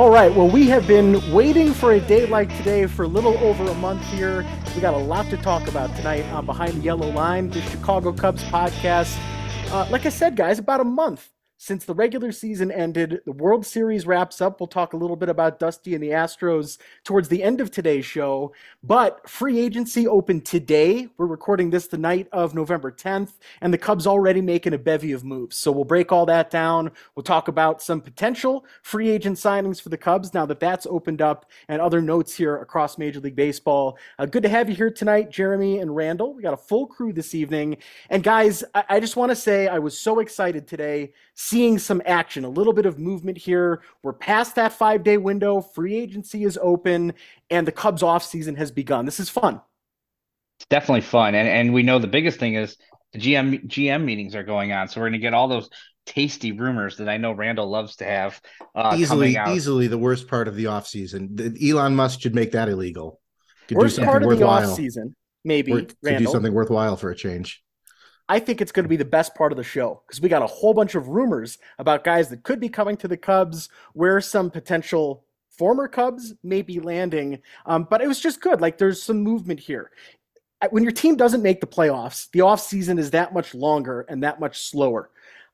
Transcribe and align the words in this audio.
All 0.00 0.08
right, 0.08 0.34
well, 0.34 0.48
we 0.48 0.66
have 0.68 0.86
been 0.86 1.20
waiting 1.30 1.74
for 1.74 1.92
a 1.92 2.00
day 2.00 2.24
like 2.24 2.48
today 2.56 2.86
for 2.86 3.02
a 3.02 3.06
little 3.06 3.36
over 3.36 3.66
a 3.66 3.74
month 3.74 4.02
here. 4.14 4.46
We 4.74 4.80
got 4.80 4.94
a 4.94 4.96
lot 4.96 5.28
to 5.28 5.36
talk 5.36 5.68
about 5.68 5.94
tonight 5.94 6.24
on 6.32 6.46
Behind 6.46 6.72
the 6.72 6.80
Yellow 6.80 7.10
Line, 7.10 7.50
the 7.50 7.60
Chicago 7.60 8.10
Cubs 8.10 8.42
podcast. 8.44 9.14
Uh, 9.70 9.86
like 9.90 10.06
I 10.06 10.08
said, 10.08 10.36
guys, 10.36 10.58
about 10.58 10.80
a 10.80 10.84
month 10.84 11.28
since 11.62 11.84
the 11.84 11.92
regular 11.92 12.32
season 12.32 12.70
ended, 12.70 13.20
the 13.26 13.32
World 13.32 13.66
Series 13.66 14.06
wraps 14.06 14.40
up. 14.40 14.58
We'll 14.58 14.66
talk 14.66 14.94
a 14.94 14.96
little 14.96 15.14
bit 15.14 15.28
about 15.28 15.58
Dusty 15.58 15.94
and 15.94 16.02
the 16.02 16.08
Astros 16.08 16.78
towards 17.04 17.28
the 17.28 17.42
end 17.42 17.60
of 17.60 17.70
today's 17.70 18.06
show. 18.06 18.54
But 18.82 19.28
free 19.28 19.60
agency 19.60 20.08
opened 20.08 20.46
today. 20.46 21.08
We're 21.18 21.26
recording 21.26 21.68
this 21.68 21.86
the 21.86 21.98
night 21.98 22.28
of 22.32 22.54
November 22.54 22.90
10th, 22.90 23.32
and 23.60 23.74
the 23.74 23.78
Cubs 23.78 24.06
already 24.06 24.40
making 24.40 24.72
a 24.72 24.78
bevy 24.78 25.12
of 25.12 25.22
moves. 25.22 25.58
So 25.58 25.70
we'll 25.70 25.84
break 25.84 26.12
all 26.12 26.24
that 26.24 26.50
down. 26.50 26.92
We'll 27.14 27.24
talk 27.24 27.48
about 27.48 27.82
some 27.82 28.00
potential 28.00 28.64
free 28.80 29.10
agent 29.10 29.36
signings 29.36 29.82
for 29.82 29.90
the 29.90 29.98
Cubs 29.98 30.32
now 30.32 30.46
that 30.46 30.60
that's 30.60 30.86
opened 30.86 31.20
up, 31.20 31.50
and 31.68 31.82
other 31.82 32.00
notes 32.00 32.34
here 32.34 32.56
across 32.56 32.96
Major 32.96 33.20
League 33.20 33.36
Baseball. 33.36 33.98
Uh, 34.18 34.24
good 34.24 34.44
to 34.44 34.48
have 34.48 34.70
you 34.70 34.74
here 34.74 34.90
tonight, 34.90 35.30
Jeremy 35.30 35.80
and 35.80 35.94
Randall. 35.94 36.32
We 36.32 36.42
got 36.42 36.54
a 36.54 36.56
full 36.56 36.86
crew 36.86 37.12
this 37.12 37.34
evening. 37.34 37.76
And 38.08 38.22
guys, 38.22 38.64
I, 38.74 38.84
I 38.88 39.00
just 39.00 39.16
want 39.16 39.28
to 39.28 39.36
say 39.36 39.68
I 39.68 39.78
was 39.78 39.98
so 39.98 40.20
excited 40.20 40.66
today 40.66 41.12
seeing 41.40 41.78
some 41.78 42.02
action, 42.04 42.44
a 42.44 42.48
little 42.50 42.74
bit 42.74 42.84
of 42.84 42.98
movement 42.98 43.38
here. 43.38 43.80
We're 44.02 44.12
past 44.12 44.56
that 44.56 44.74
five 44.74 45.02
day 45.02 45.16
window. 45.16 45.62
Free 45.62 45.96
agency 45.96 46.44
is 46.44 46.58
open, 46.60 47.14
and 47.48 47.66
the 47.66 47.72
Cubs 47.72 48.02
offseason 48.02 48.58
has 48.58 48.70
begun. 48.70 49.06
This 49.06 49.18
is 49.18 49.30
fun. 49.30 49.62
It's 50.58 50.66
definitely 50.66 51.00
fun. 51.00 51.34
And 51.34 51.48
and 51.48 51.72
we 51.72 51.82
know 51.82 51.98
the 51.98 52.06
biggest 52.06 52.38
thing 52.38 52.54
is 52.54 52.76
the 53.14 53.20
GM 53.20 53.66
GM 53.66 54.04
meetings 54.04 54.34
are 54.34 54.42
going 54.42 54.72
on. 54.72 54.88
So 54.88 55.00
we're 55.00 55.08
gonna 55.08 55.18
get 55.18 55.32
all 55.32 55.48
those 55.48 55.70
tasty 56.04 56.52
rumors 56.52 56.98
that 56.98 57.08
I 57.08 57.16
know 57.16 57.32
Randall 57.32 57.70
loves 57.70 57.96
to 57.96 58.04
have. 58.04 58.38
Uh, 58.74 58.94
easily, 58.98 59.38
easily 59.48 59.86
the 59.86 59.98
worst 59.98 60.28
part 60.28 60.46
of 60.46 60.56
the 60.56 60.64
offseason. 60.64 61.56
Elon 61.62 61.96
Musk 61.96 62.20
should 62.20 62.34
make 62.34 62.52
that 62.52 62.68
illegal. 62.68 63.18
Could 63.66 63.78
worst 63.78 63.98
part 63.98 64.22
of 64.22 64.26
worthwhile. 64.26 64.76
the 64.76 64.82
offseason, 64.82 65.14
maybe. 65.44 65.72
Or, 65.72 65.82
to 65.82 66.18
do 66.18 66.26
something 66.26 66.52
worthwhile 66.52 66.98
for 66.98 67.10
a 67.10 67.16
change. 67.16 67.62
I 68.30 68.38
think 68.38 68.60
it's 68.60 68.70
going 68.70 68.84
to 68.84 68.88
be 68.88 68.96
the 68.96 69.04
best 69.04 69.34
part 69.34 69.50
of 69.50 69.58
the 69.58 69.64
show 69.64 70.02
because 70.06 70.20
we 70.20 70.28
got 70.28 70.40
a 70.40 70.46
whole 70.46 70.72
bunch 70.72 70.94
of 70.94 71.08
rumors 71.08 71.58
about 71.80 72.04
guys 72.04 72.28
that 72.28 72.44
could 72.44 72.60
be 72.60 72.68
coming 72.68 72.96
to 72.98 73.08
the 73.08 73.16
Cubs, 73.16 73.68
where 73.92 74.20
some 74.20 74.52
potential 74.52 75.24
former 75.48 75.88
Cubs 75.88 76.34
may 76.44 76.62
be 76.62 76.78
landing. 76.78 77.42
Um, 77.66 77.88
but 77.90 78.00
it 78.00 78.06
was 78.06 78.20
just 78.20 78.40
good. 78.40 78.60
Like 78.60 78.78
there's 78.78 79.02
some 79.02 79.20
movement 79.20 79.58
here. 79.58 79.90
When 80.70 80.84
your 80.84 80.92
team 80.92 81.16
doesn't 81.16 81.42
make 81.42 81.60
the 81.60 81.66
playoffs, 81.66 82.30
the 82.30 82.38
offseason 82.38 83.00
is 83.00 83.10
that 83.10 83.34
much 83.34 83.52
longer 83.52 84.06
and 84.08 84.22
that 84.22 84.38
much 84.38 84.62
slower. 84.62 85.10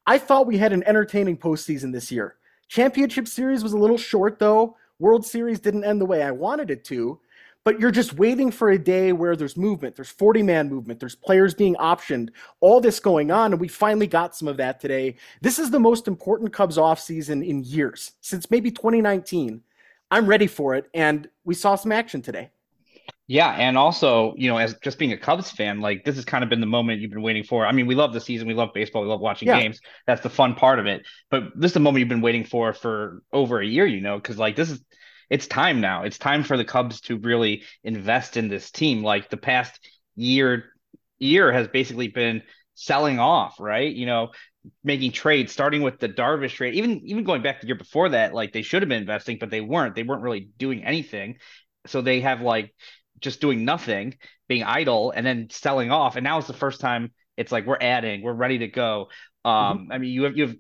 I 0.07 0.19
thought 0.19 0.47
we 0.47 0.59
had 0.59 0.75
an 0.75 0.85
entertaining 0.85 1.39
postseason 1.39 1.95
this 1.95 2.13
year. 2.13 2.37
Championship 2.69 3.27
Series 3.27 3.63
was 3.63 3.73
a 3.73 3.79
little 3.79 3.97
short, 3.97 4.39
though. 4.39 4.77
World 4.99 5.25
Series 5.25 5.61
didn't 5.61 5.85
end 5.85 5.99
the 5.99 6.07
way 6.07 6.23
I 6.23 6.31
wanted 6.31 6.71
it 6.71 6.85
to 6.85 7.21
but 7.67 7.81
you're 7.81 7.91
just 7.91 8.15
waiting 8.15 8.53
for 8.53 8.71
a 8.71 8.79
day 8.79 9.13
where 9.13 9.35
there's 9.35 9.57
movement, 9.57 9.97
there's 9.97 10.09
40 10.09 10.41
man 10.45 10.69
movement, 10.69 11.01
there's 11.01 11.17
players 11.17 11.53
being 11.53 11.75
optioned, 11.75 12.29
all 12.61 12.81
this 12.81 13.01
going 13.01 13.33
on. 13.33 13.53
And 13.53 13.61
we 13.61 13.67
finally 13.67 14.07
got 14.07 14.37
some 14.37 14.47
of 14.47 14.57
that 14.59 14.79
today. 14.79 15.17
This 15.41 15.59
is 15.59 15.73
the 15.73 15.81
most 15.81 16.07
important 16.07 16.53
Cubs 16.53 16.77
offseason 16.77 17.45
in 17.45 17.65
years, 17.65 18.13
since 18.21 18.53
maybe 18.53 18.71
2019. 18.71 19.63
I'm 20.13 20.27
ready 20.27 20.47
for 20.47 20.77
it. 20.77 20.89
And 20.95 21.29
we 21.43 21.55
saw 21.55 21.75
some 21.75 21.91
action 21.91 22.23
today. 22.23 22.51
Yeah, 23.27 23.51
and 23.51 23.77
also, 23.77 24.35
you 24.37 24.49
know, 24.49 24.59
as 24.59 24.77
just 24.85 25.01
being 25.01 25.11
a 25.11 25.19
Cubs 25.19 25.51
fan, 25.51 25.81
like 25.81 26.05
this 26.05 26.15
has 26.15 26.25
kind 26.25 26.45
of 26.45 26.51
been 26.51 26.61
the 26.61 26.67
moment 26.67 27.01
you've 27.01 27.11
been 27.11 27.21
waiting 27.21 27.43
for. 27.43 27.67
I 27.67 27.73
mean, 27.73 27.89
we 27.89 27.97
love 27.97 28.13
the 28.13 28.21
season, 28.21 28.47
we 28.47 28.55
love 28.55 28.69
baseball, 28.75 29.03
we 29.03 29.09
love 29.09 29.19
watching 29.19 29.49
yeah. 29.49 29.61
games. 29.61 29.81
That's 30.07 30.23
the 30.23 30.31
fun 30.31 30.55
part 30.55 30.79
of 30.79 30.87
it. 30.87 31.05
But 31.33 31.51
this 31.57 31.71
is 31.71 31.75
the 31.75 31.81
moment 31.81 31.99
you've 31.99 32.09
been 32.09 32.21
waiting 32.21 32.45
for 32.45 32.73
for 32.73 33.25
over 33.33 33.61
a 33.61 33.67
year, 33.67 33.87
you 33.87 34.01
know, 34.01 34.19
because 34.19 34.39
like 34.39 34.55
this 34.55 34.71
is 34.71 34.81
it's 35.31 35.47
time 35.47 35.81
now. 35.81 36.05
It's 36.05 36.19
time 36.19 36.43
for 36.45 36.57
the 36.57 36.65
Cubs 36.65 37.01
to 37.03 37.19
really 37.19 37.63
invest 37.83 38.37
in 38.37 38.49
this 38.49 38.71
team. 38.71 39.03
Like 39.03 39.31
the 39.31 39.37
past 39.37 39.81
year 40.15 40.65
year 41.19 41.53
has 41.53 41.69
basically 41.69 42.09
been 42.09 42.43
selling 42.75 43.19
off, 43.19 43.59
right? 43.59 43.93
You 43.93 44.07
know, 44.07 44.31
making 44.85 45.13
trades, 45.13 45.53
starting 45.53 45.83
with 45.83 45.99
the 45.99 46.09
Darvish 46.09 46.55
trade, 46.55 46.75
even 46.75 47.01
even 47.05 47.25
going 47.25 47.43
back 47.43 47.61
the 47.61 47.67
year 47.67 47.77
before 47.77 48.11
that, 48.11 48.35
like 48.35 48.53
they 48.53 48.63
should 48.63 48.83
have 48.83 48.89
been 48.89 49.01
investing, 49.01 49.39
but 49.39 49.51
they 49.51 49.61
weren't. 49.61 49.95
They 49.95 50.03
weren't 50.03 50.23
really 50.23 50.49
doing 50.59 50.85
anything. 50.85 51.37
So 51.87 52.03
they 52.03 52.21
have 52.21 52.41
like 52.41 52.75
just 53.21 53.41
doing 53.41 53.65
nothing, 53.65 54.17
being 54.49 54.63
idle, 54.63 55.11
and 55.11 55.27
then 55.27 55.49
selling 55.51 55.91
off. 55.91 56.17
And 56.17 56.25
now 56.25 56.39
it's 56.39 56.47
the 56.47 56.53
first 56.53 56.81
time 56.81 57.13
it's 57.37 57.53
like 57.53 57.67
we're 57.67 57.79
adding, 57.81 58.23
we're 58.23 58.33
ready 58.33 58.59
to 58.59 58.69
go. 58.69 59.09
Um, 59.45 59.79
mm-hmm. 59.79 59.93
I 59.93 59.99
mean, 59.99 60.11
you 60.11 60.25
have 60.25 60.37
you 60.37 60.47
have 60.49 60.57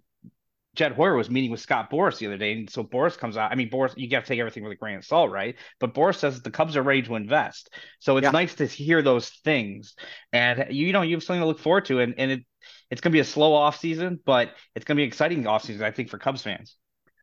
Jed 0.76 0.92
Hoyer 0.92 1.16
was 1.16 1.31
meeting 1.31 1.50
with 1.50 1.60
Scott 1.60 1.91
Boras 1.91 2.19
the 2.19 2.26
other 2.26 2.37
day, 2.37 2.53
and 2.53 2.70
so 2.70 2.84
Boras 2.84 3.19
comes 3.19 3.37
out. 3.37 3.50
I 3.50 3.54
mean, 3.54 3.70
Boras, 3.70 3.97
you 3.97 4.09
got 4.09 4.20
to 4.20 4.26
take 4.26 4.38
everything 4.38 4.62
with 4.62 4.72
a 4.72 4.76
grain 4.76 4.97
of 4.97 5.04
salt, 5.04 5.31
right? 5.31 5.56
But 5.81 5.94
Boras 5.94 6.16
says 6.16 6.41
the 6.42 6.50
Cubs 6.50 6.76
are 6.76 6.82
ready 6.82 7.03
to 7.03 7.16
invest, 7.16 7.70
so 7.98 8.16
it's 8.16 8.25
yeah. 8.25 8.31
nice 8.31 8.54
to 8.56 8.66
hear 8.66 9.03
those 9.03 9.28
things, 9.28 9.94
and 10.32 10.66
you 10.70 10.92
know, 10.92 11.03
you 11.03 11.16
have 11.16 11.25
something 11.25 11.41
to 11.41 11.47
look 11.47 11.59
forward 11.59 11.86
to, 11.86 12.00
and 12.00 12.15
and 12.19 12.31
it 12.31 12.44
it's 12.91 13.00
going 13.00 13.10
to 13.10 13.16
be 13.16 13.20
a 13.20 13.25
slow 13.25 13.53
off 13.54 13.78
season, 13.78 14.20
but 14.25 14.50
it's 14.75 14.84
going 14.84 14.97
to 14.97 15.00
be 15.00 15.04
an 15.04 15.09
exciting 15.09 15.47
off 15.47 15.65
season, 15.65 15.84
I 15.84 15.91
think, 15.91 16.09
for 16.09 16.19
Cubs 16.19 16.42
fans. 16.42 16.76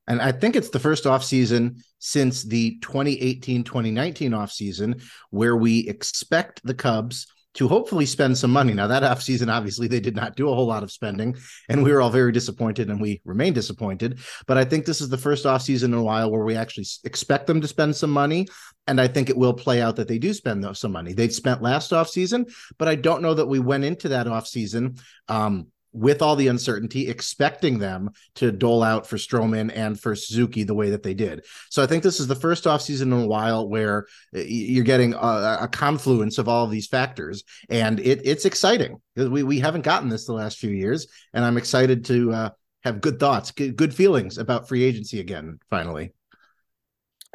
And 0.08 0.22
I 0.22 0.31
think 0.34 0.56
it's 0.56 0.69
the 0.69 0.80
first 0.80 1.08
off 1.08 1.24
season 1.24 1.78
since 2.00 2.44
the 2.44 2.78
2018-2019 2.81 4.38
off 4.38 4.52
season 4.52 5.02
where 5.30 5.56
we 5.56 5.88
expect 5.88 6.62
the 6.66 6.74
Cubs 6.74 7.28
to 7.56 7.68
hopefully 7.68 8.06
spend 8.06 8.38
some 8.38 8.52
money. 8.52 8.74
Now, 8.74 8.88
that 8.88 9.03
offseason, 9.03 9.52
obviously, 9.52 9.88
they 9.88 10.00
did 10.00 10.16
not 10.16 10.36
do 10.36 10.50
a 10.50 10.56
whole 10.56 10.66
lot 10.66 10.84
of 10.84 10.91
spending, 10.91 11.36
and 11.69 11.84
we 11.84 11.91
were 11.91 12.02
all 12.02 12.09
very 12.09 12.31
disappointed, 12.31 12.90
and 12.90 13.00
we 13.00 13.22
remain 13.25 13.53
disappointed. 13.53 14.19
But 14.47 14.58
I 14.58 14.66
think 14.66 14.86
this 14.86 15.02
is 15.02 15.09
the 15.09 15.18
first 15.18 15.46
offseason 15.46 15.86
in 15.86 15.94
a 15.94 16.03
while 16.03 16.31
where 16.31 16.44
we 16.44 16.56
actually 16.56 16.86
expect 17.03 17.47
them 17.47 17.62
to 17.62 17.68
spend 17.68 17.96
some 17.96 18.12
money. 18.12 18.47
And 18.88 19.00
I 19.00 19.08
think 19.08 19.30
it 19.30 19.38
will 19.38 19.53
play 19.53 19.81
out 19.81 19.96
that 19.96 20.08
they 20.08 20.18
do 20.18 20.34
spend 20.34 20.66
some 20.75 20.92
money. 20.92 21.13
They 21.13 21.30
spent 21.30 21.62
last 21.62 21.92
offseason, 21.92 22.53
but 22.78 22.88
I 22.88 22.96
don't 22.96 23.22
know 23.22 23.34
that 23.34 23.47
we 23.47 23.59
went 23.59 23.86
into 23.86 24.09
that 24.09 24.28
offseason 24.28 25.00
um, 25.30 25.68
with 25.94 26.22
all 26.22 26.36
the 26.36 26.48
uncertainty, 26.48 27.08
expecting 27.08 27.80
them 27.80 28.09
to 28.36 28.52
dole 28.52 28.84
out 28.84 29.08
for 29.08 29.18
Stroman 29.18 29.72
and 29.74 30.00
for 30.00 30.16
Suzuki 30.16 30.64
the 30.64 30.74
way 30.74 30.90
that 30.90 31.04
they 31.04 31.14
did. 31.14 31.46
So 31.70 31.84
I 31.84 31.86
think 31.86 32.04
this 32.04 32.20
is 32.20 32.28
the 32.28 32.36
first 32.36 32.66
offseason 32.66 33.04
in 33.04 33.14
a 33.14 33.28
while 33.28 33.70
where 33.70 34.08
uh, 34.36 34.40
you're 34.40 34.84
getting 34.84 35.14
a, 35.14 35.58
a 35.62 35.70
confluence 35.72 36.38
of 36.38 36.50
all 36.50 36.66
of 36.66 36.72
these 36.72 36.88
factors, 36.88 37.44
and 37.70 38.00
it, 38.00 38.22
it's 38.26 38.46
exciting 38.46 39.00
because 39.16 39.30
we, 39.30 39.44
we 39.44 39.59
haven't 39.59 39.86
gotten 39.86 40.09
this 40.09 40.26
the 40.26 40.34
last 40.34 40.58
few 40.58 40.72
years, 40.72 41.08
and 41.34 41.46
I'm 41.46 41.58
excited 41.58 42.06
to 42.06 42.31
uh, 42.34 42.50
have 42.84 43.00
good 43.00 43.20
thoughts, 43.20 43.52
good, 43.52 43.75
good 43.75 43.94
feelings 43.94 44.38
about 44.38 44.68
free 44.68 44.84
agency 44.84 45.20
again, 45.20 45.60
finally. 45.70 46.14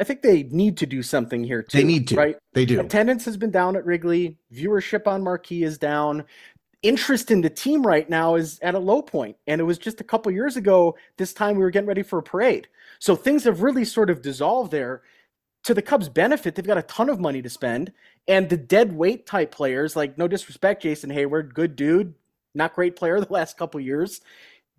I 0.01 0.05
think 0.05 0.23
they 0.23 0.45
need 0.45 0.77
to 0.77 0.87
do 0.87 1.03
something 1.03 1.43
here 1.43 1.63
too. 1.63 1.79
They 1.79 1.85
need 1.85 2.07
to, 2.09 2.17
right? 2.17 2.37
They 2.53 2.65
do. 2.65 2.81
Attendance 2.81 3.25
has 3.25 3.37
been 3.37 3.51
down 3.51 3.75
at 3.75 3.85
Wrigley. 3.85 4.39
Viewership 4.55 5.09
on 5.09 5.25
Marquee 5.25 5.65
is 5.65 5.77
down 5.77 6.25
interest 6.83 7.31
in 7.31 7.41
the 7.41 7.51
team 7.51 7.85
right 7.85 8.09
now 8.09 8.37
is 8.37 8.61
at 8.61 8.75
a 8.75 8.79
low 8.79 9.03
point 9.03 9.37
and 9.47 9.61
it 9.61 9.65
was 9.65 9.79
just 9.79 10.01
a 10.01 10.05
couple 10.05 10.31
years 10.31 10.57
ago 10.57 10.97
this 11.17 11.33
time 11.33 11.57
we 11.57 11.63
were 11.63 11.71
getting 11.71 11.89
ready 11.89 12.03
for 12.03 12.19
a 12.19 12.23
parade. 12.23 12.69
So 12.99 13.17
things 13.17 13.45
have 13.45 13.63
really 13.63 13.85
sort 13.85 14.11
of 14.11 14.23
dissolved 14.23 14.71
there. 14.71 15.03
To 15.65 15.75
the 15.75 15.83
cubs 15.83 16.09
benefit 16.09 16.55
they've 16.55 16.67
got 16.67 16.79
a 16.79 16.83
ton 16.83 17.11
of 17.11 17.21
money 17.21 17.43
to 17.43 17.51
spend 17.51 17.93
and 18.27 18.49
the 18.49 18.57
dead 18.57 18.93
weight 18.93 19.27
type 19.27 19.51
players 19.51 19.97
like 19.97 20.17
no 20.17 20.27
disrespect 20.27 20.83
jason 20.83 21.11
Heyward, 21.11 21.53
good 21.53 21.77
dude 21.77 22.15
not 22.55 22.75
great 22.75 22.97
player 22.97 23.21
the 23.21 23.31
last 23.31 23.59
couple 23.59 23.79
years 23.81 24.23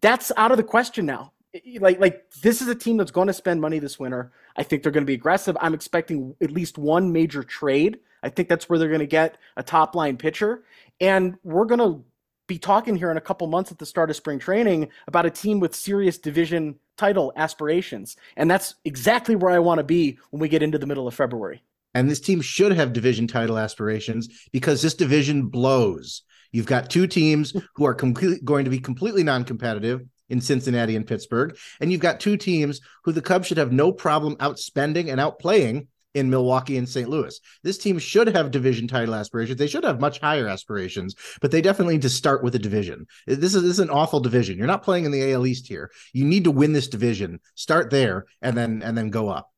that's 0.01 0.31
out 0.37 0.51
of 0.51 0.57
the 0.57 0.63
question 0.63 1.05
now. 1.05 1.33
Like 1.79 1.99
like 1.99 2.29
this 2.41 2.61
is 2.61 2.67
a 2.67 2.75
team 2.75 2.97
that's 2.97 3.11
going 3.11 3.27
to 3.27 3.33
spend 3.33 3.59
money 3.59 3.79
this 3.79 3.99
winter. 3.99 4.31
I 4.55 4.63
think 4.63 4.83
they're 4.83 4.91
going 4.91 5.03
to 5.03 5.07
be 5.07 5.16
aggressive. 5.16 5.57
I'm 5.59 5.73
expecting 5.73 6.35
at 6.41 6.51
least 6.51 6.77
one 6.77 7.11
major 7.11 7.43
trade. 7.43 7.99
I 8.21 8.29
think 8.29 8.49
that's 8.49 8.69
where 8.69 8.77
they're 8.77 8.89
going 8.89 8.99
to 8.99 9.07
get 9.07 9.37
a 9.57 9.63
top 9.63 9.95
line 9.95 10.17
pitcher. 10.17 10.63
And 10.99 11.35
we're 11.43 11.65
going 11.65 11.79
to 11.79 12.03
be 12.47 12.57
talking 12.57 12.96
here 12.96 13.11
in 13.11 13.17
a 13.17 13.22
couple 13.22 13.47
months 13.47 13.72
at 13.72 13.78
the 13.78 13.85
start 13.85 14.09
of 14.09 14.16
spring 14.16 14.40
training 14.40 14.90
about 15.07 15.25
a 15.25 15.29
team 15.29 15.59
with 15.59 15.75
serious 15.75 16.17
division 16.17 16.75
title 16.97 17.31
aspirations. 17.35 18.17
And 18.35 18.49
that's 18.49 18.75
exactly 18.84 19.35
where 19.35 19.51
I 19.51 19.59
want 19.59 19.78
to 19.78 19.84
be 19.84 20.17
when 20.31 20.40
we 20.41 20.49
get 20.49 20.63
into 20.63 20.78
the 20.78 20.87
middle 20.87 21.07
of 21.07 21.13
February. 21.13 21.63
And 21.93 22.09
this 22.09 22.19
team 22.19 22.41
should 22.41 22.73
have 22.73 22.93
division 22.93 23.28
title 23.28 23.57
aspirations 23.57 24.47
because 24.51 24.81
this 24.81 24.96
division 24.96 25.47
blows. 25.47 26.23
You've 26.51 26.66
got 26.66 26.90
two 26.90 27.07
teams 27.07 27.53
who 27.75 27.85
are 27.85 27.93
going 27.93 28.66
to 28.66 28.72
be 28.72 28.79
completely 28.79 29.23
non-competitive 29.23 30.02
in 30.29 30.41
Cincinnati 30.41 30.95
and 30.95 31.07
Pittsburgh, 31.07 31.57
and 31.79 31.91
you've 31.91 32.02
got 32.02 32.19
two 32.19 32.37
teams 32.37 32.81
who 33.03 33.11
the 33.11 33.22
Cubs 33.22 33.47
should 33.47 33.57
have 33.57 33.72
no 33.72 33.91
problem 33.91 34.35
outspending 34.37 35.11
and 35.11 35.19
outplaying 35.19 35.87
in 36.14 36.29
Milwaukee 36.29 36.78
and 36.78 36.90
St. 36.90 37.09
Louis. 37.09 37.40
This 37.64 37.78
team 37.78 38.00
should 38.00 38.28
have 38.28 38.52
division 38.52 38.88
title 38.88 39.16
aspirations. 39.16 39.59
They 39.59 39.67
should 39.67 39.84
have 39.84 40.00
much 40.00 40.20
higher 40.20 40.47
aspirations, 40.47 41.16
but 41.41 41.52
they 41.52 41.61
definitely 41.61 41.96
need 41.96 42.02
to 42.03 42.09
start 42.09 42.44
with 42.44 42.56
a 42.56 42.59
division. 42.59 43.06
This 43.28 43.56
is, 43.56 43.61
this 43.61 43.72
is 43.73 43.79
an 43.79 43.90
awful 43.90 44.20
division. 44.20 44.58
You're 44.58 44.67
not 44.67 44.84
playing 44.84 45.06
in 45.06 45.11
the 45.11 45.34
AL 45.34 45.46
East 45.46 45.67
here. 45.67 45.91
You 46.14 46.26
need 46.26 46.46
to 46.46 46.52
win 46.52 46.73
this 46.73 46.88
division. 46.88 47.40
Start 47.56 47.91
there 47.91 48.26
and 48.41 48.58
then 48.58 48.82
and 48.84 48.97
then 48.97 49.09
go 49.09 49.29
up. 49.29 49.52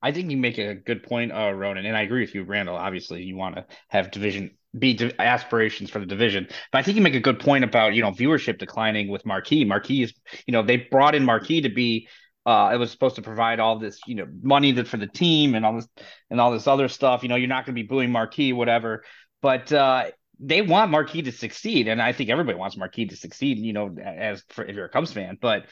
I 0.00 0.12
think 0.12 0.30
you 0.30 0.36
make 0.36 0.58
a 0.58 0.74
good 0.74 1.02
point, 1.02 1.32
uh, 1.32 1.50
Ronan, 1.50 1.84
and 1.84 1.96
I 1.96 2.02
agree 2.02 2.20
with 2.20 2.34
you, 2.34 2.44
Randall. 2.44 2.76
Obviously, 2.76 3.22
you 3.22 3.36
want 3.36 3.56
to 3.56 3.66
have 3.88 4.10
division 4.10 4.52
be 4.78 4.94
di- 4.94 5.12
aspirations 5.18 5.90
for 5.90 5.98
the 5.98 6.06
division, 6.06 6.46
but 6.70 6.78
I 6.78 6.82
think 6.82 6.96
you 6.96 7.02
make 7.02 7.14
a 7.14 7.20
good 7.20 7.40
point 7.40 7.64
about 7.64 7.94
you 7.94 8.02
know 8.02 8.12
viewership 8.12 8.58
declining 8.58 9.08
with 9.08 9.24
Marquee. 9.26 9.64
Marquee 9.64 10.02
is 10.02 10.14
you 10.46 10.52
know 10.52 10.62
they 10.62 10.76
brought 10.76 11.14
in 11.14 11.24
Marquee 11.24 11.62
to 11.62 11.68
be 11.68 12.08
uh, 12.48 12.70
it 12.72 12.78
was 12.78 12.90
supposed 12.90 13.16
to 13.16 13.22
provide 13.22 13.60
all 13.60 13.78
this, 13.78 14.00
you 14.06 14.14
know, 14.14 14.26
money 14.40 14.72
for 14.84 14.96
the 14.96 15.06
team 15.06 15.54
and 15.54 15.66
all 15.66 15.76
this 15.76 15.86
and 16.30 16.40
all 16.40 16.50
this 16.50 16.66
other 16.66 16.88
stuff. 16.88 17.22
You 17.22 17.28
know, 17.28 17.36
you're 17.36 17.46
not 17.46 17.66
going 17.66 17.76
to 17.76 17.82
be 17.82 17.86
booing 17.86 18.10
Marquee, 18.10 18.54
whatever. 18.54 19.04
But 19.42 19.70
uh, 19.70 20.12
they 20.40 20.62
want 20.62 20.90
Marquee 20.90 21.20
to 21.22 21.32
succeed, 21.32 21.88
and 21.88 22.00
I 22.00 22.12
think 22.12 22.30
everybody 22.30 22.56
wants 22.56 22.74
Marquee 22.78 23.04
to 23.08 23.16
succeed. 23.16 23.58
You 23.58 23.74
know, 23.74 23.94
as 24.02 24.42
for 24.48 24.64
if 24.64 24.74
you're 24.74 24.86
a 24.86 24.88
Cubs 24.88 25.12
fan, 25.12 25.36
but 25.38 25.66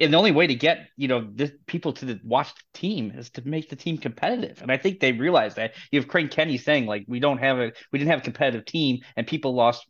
and 0.00 0.14
the 0.14 0.16
only 0.16 0.30
way 0.30 0.46
to 0.46 0.54
get 0.54 0.88
you 0.96 1.08
know 1.08 1.28
this, 1.30 1.50
people 1.66 1.92
to 1.92 2.06
the, 2.06 2.20
watch 2.24 2.54
the 2.54 2.78
team 2.78 3.12
is 3.14 3.28
to 3.28 3.46
make 3.46 3.68
the 3.68 3.74
team 3.74 3.98
competitive 3.98 4.62
and 4.62 4.70
i 4.70 4.76
think 4.76 5.00
they 5.00 5.10
realize 5.10 5.56
that 5.56 5.72
you 5.90 5.98
have 5.98 6.08
crane 6.08 6.28
kenney 6.28 6.56
saying 6.56 6.86
like 6.86 7.04
we 7.08 7.18
don't 7.18 7.38
have 7.38 7.58
a 7.58 7.72
we 7.90 7.98
didn't 7.98 8.12
have 8.12 8.20
a 8.20 8.22
competitive 8.22 8.64
team 8.64 9.00
and 9.16 9.26
people 9.26 9.56
lost 9.56 9.84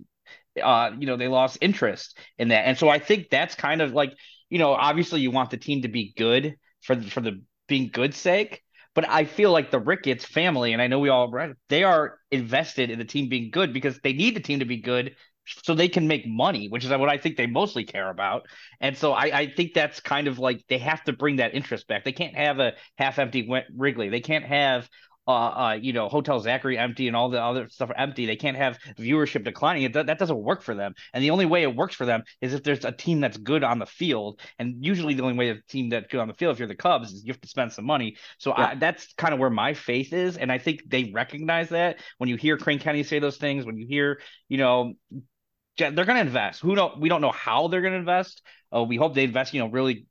uh 0.62 0.90
you 0.98 1.06
know 1.06 1.18
they 1.18 1.28
lost 1.28 1.58
interest 1.60 2.16
in 2.38 2.48
that 2.48 2.62
and 2.66 2.78
so 2.78 2.88
i 2.88 2.98
think 2.98 3.28
that's 3.28 3.54
kind 3.54 3.82
of 3.82 3.92
like 3.92 4.14
you 4.52 4.58
know, 4.58 4.74
obviously 4.74 5.22
you 5.22 5.30
want 5.30 5.48
the 5.48 5.56
team 5.56 5.80
to 5.80 5.88
be 5.88 6.12
good 6.14 6.56
for 6.82 7.00
for 7.00 7.22
the 7.22 7.42
being 7.68 7.88
good 7.90 8.14
sake, 8.14 8.62
but 8.94 9.08
I 9.08 9.24
feel 9.24 9.50
like 9.50 9.70
the 9.70 9.80
Ricketts 9.80 10.26
family, 10.26 10.74
and 10.74 10.82
I 10.82 10.88
know 10.88 10.98
we 10.98 11.08
all 11.08 11.32
they 11.70 11.84
are 11.84 12.18
invested 12.30 12.90
in 12.90 12.98
the 12.98 13.06
team 13.06 13.30
being 13.30 13.50
good 13.50 13.72
because 13.72 13.98
they 14.00 14.12
need 14.12 14.36
the 14.36 14.40
team 14.40 14.58
to 14.58 14.66
be 14.66 14.82
good 14.82 15.16
so 15.64 15.74
they 15.74 15.88
can 15.88 16.06
make 16.06 16.26
money, 16.26 16.68
which 16.68 16.84
is 16.84 16.90
what 16.90 17.08
I 17.08 17.16
think 17.16 17.38
they 17.38 17.46
mostly 17.46 17.84
care 17.84 18.10
about. 18.10 18.42
And 18.78 18.96
so 18.96 19.12
I, 19.12 19.38
I 19.38 19.52
think 19.56 19.72
that's 19.72 20.00
kind 20.00 20.28
of 20.28 20.38
like 20.38 20.62
they 20.68 20.78
have 20.78 21.02
to 21.04 21.14
bring 21.14 21.36
that 21.36 21.54
interest 21.54 21.88
back. 21.88 22.04
They 22.04 22.12
can't 22.12 22.36
have 22.36 22.60
a 22.60 22.74
half 22.98 23.18
empty 23.18 23.48
Wrigley. 23.74 24.10
They 24.10 24.20
can't 24.20 24.44
have 24.44 24.86
uh, 25.26 25.30
uh, 25.30 25.78
you 25.80 25.92
know, 25.92 26.08
Hotel 26.08 26.40
Zachary 26.40 26.76
empty 26.76 27.06
and 27.06 27.16
all 27.16 27.30
the 27.30 27.40
other 27.40 27.68
stuff 27.68 27.90
empty. 27.96 28.26
They 28.26 28.36
can't 28.36 28.56
have 28.56 28.78
viewership 28.98 29.44
declining. 29.44 29.84
It, 29.84 29.92
that 29.92 30.18
doesn't 30.18 30.36
work 30.36 30.62
for 30.62 30.74
them. 30.74 30.94
And 31.12 31.22
the 31.22 31.30
only 31.30 31.46
way 31.46 31.62
it 31.62 31.76
works 31.76 31.94
for 31.94 32.06
them 32.06 32.24
is 32.40 32.54
if 32.54 32.62
there's 32.62 32.84
a 32.84 32.92
team 32.92 33.20
that's 33.20 33.36
good 33.36 33.62
on 33.62 33.78
the 33.78 33.86
field. 33.86 34.40
And 34.58 34.84
usually 34.84 35.14
the 35.14 35.22
only 35.22 35.36
way 35.36 35.50
a 35.50 35.62
team 35.68 35.90
that's 35.90 36.08
good 36.08 36.20
on 36.20 36.28
the 36.28 36.34
field, 36.34 36.54
if 36.54 36.58
you're 36.58 36.68
the 36.68 36.74
Cubs, 36.74 37.12
is 37.12 37.24
you 37.24 37.32
have 37.32 37.40
to 37.40 37.48
spend 37.48 37.72
some 37.72 37.84
money. 37.84 38.16
So 38.38 38.52
yeah. 38.56 38.68
I, 38.68 38.74
that's 38.74 39.12
kind 39.14 39.32
of 39.32 39.40
where 39.40 39.50
my 39.50 39.74
faith 39.74 40.12
is. 40.12 40.36
And 40.36 40.50
I 40.50 40.58
think 40.58 40.82
they 40.86 41.12
recognize 41.14 41.68
that 41.68 41.98
when 42.18 42.28
you 42.28 42.36
hear 42.36 42.56
Crane 42.56 42.78
Kenney 42.78 43.04
say 43.04 43.18
those 43.18 43.36
things, 43.36 43.64
when 43.64 43.76
you 43.76 43.86
hear, 43.86 44.20
you 44.48 44.58
know, 44.58 44.94
they're 45.78 45.92
going 45.92 46.06
to 46.06 46.20
invest. 46.20 46.60
Who 46.60 46.74
know? 46.74 46.96
We 46.98 47.08
don't 47.08 47.20
know 47.20 47.32
how 47.32 47.68
they're 47.68 47.80
going 47.80 47.94
to 47.94 47.98
invest. 47.98 48.42
Uh, 48.74 48.82
we 48.82 48.96
hope 48.96 49.14
they 49.14 49.24
invest, 49.24 49.54
you 49.54 49.60
know, 49.60 49.68
really 49.68 50.06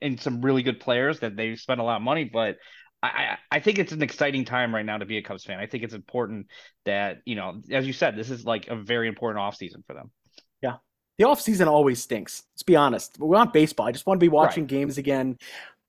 in 0.00 0.16
some 0.16 0.40
really 0.40 0.62
good 0.62 0.80
players 0.80 1.20
that 1.20 1.36
they 1.36 1.56
spend 1.56 1.80
a 1.80 1.84
lot 1.84 1.96
of 1.96 2.02
money. 2.02 2.24
But 2.24 2.56
I, 3.02 3.38
I 3.50 3.60
think 3.60 3.78
it's 3.78 3.92
an 3.92 4.02
exciting 4.02 4.44
time 4.44 4.74
right 4.74 4.84
now 4.84 4.98
to 4.98 5.06
be 5.06 5.18
a 5.18 5.22
Cubs 5.22 5.44
fan. 5.44 5.60
I 5.60 5.66
think 5.66 5.84
it's 5.84 5.94
important 5.94 6.48
that, 6.84 7.18
you 7.24 7.36
know, 7.36 7.62
as 7.70 7.86
you 7.86 7.92
said, 7.92 8.16
this 8.16 8.30
is 8.30 8.44
like 8.44 8.66
a 8.68 8.76
very 8.76 9.06
important 9.06 9.40
offseason 9.40 9.86
for 9.86 9.94
them. 9.94 10.10
Yeah. 10.62 10.76
The 11.18 11.24
offseason 11.24 11.68
always 11.68 12.02
stinks. 12.02 12.42
Let's 12.54 12.64
be 12.64 12.74
honest. 12.74 13.18
We 13.20 13.28
want 13.28 13.52
baseball. 13.52 13.86
I 13.86 13.92
just 13.92 14.06
want 14.06 14.18
to 14.18 14.24
be 14.24 14.28
watching 14.28 14.64
right. 14.64 14.70
games 14.70 14.98
again. 14.98 15.38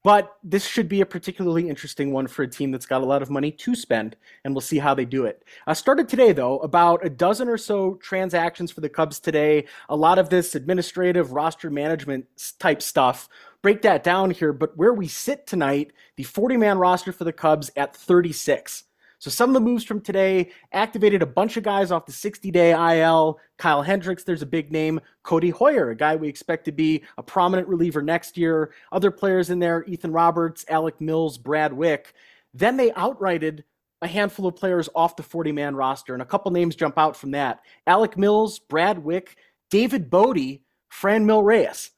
But 0.04 0.38
this 0.44 0.66
should 0.66 0.88
be 0.88 1.02
a 1.02 1.06
particularly 1.06 1.68
interesting 1.68 2.14
one 2.14 2.28
for 2.28 2.44
a 2.44 2.48
team 2.48 2.72
that's 2.72 2.86
got 2.86 3.02
a 3.02 3.06
lot 3.06 3.22
of 3.22 3.30
money 3.30 3.52
to 3.52 3.76
spend, 3.76 4.16
and 4.44 4.54
we'll 4.54 4.62
see 4.62 4.78
how 4.78 4.94
they 4.94 5.04
do 5.04 5.26
it. 5.26 5.44
I 5.68 5.74
started 5.74 6.08
today, 6.08 6.32
though, 6.32 6.60
about 6.60 7.06
a 7.06 7.10
dozen 7.10 7.50
or 7.50 7.58
so 7.58 7.96
transactions 7.96 8.72
for 8.72 8.80
the 8.80 8.88
Cubs 8.88 9.20
today. 9.20 9.66
A 9.90 9.96
lot 9.96 10.18
of 10.18 10.30
this 10.30 10.56
administrative 10.56 11.34
roster 11.34 11.70
management 11.70 12.26
type 12.60 12.82
stuff 12.82 13.28
break 13.62 13.82
that 13.82 14.04
down 14.04 14.32
here, 14.32 14.54
but 14.54 14.76
where 14.78 14.94
we 14.94 15.08
sit 15.08 15.46
tonight, 15.46 15.92
the 16.16 16.24
40 16.24 16.58
man 16.58 16.78
roster 16.78 17.12
for 17.12 17.26
the 17.26 17.34
Cubs 17.34 17.70
at 17.76 17.96
36. 17.96 18.86
So 19.20 19.30
some 19.30 19.50
of 19.50 19.54
the 19.54 19.60
moves 19.60 19.84
from 19.84 20.00
today 20.00 20.52
activated 20.72 21.22
a 21.22 21.26
bunch 21.26 21.58
of 21.58 21.64
guys 21.64 21.92
off 21.92 22.06
the 22.06 22.12
60 22.12 22.52
day 22.52 22.72
IL. 22.72 23.38
Kyle 23.58 23.82
Hendricks, 23.82 24.24
there's 24.24 24.42
a 24.42 24.48
big 24.48 24.72
name. 24.72 25.02
Codi 25.26 25.54
Heuer, 25.54 25.92
a 25.92 25.96
guy 25.96 26.16
we 26.16 26.30
expect 26.30 26.64
to 26.66 26.72
be 26.72 27.04
a 27.18 27.24
prominent 27.24 27.68
reliever 27.68 28.02
next 28.02 28.38
year. 28.38 28.72
Other 28.94 29.12
players 29.12 29.50
in 29.50 29.60
there, 29.60 29.84
Ethan 29.84 30.14
Roberts, 30.14 30.64
Alec 30.70 31.02
Mills, 31.02 31.38
Brad 31.38 31.74
Wieck. 31.74 32.14
Then 32.54 32.78
they 32.78 32.92
outrighted 32.92 33.64
a 34.02 34.08
handful 34.08 34.48
of 34.48 34.56
players 34.56 34.88
off 34.96 35.18
the 35.18 35.24
40 35.24 35.52
man 35.52 35.76
roster, 35.76 36.14
and 36.14 36.22
a 36.22 36.26
couple 36.26 36.52
names 36.52 36.78
jump 36.78 36.98
out 36.98 37.18
from 37.18 37.32
that. 37.32 37.60
Alec 37.86 38.18
Mills, 38.18 38.60
Brad 38.60 39.00
Wieck, 39.04 39.36
David 39.70 40.10
Bote, 40.10 40.62
Franmil 40.92 41.44
Reyes. 41.44 41.92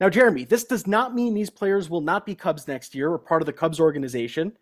Now, 0.00 0.10
Jeremy, 0.10 0.44
this 0.44 0.64
does 0.64 0.88
not 0.88 1.14
mean 1.14 1.34
these 1.34 1.50
players 1.50 1.88
will 1.88 2.00
not 2.00 2.26
be 2.26 2.34
Cubs 2.34 2.66
next 2.66 2.96
year 2.96 3.12
or 3.12 3.18
part 3.18 3.42
of 3.42 3.46
the 3.46 3.52
Cubs 3.52 3.78
organization. 3.78 4.56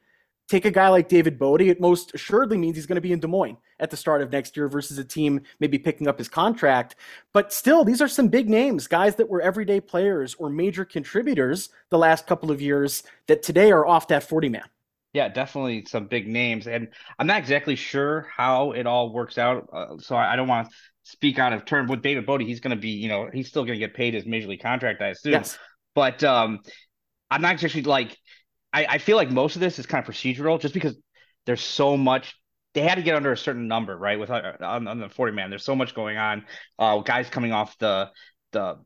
Take 0.49 0.65
a 0.65 0.71
guy 0.71 0.89
like 0.89 1.09
David 1.09 1.39
Bote, 1.39 1.63
it 1.63 1.81
most 1.81 2.15
assuredly 2.15 2.59
means 2.59 2.77
he's 2.77 2.87
going 2.87 2.97
to 2.97 3.01
be 3.01 3.13
in 3.13 3.21
Des 3.21 3.27
Moines 3.27 3.57
at 3.81 3.91
the 3.91 3.97
start 3.97 4.23
of 4.23 4.31
next 4.31 4.57
year 4.57 4.69
versus 4.69 4.99
a 4.99 5.05
team 5.05 5.41
maybe 5.61 5.79
picking 5.79 6.09
up 6.09 6.19
his 6.19 6.29
contract. 6.29 6.97
But 7.33 7.53
still, 7.53 7.85
these 7.85 8.03
are 8.03 8.09
some 8.09 8.29
big 8.29 8.51
names, 8.51 8.87
guys 8.87 9.17
that 9.17 9.29
were 9.29 9.41
everyday 9.41 9.81
players 9.81 10.35
or 10.35 10.51
major 10.51 10.85
contributors 10.85 11.71
the 11.91 11.99
last 11.99 12.27
couple 12.27 12.51
of 12.51 12.61
years 12.61 13.03
that 13.29 13.43
today 13.43 13.73
are 13.73 13.87
off 13.87 14.09
that 14.09 14.25
40 14.25 14.51
man. 14.51 14.65
Yeah, 15.13 15.29
definitely 15.29 15.85
some 15.87 16.07
big 16.07 16.27
names. 16.27 16.67
And 16.67 16.89
I'm 17.19 17.27
not 17.27 17.39
exactly 17.39 17.77
sure 17.77 18.27
how 18.35 18.73
it 18.73 18.87
all 18.87 19.13
works 19.13 19.37
out. 19.37 19.69
Uh, 19.73 19.99
so 19.99 20.17
I, 20.17 20.33
I 20.33 20.37
don't 20.37 20.49
want 20.49 20.69
to 20.69 20.75
speak 21.03 21.39
out 21.39 21.53
of 21.53 21.65
turn 21.65 21.87
with 21.87 22.03
David 22.03 22.25
Bote. 22.25 22.41
He's 22.41 22.61
going 22.61 22.75
to 22.75 22.81
be, 22.81 22.91
you 22.91 23.09
know, 23.09 23.29
he's 23.33 23.49
still 23.49 23.65
going 23.65 23.79
to 23.79 23.87
get 23.87 23.95
paid 23.95 24.15
his 24.15 24.25
major 24.25 24.49
league 24.49 24.63
contract, 24.63 25.03
I 25.03 25.09
assume. 25.09 25.33
Yes. 25.33 25.59
But 25.95 26.25
um, 26.25 26.61
I'm 27.31 27.43
not 27.43 27.63
actually 27.63 27.83
like, 27.83 28.17
I, 28.73 28.87
I 28.87 28.99
feel 28.99 29.17
like 29.17 29.31
most 29.31 29.57
of 29.57 29.61
this 29.61 29.79
is 29.79 29.87
kind 29.87 30.07
of 30.07 30.13
procedural 30.13 30.61
just 30.61 30.75
because 30.75 30.97
there's 31.47 31.63
so 31.63 31.97
much. 31.97 32.35
They 32.75 32.83
had 32.83 32.95
to 32.95 33.03
get 33.03 33.15
under 33.15 33.33
a 33.33 33.37
certain 33.37 33.69
number, 33.69 33.97
right? 33.97 34.19
With 34.19 34.31
uh, 34.31 34.53
on, 34.61 34.89
on 34.89 34.99
the 34.99 35.09
40 35.09 35.33
man, 35.35 35.51
there's 35.51 35.65
so 35.65 35.77
much 35.77 35.95
going 35.95 36.17
on. 36.17 36.45
Uh, 36.79 36.99
guys 36.99 37.29
coming 37.29 37.53
off 37.53 37.77
the 37.79 38.11
the 38.53 38.79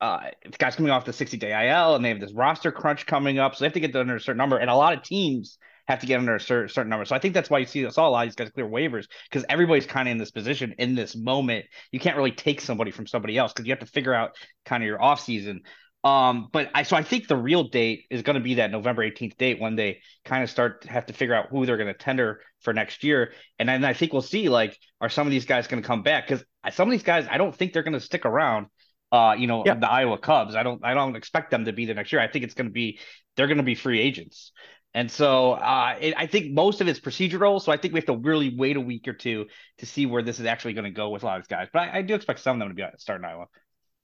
uh, 0.00 0.30
guys 0.58 0.76
coming 0.76 0.90
off 0.90 1.04
the 1.04 1.12
60 1.12 1.36
day 1.36 1.70
IL, 1.70 1.94
and 1.94 2.04
they 2.04 2.08
have 2.08 2.20
this 2.20 2.32
roster 2.32 2.72
crunch 2.72 3.06
coming 3.06 3.38
up, 3.38 3.54
so 3.54 3.60
they 3.60 3.66
have 3.66 3.74
to 3.74 3.80
get 3.80 3.94
under 3.94 4.16
a 4.16 4.20
certain 4.20 4.38
number. 4.38 4.58
And 4.58 4.68
a 4.68 4.74
lot 4.74 4.94
of 4.94 5.02
teams 5.02 5.58
have 5.86 6.00
to 6.00 6.06
get 6.06 6.18
under 6.18 6.34
a 6.34 6.40
certain, 6.40 6.88
number. 6.88 7.04
So 7.04 7.14
I 7.14 7.18
think 7.18 7.34
that's 7.34 7.50
why 7.50 7.58
you 7.58 7.66
see 7.66 7.88
saw 7.90 8.08
a 8.08 8.10
lot 8.10 8.22
of 8.22 8.28
these 8.28 8.34
guys 8.34 8.50
clear 8.50 8.66
waivers 8.66 9.06
because 9.30 9.44
everybody's 9.48 9.86
kind 9.86 10.08
of 10.08 10.12
in 10.12 10.18
this 10.18 10.30
position 10.30 10.74
in 10.78 10.94
this 10.94 11.14
moment. 11.14 11.66
You 11.92 12.00
can't 12.00 12.16
really 12.16 12.32
take 12.32 12.60
somebody 12.60 12.90
from 12.90 13.06
somebody 13.06 13.36
else 13.36 13.52
because 13.52 13.66
you 13.66 13.72
have 13.72 13.80
to 13.80 13.86
figure 13.86 14.14
out 14.14 14.36
kind 14.64 14.82
of 14.82 14.86
your 14.86 15.02
off 15.02 15.20
season. 15.20 15.62
Um, 16.04 16.48
but 16.52 16.70
I 16.74 16.82
so 16.82 16.96
I 16.96 17.02
think 17.02 17.28
the 17.28 17.36
real 17.36 17.64
date 17.64 18.04
is 18.10 18.20
going 18.20 18.34
to 18.34 18.42
be 18.42 18.54
that 18.54 18.70
November 18.70 19.02
18th 19.08 19.38
date 19.38 19.58
when 19.58 19.74
they 19.74 20.00
kind 20.24 20.44
of 20.44 20.50
start 20.50 20.82
to 20.82 20.90
have 20.90 21.06
to 21.06 21.14
figure 21.14 21.34
out 21.34 21.48
who 21.48 21.64
they're 21.64 21.78
going 21.78 21.92
to 21.92 21.98
tender 21.98 22.42
for 22.60 22.74
next 22.74 23.02
year. 23.02 23.32
And 23.58 23.68
then 23.68 23.84
I 23.86 23.94
think 23.94 24.12
we'll 24.12 24.20
see 24.20 24.50
like 24.50 24.78
are 25.00 25.08
some 25.08 25.26
of 25.26 25.30
these 25.30 25.46
guys 25.46 25.66
going 25.66 25.82
to 25.82 25.86
come 25.86 26.02
back 26.02 26.28
because 26.28 26.44
some 26.74 26.88
of 26.88 26.92
these 26.92 27.02
guys 27.02 27.26
I 27.30 27.38
don't 27.38 27.56
think 27.56 27.72
they're 27.72 27.82
going 27.82 27.94
to 27.94 28.00
stick 28.00 28.26
around. 28.26 28.66
Uh, 29.10 29.34
you 29.38 29.46
know, 29.46 29.62
the 29.64 29.90
Iowa 29.90 30.18
Cubs. 30.18 30.54
I 30.54 30.62
don't 30.62 30.84
I 30.84 30.92
don't 30.92 31.16
expect 31.16 31.50
them 31.50 31.64
to 31.64 31.72
be 31.72 31.86
there 31.86 31.94
next 31.94 32.12
year. 32.12 32.20
I 32.20 32.28
think 32.28 32.44
it's 32.44 32.54
going 32.54 32.66
to 32.66 32.72
be 32.72 32.98
they're 33.36 33.46
going 33.46 33.58
to 33.58 33.64
be 33.64 33.74
free 33.74 34.00
agents. 34.00 34.52
And 34.92 35.10
so 35.10 35.52
uh, 35.52 35.96
it, 36.00 36.14
I 36.16 36.26
think 36.26 36.52
most 36.52 36.80
of 36.80 36.88
it's 36.88 37.00
procedural. 37.00 37.60
So 37.60 37.72
I 37.72 37.76
think 37.76 37.94
we 37.94 37.98
have 37.98 38.06
to 38.06 38.16
really 38.16 38.54
wait 38.56 38.76
a 38.76 38.80
week 38.80 39.08
or 39.08 39.12
two 39.12 39.46
to 39.78 39.86
see 39.86 40.06
where 40.06 40.22
this 40.22 40.38
is 40.38 40.46
actually 40.46 40.74
going 40.74 40.84
to 40.84 40.90
go 40.90 41.10
with 41.10 41.24
a 41.24 41.26
lot 41.26 41.38
of 41.38 41.42
these 41.42 41.48
guys. 41.48 41.68
But 41.72 41.88
I, 41.88 41.98
I 41.98 42.02
do 42.02 42.14
expect 42.14 42.40
some 42.40 42.56
of 42.56 42.60
them 42.60 42.68
to 42.68 42.74
be 42.74 42.98
starting 42.98 43.24
Iowa. 43.24 43.46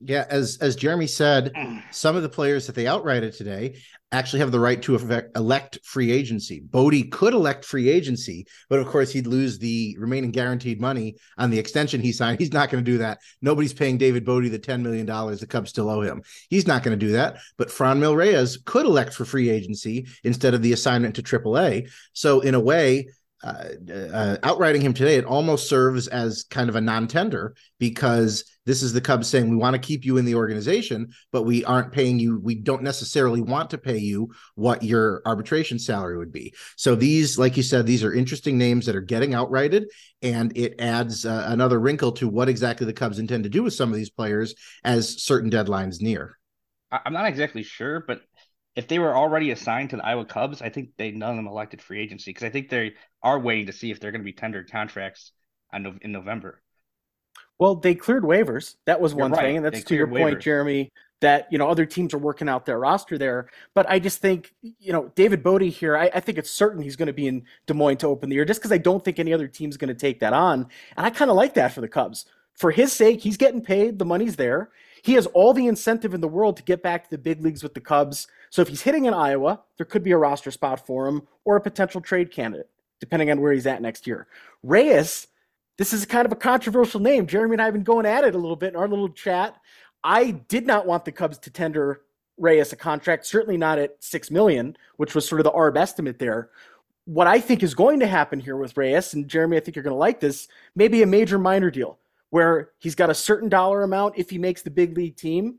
Yeah, 0.01 0.25
as 0.31 0.59
as 0.61 0.77
Jeremy 0.77 1.07
said, 1.07 1.53
some 1.91 2.17
of 2.17 2.23
the 2.23 2.29
players 2.29 2.67
that 2.67 2.75
they 2.75 2.85
outrighted 2.85 3.37
today 3.37 3.77
actually 4.13 4.41
have 4.41 4.51
the 4.51 4.59
right 4.59 4.83
to 4.83 4.97
elect 5.37 5.79
free 5.85 6.11
agency. 6.11 6.61
Bote 6.61 7.11
could 7.13 7.33
elect 7.33 7.65
free 7.65 7.89
agency, 7.89 8.45
but 8.69 8.81
of 8.81 8.87
course 8.89 9.13
he'd 9.13 9.27
lose 9.27 9.59
the 9.59 9.97
remaining 10.01 10.33
guaranteed 10.33 10.81
money 10.81 11.15
on 11.39 11.51
the 11.51 11.59
extension 11.59 12.01
he 12.01 12.11
signed. 12.11 12.39
He's 12.41 12.53
not 12.53 12.71
going 12.71 12.85
to 12.85 12.91
do 12.91 12.99
that. 12.99 13.19
Nobody's 13.41 13.73
paying 13.73 13.99
David 13.99 14.25
Bote 14.25 14.51
the 14.51 14.59
ten 14.59 14.83
million 14.83 15.07
dollars 15.07 15.41
the 15.41 15.47
Cubs 15.47 15.71
still 15.71 15.91
owe 15.91 16.01
him. 16.01 16.23
He's 16.49 16.67
not 16.67 16.83
going 16.83 16.99
to 16.99 17.07
do 17.07 17.13
that. 17.13 17.37
But 17.57 17.69
Franmil 17.69 18.17
Reyes 18.17 18.59
could 18.65 18.87
elect 18.87 19.15
for 19.15 19.25
free 19.25 19.51
agency 19.51 20.07
instead 20.25 20.55
of 20.55 20.63
the 20.63 20.73
assignment 20.73 21.17
to 21.17 21.23
AAA. 21.23 21.91
So 22.13 22.41
in 22.41 22.55
a 22.55 22.61
way, 22.61 23.09
uh, 23.43 23.93
uh, 23.93 24.37
outrighting 24.43 24.83
him 24.83 24.93
today, 24.93 25.17
it 25.17 25.25
almost 25.25 25.69
serves 25.69 26.09
as 26.09 26.45
kind 26.45 26.69
of 26.69 26.77
a 26.77 26.81
non-tender 26.81 27.55
because 27.79 28.45
this 28.67 28.83
is 28.83 28.93
the 28.93 29.01
Cubs 29.01 29.29
saying 29.29 29.49
we 29.49 29.57
want 29.57 29.75
to 29.75 29.81
keep 29.81 30.05
you 30.05 30.19
in 30.19 30.25
the 30.25 30.35
organization, 30.35 31.13
but 31.33 31.43
we 31.43 31.65
aren't 31.65 31.93
paying 31.93 32.19
you. 32.19 32.39
We 32.39 32.55
don't 32.55 32.83
necessarily 32.83 33.41
want 33.41 33.71
to 33.71 33.79
pay 33.79 33.99
you 33.99 34.31
what 34.55 34.83
your 34.83 35.23
arbitration 35.25 35.79
salary 35.79 36.19
would 36.19 36.33
be. 36.33 36.55
So 36.77 36.95
these, 36.95 37.39
like 37.39 37.57
you 37.57 37.63
said, 37.63 37.87
these 37.87 38.05
are 38.05 38.13
interesting 38.13 38.59
names 38.59 38.87
that 38.87 38.97
are 38.97 39.01
getting 39.01 39.31
outrighted, 39.31 39.87
and 40.23 40.57
it 40.57 40.75
adds 40.79 41.25
uh, 41.25 41.47
another 41.49 41.81
wrinkle 41.81 42.13
to 42.13 42.29
what 42.29 42.49
exactly 42.49 42.87
the 42.87 42.93
Cubs 42.93 43.19
intend 43.19 43.45
to 43.45 43.51
do 43.51 43.63
with 43.63 43.75
some 43.75 43.91
of 43.91 43.97
these 43.97 44.11
players 44.11 44.55
as 44.85 45.23
certain 45.23 45.51
deadlines 45.51 46.01
near. 46.03 46.37
I'm 46.93 47.13
not 47.13 47.27
exactly 47.27 47.63
sure, 47.63 48.05
but 48.07 48.23
if 48.77 48.89
they 48.89 48.99
were 48.99 49.17
already 49.17 49.51
assigned 49.51 49.91
to 49.91 49.97
the 49.97 50.05
Iowa 50.05 50.25
Cubs, 50.25 50.63
I 50.63 50.69
think 50.69 50.91
they 50.97 51.11
none 51.11 51.31
of 51.31 51.37
them 51.37 51.47
elected 51.47 51.83
free 51.83 52.01
agency 52.01 52.31
because 52.31 52.45
I 52.45 52.51
think 52.51 52.69
they 52.69 52.95
are 53.23 53.39
waiting 53.39 53.67
to 53.67 53.73
see 53.73 53.91
if 53.91 54.01
they're 54.01 54.13
going 54.13 54.23
to 54.23 54.25
be 54.25 54.33
tendered 54.33 54.71
contracts 54.71 55.33
on, 55.73 55.99
in 56.03 56.13
November. 56.13 56.63
Well, 57.59 57.75
they 57.75 57.95
cleared 57.95 58.23
waivers. 58.23 58.77
That 58.87 59.01
was 59.01 59.15
one 59.15 59.33
right. 59.33 59.43
thing, 59.43 59.57
and 59.57 59.67
that's 59.67 59.85
to 59.85 59.95
your 59.95 60.07
waivers. 60.07 60.21
point, 60.21 60.41
Jeremy. 60.41 60.93
That 61.21 61.49
you 61.51 61.59
know 61.59 61.69
other 61.69 61.85
teams 61.85 62.15
are 62.15 62.19
working 62.19 62.49
out 62.49 62.65
their 62.65 62.79
roster 62.79 63.19
there, 63.19 63.51
but 63.75 63.85
I 63.91 63.99
just 63.99 64.23
think 64.23 64.55
you 64.63 64.95
know 64.95 65.13
David 65.15 65.43
Bote 65.43 65.61
here. 65.61 65.95
I, 65.95 66.11
I 66.15 66.21
think 66.21 66.39
it's 66.39 66.51
certain 66.51 66.81
he's 66.81 66.97
going 66.97 67.09
to 67.09 67.13
be 67.13 67.27
in 67.27 67.43
Des 67.67 67.75
Moines 67.75 67.99
to 67.99 68.07
open 68.07 68.31
the 68.31 68.37
year, 68.37 68.47
just 68.47 68.61
because 68.61 68.73
I 68.73 68.79
don't 68.79 69.05
think 69.05 69.19
any 69.19 69.35
other 69.35 69.47
team's 69.47 69.77
going 69.77 69.89
to 69.89 69.95
take 69.95 70.21
that 70.21 70.33
on, 70.33 70.69
and 70.97 71.05
I 71.07 71.11
kind 71.11 71.31
of 71.31 71.37
like 71.37 71.53
that 71.55 71.73
for 71.73 71.83
the 71.83 71.89
Cubs. 71.89 72.25
For 72.55 72.71
his 72.71 72.95
sake, 72.95 73.21
he's 73.21 73.37
getting 73.37 73.61
paid. 73.61 73.99
The 73.99 74.07
money's 74.07 74.37
there 74.37 74.71
He 75.03 75.15
has 75.15 75.27
all 75.27 75.53
the 75.53 75.67
incentive 75.67 76.15
in 76.15 76.21
the 76.21 76.29
world 76.29 76.57
to 76.57 76.63
get 76.63 76.83
back 76.83 77.05
to 77.05 77.11
the 77.11 77.19
big 77.19 77.43
leagues 77.43 77.63
with 77.63 77.75
the 77.75 77.81
Cubs. 77.81 78.27
So 78.51 78.63
if 78.63 78.69
he's 78.69 78.83
hitting 78.83 79.07
in 79.07 79.15
Iowa, 79.15 79.61
there 79.77 79.87
could 79.87 80.03
be 80.03 80.13
a 80.13 80.19
roster 80.19 80.51
spot 80.51 80.87
for 80.87 81.07
him 81.07 81.23
or 81.45 81.57
a 81.57 81.61
potential 81.61 82.01
trade 82.01 82.31
candidate, 82.31 82.69
depending 82.99 83.31
on 83.31 83.41
where 83.41 83.53
he's 83.53 83.67
at 83.67 83.83
next 83.83 84.07
year. 84.07 84.27
Reyes, 84.63 85.29
this 85.79 85.93
is 85.93 86.05
kind 86.05 86.27
of 86.27 86.33
a 86.33 86.37
controversial 86.37 87.01
name. 87.01 87.27
Jeremy 87.27 87.55
and 87.55 87.63
I 87.63 87.67
have 87.67 87.75
been 87.75 87.83
going 87.85 88.07
at 88.07 88.25
it 88.25 88.35
a 88.35 88.39
little 88.39 88.57
bit 88.57 88.75
in 88.75 88.77
our 88.77 88.89
little 88.89 89.09
chat. 89.09 89.57
I 90.05 90.33
did 90.33 90.67
not 90.67 90.87
want 90.87 91.05
the 91.05 91.13
Cubs 91.13 91.39
to 91.39 91.51
tender 91.51 92.03
Reyes 92.39 92.73
a 92.73 92.77
contract, 92.77 93.27
certainly 93.27 93.59
not 93.59 93.79
at 93.79 93.97
six 94.03 94.31
million, 94.31 94.77
which 94.97 95.15
was 95.15 95.29
sort 95.29 95.41
of 95.41 95.45
the 95.45 95.53
ARB 95.53 95.77
estimate 95.77 96.19
there. 96.19 96.51
What 97.05 97.27
I 97.27 97.41
think 97.41 97.63
is 97.63 97.75
going 97.75 98.01
to 98.01 98.07
happen 98.07 98.41
here 98.41 98.57
with 98.57 98.77
Reyes, 98.77 99.15
and 99.15 99.29
Jeremy, 99.29 99.57
I 99.57 99.61
think 99.61 99.77
you're 99.77 99.83
going 99.83 99.95
to 99.95 99.99
like 99.99 100.21
this, 100.21 100.49
maybe 100.75 101.03
a 101.03 101.07
major 101.07 101.39
minor 101.39 101.71
deal 101.71 101.99
where 102.31 102.71
he's 102.79 102.95
got 102.95 103.11
a 103.11 103.15
certain 103.15 103.49
dollar 103.49 103.83
amount 103.83 104.15
if 104.17 104.31
he 104.31 104.39
makes 104.39 104.63
the 104.63 104.71
big 104.71 104.97
league 104.97 105.17
team 105.17 105.59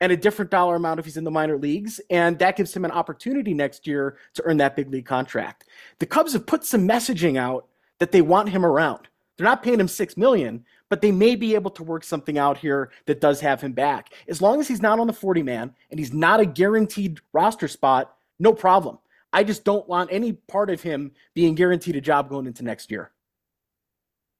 and 0.00 0.12
a 0.12 0.16
different 0.16 0.50
dollar 0.50 0.76
amount 0.76 1.00
if 1.00 1.04
he's 1.04 1.16
in 1.16 1.24
the 1.24 1.30
minor 1.30 1.56
leagues. 1.56 2.00
And 2.10 2.38
that 2.38 2.56
gives 2.56 2.74
him 2.74 2.84
an 2.84 2.90
opportunity 2.90 3.54
next 3.54 3.86
year 3.86 4.16
to 4.34 4.42
earn 4.44 4.56
that 4.58 4.76
big 4.76 4.90
league 4.90 5.06
contract. 5.06 5.64
The 5.98 6.06
Cubs 6.06 6.32
have 6.32 6.46
put 6.46 6.64
some 6.64 6.86
messaging 6.86 7.36
out 7.36 7.66
that 7.98 8.12
they 8.12 8.22
want 8.22 8.48
him 8.48 8.64
around. 8.64 9.08
They're 9.36 9.44
not 9.44 9.62
paying 9.62 9.80
him 9.80 9.88
six 9.88 10.16
million, 10.16 10.64
but 10.88 11.00
they 11.00 11.12
may 11.12 11.36
be 11.36 11.54
able 11.54 11.70
to 11.72 11.84
work 11.84 12.02
something 12.02 12.38
out 12.38 12.58
here 12.58 12.90
that 13.06 13.20
does 13.20 13.40
have 13.40 13.60
him 13.60 13.72
back. 13.72 14.12
As 14.28 14.42
long 14.42 14.60
as 14.60 14.66
he's 14.66 14.82
not 14.82 14.98
on 14.98 15.06
the 15.06 15.12
40 15.12 15.42
man 15.42 15.74
and 15.90 15.98
he's 15.98 16.12
not 16.12 16.40
a 16.40 16.46
guaranteed 16.46 17.20
roster 17.32 17.68
spot, 17.68 18.16
no 18.38 18.52
problem. 18.52 18.98
I 19.32 19.44
just 19.44 19.64
don't 19.64 19.86
want 19.88 20.10
any 20.12 20.32
part 20.32 20.70
of 20.70 20.82
him 20.82 21.12
being 21.34 21.54
guaranteed 21.54 21.96
a 21.96 22.00
job 22.00 22.28
going 22.28 22.46
into 22.46 22.64
next 22.64 22.90
year. 22.90 23.12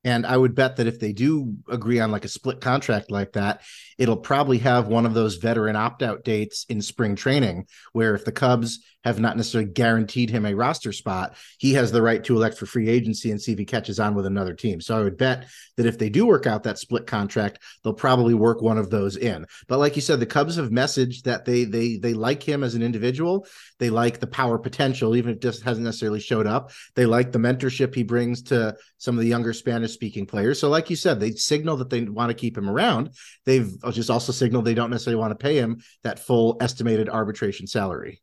And 0.04 0.24
I 0.24 0.36
would 0.36 0.54
bet 0.54 0.76
that 0.76 0.86
if 0.86 1.00
they 1.00 1.12
do 1.12 1.56
agree 1.68 1.98
on 1.98 2.12
like 2.12 2.24
a 2.24 2.28
split 2.28 2.60
contract 2.60 3.10
like 3.10 3.32
that, 3.32 3.62
it'll 3.98 4.16
probably 4.16 4.58
have 4.58 4.86
one 4.86 5.04
of 5.04 5.14
those 5.14 5.36
veteran 5.36 5.74
opt 5.74 6.02
out 6.02 6.24
dates 6.24 6.64
in 6.68 6.80
spring 6.80 7.16
training, 7.16 7.66
where 7.92 8.14
if 8.14 8.24
the 8.24 8.32
Cubs 8.32 8.80
have 9.04 9.18
not 9.18 9.36
necessarily 9.36 9.70
guaranteed 9.70 10.30
him 10.30 10.44
a 10.44 10.54
roster 10.54 10.92
spot, 10.92 11.36
he 11.58 11.72
has 11.74 11.90
the 11.90 12.02
right 12.02 12.22
to 12.24 12.36
elect 12.36 12.58
for 12.58 12.66
free 12.66 12.88
agency 12.88 13.30
and 13.30 13.40
see 13.40 13.52
if 13.52 13.58
he 13.58 13.64
catches 13.64 13.98
on 13.98 14.14
with 14.14 14.26
another 14.26 14.54
team. 14.54 14.80
So 14.80 14.98
I 14.98 15.02
would 15.02 15.16
bet 15.16 15.46
that 15.76 15.86
if 15.86 15.98
they 15.98 16.10
do 16.10 16.26
work 16.26 16.46
out 16.46 16.64
that 16.64 16.78
split 16.78 17.06
contract, 17.06 17.58
they'll 17.82 17.92
probably 17.92 18.34
work 18.34 18.60
one 18.60 18.78
of 18.78 18.90
those 18.90 19.16
in. 19.16 19.46
But 19.66 19.78
like 19.78 19.96
you 19.96 20.02
said, 20.02 20.20
the 20.20 20.26
Cubs 20.26 20.56
have 20.56 20.70
messaged 20.70 21.22
that 21.22 21.44
they 21.44 21.64
they 21.64 21.96
they 21.96 22.14
like 22.14 22.42
him 22.42 22.62
as 22.62 22.74
an 22.74 22.82
individual. 22.82 23.46
They 23.78 23.90
like 23.90 24.20
the 24.20 24.26
power 24.26 24.58
potential, 24.58 25.16
even 25.16 25.30
if 25.30 25.36
it 25.36 25.42
just 25.42 25.62
hasn't 25.62 25.84
necessarily 25.84 26.20
showed 26.20 26.46
up. 26.46 26.70
They 26.94 27.06
like 27.06 27.32
the 27.32 27.38
mentorship 27.38 27.94
he 27.94 28.02
brings 28.02 28.42
to 28.42 28.76
some 28.98 29.16
of 29.16 29.22
the 29.22 29.28
younger 29.28 29.52
Spanish 29.52 29.92
speaking 29.92 30.26
players. 30.26 30.58
So, 30.58 30.68
like 30.68 30.90
you 30.90 30.96
said, 30.96 31.20
they 31.20 31.32
signal 31.32 31.76
that 31.76 31.90
they 31.90 32.02
want 32.02 32.30
to 32.30 32.34
keep 32.34 32.58
him 32.58 32.68
around. 32.68 33.10
They've 33.44 33.72
just 33.92 34.10
also 34.10 34.32
signaled 34.32 34.64
they 34.64 34.74
don't 34.74 34.90
necessarily 34.90 35.20
want 35.20 35.30
to 35.30 35.42
pay 35.42 35.56
him 35.56 35.80
that 36.02 36.18
full 36.18 36.56
estimated 36.60 37.08
arbitration 37.08 37.66
salary. 37.66 38.20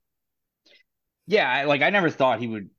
Yeah, 1.28 1.66
like 1.66 1.82
I 1.82 1.90
never 1.90 2.10
thought 2.10 2.40
he 2.40 2.48
would 2.48 2.70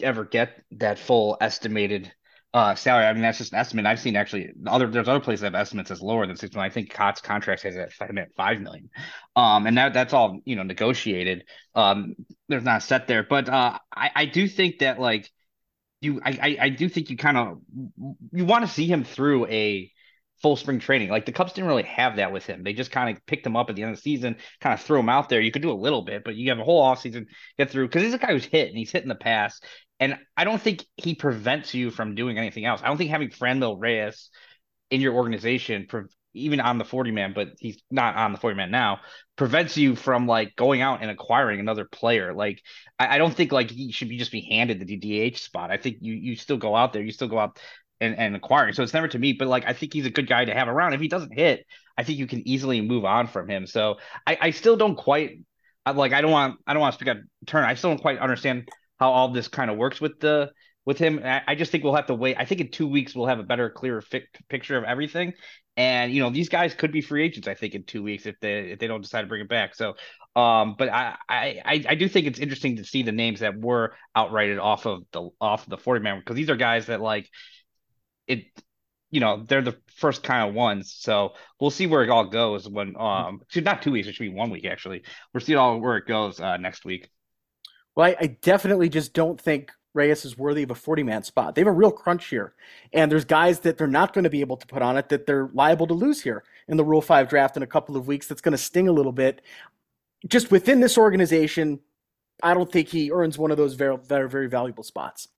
ever 0.00 0.24
get 0.24 0.62
that 0.72 0.98
full 0.98 1.36
estimated 1.40 2.12
uh, 2.56 2.74
salary. 2.74 3.04
I 3.04 3.12
mean, 3.12 3.20
that's 3.20 3.36
just 3.36 3.52
an 3.52 3.58
estimate. 3.58 3.84
I've 3.84 4.00
seen 4.00 4.16
actually 4.16 4.48
other 4.66 4.86
there's 4.86 5.08
other 5.08 5.20
places 5.20 5.42
that 5.42 5.52
have 5.52 5.60
estimates 5.60 5.90
as 5.90 6.00
lower 6.00 6.26
than 6.26 6.36
six 6.36 6.54
million. 6.54 6.70
I 6.70 6.72
think 6.72 6.90
Cot's 6.90 7.20
contract 7.20 7.64
has 7.64 7.76
it 7.76 7.92
at 8.00 8.32
five 8.34 8.60
million. 8.62 8.88
Um, 9.36 9.66
and 9.66 9.76
that 9.76 9.92
that's 9.92 10.14
all 10.14 10.40
you 10.46 10.56
know 10.56 10.62
negotiated. 10.62 11.44
Um, 11.74 12.14
there's 12.48 12.64
not 12.64 12.82
set 12.82 13.08
there, 13.08 13.24
but 13.24 13.50
uh, 13.50 13.78
I 13.94 14.10
I 14.14 14.24
do 14.24 14.48
think 14.48 14.78
that 14.78 14.98
like 14.98 15.30
you 16.00 16.18
I 16.24 16.30
I, 16.30 16.56
I 16.62 16.68
do 16.70 16.88
think 16.88 17.10
you 17.10 17.18
kind 17.18 17.36
of 17.36 17.58
you 18.32 18.46
want 18.46 18.64
to 18.64 18.72
see 18.72 18.86
him 18.86 19.04
through 19.04 19.48
a 19.48 19.92
full 20.40 20.56
spring 20.56 20.78
training. 20.78 21.10
Like 21.10 21.26
the 21.26 21.32
Cubs 21.32 21.52
didn't 21.52 21.68
really 21.68 21.82
have 21.82 22.16
that 22.16 22.32
with 22.32 22.46
him. 22.46 22.62
They 22.62 22.72
just 22.72 22.90
kind 22.90 23.14
of 23.14 23.24
picked 23.26 23.46
him 23.46 23.56
up 23.56 23.68
at 23.68 23.76
the 23.76 23.82
end 23.82 23.90
of 23.90 23.96
the 23.96 24.02
season, 24.02 24.36
kind 24.60 24.72
of 24.72 24.80
threw 24.80 25.00
him 25.00 25.08
out 25.08 25.28
there. 25.28 25.40
You 25.40 25.50
could 25.50 25.62
do 25.62 25.72
a 25.72 25.72
little 25.72 26.02
bit, 26.02 26.24
but 26.24 26.36
you 26.36 26.48
have 26.50 26.58
a 26.58 26.64
whole 26.64 26.82
offseason 26.82 27.26
get 27.58 27.70
through 27.70 27.88
because 27.88 28.02
he's 28.02 28.14
a 28.14 28.18
guy 28.18 28.32
who's 28.32 28.44
hit 28.44 28.68
and 28.68 28.78
he's 28.78 28.90
hit 28.90 29.02
in 29.02 29.08
the 29.08 29.14
past. 29.14 29.64
And 29.98 30.18
I 30.36 30.44
don't 30.44 30.60
think 30.60 30.84
he 30.96 31.14
prevents 31.14 31.74
you 31.74 31.90
from 31.90 32.14
doing 32.14 32.38
anything 32.38 32.64
else. 32.64 32.82
I 32.82 32.88
don't 32.88 32.96
think 32.96 33.10
having 33.10 33.30
Franmil 33.30 33.76
Reyes 33.78 34.30
in 34.90 35.00
your 35.00 35.14
organization, 35.14 35.86
even 36.34 36.60
on 36.60 36.78
the 36.78 36.84
40 36.84 37.10
man, 37.12 37.32
but 37.34 37.48
he's 37.58 37.82
not 37.90 38.14
on 38.16 38.32
the 38.32 38.38
40 38.38 38.56
man 38.56 38.70
now, 38.70 39.00
prevents 39.36 39.76
you 39.76 39.96
from 39.96 40.26
like 40.26 40.54
going 40.56 40.82
out 40.82 41.00
and 41.02 41.10
acquiring 41.10 41.60
another 41.60 41.86
player. 41.86 42.34
Like 42.34 42.60
I, 42.98 43.16
I 43.16 43.18
don't 43.18 43.34
think 43.34 43.52
like 43.52 43.70
he 43.70 43.90
should 43.90 44.08
be 44.08 44.18
just 44.18 44.32
be 44.32 44.48
handed 44.50 44.86
the 44.86 45.30
DH 45.30 45.38
spot. 45.38 45.70
I 45.70 45.78
think 45.78 45.98
you 46.00 46.14
you 46.14 46.36
still 46.36 46.58
go 46.58 46.76
out 46.76 46.92
there, 46.92 47.02
you 47.02 47.12
still 47.12 47.28
go 47.28 47.38
out 47.38 47.58
and, 48.00 48.16
and 48.18 48.36
acquiring. 48.36 48.74
So 48.74 48.82
it's 48.82 48.94
never 48.94 49.08
to 49.08 49.18
me, 49.18 49.32
but 49.32 49.48
like 49.48 49.64
I 49.66 49.72
think 49.72 49.92
he's 49.92 50.06
a 50.06 50.10
good 50.10 50.28
guy 50.28 50.44
to 50.44 50.54
have 50.54 50.68
around. 50.68 50.92
If 50.92 51.00
he 51.00 51.08
doesn't 51.08 51.32
hit, 51.32 51.66
I 51.96 52.02
think 52.02 52.18
you 52.18 52.26
can 52.26 52.46
easily 52.46 52.80
move 52.80 53.04
on 53.04 53.26
from 53.26 53.48
him. 53.48 53.66
So 53.66 53.96
I, 54.26 54.38
I 54.40 54.50
still 54.50 54.76
don't 54.76 54.96
quite 54.96 55.38
like 55.94 56.12
I 56.12 56.20
don't 56.20 56.32
want 56.32 56.60
I 56.66 56.74
don't 56.74 56.80
want 56.80 56.92
to 56.92 56.98
speak 56.98 57.08
out 57.08 57.22
turn. 57.46 57.64
I 57.64 57.74
still 57.74 57.90
don't 57.90 58.00
quite 58.00 58.18
understand 58.18 58.68
how 58.98 59.10
all 59.10 59.28
this 59.28 59.48
kind 59.48 59.70
of 59.70 59.76
works 59.76 60.00
with 60.00 60.20
the 60.20 60.50
with 60.84 60.98
him. 60.98 61.20
I, 61.22 61.42
I 61.48 61.54
just 61.54 61.72
think 61.72 61.84
we'll 61.84 61.94
have 61.94 62.06
to 62.06 62.14
wait. 62.14 62.36
I 62.38 62.44
think 62.44 62.60
in 62.60 62.70
two 62.70 62.86
weeks 62.86 63.14
we'll 63.14 63.26
have 63.26 63.40
a 63.40 63.44
better, 63.44 63.68
clearer 63.70 64.00
fi- 64.00 64.26
picture 64.48 64.76
of 64.78 64.84
everything. 64.84 65.34
And 65.76 66.10
you 66.12 66.22
know 66.22 66.30
these 66.30 66.48
guys 66.48 66.72
could 66.72 66.92
be 66.92 67.02
free 67.02 67.24
agents. 67.24 67.48
I 67.48 67.54
think 67.54 67.74
in 67.74 67.84
two 67.84 68.02
weeks 68.02 68.24
if 68.24 68.36
they 68.40 68.70
if 68.70 68.78
they 68.78 68.86
don't 68.86 69.02
decide 69.02 69.22
to 69.22 69.26
bring 69.26 69.42
it 69.42 69.48
back. 69.48 69.74
So 69.74 69.94
um, 70.34 70.74
but 70.78 70.88
I, 70.88 71.16
I 71.28 71.62
I 71.66 71.94
do 71.96 72.08
think 72.08 72.26
it's 72.26 72.38
interesting 72.38 72.76
to 72.76 72.84
see 72.84 73.02
the 73.02 73.12
names 73.12 73.40
that 73.40 73.58
were 73.58 73.94
outrighted 74.16 74.58
off 74.58 74.86
of 74.86 75.02
the 75.12 75.28
off 75.40 75.64
of 75.64 75.70
the 75.70 75.76
40 75.76 76.02
man 76.02 76.18
because 76.18 76.36
these 76.36 76.48
are 76.48 76.56
guys 76.56 76.86
that 76.86 77.02
like 77.02 77.28
it 78.26 78.44
you 79.10 79.20
know 79.20 79.44
they're 79.46 79.62
the 79.62 79.76
first 79.96 80.22
kind 80.22 80.48
of 80.48 80.54
ones 80.54 80.94
so 80.98 81.34
we'll 81.60 81.70
see 81.70 81.86
where 81.86 82.02
it 82.02 82.10
all 82.10 82.26
goes 82.26 82.68
when 82.68 82.94
um 82.98 83.40
not 83.56 83.82
two 83.82 83.92
weeks 83.92 84.08
it 84.08 84.14
should 84.14 84.24
be 84.24 84.28
one 84.28 84.50
week 84.50 84.66
actually 84.66 85.02
we'll 85.32 85.40
see 85.40 85.54
all 85.54 85.80
where 85.80 85.96
it 85.96 86.06
goes 86.06 86.40
uh 86.40 86.56
next 86.56 86.84
week 86.84 87.08
well 87.96 88.06
I, 88.06 88.16
I 88.20 88.26
definitely 88.26 88.88
just 88.88 89.12
don't 89.12 89.40
think 89.40 89.72
Reyes 89.96 90.24
is 90.24 90.38
worthy 90.38 90.62
of 90.62 90.70
a 90.70 90.74
40 90.74 91.02
man 91.02 91.24
spot. 91.24 91.54
They 91.54 91.62
have 91.62 91.68
a 91.68 91.72
real 91.72 91.90
crunch 91.90 92.26
here. 92.26 92.54
And 92.92 93.10
there's 93.10 93.24
guys 93.24 93.60
that 93.60 93.78
they're 93.78 93.86
not 93.88 94.12
going 94.12 94.24
to 94.24 94.30
be 94.30 94.42
able 94.42 94.58
to 94.58 94.66
put 94.66 94.82
on 94.82 94.96
it 94.96 95.08
that 95.08 95.26
they're 95.26 95.48
liable 95.54 95.86
to 95.88 95.94
lose 95.94 96.22
here 96.22 96.44
in 96.68 96.76
the 96.76 96.84
Rule 96.84 97.00
5 97.00 97.28
draft 97.28 97.56
in 97.56 97.62
a 97.62 97.66
couple 97.66 97.96
of 97.96 98.06
weeks. 98.06 98.28
That's 98.28 98.42
going 98.42 98.52
to 98.52 98.58
sting 98.58 98.88
a 98.88 98.92
little 98.92 99.10
bit. 99.10 99.40
Just 100.28 100.50
within 100.50 100.80
this 100.80 100.98
organization, 100.98 101.80
I 102.42 102.54
don't 102.54 102.70
think 102.70 102.88
he 102.88 103.10
earns 103.10 103.38
one 103.38 103.50
of 103.50 103.56
those 103.56 103.74
very, 103.74 103.96
very, 103.96 104.28
very 104.28 104.48
valuable 104.48 104.84
spots. 104.84 105.28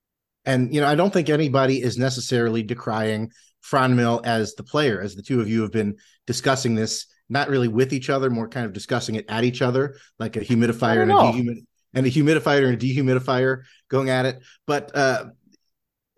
And 0.44 0.74
you 0.74 0.80
know, 0.80 0.88
I 0.88 0.94
don't 0.94 1.12
think 1.12 1.28
anybody 1.28 1.80
is 1.80 1.96
necessarily 1.96 2.64
decrying 2.64 3.30
Franmil 3.64 4.24
as 4.24 4.54
the 4.54 4.62
player, 4.62 5.00
as 5.00 5.14
the 5.14 5.22
two 5.22 5.40
of 5.40 5.48
you 5.48 5.62
have 5.62 5.72
been 5.72 5.96
discussing 6.26 6.74
this, 6.74 7.06
not 7.28 7.48
really 7.48 7.68
with 7.68 7.92
each 7.92 8.08
other, 8.08 8.30
more 8.30 8.48
kind 8.48 8.66
of 8.66 8.72
discussing 8.72 9.14
it 9.14 9.26
at 9.28 9.44
each 9.44 9.62
other, 9.62 9.96
like 10.18 10.36
a 10.36 10.40
humidifier 10.40 11.02
and 11.02 11.10
a 11.10 11.14
dehumid 11.14 11.64
and 11.99 12.07
a 12.07 12.11
humidifier 12.11 12.64
and 12.69 12.75
a 12.75 12.87
dehumidifier 12.87 13.64
going 13.88 14.09
at 14.09 14.25
it. 14.25 14.43
But 14.67 14.95
uh, 14.97 15.26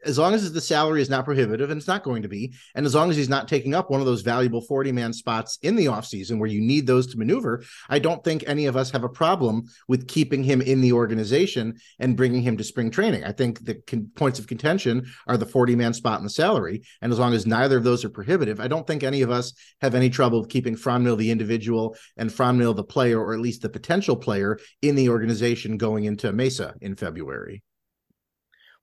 as 0.05 0.19
long 0.19 0.35
as 0.35 0.53
the 0.53 0.61
salary 0.61 1.03
is 1.03 1.11
not 1.11 1.25
prohibitive, 1.25 1.71
and 1.71 1.79
it's 1.79 1.89
not 1.89 2.03
going 2.03 2.23
to 2.23 2.29
be, 2.29 2.55
and 2.75 2.87
as 2.87 2.95
long 2.95 3.11
as 3.11 3.17
he's 3.17 3.29
not 3.29 3.49
taking 3.49 3.75
up 3.75 3.91
one 3.91 4.01
of 4.01 4.07
those 4.07 4.23
valuable 4.23 4.61
40 4.61 4.93
man 4.93 5.13
spots 5.13 5.59
in 5.63 5.77
the 5.77 5.87
offseason 5.87 6.39
where 6.39 6.49
you 6.49 6.61
need 6.61 6.87
those 6.87 7.07
to 7.09 7.19
maneuver, 7.19 7.63
I 7.89 7.99
don't 7.99 8.23
think 8.25 8.45
any 8.47 8.67
of 8.67 8.77
us 8.77 8.91
have 8.91 9.05
a 9.05 9.09
problem 9.09 9.65
with 9.89 10.09
keeping 10.09 10.43
him 10.43 10.61
in 10.61 10.81
the 10.81 10.93
organization 10.93 11.79
and 11.99 12.17
bringing 12.17 12.43
him 12.43 12.57
to 12.57 12.65
spring 12.65 12.91
training. 12.91 13.25
I 13.25 13.33
think 13.33 13.65
the 13.65 13.75
con- 13.87 14.11
points 14.15 14.39
of 14.39 14.47
contention 14.47 15.07
are 15.27 15.37
the 15.37 15.47
40 15.47 15.77
man 15.77 15.93
spot 15.93 16.19
and 16.19 16.27
the 16.27 16.31
salary. 16.31 16.83
And 17.03 17.13
as 17.13 17.19
long 17.19 17.35
as 17.35 17.47
neither 17.47 17.77
of 17.77 17.85
those 17.85 18.05
are 18.05 18.11
prohibitive, 18.11 18.61
I 18.61 18.69
don't 18.69 18.87
think 18.87 19.03
any 19.03 19.23
of 19.23 19.31
us 19.31 19.53
have 19.81 19.95
any 19.95 20.11
trouble 20.11 20.45
keeping 20.45 20.77
Franmil 20.77 21.17
the 21.17 21.31
individual 21.31 21.97
and 22.17 22.31
Franmil 22.31 22.75
the 22.75 22.85
player, 22.85 23.21
or 23.21 23.35
at 23.35 23.41
least 23.41 23.63
the 23.63 23.69
potential 23.69 24.17
player 24.17 24.59
in 24.83 24.95
the 24.95 25.09
organization 25.09 25.77
going 25.77 26.05
into 26.05 26.33
Mesa 26.33 26.75
in 26.81 26.97
February. 26.97 27.63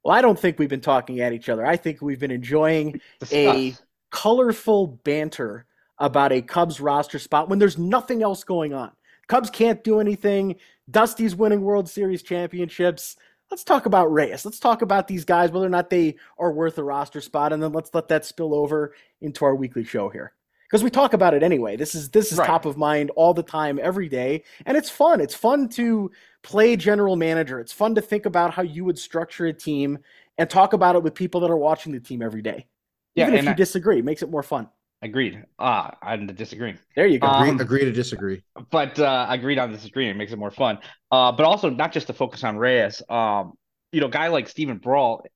Well, 0.08 0.16
I 0.16 0.22
don't 0.22 0.40
think 0.40 0.58
we've 0.58 0.70
been 0.70 0.80
talking 0.80 1.20
at 1.20 1.34
each 1.34 1.50
other. 1.50 1.66
I 1.66 1.76
think 1.76 2.02
we've 2.02 2.18
been 2.18 2.32
enjoying 2.32 3.02
a 3.30 3.76
colorful 4.10 4.88
banter 5.04 5.66
about 5.98 6.32
a 6.32 6.42
Cubs 6.42 6.80
roster 6.80 7.20
spot 7.20 7.50
when 7.50 7.60
there's 7.60 7.78
nothing 7.78 8.24
else 8.24 8.46
going 8.46 8.74
on. 8.74 8.94
Cubs 9.28 9.50
can't 9.50 9.84
do 9.84 10.00
anything. 10.00 10.56
Dusty's 10.90 11.36
winning 11.36 11.60
World 11.60 11.90
Series 11.90 12.24
championships. 12.24 13.18
Let's 13.52 13.66
talk 13.66 13.86
about 13.86 14.10
Reyes. 14.10 14.46
Let's 14.46 14.62
talk 14.62 14.82
about 14.82 15.10
these 15.10 15.26
guys, 15.26 15.52
whether 15.52 15.66
or 15.66 15.70
not 15.70 15.90
they 15.90 16.16
are 16.38 16.54
worth 16.54 16.78
a 16.78 16.86
roster 16.86 17.20
spot, 17.20 17.52
and 17.52 17.62
then 17.62 17.74
let's 17.74 17.94
let 17.94 18.08
that 18.08 18.24
spill 18.24 18.56
over 18.56 18.94
into 19.20 19.44
our 19.44 19.56
weekly 19.56 19.84
show 19.84 20.08
here 20.08 20.32
because 20.70 20.84
we 20.84 20.90
talk 20.90 21.14
about 21.14 21.34
it 21.34 21.44
anyway. 21.44 21.78
This 21.78 21.96
is 21.96 22.10
this 22.10 22.32
is 22.32 22.38
right. 22.38 22.48
top 22.48 22.66
of 22.66 22.78
mind 22.78 23.12
all 23.12 23.34
the 23.34 23.44
time, 23.44 23.80
every 23.82 24.10
day, 24.10 24.44
and 24.66 24.78
it's 24.78 24.90
fun. 24.90 25.22
It's 25.22 25.36
fun 25.36 25.70
to 25.70 26.12
play 26.44 26.76
general 26.76 27.16
manager. 27.16 27.60
It's 27.60 27.74
fun 27.74 27.96
to 27.96 28.02
think 28.02 28.26
about 28.26 28.54
how 28.54 28.64
you 28.64 28.86
would 28.86 28.98
structure 28.98 29.46
a 29.46 29.54
team 29.54 30.00
and 30.38 30.50
talk 30.50 30.74
about 30.74 30.96
it 30.96 31.04
with 31.04 31.14
people 31.16 31.42
that 31.42 31.50
are 31.50 31.58
watching 31.58 31.92
the 31.92 32.00
team 32.00 32.22
every 32.22 32.42
day. 32.42 32.68
Yeah, 33.16 33.28
Even 33.28 33.40
if 33.40 33.46
you 33.46 33.52
I, 33.52 33.54
disagree, 33.54 34.00
it 34.00 34.06
makes 34.06 34.22
it 34.22 34.30
more 34.30 34.44
fun. 34.44 34.70
Agreed. 35.02 35.44
Ah, 35.60 35.96
I'm 36.02 36.28
disagreeing. 36.28 36.80
There 36.96 37.08
you 37.08 37.20
go. 37.20 37.28
Um, 37.28 37.50
agree, 37.50 37.62
agree, 37.62 37.86
to 37.86 37.92
disagree. 37.92 38.44
But 38.72 39.00
uh, 39.00 39.28
agreed 39.30 39.60
on 39.60 39.72
disagreeing. 39.72 40.10
It 40.10 40.18
makes 40.18 40.32
it 40.32 40.40
more 40.40 40.52
fun. 40.52 40.80
Uh, 41.12 41.32
but 41.32 41.46
also 41.46 41.70
not 41.70 41.92
just 41.92 42.08
to 42.08 42.14
focus 42.14 42.44
on 42.44 42.58
Reyes. 42.58 43.02
Um, 43.10 43.54
you 43.92 44.02
know, 44.02 44.08
guy 44.08 44.28
like 44.28 44.50
Steven 44.50 44.78
Brault 44.78 45.28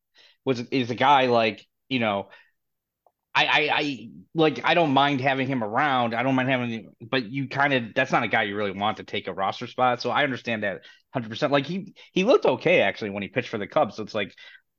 was 0.45 0.59
is 0.59 0.89
a 0.89 0.95
guy 0.95 1.27
like 1.27 1.65
you 1.89 1.99
know 1.99 2.29
I, 3.33 3.45
I, 3.45 3.69
I 3.73 4.09
like 4.33 4.61
I 4.63 4.73
don't 4.73 4.91
mind 4.91 5.21
having 5.21 5.47
him 5.47 5.63
around. 5.63 6.13
I 6.13 6.23
don't 6.23 6.35
mind 6.35 6.49
having, 6.49 6.69
him, 6.69 6.89
but 7.09 7.31
you 7.31 7.47
kind 7.47 7.73
of 7.73 7.83
that's 7.95 8.11
not 8.11 8.23
a 8.23 8.27
guy 8.27 8.43
you 8.43 8.55
really 8.55 8.71
want 8.71 8.97
to 8.97 9.03
take 9.03 9.27
a 9.27 9.33
roster 9.33 9.67
spot. 9.67 10.01
So 10.01 10.09
I 10.09 10.23
understand 10.23 10.63
that 10.63 10.81
100. 11.13 11.29
percent 11.29 11.51
Like 11.51 11.65
he 11.65 11.93
he 12.11 12.23
looked 12.23 12.45
okay 12.45 12.81
actually 12.81 13.11
when 13.11 13.23
he 13.23 13.29
pitched 13.29 13.49
for 13.49 13.57
the 13.57 13.67
Cubs. 13.67 13.95
So 13.95 14.03
it's 14.03 14.13
like, 14.13 14.35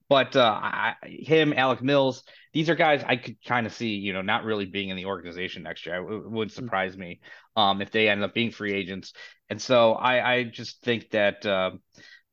but 0.09 0.37
uh, 0.37 0.61
I, 0.63 0.95
him, 1.03 1.55
Alec 1.55 1.83
Mills, 1.83 2.25
these 2.53 2.69
are 2.69 2.75
guys 2.75 3.03
I 3.07 3.17
could 3.17 3.37
kind 3.47 3.67
of 3.67 3.73
see, 3.73 3.95
you 3.97 4.13
know, 4.13 4.23
not 4.23 4.45
really 4.45 4.67
being 4.67 4.91
in 4.91 4.97
the 4.97 5.07
organization 5.07 5.63
next 5.63 5.87
year. 5.87 5.97
It 5.97 6.31
would 6.31 6.49
mm. 6.49 6.53
surprise 6.53 6.97
me 6.97 7.21
um, 7.57 7.81
if 7.81 7.91
they 7.91 8.09
end 8.09 8.23
up 8.23 8.35
being 8.35 8.51
free 8.51 8.75
agents. 8.75 9.15
And 9.49 9.61
so 9.61 9.95
I 9.95 10.35
I 10.35 10.45
just 10.45 10.83
think 10.83 11.11
that. 11.11 11.47
Uh, 11.47 11.73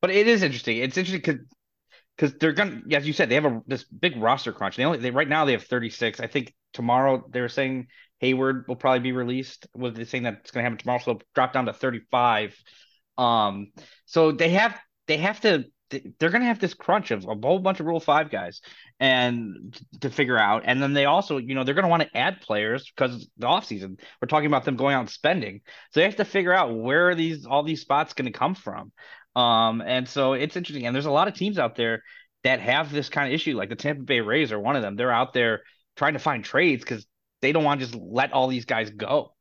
but 0.02 0.10
it 0.10 0.28
is 0.28 0.42
interesting. 0.42 0.78
It's 0.78 0.96
interesting 0.96 1.20
because 1.20 1.46
because 2.20 2.36
they're 2.38 2.52
gonna, 2.52 2.82
as 2.92 3.06
you 3.06 3.14
said, 3.14 3.30
they 3.30 3.34
have 3.34 3.46
a 3.46 3.62
this 3.66 3.84
big 3.84 4.16
roster 4.18 4.52
crunch. 4.52 4.76
They 4.76 4.84
only 4.84 4.98
they 4.98 5.10
right 5.10 5.28
now 5.28 5.46
they 5.46 5.52
have 5.52 5.64
36. 5.64 6.20
I 6.20 6.26
think 6.26 6.54
tomorrow 6.74 7.24
they're 7.30 7.48
saying 7.48 7.86
Heyward 8.22 8.68
will 8.68 8.76
probably 8.76 9.00
be 9.00 9.12
released. 9.12 9.66
Was 9.74 9.94
they 9.94 10.04
saying 10.04 10.24
that 10.24 10.40
it's 10.40 10.50
gonna 10.50 10.64
happen 10.64 10.76
tomorrow? 10.76 10.98
So 10.98 11.14
they'll 11.14 11.22
drop 11.34 11.54
down 11.54 11.66
to 11.66 11.72
35. 11.72 12.54
Um, 13.16 13.72
so 14.04 14.32
they 14.32 14.50
have 14.50 14.78
they 15.06 15.16
have 15.16 15.40
to 15.40 15.64
they're 15.90 16.30
to 16.42 16.46
have 16.46 16.60
this 16.60 16.74
crunch 16.74 17.10
of 17.10 17.24
a 17.24 17.34
whole 17.34 17.58
bunch 17.58 17.80
of 17.80 17.86
Rule 17.86 18.00
Five 18.00 18.30
guys, 18.30 18.60
and 19.00 19.76
to 20.00 20.10
figure 20.10 20.38
out. 20.38 20.62
And 20.64 20.80
then 20.80 20.92
they 20.92 21.04
also, 21.06 21.38
you 21.38 21.54
know, 21.54 21.64
they're 21.64 21.74
to 21.84 21.90
want 21.90 22.02
to 22.02 22.16
add 22.16 22.40
players 22.40 22.90
because 22.94 23.28
the 23.38 23.46
offseason. 23.46 23.98
We're 24.20 24.28
talking 24.28 24.46
about 24.46 24.64
them 24.64 24.76
going 24.76 24.94
out 24.94 25.00
and 25.00 25.10
spending, 25.10 25.62
so 25.90 26.00
they 26.00 26.04
have 26.04 26.16
to 26.16 26.24
figure 26.24 26.52
out 26.52 26.76
where 26.76 27.08
are 27.08 27.14
these 27.14 27.46
all 27.46 27.62
these 27.62 27.80
spots 27.80 28.12
to 28.32 28.38
come 28.38 28.54
from. 28.54 28.92
Um, 29.36 29.80
and 29.80 30.08
so 30.08 30.32
it's 30.32 30.56
interesting. 30.56 30.86
And 30.86 30.94
there's 30.94 31.06
a 31.06 31.10
lot 31.10 31.28
of 31.28 31.34
teams 31.34 31.58
out 31.58 31.76
there 31.76 32.02
that 32.44 32.60
have 32.60 32.90
this 32.90 33.08
kind 33.08 33.28
of 33.28 33.34
issue. 33.34 33.56
Like 33.56 33.68
the 33.68 33.76
Tampa 33.76 34.02
Bay 34.02 34.20
Rays 34.20 34.52
are 34.52 34.60
one 34.60 34.76
of 34.76 34.82
them. 34.82 34.96
They're 34.96 35.12
out 35.12 35.32
there 35.32 35.62
trying 35.96 36.14
to 36.14 36.18
find 36.18 36.44
trades 36.44 36.82
because 36.82 37.06
they 37.42 37.52
don't 37.52 37.64
want 37.64 37.80
to 37.80 37.86
just 37.86 37.98
let 37.98 38.32
all 38.32 38.48
these 38.48 38.64
guys 38.64 38.90
go. 38.90 39.34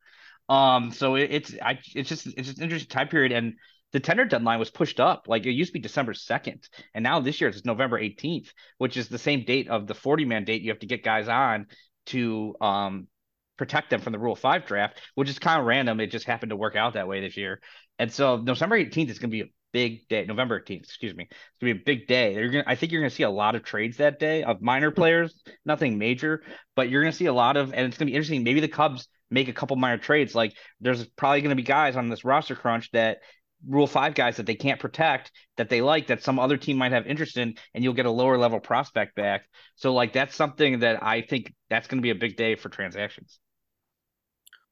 Um, 0.47 0.91
so 0.91 1.15
it, 1.15 1.29
it's 1.31 1.55
I 1.61 1.79
it's 1.95 2.09
just 2.09 2.27
it's 2.27 2.47
just 2.47 2.57
an 2.57 2.63
interesting 2.63 2.89
time 2.89 3.07
period. 3.07 3.31
And 3.31 3.53
the 3.91 3.99
tender 3.99 4.25
deadline 4.25 4.59
was 4.59 4.69
pushed 4.69 4.99
up. 4.99 5.25
Like 5.27 5.45
it 5.45 5.51
used 5.51 5.69
to 5.69 5.73
be 5.73 5.79
December 5.79 6.13
2nd. 6.13 6.67
And 6.93 7.03
now 7.03 7.19
this 7.19 7.39
year 7.41 7.49
it's 7.49 7.65
November 7.65 7.99
18th, 7.99 8.49
which 8.77 8.97
is 8.97 9.09
the 9.09 9.17
same 9.17 9.45
date 9.45 9.67
of 9.69 9.87
the 9.87 9.95
40 9.95 10.25
man 10.25 10.43
date 10.43 10.61
you 10.61 10.69
have 10.69 10.79
to 10.79 10.87
get 10.87 11.03
guys 11.03 11.27
on 11.27 11.67
to 12.07 12.55
um 12.61 13.07
protect 13.57 13.89
them 13.89 14.01
from 14.01 14.13
the 14.13 14.19
Rule 14.19 14.35
Five 14.35 14.65
draft, 14.65 14.99
which 15.15 15.29
is 15.29 15.37
kind 15.37 15.59
of 15.59 15.65
random. 15.65 15.99
It 15.99 16.07
just 16.07 16.25
happened 16.25 16.51
to 16.51 16.55
work 16.55 16.75
out 16.75 16.93
that 16.93 17.07
way 17.07 17.21
this 17.21 17.37
year. 17.37 17.59
And 17.99 18.11
so 18.11 18.37
November 18.37 18.79
18th 18.79 19.09
is 19.09 19.19
going 19.19 19.31
to 19.31 19.43
be 19.43 19.53
big 19.71 20.07
day. 20.07 20.25
November 20.25 20.59
18th, 20.59 20.83
excuse 20.83 21.15
me. 21.15 21.27
It's 21.29 21.59
gonna 21.61 21.73
be 21.73 21.79
a 21.79 21.83
big 21.83 22.07
day. 22.07 22.33
You're 22.33 22.49
gonna 22.49 22.63
I 22.67 22.75
think 22.75 22.91
you're 22.91 23.01
gonna 23.01 23.09
see 23.09 23.23
a 23.23 23.29
lot 23.29 23.55
of 23.55 23.63
trades 23.63 23.97
that 23.97 24.19
day 24.19 24.43
of 24.43 24.61
minor 24.61 24.89
hmm. 24.89 24.95
players, 24.95 25.41
nothing 25.65 25.97
major, 25.97 26.43
but 26.75 26.89
you're 26.89 27.01
gonna 27.01 27.11
see 27.11 27.27
a 27.27 27.33
lot 27.33 27.57
of 27.57 27.73
and 27.73 27.87
it's 27.87 27.97
gonna 27.97 28.09
be 28.09 28.15
interesting. 28.15 28.43
Maybe 28.43 28.59
the 28.59 28.67
Cubs 28.67 29.07
make 29.31 29.47
a 29.47 29.53
couple 29.53 29.75
minor 29.75 29.97
trades. 29.97 30.35
Like 30.35 30.53
there's 30.79 31.05
probably 31.05 31.41
gonna 31.41 31.55
be 31.55 31.63
guys 31.63 31.95
on 31.95 32.09
this 32.09 32.25
roster 32.25 32.55
crunch 32.55 32.91
that 32.91 33.19
rule 33.67 33.87
five 33.87 34.15
guys 34.15 34.37
that 34.37 34.45
they 34.45 34.55
can't 34.55 34.79
protect 34.79 35.31
that 35.57 35.69
they 35.69 35.81
like 35.81 36.07
that 36.07 36.23
some 36.23 36.39
other 36.39 36.57
team 36.57 36.77
might 36.77 36.93
have 36.93 37.05
interest 37.05 37.37
in 37.37 37.55
and 37.73 37.83
you'll 37.83 37.93
get 37.93 38.05
a 38.05 38.11
lower 38.11 38.37
level 38.37 38.59
prospect 38.59 39.15
back 39.15 39.43
so 39.75 39.93
like 39.93 40.13
that's 40.13 40.35
something 40.35 40.79
that 40.79 41.03
i 41.03 41.21
think 41.21 41.53
that's 41.69 41.87
going 41.87 41.97
to 41.97 42.01
be 42.01 42.09
a 42.09 42.15
big 42.15 42.37
day 42.37 42.55
for 42.55 42.69
transactions 42.69 43.39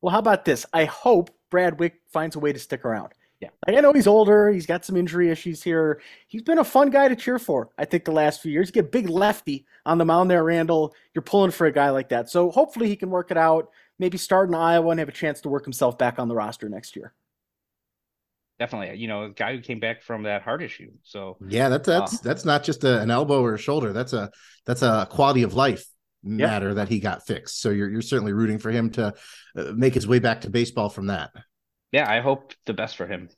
well 0.01 0.13
how 0.13 0.19
about 0.19 0.45
this 0.45 0.65
i 0.71 0.85
hope 0.85 1.29
brad 1.51 1.79
wieck 1.79 1.95
finds 2.13 2.37
a 2.37 2.39
way 2.39 2.53
to 2.53 2.59
stick 2.59 2.85
around 2.85 3.11
yeah. 3.39 3.49
I 3.67 3.71
know 3.81 3.93
he's 3.93 4.07
older, 4.07 4.49
he's 4.51 4.65
got 4.65 4.83
some 4.83 4.97
injury 4.97 5.29
issues 5.29 5.61
here. 5.61 6.01
He's 6.27 6.41
been 6.41 6.57
a 6.57 6.63
fun 6.63 6.89
guy 6.89 7.07
to 7.07 7.15
cheer 7.15 7.37
for, 7.37 7.69
I 7.77 7.85
think, 7.85 8.05
the 8.05 8.11
last 8.11 8.41
few 8.41 8.51
years. 8.51 8.69
You 8.69 8.73
get 8.73 8.91
big 8.91 9.09
lefty 9.09 9.65
on 9.85 9.99
the 9.99 10.05
mound 10.05 10.31
there, 10.31 10.43
Randall. 10.43 10.95
You're 11.13 11.21
pulling 11.21 11.51
for 11.51 11.67
a 11.67 11.71
guy 11.71 11.91
like 11.91 12.09
that. 12.09 12.29
So 12.29 12.49
hopefully 12.49 12.87
he 12.87 12.95
can 12.95 13.11
work 13.11 13.29
it 13.29 13.37
out, 13.37 13.69
maybe 13.99 14.17
start 14.17 14.49
in 14.49 14.55
Iowa 14.55 14.89
and 14.89 14.99
have 14.99 15.09
a 15.09 15.13
chance 15.13 15.41
to 15.41 15.49
work 15.49 15.65
himself 15.65 15.97
back 15.99 16.17
on 16.17 16.27
the 16.27 16.35
roster 16.35 16.67
next 16.67 16.95
year. 16.95 17.13
Definitely. 18.57 18.97
You 18.97 19.07
know, 19.07 19.25
a 19.25 19.29
guy 19.29 19.55
who 19.55 19.61
came 19.61 19.79
back 19.79 20.01
from 20.01 20.23
that 20.23 20.41
heart 20.41 20.63
issue. 20.63 20.89
So 21.03 21.37
Yeah, 21.47 21.69
that's 21.69 21.85
that's 21.85 22.15
uh, 22.15 22.17
that's 22.23 22.43
not 22.43 22.63
just 22.63 22.83
a, 22.83 23.01
an 23.01 23.11
elbow 23.11 23.43
or 23.43 23.53
a 23.53 23.59
shoulder. 23.59 23.93
That's 23.93 24.13
a 24.13 24.31
that's 24.65 24.81
a 24.81 25.07
quality 25.11 25.43
of 25.43 25.53
life 25.53 25.85
matter 26.23 26.73
that 26.73 26.89
he 26.89 26.99
got 26.99 27.27
fixed. 27.27 27.61
So 27.61 27.69
you're 27.69 27.87
you're 27.87 28.01
certainly 28.01 28.33
rooting 28.33 28.57
for 28.57 28.71
him 28.71 28.89
to 28.93 29.13
uh, 29.55 29.73
make 29.75 29.93
his 29.93 30.07
way 30.07 30.17
back 30.17 30.41
to 30.41 30.49
baseball 30.49 30.89
from 30.89 31.05
that 31.07 31.29
yeah, 31.91 32.11
I 32.11 32.19
hope 32.19 32.53
the 32.65 32.73
best 32.73 32.97
for 32.97 33.07
him. 33.07 33.29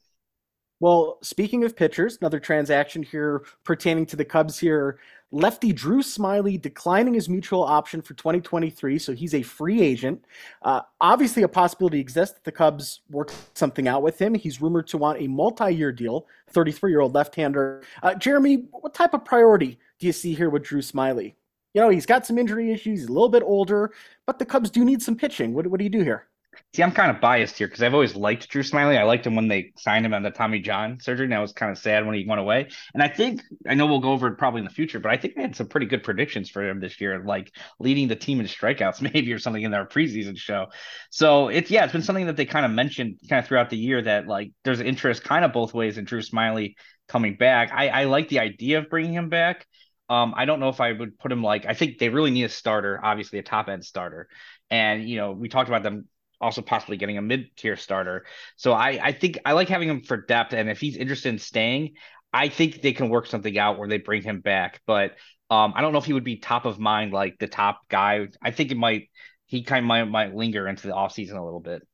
Well, 0.82 1.18
speaking 1.22 1.66
of 1.66 1.76
pitchers, 1.76 2.18
another 2.22 2.40
transaction 2.40 3.04
here 3.04 3.44
pertaining 3.66 4.06
to 4.08 4.16
the 4.16 4.24
Cubs 4.24 4.58
here. 4.58 5.00
Lefty 5.32 5.74
Drew 5.74 6.02
Smiley 6.02 6.58
declining 6.58 7.14
his 7.14 7.28
mutual 7.28 7.64
option 7.64 8.02
for 8.02 8.14
2023, 8.14 8.98
so 8.98 9.14
he's 9.14 9.36
a 9.36 9.44
free 9.44 9.82
agent. 9.82 10.24
Uh, 10.62 10.82
obviously, 11.02 11.44
a 11.44 11.50
possibility 11.50 12.00
exists 12.00 12.36
that 12.36 12.46
the 12.46 12.52
Cubs 12.52 13.02
work 13.12 13.32
something 13.54 13.90
out 13.90 14.02
with 14.02 14.20
him. 14.20 14.34
He's 14.34 14.62
rumored 14.62 14.88
to 14.88 14.98
want 14.98 15.22
a 15.22 15.28
multi 15.28 15.70
year 15.72 15.92
deal, 15.92 16.26
33 16.48 16.92
year 16.92 17.02
old 17.02 17.14
left 17.14 17.36
hander. 17.36 17.84
Uh, 18.02 18.16
Jeremy, 18.16 18.66
what 18.72 18.94
type 18.94 19.14
of 19.14 19.26
priority 19.26 19.78
do 20.00 20.08
you 20.08 20.14
see 20.14 20.34
here 20.34 20.50
with 20.50 20.64
Drew 20.64 20.82
Smiley? 20.82 21.36
You 21.74 21.82
know, 21.82 21.90
he's 21.90 22.06
got 22.06 22.26
some 22.26 22.38
injury 22.38 22.72
issues, 22.72 23.02
he's 23.02 23.10
a 23.10 23.12
little 23.12 23.30
bit 23.30 23.44
older, 23.44 23.92
but 24.26 24.40
the 24.40 24.46
Cubs 24.46 24.72
do 24.72 24.86
need 24.86 25.04
some 25.04 25.16
pitching. 25.16 25.54
What, 25.54 25.68
what 25.68 25.78
do 25.78 25.84
you 25.84 25.90
do 25.90 26.04
here? 26.04 26.26
See, 26.74 26.84
I'm 26.84 26.91
kind 26.91 27.10
of 27.10 27.19
biased 27.19 27.58
here 27.58 27.67
because 27.67 27.82
I've 27.82 27.93
always 27.93 28.15
liked 28.15 28.50
Drew 28.50 28.63
Smiley. 28.63 28.98
I 28.98 29.04
liked 29.04 29.26
him 29.26 29.36
when 29.36 29.48
they 29.48 29.72
signed 29.78 30.06
him 30.06 30.13
on 30.13 30.24
the 30.24 30.30
Tommy 30.30 30.60
John 30.60 31.00
surgery, 31.00 31.26
and 31.26 31.34
I 31.34 31.39
was 31.39 31.52
kind 31.52 31.72
of 31.72 31.78
sad 31.78 32.06
when 32.06 32.15
he 32.15 32.26
went 32.28 32.41
away. 32.41 32.69
And 32.93 33.02
I 33.02 33.08
think 33.08 33.41
I 33.67 33.74
know 33.74 33.86
we'll 33.86 34.00
go 34.00 34.12
over 34.12 34.28
it 34.28 34.38
probably 34.38 34.60
in 34.60 34.65
the 34.65 34.74
future, 34.74 35.00
but 35.00 35.12
I 35.12 35.17
think 35.17 35.36
they 35.36 35.41
had 35.41 35.56
some 35.56 35.67
pretty 35.67 35.88
good 35.88 36.04
predictions 36.04 36.50
for 36.50 36.67
him 36.67 36.80
this 36.80 37.02
year, 37.02 37.24
like 37.26 37.52
leading 37.80 38.08
the 38.08 38.15
team 38.15 38.39
in 38.39 38.45
strikeouts, 38.45 39.02
maybe 39.13 39.34
or 39.34 39.39
something 39.39 39.63
in 39.63 39.72
their 39.72 39.86
preseason 39.86 40.38
show. 40.38 40.67
So 41.10 41.48
it's 41.48 41.72
yeah, 41.72 41.84
it's 41.84 41.93
been 41.93 42.04
something 42.04 42.28
that 42.28 42.38
they 42.38 42.45
kind 42.45 42.65
of 42.65 42.72
mentioned 42.72 43.19
kind 43.28 43.39
of 43.39 43.48
throughout 43.48 43.69
the 43.69 43.78
year 43.78 44.02
that 44.02 44.28
like 44.28 44.52
there's 44.63 44.80
interest 44.80 45.24
kind 45.24 45.43
of 45.43 45.54
both 45.54 45.74
ways 45.74 45.98
in 45.98 46.06
Drew 46.06 46.22
Smiley 46.22 46.76
coming 47.08 47.36
back. 47.36 47.72
I, 47.74 47.88
I 47.89 48.04
like 48.06 48.30
the 48.30 48.39
idea 48.39 48.78
of 48.80 48.89
bringing 48.89 49.13
him 49.13 49.30
back. 49.30 49.65
Um, 50.10 50.34
I 50.36 50.45
don't 50.45 50.60
know 50.60 50.69
if 50.69 50.82
I 50.82 50.91
would 50.91 51.19
put 51.19 51.32
him 51.32 51.43
like 51.43 51.65
I 51.65 51.74
think 51.74 51.98
they 51.98 52.10
really 52.10 52.32
need 52.32 52.43
a 52.43 52.50
starter, 52.50 53.00
obviously 53.04 53.39
a 53.39 53.43
top 53.43 53.69
end 53.69 53.84
starter. 53.84 54.28
And 54.69 55.08
you 55.08 55.17
know, 55.17 55.32
we 55.32 55.50
talked 55.50 55.69
about 55.69 55.84
them 55.84 56.08
also 56.41 56.62
possibly 56.62 56.97
getting 56.97 57.17
a 57.17 57.21
mid 57.21 57.56
tier 57.56 57.75
starter. 57.75 58.25
So 58.56 58.73
I, 58.73 58.99
I 59.02 59.12
think 59.12 59.39
I 59.45 59.54
like 59.54 59.69
having 59.69 59.89
him 59.89 60.02
for 60.02 60.17
depth. 60.17 60.54
And 60.54 60.69
if 60.69 60.80
he's 60.80 60.97
interested 60.97 61.30
in 61.30 61.39
staying, 61.39 61.95
I 62.32 62.49
think 62.49 62.82
they 62.82 62.93
can 62.93 63.10
work 63.10 63.25
something 63.25 63.58
out 63.58 63.78
where 63.78 63.88
they 63.88 63.97
bring 63.97 64.21
him 64.21 64.41
back. 64.41 64.82
But 64.86 65.12
um, 65.49 65.73
I 65.75 65.82
don't 65.82 65.93
know 65.93 65.99
if 65.99 66.06
he 66.06 66.13
would 66.13 66.23
be 66.23 66.38
top 66.38 66.65
of 66.65 66.80
mind, 66.80 67.12
like 67.12 67.39
the 67.39 67.47
top 67.47 67.82
guy. 67.89 68.28
I 68.41 68.52
think 68.52 68.71
it 68.71 68.78
might, 68.78 69.10
he 69.45 69.63
kind 69.63 69.84
of 69.84 69.88
might, 69.88 70.04
might 70.06 70.36
linger 70.36 70.67
into 70.67 70.88
the 70.88 70.93
offseason 70.93 71.38
a 71.38 71.43
little 71.43 71.60
bit. 71.60 71.86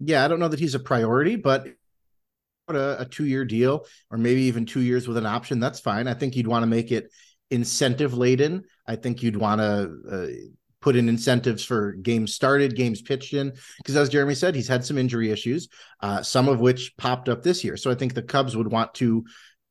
Yeah, 0.00 0.24
I 0.24 0.28
don't 0.28 0.40
know 0.40 0.48
that 0.48 0.60
he's 0.60 0.74
a 0.74 0.80
priority, 0.80 1.36
but 1.36 1.68
a, 2.68 2.96
a 3.00 3.06
two 3.06 3.24
year 3.24 3.44
deal 3.44 3.86
or 4.10 4.18
maybe 4.18 4.42
even 4.42 4.66
two 4.66 4.80
years 4.80 5.06
with 5.06 5.16
an 5.16 5.26
option, 5.26 5.60
that's 5.60 5.80
fine. 5.80 6.08
I 6.08 6.14
think 6.14 6.36
you'd 6.36 6.46
want 6.46 6.64
to 6.64 6.66
make 6.66 6.90
it 6.90 7.10
incentive 7.50 8.14
laden. 8.14 8.64
I 8.86 8.96
think 8.96 9.22
you'd 9.22 9.36
want 9.36 9.60
to 9.60 9.92
uh, 10.10 10.26
put 10.80 10.96
in 10.96 11.08
incentives 11.08 11.64
for 11.64 11.92
games 11.92 12.34
started, 12.34 12.76
games 12.76 13.02
pitched 13.02 13.34
in. 13.34 13.52
Because 13.78 13.96
as 13.96 14.08
Jeremy 14.08 14.34
said, 14.34 14.54
he's 14.54 14.68
had 14.68 14.84
some 14.84 14.98
injury 14.98 15.30
issues, 15.30 15.68
uh, 16.00 16.22
some 16.22 16.48
of 16.48 16.60
which 16.60 16.96
popped 16.96 17.28
up 17.28 17.42
this 17.42 17.64
year. 17.64 17.76
So 17.76 17.90
I 17.90 17.94
think 17.94 18.14
the 18.14 18.22
Cubs 18.22 18.56
would 18.56 18.70
want 18.70 18.94
to 18.94 19.24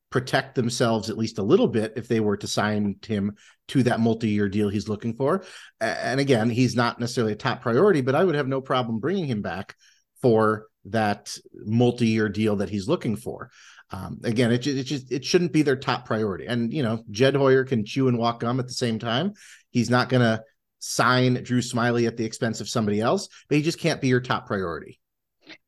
protect 0.10 0.56
themselves 0.56 1.10
at 1.10 1.18
least 1.18 1.40
a 1.40 1.44
little 1.44 1.68
bit 1.68 1.94
if 1.96 2.08
they 2.08 2.20
were 2.20 2.38
to 2.38 2.48
sign 2.48 2.96
him 3.06 3.36
to 3.68 3.84
that 3.84 4.00
multi-year 4.00 4.48
deal 4.48 4.70
he's 4.70 4.88
looking 4.88 5.14
for. 5.14 5.44
And 5.82 6.20
again, 6.20 6.50
he's 6.50 6.76
not 6.76 7.00
necessarily 7.00 7.34
a 7.34 7.38
top 7.38 7.62
priority, 7.62 8.02
but 8.02 8.16
I 8.16 8.24
would 8.24 8.36
have 8.36 8.48
no 8.48 8.62
problem 8.62 9.00
bringing 9.00 9.26
him 9.26 9.42
back 9.42 9.76
for 10.22 10.68
that 10.86 11.36
multi-year 11.54 12.30
deal 12.30 12.58
that 12.58 12.70
he's 12.70 12.88
looking 12.88 13.16
for. 13.16 13.50
Um, 13.92 14.20
again, 14.24 14.52
it, 14.52 14.66
it 14.66 14.84
just 14.84 15.12
it 15.12 15.26
shouldn't 15.26 15.52
be 15.52 15.62
their 15.62 15.76
top 15.76 16.06
priority. 16.06 16.46
And 16.46 16.74
you 16.74 16.84
know, 16.84 17.04
Jed 17.12 17.36
Hoyer 17.36 17.64
can 17.64 17.86
chew 17.86 18.08
and 18.08 18.18
walk 18.18 18.40
gum 18.40 18.60
at 18.60 18.68
the 18.68 18.74
same 18.74 19.00
time. 19.00 19.34
He's 19.70 19.90
not 19.90 20.10
going 20.10 20.22
to 20.22 20.44
sign 20.86 21.42
Drew 21.44 21.62
Smiley 21.62 22.06
at 22.06 22.16
the 22.16 22.26
expense 22.26 22.62
of 22.62 22.70
somebody 22.70 23.02
else, 23.02 23.28
but 23.50 23.58
he 23.58 23.64
just 23.64 23.80
can't 23.80 24.02
be 24.02 24.08
your 24.08 24.22
top 24.22 24.46
priority. 24.46 25.00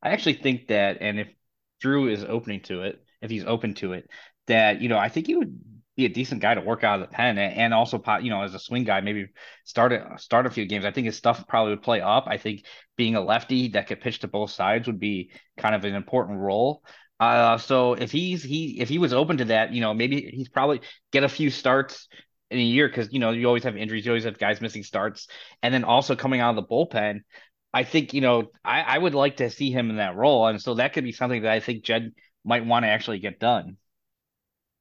I 0.02 0.10
actually 0.10 0.34
think 0.34 0.68
that, 0.68 0.98
and 1.00 1.18
if 1.18 1.28
Drew 1.80 2.08
is 2.08 2.24
opening 2.24 2.60
to 2.62 2.82
it, 2.82 3.02
if 3.20 3.30
he's 3.30 3.44
open 3.44 3.74
to 3.74 3.94
it, 3.94 4.08
that 4.46 4.80
you 4.80 4.88
know, 4.88 4.98
I 4.98 5.08
think 5.08 5.26
he 5.26 5.34
would 5.34 5.58
be 5.96 6.04
a 6.04 6.08
decent 6.08 6.40
guy 6.40 6.54
to 6.54 6.60
work 6.60 6.84
out 6.84 7.00
of 7.00 7.08
the 7.08 7.12
pen, 7.12 7.36
and 7.38 7.74
also, 7.74 8.00
you 8.20 8.30
know, 8.30 8.42
as 8.42 8.54
a 8.54 8.60
swing 8.60 8.84
guy, 8.84 9.00
maybe 9.00 9.26
start 9.64 9.92
a 9.92 10.14
start 10.18 10.46
a 10.46 10.50
few 10.50 10.66
games. 10.66 10.84
I 10.84 10.92
think 10.92 11.06
his 11.06 11.16
stuff 11.16 11.46
probably 11.48 11.72
would 11.72 11.82
play 11.82 12.00
up. 12.00 12.26
I 12.28 12.36
think 12.36 12.64
being 12.96 13.16
a 13.16 13.20
lefty 13.20 13.68
that 13.70 13.88
could 13.88 14.00
pitch 14.00 14.20
to 14.20 14.28
both 14.28 14.52
sides 14.52 14.86
would 14.86 15.00
be 15.00 15.32
kind 15.56 15.74
of 15.74 15.84
an 15.84 15.96
important 15.96 16.38
role. 16.38 16.84
Uh, 17.18 17.58
so 17.58 17.94
if 17.94 18.12
he's 18.12 18.44
he 18.44 18.80
if 18.80 18.88
he 18.88 18.98
was 18.98 19.12
open 19.12 19.38
to 19.38 19.46
that, 19.46 19.72
you 19.72 19.80
know, 19.80 19.92
maybe 19.92 20.30
he's 20.32 20.48
probably 20.48 20.80
get 21.10 21.24
a 21.24 21.28
few 21.28 21.50
starts 21.50 22.06
in 22.50 22.58
a 22.58 22.62
year 22.62 22.88
because 22.88 23.12
you 23.12 23.18
know 23.18 23.30
you 23.30 23.46
always 23.46 23.64
have 23.64 23.76
injuries, 23.76 24.04
you 24.04 24.12
always 24.12 24.24
have 24.24 24.38
guys 24.38 24.60
missing 24.60 24.82
starts, 24.82 25.28
and 25.62 25.72
then 25.72 25.84
also 25.84 26.16
coming 26.16 26.40
out 26.40 26.56
of 26.56 26.56
the 26.56 26.68
bullpen. 26.68 27.20
I 27.72 27.84
think 27.84 28.14
you 28.14 28.20
know 28.20 28.50
I, 28.64 28.82
I 28.82 28.98
would 28.98 29.14
like 29.14 29.38
to 29.38 29.50
see 29.50 29.70
him 29.70 29.90
in 29.90 29.96
that 29.96 30.16
role, 30.16 30.46
and 30.46 30.60
so 30.60 30.74
that 30.74 30.92
could 30.92 31.04
be 31.04 31.12
something 31.12 31.42
that 31.42 31.52
I 31.52 31.60
think 31.60 31.84
Jed 31.84 32.12
might 32.44 32.64
want 32.64 32.84
to 32.84 32.88
actually 32.88 33.18
get 33.18 33.38
done. 33.38 33.76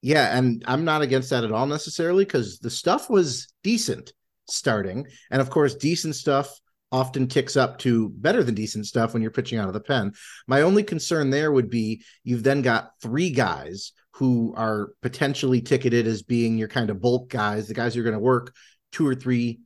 Yeah, 0.02 0.38
and 0.38 0.64
I'm 0.68 0.86
not 0.86 1.02
against 1.02 1.32
that 1.32 1.44
at 1.44 1.52
all 1.52 1.66
necessarily 1.66 2.24
because 2.24 2.60
the 2.60 2.70
stuff 2.70 3.10
was 3.10 3.48
decent 3.64 4.14
starting. 4.50 5.08
And 5.32 5.42
of 5.42 5.50
course, 5.50 5.76
decent 5.76 6.16
stuff 6.16 6.60
often 6.92 7.28
ticks 7.28 7.58
up 7.58 7.78
to 7.80 8.10
better 8.10 8.44
than 8.44 8.56
decent 8.56 8.86
stuff 8.86 9.14
when 9.14 9.22
you're 9.22 9.32
pitching 9.32 9.60
out 9.60 9.68
of 9.68 9.74
the 9.74 9.80
pen. 9.80 10.14
My 10.48 10.62
only 10.62 10.84
concern 10.84 11.30
there 11.30 11.52
would 11.52 11.70
be 11.70 12.04
you've 12.24 12.44
then 12.44 12.62
got 12.62 12.92
three 13.02 13.30
guys 13.30 13.92
who 14.18 14.54
are 14.58 14.90
potentially 15.02 15.62
ticketed 15.62 16.08
as 16.08 16.24
being 16.24 16.58
your 16.58 16.68
kind 16.68 16.90
of 16.90 17.00
bulk 17.00 17.30
guys, 17.30 17.68
the 17.68 17.74
guys 17.74 17.94
who 17.94 18.02
are 18.02 18.04
going 18.04 18.14
to 18.14 18.20
work 18.20 18.54
two 18.92 19.08
or 19.08 19.14
three 19.14 19.60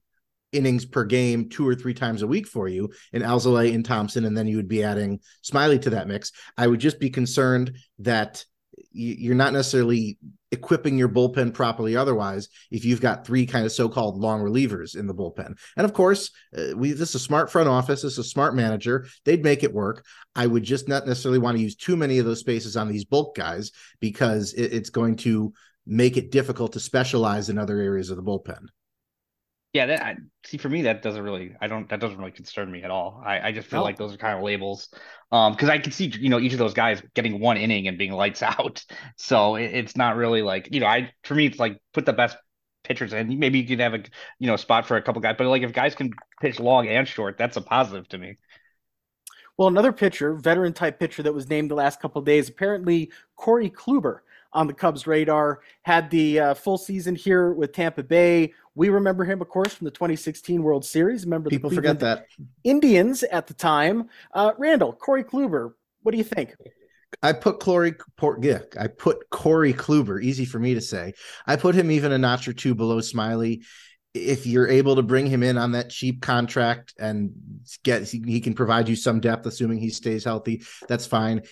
innings 0.51 0.85
per 0.85 1.05
game 1.05 1.47
two 1.47 1.65
or 1.65 1.73
three 1.73 1.93
times 1.93 2.21
a 2.21 2.27
week 2.27 2.45
for 2.45 2.67
you 2.67 2.91
in 3.13 3.21
Alzolay 3.21 3.73
and 3.73 3.85
Thompson, 3.85 4.25
and 4.25 4.37
then 4.37 4.47
you 4.47 4.57
would 4.57 4.67
be 4.67 4.83
adding 4.83 5.21
Smiley 5.41 5.79
to 5.79 5.91
that 5.91 6.07
mix. 6.07 6.33
I 6.57 6.67
would 6.67 6.81
just 6.81 6.99
be 6.99 7.09
concerned 7.09 7.77
that 7.99 8.43
you're 8.91 9.35
not 9.35 9.53
necessarily 9.53 10.17
equipping 10.51 10.97
your 10.97 11.09
bullpen 11.09 11.53
properly 11.53 11.95
otherwise 11.95 12.49
if 12.71 12.83
you've 12.83 13.01
got 13.01 13.25
three 13.25 13.45
kind 13.45 13.65
of 13.65 13.71
so-called 13.71 14.17
long 14.17 14.41
relievers 14.41 14.95
in 14.95 15.07
the 15.07 15.13
bullpen. 15.13 15.57
And 15.77 15.85
of 15.85 15.93
course 15.93 16.31
uh, 16.57 16.75
we 16.75 16.91
this 16.91 17.09
is 17.09 17.15
a 17.15 17.19
smart 17.19 17.51
front 17.51 17.69
office 17.69 18.01
this 18.01 18.13
is 18.13 18.19
a 18.19 18.23
smart 18.23 18.55
manager 18.55 19.07
they'd 19.25 19.43
make 19.43 19.63
it 19.63 19.73
work. 19.73 20.05
I 20.35 20.47
would 20.47 20.63
just 20.63 20.87
not 20.87 21.07
necessarily 21.07 21.39
want 21.39 21.57
to 21.57 21.63
use 21.63 21.75
too 21.75 21.95
many 21.95 22.19
of 22.19 22.25
those 22.25 22.39
spaces 22.39 22.77
on 22.77 22.87
these 22.87 23.05
bulk 23.05 23.35
guys 23.35 23.71
because 23.99 24.53
it, 24.53 24.73
it's 24.73 24.89
going 24.89 25.15
to 25.17 25.53
make 25.85 26.17
it 26.17 26.31
difficult 26.31 26.73
to 26.73 26.79
specialize 26.79 27.49
in 27.49 27.57
other 27.57 27.79
areas 27.79 28.09
of 28.09 28.17
the 28.17 28.23
bullpen 28.23 28.67
yeah, 29.73 29.85
that 29.85 30.03
I, 30.03 30.17
see 30.45 30.57
for 30.57 30.67
me 30.67 30.81
that 30.81 31.01
doesn't 31.01 31.21
really 31.21 31.55
I 31.61 31.67
don't 31.67 31.87
that 31.89 32.01
doesn't 32.01 32.17
really 32.17 32.31
concern 32.31 32.69
me 32.69 32.83
at 32.83 32.91
all. 32.91 33.21
I, 33.25 33.47
I 33.47 33.51
just 33.53 33.67
feel 33.69 33.83
like 33.83 33.97
those 33.97 34.13
are 34.13 34.17
kind 34.17 34.37
of 34.37 34.43
labels. 34.43 34.89
Um, 35.31 35.53
because 35.53 35.69
I 35.69 35.77
can 35.77 35.93
see 35.93 36.07
you 36.07 36.29
know 36.29 36.39
each 36.39 36.51
of 36.51 36.59
those 36.59 36.73
guys 36.73 37.01
getting 37.13 37.39
one 37.39 37.55
inning 37.55 37.87
and 37.87 37.97
being 37.97 38.11
lights 38.11 38.43
out. 38.43 38.83
So 39.15 39.55
it, 39.55 39.71
it's 39.73 39.95
not 39.95 40.17
really 40.17 40.41
like 40.41 40.73
you 40.73 40.81
know 40.81 40.87
I 40.87 41.11
for 41.23 41.35
me 41.35 41.45
it's 41.45 41.59
like 41.59 41.81
put 41.93 42.05
the 42.05 42.13
best 42.13 42.37
pitchers 42.83 43.13
in. 43.13 43.39
Maybe 43.39 43.59
you 43.59 43.67
could 43.67 43.79
have 43.79 43.93
a 43.93 44.03
you 44.39 44.47
know 44.47 44.57
spot 44.57 44.85
for 44.87 44.97
a 44.97 45.01
couple 45.01 45.21
guys, 45.21 45.35
but 45.37 45.47
like 45.47 45.63
if 45.63 45.71
guys 45.71 45.95
can 45.95 46.11
pitch 46.41 46.59
long 46.59 46.87
and 46.89 47.07
short, 47.07 47.37
that's 47.37 47.55
a 47.55 47.61
positive 47.61 48.09
to 48.09 48.17
me. 48.17 48.37
Well, 49.57 49.69
another 49.69 49.93
pitcher, 49.93 50.33
veteran 50.33 50.73
type 50.73 50.99
pitcher 50.99 51.23
that 51.23 51.33
was 51.33 51.49
named 51.49 51.69
the 51.69 51.75
last 51.75 52.01
couple 52.01 52.21
days, 52.23 52.49
apparently 52.49 53.11
Corey 53.35 53.69
Kluber 53.69 54.19
on 54.53 54.67
the 54.67 54.73
Cubs' 54.73 55.07
radar. 55.07 55.61
Had 55.83 56.09
the 56.09 56.39
uh, 56.39 56.53
full 56.53 56.77
season 56.77 57.15
here 57.15 57.51
with 57.51 57.73
Tampa 57.73 58.03
Bay. 58.03 58.53
We 58.75 58.89
remember 58.89 59.23
him, 59.23 59.41
of 59.41 59.49
course, 59.49 59.73
from 59.73 59.85
the 59.85 59.91
2016 59.91 60.63
World 60.63 60.85
Series. 60.85 61.25
Remember 61.25 61.49
people 61.49 61.69
forget 61.69 61.99
that 61.99 62.27
Indians 62.63 63.23
at 63.23 63.47
the 63.47 63.53
time. 63.53 64.09
Uh, 64.33 64.53
Randall, 64.57 64.93
Corey 64.93 65.23
Kluber, 65.23 65.73
what 66.03 66.11
do 66.11 66.17
you 66.17 66.23
think? 66.23 66.55
I 67.21 67.33
put 67.33 67.59
Corey, 67.59 67.95
yeah, 68.39 68.59
I 68.79 68.87
put 68.87 69.29
Corey 69.29 69.73
Kluber. 69.73 70.23
Easy 70.23 70.45
for 70.45 70.59
me 70.59 70.73
to 70.75 70.81
say. 70.81 71.13
I 71.45 71.57
put 71.57 71.75
him 71.75 71.91
even 71.91 72.13
a 72.13 72.17
notch 72.17 72.47
or 72.47 72.53
two 72.53 72.73
below 72.73 73.01
Smiley. 73.01 73.63
If 74.13 74.45
you're 74.45 74.67
able 74.67 74.95
to 74.95 75.03
bring 75.03 75.27
him 75.27 75.43
in 75.43 75.57
on 75.57 75.73
that 75.73 75.89
cheap 75.89 76.21
contract 76.21 76.93
and 76.99 77.31
get, 77.83 78.03
he 78.03 78.41
can 78.41 78.53
provide 78.53 78.89
you 78.89 78.95
some 78.95 79.19
depth, 79.19 79.45
assuming 79.45 79.79
he 79.79 79.89
stays 79.89 80.23
healthy. 80.23 80.63
That's 80.87 81.05
fine 81.05 81.43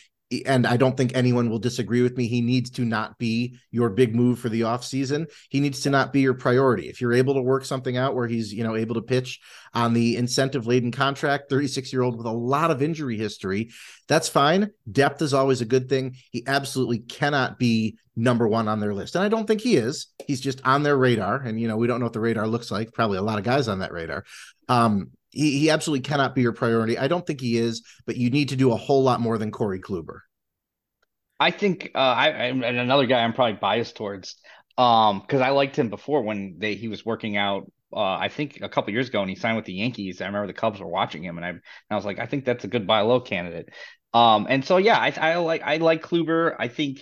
and 0.46 0.68
I 0.68 0.78
don't 0.78 0.96
think 0.96 1.16
anyone 1.16 1.50
will 1.50 1.60
disagree 1.60 2.02
with 2.02 2.16
me. 2.16 2.28
He 2.28 2.42
needs 2.42 2.70
to 2.72 2.86
not 2.86 3.18
be 3.18 3.58
your 3.72 3.90
big 3.90 4.16
move 4.16 4.40
for 4.40 4.50
the 4.50 4.62
offseason. 4.62 5.28
He 5.50 5.60
needs 5.60 5.82
to 5.82 5.90
not 5.90 6.14
be 6.14 6.22
your 6.22 6.36
priority. 6.36 6.88
If 6.88 7.02
you're 7.02 7.14
able 7.14 7.34
to 7.34 7.42
work 7.42 7.66
something 7.66 7.98
out 7.98 8.16
where 8.16 8.28
he's, 8.28 8.54
you 8.54 8.64
know, 8.64 8.76
able 8.76 8.96
to 8.96 9.02
pitch 9.02 9.40
on 9.74 9.94
the 9.94 10.18
incentive 10.18 10.68
laden 10.68 10.92
contract, 10.92 11.50
36 11.50 11.92
year 11.92 12.04
old 12.04 12.18
with 12.18 12.28
a 12.28 12.32
lot 12.32 12.70
of 12.70 12.82
injury 12.82 13.18
history, 13.18 13.72
that's 14.08 14.30
fine. 14.30 14.70
Depth 14.92 15.22
is 15.22 15.34
always 15.34 15.62
a 15.62 15.66
good 15.66 15.90
thing. 15.90 16.16
He 16.32 16.44
absolutely 16.46 17.00
cannot 17.00 17.58
be 17.58 17.98
number 18.16 18.48
one 18.48 18.68
on 18.68 18.80
their 18.80 18.94
list. 18.94 19.16
And 19.16 19.24
I 19.24 19.30
don't 19.30 19.48
think 19.48 19.62
he 19.62 19.78
is. 19.78 20.08
He's 20.28 20.42
just 20.42 20.62
on 20.66 20.84
their 20.84 20.98
radar. 20.98 21.38
And, 21.38 21.60
you 21.60 21.68
know, 21.68 21.78
we 21.78 21.88
don't 21.88 22.00
know 22.00 22.06
what 22.06 22.14
the 22.14 22.20
radar 22.20 22.48
looks 22.48 22.70
like. 22.70 22.94
Probably 22.94 23.18
a 23.18 23.24
lot 23.24 23.40
of 23.40 23.46
guys 23.46 23.68
on 23.68 23.80
that 23.80 23.94
radar. 23.94 24.26
Um, 24.68 25.12
he, 25.30 25.60
he 25.60 25.70
absolutely 25.70 26.02
cannot 26.02 26.36
be 26.36 26.42
your 26.42 26.54
priority. 26.54 26.98
I 26.98 27.08
don't 27.08 27.26
think 27.26 27.42
he 27.42 27.58
is, 27.58 27.84
but 28.06 28.18
you 28.18 28.30
need 28.30 28.50
to 28.50 28.56
do 28.56 28.72
a 28.72 28.76
whole 28.76 29.04
lot 29.04 29.22
more 29.22 29.38
than 29.38 29.52
Corey 29.52 29.80
Kluber. 29.80 30.20
I 31.40 31.52
think 31.52 31.92
uh, 31.96 32.00
I 32.00 32.28
and 32.28 32.64
another 32.64 33.06
guy 33.06 33.24
I'm 33.24 33.34
probably 33.34 33.58
biased 33.62 33.96
towards 33.96 34.36
um 34.78 35.22
because 35.22 35.42
I 35.42 35.50
liked 35.50 35.78
him 35.78 35.90
before 35.90 36.22
when 36.22 36.56
they 36.58 36.76
he 36.76 36.88
was 36.88 37.06
working 37.06 37.38
out 37.38 37.72
uh, 37.92 38.00
I 38.00 38.28
think 38.28 38.60
a 38.62 38.70
couple 38.70 38.94
years 38.94 39.08
ago 39.08 39.22
and 39.22 39.30
he 39.30 39.36
signed 39.36 39.56
with 39.56 39.66
the 39.66 39.74
Yankees. 39.74 40.22
I 40.22 40.26
remember 40.26 40.48
the 40.48 40.54
Cubs 40.54 40.80
were 40.80 40.88
watching 40.88 41.24
him 41.24 41.38
and 41.38 41.46
I 41.46 41.50
and 41.50 41.62
I 41.90 41.96
was 41.96 42.06
like 42.06 42.20
I 42.20 42.26
think 42.26 42.46
that's 42.46 42.66
a 42.66 42.68
good 42.68 42.86
buy 42.86 43.02
low 43.02 43.22
candidate. 43.22 43.70
Um 44.14 44.48
and 44.50 44.66
so 44.66 44.78
yeah 44.78 44.98
I 44.98 45.14
I 45.18 45.36
like 45.38 45.62
I 45.64 45.78
like 45.78 46.04
Kluber. 46.04 46.56
I 46.60 46.68
think 46.68 47.02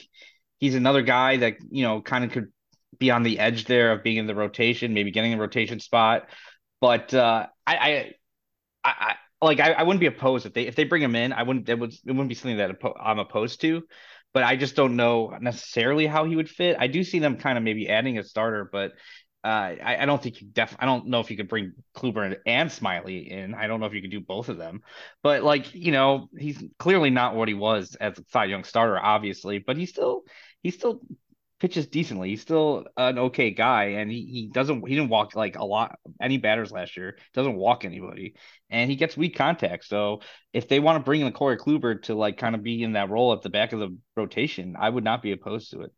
he's 0.60 0.76
another 0.76 1.02
guy 1.02 1.38
that 1.38 1.56
you 1.70 1.84
know 1.84 2.02
kind 2.02 2.24
of 2.24 2.32
could 2.32 2.52
be 3.00 3.12
on 3.12 3.24
the 3.24 3.40
edge 3.40 3.66
there 3.66 3.92
of 3.92 4.04
being 4.04 4.18
in 4.18 4.28
the 4.28 4.36
rotation, 4.36 4.94
maybe 4.94 5.12
getting 5.12 5.34
a 5.34 5.38
rotation 5.38 5.80
spot. 5.80 6.30
But 6.80 7.14
uh, 7.14 7.48
I, 7.66 7.76
I, 7.76 8.12
I, 8.84 9.16
like 9.42 9.60
I, 9.60 9.72
I 9.74 9.84
wouldn't 9.84 10.00
be 10.00 10.08
opposed 10.08 10.46
if 10.46 10.54
they 10.54 10.68
if 10.68 10.76
they 10.76 10.84
bring 10.84 11.02
him 11.02 11.16
in. 11.16 11.34
I 11.34 11.44
wouldn't. 11.44 11.68
It 11.70 11.80
would 11.80 11.94
it 11.94 12.12
wouldn't 12.12 12.30
be 12.30 12.36
something 12.36 12.58
that 12.58 12.78
I'm 13.00 13.20
opposed 13.20 13.62
to. 13.62 13.84
But 14.34 14.44
I 14.44 14.56
just 14.56 14.76
don't 14.76 14.96
know 14.96 15.36
necessarily 15.40 16.06
how 16.06 16.26
he 16.26 16.36
would 16.36 16.50
fit. 16.50 16.78
I 16.80 16.88
do 16.88 17.04
see 17.04 17.20
them 17.20 17.38
kind 17.38 17.58
of 17.58 17.64
maybe 17.64 17.90
adding 17.90 18.18
a 18.18 18.24
starter, 18.24 18.70
but 18.72 18.92
uh, 19.44 19.76
I, 19.82 19.98
I, 20.02 20.06
don't 20.06 20.22
think 20.22 20.42
you 20.42 20.48
def. 20.48 20.76
I 20.78 20.86
don't 20.86 21.08
know 21.08 21.22
if 21.22 21.32
you 21.32 21.38
could 21.38 21.48
bring 21.48 21.72
Kluber 21.96 22.36
and 22.46 22.72
Smiley 22.72 23.32
in. 23.32 23.54
I 23.54 23.68
don't 23.68 23.80
know 23.80 23.86
if 23.86 23.94
you 23.94 24.02
could 24.02 24.12
do 24.12 24.20
both 24.20 24.50
of 24.50 24.58
them. 24.58 24.82
But 25.24 25.44
like 25.44 25.74
you 25.74 25.92
know, 25.92 26.28
he's 26.38 26.62
clearly 26.78 27.12
not 27.12 27.36
what 27.36 27.48
he 27.48 27.54
was 27.54 27.96
as 27.96 28.20
a 28.20 28.24
Cy 28.30 28.46
Young 28.46 28.64
starter, 28.64 29.00
obviously. 29.00 29.60
But 29.60 29.78
he's 29.78 29.90
still 29.90 30.24
he's 30.64 30.76
still 30.76 31.02
pitches 31.60 31.88
decently. 31.88 32.30
He's 32.30 32.42
still 32.42 32.86
an 32.98 33.18
okay 33.18 33.52
guy, 33.52 33.86
and 33.86 34.12
he, 34.12 34.26
he 34.26 34.48
doesn't 34.48 34.88
he 34.88 34.96
didn't 34.96 35.10
walk 35.10 35.36
like 35.36 35.58
a 35.58 35.66
lot 35.66 35.98
any 36.22 36.38
batters 36.38 36.72
last 36.72 36.98
year. 36.98 37.18
Doesn't 37.34 37.56
walk 37.56 37.86
anybody, 37.86 38.36
and 38.70 38.90
he 38.90 38.96
gets 38.96 39.18
weak 39.18 39.36
contact. 39.36 39.86
So 39.86 40.22
if 40.54 40.68
they 40.68 40.80
want 40.80 41.00
to 41.00 41.06
bring 41.06 41.22
in 41.22 41.32
Corey 41.32 41.58
Kluber 41.58 42.02
to 42.04 42.16
like 42.16 42.38
kind 42.38 42.56
of 42.56 42.64
be 42.64 42.84
in 42.84 42.94
that 42.94 43.10
role 43.10 43.34
at 43.34 43.42
the 43.42 43.50
back 43.50 43.74
of 43.74 43.80
the 43.80 43.98
rotation, 44.16 44.76
I 44.80 44.90
would 44.90 45.04
not 45.04 45.22
be 45.22 45.32
opposed 45.32 45.72
to 45.72 45.82
it. 45.82 45.92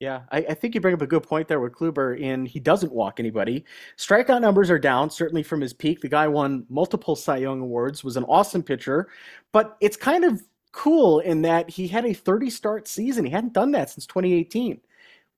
Yeah, 0.00 0.22
I, 0.32 0.38
I, 0.38 0.54
think 0.54 0.74
you 0.74 0.80
bring 0.80 0.94
up 0.94 1.02
a 1.02 1.06
good 1.06 1.22
point 1.22 1.46
there 1.46 1.60
with 1.60 1.74
Kluber, 1.74 2.20
and 2.20 2.48
he 2.48 2.58
doesn't 2.58 2.90
walk 2.90 3.20
anybody. 3.20 3.64
Strikeout 3.96 4.40
numbers 4.40 4.68
are 4.68 4.78
down, 4.78 5.10
certainly 5.10 5.44
from 5.44 5.60
his 5.60 5.72
peak. 5.72 6.00
The 6.00 6.08
guy 6.08 6.26
won 6.26 6.66
multiple 6.68 7.14
Cy 7.14 7.36
Young 7.36 7.60
awards, 7.60 8.02
was 8.02 8.16
an 8.16 8.24
awesome 8.24 8.64
pitcher, 8.64 9.08
but 9.52 9.76
it's 9.80 9.96
kind 9.96 10.24
of 10.24 10.42
cool 10.72 11.20
in 11.20 11.42
that 11.42 11.70
he 11.70 11.86
had 11.86 12.04
a 12.04 12.14
30 12.14 12.50
start 12.50 12.88
season. 12.88 13.24
He 13.24 13.30
hadn't 13.30 13.52
done 13.52 13.70
that 13.72 13.90
since 13.90 14.04
2018 14.06 14.80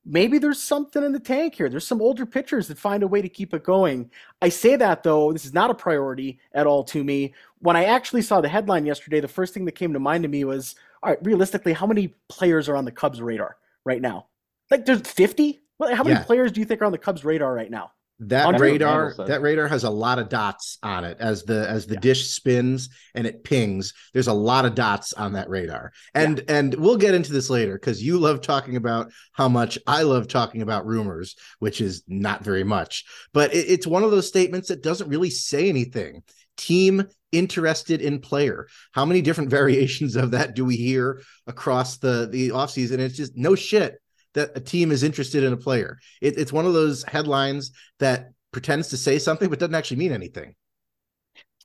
maybe 0.04 0.38
there's 0.38 0.62
something 0.62 1.02
in 1.02 1.12
the 1.12 1.20
tank 1.20 1.54
here. 1.54 1.68
There's 1.68 1.86
some 1.86 2.02
older 2.02 2.26
pitchers 2.26 2.68
that 2.68 2.78
find 2.78 3.02
a 3.02 3.08
way 3.08 3.22
to 3.22 3.28
keep 3.28 3.54
it 3.54 3.64
going. 3.64 4.10
I 4.42 4.48
say 4.48 4.76
that 4.76 5.02
though, 5.02 5.32
this 5.32 5.44
is 5.44 5.54
not 5.54 5.70
a 5.70 5.74
priority 5.74 6.38
at 6.52 6.66
all 6.66 6.84
to 6.84 7.02
me. 7.02 7.34
When 7.60 7.76
I 7.76 7.84
actually 7.84 8.22
saw 8.22 8.40
the 8.40 8.48
headline 8.48 8.86
yesterday, 8.86 9.20
the 9.20 9.28
first 9.28 9.54
thing 9.54 9.64
that 9.64 9.72
came 9.72 9.92
to 9.92 10.00
mind 10.00 10.22
to 10.24 10.28
me 10.28 10.44
was, 10.44 10.74
all 11.02 11.10
right, 11.10 11.18
realistically, 11.22 11.72
how 11.72 11.86
many 11.86 12.14
players 12.28 12.68
are 12.68 12.76
on 12.76 12.84
the 12.84 12.92
Cubs 12.92 13.22
radar 13.22 13.56
right 13.84 14.00
now? 14.00 14.26
Like 14.70 14.84
there's 14.84 15.00
50? 15.00 15.62
Well, 15.78 15.94
how 15.94 16.04
many 16.04 16.16
yeah. 16.16 16.24
players 16.24 16.52
do 16.52 16.60
you 16.60 16.66
think 16.66 16.82
are 16.82 16.86
on 16.86 16.92
the 16.92 16.98
Cubs 16.98 17.24
radar 17.24 17.54
right 17.54 17.70
now? 17.70 17.92
That 18.20 18.60
radar, 18.60 19.12
that 19.26 19.42
radar 19.42 19.66
has 19.66 19.82
a 19.82 19.90
lot 19.90 20.20
of 20.20 20.28
dots 20.28 20.78
on 20.84 21.02
it 21.02 21.16
as 21.18 21.42
the 21.42 21.68
as 21.68 21.86
the 21.86 21.94
yeah. 21.94 22.00
dish 22.00 22.28
spins 22.28 22.88
and 23.12 23.26
it 23.26 23.42
pings. 23.42 23.92
There's 24.12 24.28
a 24.28 24.32
lot 24.32 24.64
of 24.64 24.76
dots 24.76 25.12
on 25.14 25.32
that 25.32 25.48
radar, 25.48 25.92
and 26.14 26.40
and 26.46 26.72
we'll 26.74 26.96
get 26.96 27.14
into 27.14 27.32
this 27.32 27.50
later 27.50 27.74
because 27.74 28.00
you 28.00 28.18
love 28.18 28.40
talking 28.40 28.76
about 28.76 29.10
how 29.32 29.48
much 29.48 29.80
I 29.88 30.02
love 30.02 30.28
talking 30.28 30.62
about 30.62 30.86
rumors, 30.86 31.34
which 31.58 31.80
is 31.80 32.04
not 32.06 32.44
very 32.44 32.62
much. 32.62 33.04
But 33.32 33.52
it, 33.52 33.68
it's 33.68 33.86
one 33.86 34.04
of 34.04 34.12
those 34.12 34.28
statements 34.28 34.68
that 34.68 34.82
doesn't 34.82 35.08
really 35.10 35.30
say 35.30 35.68
anything. 35.68 36.22
Team 36.56 37.08
interested 37.32 38.00
in 38.00 38.20
player. 38.20 38.68
How 38.92 39.04
many 39.04 39.22
different 39.22 39.50
variations 39.60 40.14
of 40.14 40.30
that 40.30 40.54
do 40.54 40.64
we 40.64 40.76
hear 40.76 41.20
across 41.48 41.96
the 41.96 42.28
the 42.30 42.50
offseason? 42.50 43.00
It's 43.00 43.16
just 43.16 43.36
no 43.36 43.56
shit 43.56 43.98
that 44.34 44.50
a 44.54 44.60
team 44.60 44.92
is 44.92 45.02
interested 45.02 45.42
in 45.42 45.52
a 45.52 45.56
player. 45.56 45.98
It, 46.20 46.38
it's 46.38 46.52
one 46.52 46.66
of 46.66 46.74
those 46.74 47.04
headlines 47.04 47.72
that 47.98 48.30
pretends 48.52 48.88
to 48.88 48.96
say 48.96 49.18
something 49.18 49.48
but 49.48 49.58
doesn't 49.58 49.74
actually 49.74 49.98
mean 49.98 50.12
anything. 50.12 50.54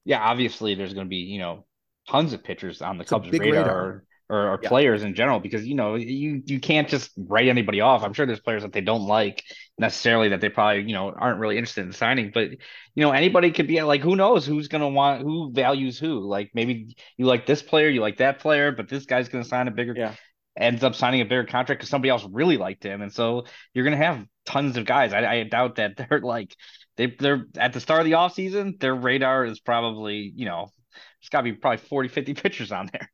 Yeah, 0.06 0.22
obviously 0.22 0.76
there's 0.76 0.94
going 0.94 1.06
to 1.06 1.10
be 1.10 1.18
you 1.18 1.40
know 1.40 1.66
tons 2.08 2.34
of 2.34 2.44
pitchers 2.44 2.82
on 2.82 2.98
the 2.98 3.04
it's 3.04 3.10
Cubs 3.10 3.30
radar, 3.32 3.52
radar, 3.52 4.04
or, 4.30 4.48
or 4.54 4.60
yeah. 4.62 4.70
players 4.70 5.04
in 5.04 5.14
general 5.14 5.40
because 5.40 5.68
you 5.68 5.76
know 5.76 5.96
you 5.96 6.42
you 6.46 6.60
can't 6.60 6.88
just 6.88 7.12
write 7.18 7.48
anybody 7.48 7.82
off. 7.82 8.04
I'm 8.04 8.14
sure 8.14 8.26
there's 8.26 8.40
players 8.40 8.64
that 8.64 8.74
they 8.74 8.82
don't 8.82 9.06
like 9.06 9.44
necessarily 9.78 10.30
that 10.30 10.42
they 10.42 10.50
probably 10.50 10.84
you 10.84 10.94
know 10.94 11.12
aren't 11.12 11.40
really 11.40 11.58
interested 11.58 11.86
in 11.86 11.92
signing, 11.92 12.32
but 12.34 12.50
you 12.50 12.58
know 13.04 13.12
anybody 13.12 13.52
could 13.52 13.68
be 13.68 13.82
like 13.82 14.02
who 14.02 14.16
knows 14.16 14.46
who's 14.46 14.68
going 14.68 14.82
to 14.82 14.88
want 14.88 15.22
who 15.22 15.52
values 15.52 16.00
who. 16.00 16.20
Like 16.28 16.52
maybe 16.54 16.96
you 17.18 17.26
like 17.26 17.46
this 17.46 17.62
player, 17.62 17.90
you 17.90 18.02
like 18.02 18.18
that 18.18 18.40
player, 18.40 18.72
but 18.72 18.90
this 18.90 19.06
guy's 19.06 19.30
going 19.30 19.44
to 19.44 19.50
sign 19.50 19.68
a 19.68 19.72
bigger. 19.72 19.94
Yeah 19.96 20.16
ends 20.60 20.84
up 20.84 20.96
signing 20.96 21.22
a 21.22 21.26
bigger 21.26 21.46
contract 21.46 21.80
because 21.80 21.90
somebody 21.90 22.10
else 22.10 22.26
really 22.30 22.58
liked 22.58 22.84
him, 22.84 23.02
and 23.02 23.12
so 23.12 23.46
you're 23.74 23.86
gonna 23.86 23.98
have 23.98 24.26
tons 24.46 24.78
of 24.78 24.86
guys. 24.86 25.14
I, 25.14 25.26
I 25.26 25.44
doubt 25.44 25.76
that 25.76 25.98
they're 26.10 26.20
like 26.20 26.56
they 26.98 27.16
they're 27.18 27.46
at 27.58 27.74
the 27.74 27.80
start 27.80 28.02
of 28.02 28.06
the 28.06 28.16
off 28.16 28.34
season. 28.34 28.76
Their 28.80 28.96
radar 28.96 29.46
is 29.46 29.60
probably 29.60 30.32
you 30.36 30.46
know 30.46 30.72
it's 31.22 31.30
got 31.30 31.42
to 31.42 31.44
be 31.44 31.54
probably 31.54 31.78
40, 31.78 32.10
50 32.10 32.34
pitchers 32.36 32.72
on 32.72 32.90
there. 32.92 33.12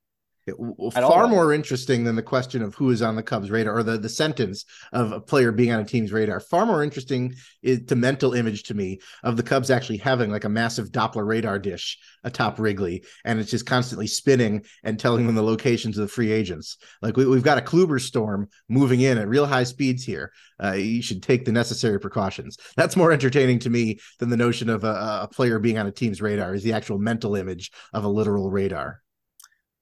It, 0.48 0.94
far 0.94 1.28
more 1.28 1.54
interesting 1.54 2.04
than 2.04 2.16
the 2.16 2.22
question 2.22 2.62
of 2.62 2.76
who 2.76 2.92
is 2.92 3.02
on 3.02 3.16
the 3.16 3.24
Cubs 3.24 3.50
radar 3.50 3.78
or 3.78 3.82
the, 3.82 3.98
the 3.98 4.10
sentence 4.10 4.64
of 4.94 5.12
a 5.12 5.20
player 5.20 5.52
being 5.52 5.72
on 5.72 5.80
a 5.80 5.86
team's 5.86 6.12
radar. 6.12 6.40
Far 6.40 6.68
more 6.68 6.84
interesting 6.84 7.34
is 7.64 7.84
the 7.86 7.96
mental 7.96 8.34
image 8.36 8.62
to 8.64 8.76
me 8.76 9.00
of 9.24 9.38
the 9.38 9.44
Cubs 9.44 9.72
actually 9.72 9.98
having 9.98 10.30
like 10.30 10.44
a 10.44 10.50
massive 10.50 10.92
Doppler 10.92 11.26
radar 11.26 11.58
dish 11.58 11.98
atop 12.24 12.60
Wrigley, 12.60 13.04
and 13.24 13.40
it's 13.40 13.50
just 13.50 13.66
constantly 13.66 14.06
spinning 14.06 14.64
and 14.84 15.00
telling 15.00 15.26
them 15.26 15.36
the 15.36 15.42
locations 15.42 15.98
of 15.98 16.04
the 16.04 16.14
free 16.14 16.32
agents. 16.32 16.78
Like 17.02 17.18
we, 17.18 17.24
have 17.24 17.44
got 17.44 17.58
a 17.58 17.62
Kluber 17.62 18.00
storm 18.00 18.48
moving 18.70 19.02
in 19.02 19.18
at 19.18 19.28
real 19.28 19.48
high 19.48 19.64
speeds 19.64 20.04
here. 20.04 20.32
Uh, 20.64 20.74
you 20.74 21.02
should 21.02 21.24
take 21.24 21.46
the 21.46 21.52
necessary 21.52 22.00
precautions. 22.00 22.58
That's 22.78 22.96
more 22.96 23.12
entertaining 23.12 23.60
to 23.60 23.72
me 23.72 24.00
than 24.20 24.30
the 24.30 24.38
notion 24.38 24.70
of 24.70 24.84
a, 24.84 25.22
a 25.24 25.30
player 25.32 25.58
being 25.58 25.80
on 25.80 25.88
a 25.88 25.92
team's 25.92 26.22
radar. 26.22 26.54
Is 26.54 26.64
the 26.64 26.74
actual 26.74 27.00
mental 27.00 27.36
image 27.36 27.72
of 27.94 28.04
a 28.04 28.10
literal 28.10 28.52
radar. 28.52 29.02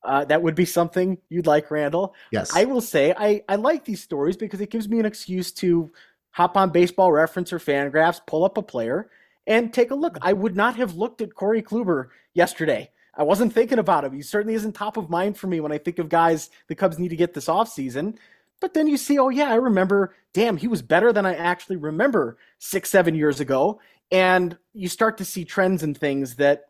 Uh, 0.04 0.26
that 0.26 0.42
would 0.42 0.56
be 0.56 0.66
something 0.66 1.18
you'd 1.30 1.48
like, 1.48 1.72
Randall. 1.72 2.14
Yes. 2.32 2.56
I 2.56 2.66
will 2.66 2.82
say 2.82 3.14
I, 3.18 3.44
I 3.48 3.56
like 3.56 3.86
these 3.86 4.02
stories 4.02 4.36
because 4.36 4.62
it 4.62 4.70
gives 4.70 4.90
me 4.90 5.00
an 5.00 5.06
excuse 5.06 5.52
to 5.54 5.92
hop 6.32 6.58
on 6.58 6.72
baseball 6.72 7.12
reference 7.12 7.54
or 7.54 7.60
fangraphs, 7.60 8.20
pull 8.26 8.44
up 8.44 8.58
a 8.58 8.62
player, 8.62 9.10
and 9.48 9.74
take 9.74 9.92
a 9.92 9.96
look. 9.96 10.18
I 10.22 10.34
would 10.34 10.56
not 10.56 10.76
have 10.76 10.96
looked 10.96 11.22
at 11.22 11.36
Corey 11.36 11.62
Kluber 11.62 12.08
yesterday. 12.34 12.90
I 13.16 13.24
wasn't 13.24 13.54
thinking 13.54 13.80
about 13.80 14.04
him. 14.04 14.14
He 14.14 14.24
certainly 14.24 14.56
isn't 14.56 14.74
top 14.74 14.98
of 14.98 15.10
mind 15.10 15.38
for 15.38 15.48
me 15.48 15.60
when 15.60 15.72
I 15.72 15.78
think 15.78 16.00
of 16.00 16.10
guys 16.10 16.50
the 16.68 16.76
Cubs 16.76 16.98
need 16.98 17.10
to 17.10 17.16
get 17.16 17.34
this 17.34 17.46
offseason. 17.46 18.18
But 18.60 18.74
then 18.74 18.88
you 18.88 18.98
see, 18.98 19.20
oh, 19.20 19.30
yeah, 19.30 19.52
I 19.52 19.56
remember, 19.56 20.16
damn, 20.34 20.58
he 20.58 20.68
was 20.68 20.82
better 20.82 21.14
than 21.14 21.26
I 21.26 21.36
actually 21.36 21.76
remember 21.76 22.38
six, 22.60 22.90
seven 22.90 23.14
years 23.14 23.40
ago. 23.40 23.80
And 24.12 24.58
you 24.74 24.88
start 24.88 25.18
to 25.18 25.26
see 25.26 25.46
trends 25.46 25.84
and 25.84 25.98
things 25.98 26.36
that 26.36 26.70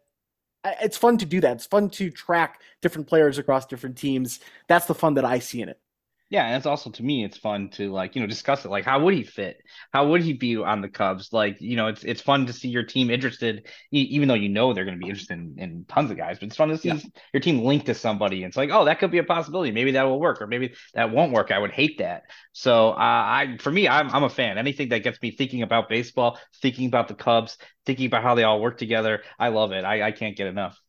it's 0.63 0.97
fun 0.97 1.17
to 1.17 1.25
do 1.25 1.41
that. 1.41 1.57
It's 1.57 1.65
fun 1.65 1.89
to 1.91 2.09
track 2.09 2.61
different 2.81 3.07
players 3.07 3.37
across 3.37 3.65
different 3.65 3.97
teams. 3.97 4.39
That's 4.67 4.85
the 4.85 4.95
fun 4.95 5.15
that 5.15 5.25
I 5.25 5.39
see 5.39 5.61
in 5.61 5.69
it. 5.69 5.79
Yeah, 6.33 6.47
and 6.47 6.55
it's 6.55 6.65
also 6.65 6.89
to 6.89 7.03
me, 7.03 7.23
it's 7.23 7.37
fun 7.37 7.69
to 7.73 7.91
like 7.91 8.15
you 8.15 8.21
know 8.21 8.25
discuss 8.25 8.65
it. 8.65 8.69
Like, 8.69 8.85
how 8.85 9.03
would 9.03 9.13
he 9.13 9.21
fit? 9.21 9.57
How 9.91 10.07
would 10.07 10.23
he 10.23 10.33
be 10.33 10.57
on 10.57 10.81
the 10.81 10.89
Cubs? 10.89 11.31
Like, 11.31 11.61
you 11.61 11.75
know, 11.75 11.89
it's 11.89 12.03
it's 12.03 12.21
fun 12.21 12.47
to 12.47 12.53
see 12.53 12.69
your 12.69 12.81
team 12.81 13.11
interested, 13.11 13.67
even 13.91 14.27
though 14.27 14.33
you 14.33 14.49
know 14.49 14.73
they're 14.73 14.83
going 14.83 14.97
to 14.97 14.99
be 14.99 15.11
interested 15.11 15.37
in, 15.37 15.53
in, 15.59 15.85
tons 15.87 16.09
of 16.09 16.17
guys. 16.17 16.39
But 16.39 16.47
it's 16.47 16.55
fun 16.55 16.69
to 16.69 16.77
see 16.79 16.87
yeah. 16.87 16.97
your 17.33 17.41
team 17.41 17.63
linked 17.63 17.85
to 17.85 17.93
somebody. 17.93 18.37
And 18.37 18.49
it's 18.49 18.57
like, 18.57 18.71
oh, 18.71 18.85
that 18.85 18.97
could 18.97 19.11
be 19.11 19.19
a 19.19 19.23
possibility. 19.23 19.71
Maybe 19.71 19.91
that 19.91 20.05
will 20.05 20.19
work, 20.19 20.41
or 20.41 20.47
maybe 20.47 20.73
that 20.95 21.11
won't 21.11 21.33
work. 21.33 21.51
I 21.51 21.59
would 21.59 21.69
hate 21.69 21.99
that. 21.99 22.23
So, 22.51 22.89
uh, 22.89 22.95
I 22.97 23.57
for 23.59 23.69
me, 23.69 23.87
I'm 23.87 24.09
I'm 24.09 24.23
a 24.23 24.29
fan. 24.29 24.57
Anything 24.57 24.89
that 24.89 25.03
gets 25.03 25.21
me 25.21 25.29
thinking 25.29 25.61
about 25.61 25.87
baseball, 25.87 26.39
thinking 26.63 26.87
about 26.87 27.09
the 27.09 27.13
Cubs, 27.13 27.59
thinking 27.85 28.07
about 28.07 28.23
how 28.23 28.33
they 28.33 28.43
all 28.43 28.59
work 28.59 28.79
together, 28.79 29.21
I 29.37 29.49
love 29.49 29.71
it. 29.71 29.85
I 29.85 30.07
I 30.07 30.11
can't 30.11 30.35
get 30.35 30.47
enough. 30.47 30.81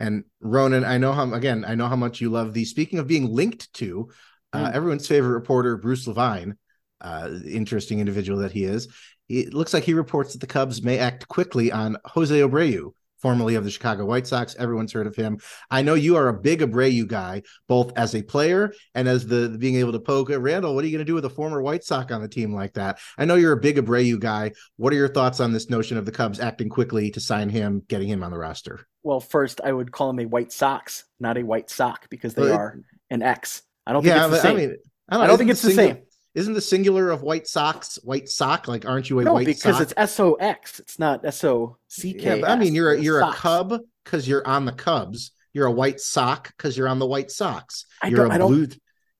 And 0.00 0.24
Ronan, 0.40 0.84
I 0.84 0.98
know 0.98 1.12
how 1.12 1.32
again, 1.32 1.64
I 1.66 1.74
know 1.74 1.88
how 1.88 1.96
much 1.96 2.20
you 2.20 2.30
love 2.30 2.54
these. 2.54 2.70
Speaking 2.70 2.98
of 2.98 3.06
being 3.06 3.32
linked 3.32 3.72
to, 3.74 4.10
uh, 4.52 4.66
mm. 4.66 4.72
everyone's 4.72 5.08
favorite 5.08 5.34
reporter, 5.34 5.76
Bruce 5.76 6.06
Levine, 6.06 6.56
uh, 7.00 7.30
interesting 7.46 8.00
individual 8.00 8.40
that 8.40 8.52
he 8.52 8.64
is. 8.64 8.88
It 9.28 9.52
looks 9.52 9.74
like 9.74 9.84
he 9.84 9.94
reports 9.94 10.32
that 10.32 10.38
the 10.38 10.46
Cubs 10.46 10.82
may 10.82 10.98
act 10.98 11.28
quickly 11.28 11.70
on 11.70 11.96
Jose 12.04 12.34
Abreu, 12.34 12.92
formerly 13.20 13.54
of 13.54 13.64
the 13.64 13.70
Chicago 13.70 14.04
White 14.04 14.26
Sox. 14.26 14.54
Everyone's 14.58 14.92
heard 14.92 15.06
of 15.06 15.16
him. 15.16 15.38
I 15.70 15.82
know 15.82 15.94
you 15.94 16.16
are 16.16 16.28
a 16.28 16.40
big 16.40 16.60
Abreu 16.60 17.06
guy, 17.06 17.42
both 17.68 17.92
as 17.96 18.14
a 18.14 18.22
player 18.22 18.72
and 18.94 19.08
as 19.08 19.26
the, 19.26 19.48
the 19.48 19.58
being 19.58 19.76
able 19.76 19.92
to 19.92 20.00
poke 20.00 20.30
at 20.30 20.40
Randall. 20.40 20.74
What 20.74 20.84
are 20.84 20.86
you 20.86 20.96
going 20.96 21.04
to 21.04 21.10
do 21.10 21.14
with 21.14 21.24
a 21.24 21.30
former 21.30 21.62
White 21.62 21.84
Sox 21.84 22.12
on 22.12 22.22
the 22.22 22.28
team 22.28 22.54
like 22.54 22.74
that? 22.74 22.98
I 23.16 23.24
know 23.24 23.34
you're 23.34 23.52
a 23.52 23.60
big 23.60 23.76
Abreu 23.76 24.18
guy. 24.18 24.52
What 24.76 24.92
are 24.92 24.96
your 24.96 25.08
thoughts 25.08 25.40
on 25.40 25.52
this 25.52 25.70
notion 25.70 25.96
of 25.96 26.04
the 26.04 26.12
Cubs 26.12 26.40
acting 26.40 26.68
quickly 26.68 27.10
to 27.12 27.20
sign 27.20 27.48
him, 27.48 27.82
getting 27.88 28.08
him 28.08 28.22
on 28.22 28.30
the 28.30 28.38
roster? 28.38 28.86
Well, 29.02 29.20
first, 29.20 29.60
I 29.62 29.72
would 29.72 29.92
call 29.92 30.10
him 30.10 30.20
a 30.20 30.26
White 30.26 30.52
Sox, 30.52 31.04
not 31.20 31.38
a 31.38 31.42
White 31.42 31.70
Sock, 31.70 32.08
because 32.10 32.34
they 32.34 32.50
are 32.50 32.80
an 33.10 33.22
X. 33.22 33.62
I 33.86 33.92
don't 33.92 34.02
think 34.02 34.14
yeah, 34.14 34.26
it's 34.26 34.36
the 34.36 34.42
same. 34.42 34.56
I, 34.56 34.60
mean, 34.60 34.76
I 35.08 35.14
don't, 35.14 35.24
I 35.24 35.26
don't 35.26 35.38
think 35.38 35.50
it's 35.50 35.62
the, 35.62 35.70
single, 35.70 35.96
same. 35.96 36.04
Isn't 36.38 36.54
the 36.54 36.60
singular 36.60 37.10
of 37.10 37.22
White 37.22 37.48
socks 37.48 37.98
White 38.04 38.28
Sock? 38.28 38.68
Like, 38.68 38.86
aren't 38.86 39.10
you 39.10 39.18
a 39.18 39.24
no, 39.24 39.32
White 39.32 39.46
because 39.46 39.74
sock? 39.74 39.82
it's 39.82 39.94
S 39.96 40.20
O 40.20 40.34
X. 40.34 40.78
It's 40.78 40.96
not 40.96 41.24
S 41.24 41.42
O 41.42 41.78
C 41.88 42.14
K. 42.14 42.44
I 42.44 42.54
mean, 42.54 42.76
you're 42.76 42.92
a, 42.92 43.00
you're 43.00 43.20
a 43.20 43.32
Cub 43.32 43.80
because 44.04 44.28
you're 44.28 44.46
on 44.46 44.64
the 44.64 44.70
Cubs. 44.70 45.32
You're 45.52 45.66
a 45.66 45.72
White 45.72 45.98
Sock 45.98 46.54
because 46.56 46.78
you're 46.78 46.86
on 46.86 47.00
the 47.00 47.06
White 47.06 47.32
Sox. 47.32 47.86
You're 48.06 48.26
a 48.26 48.38
blue. 48.38 48.68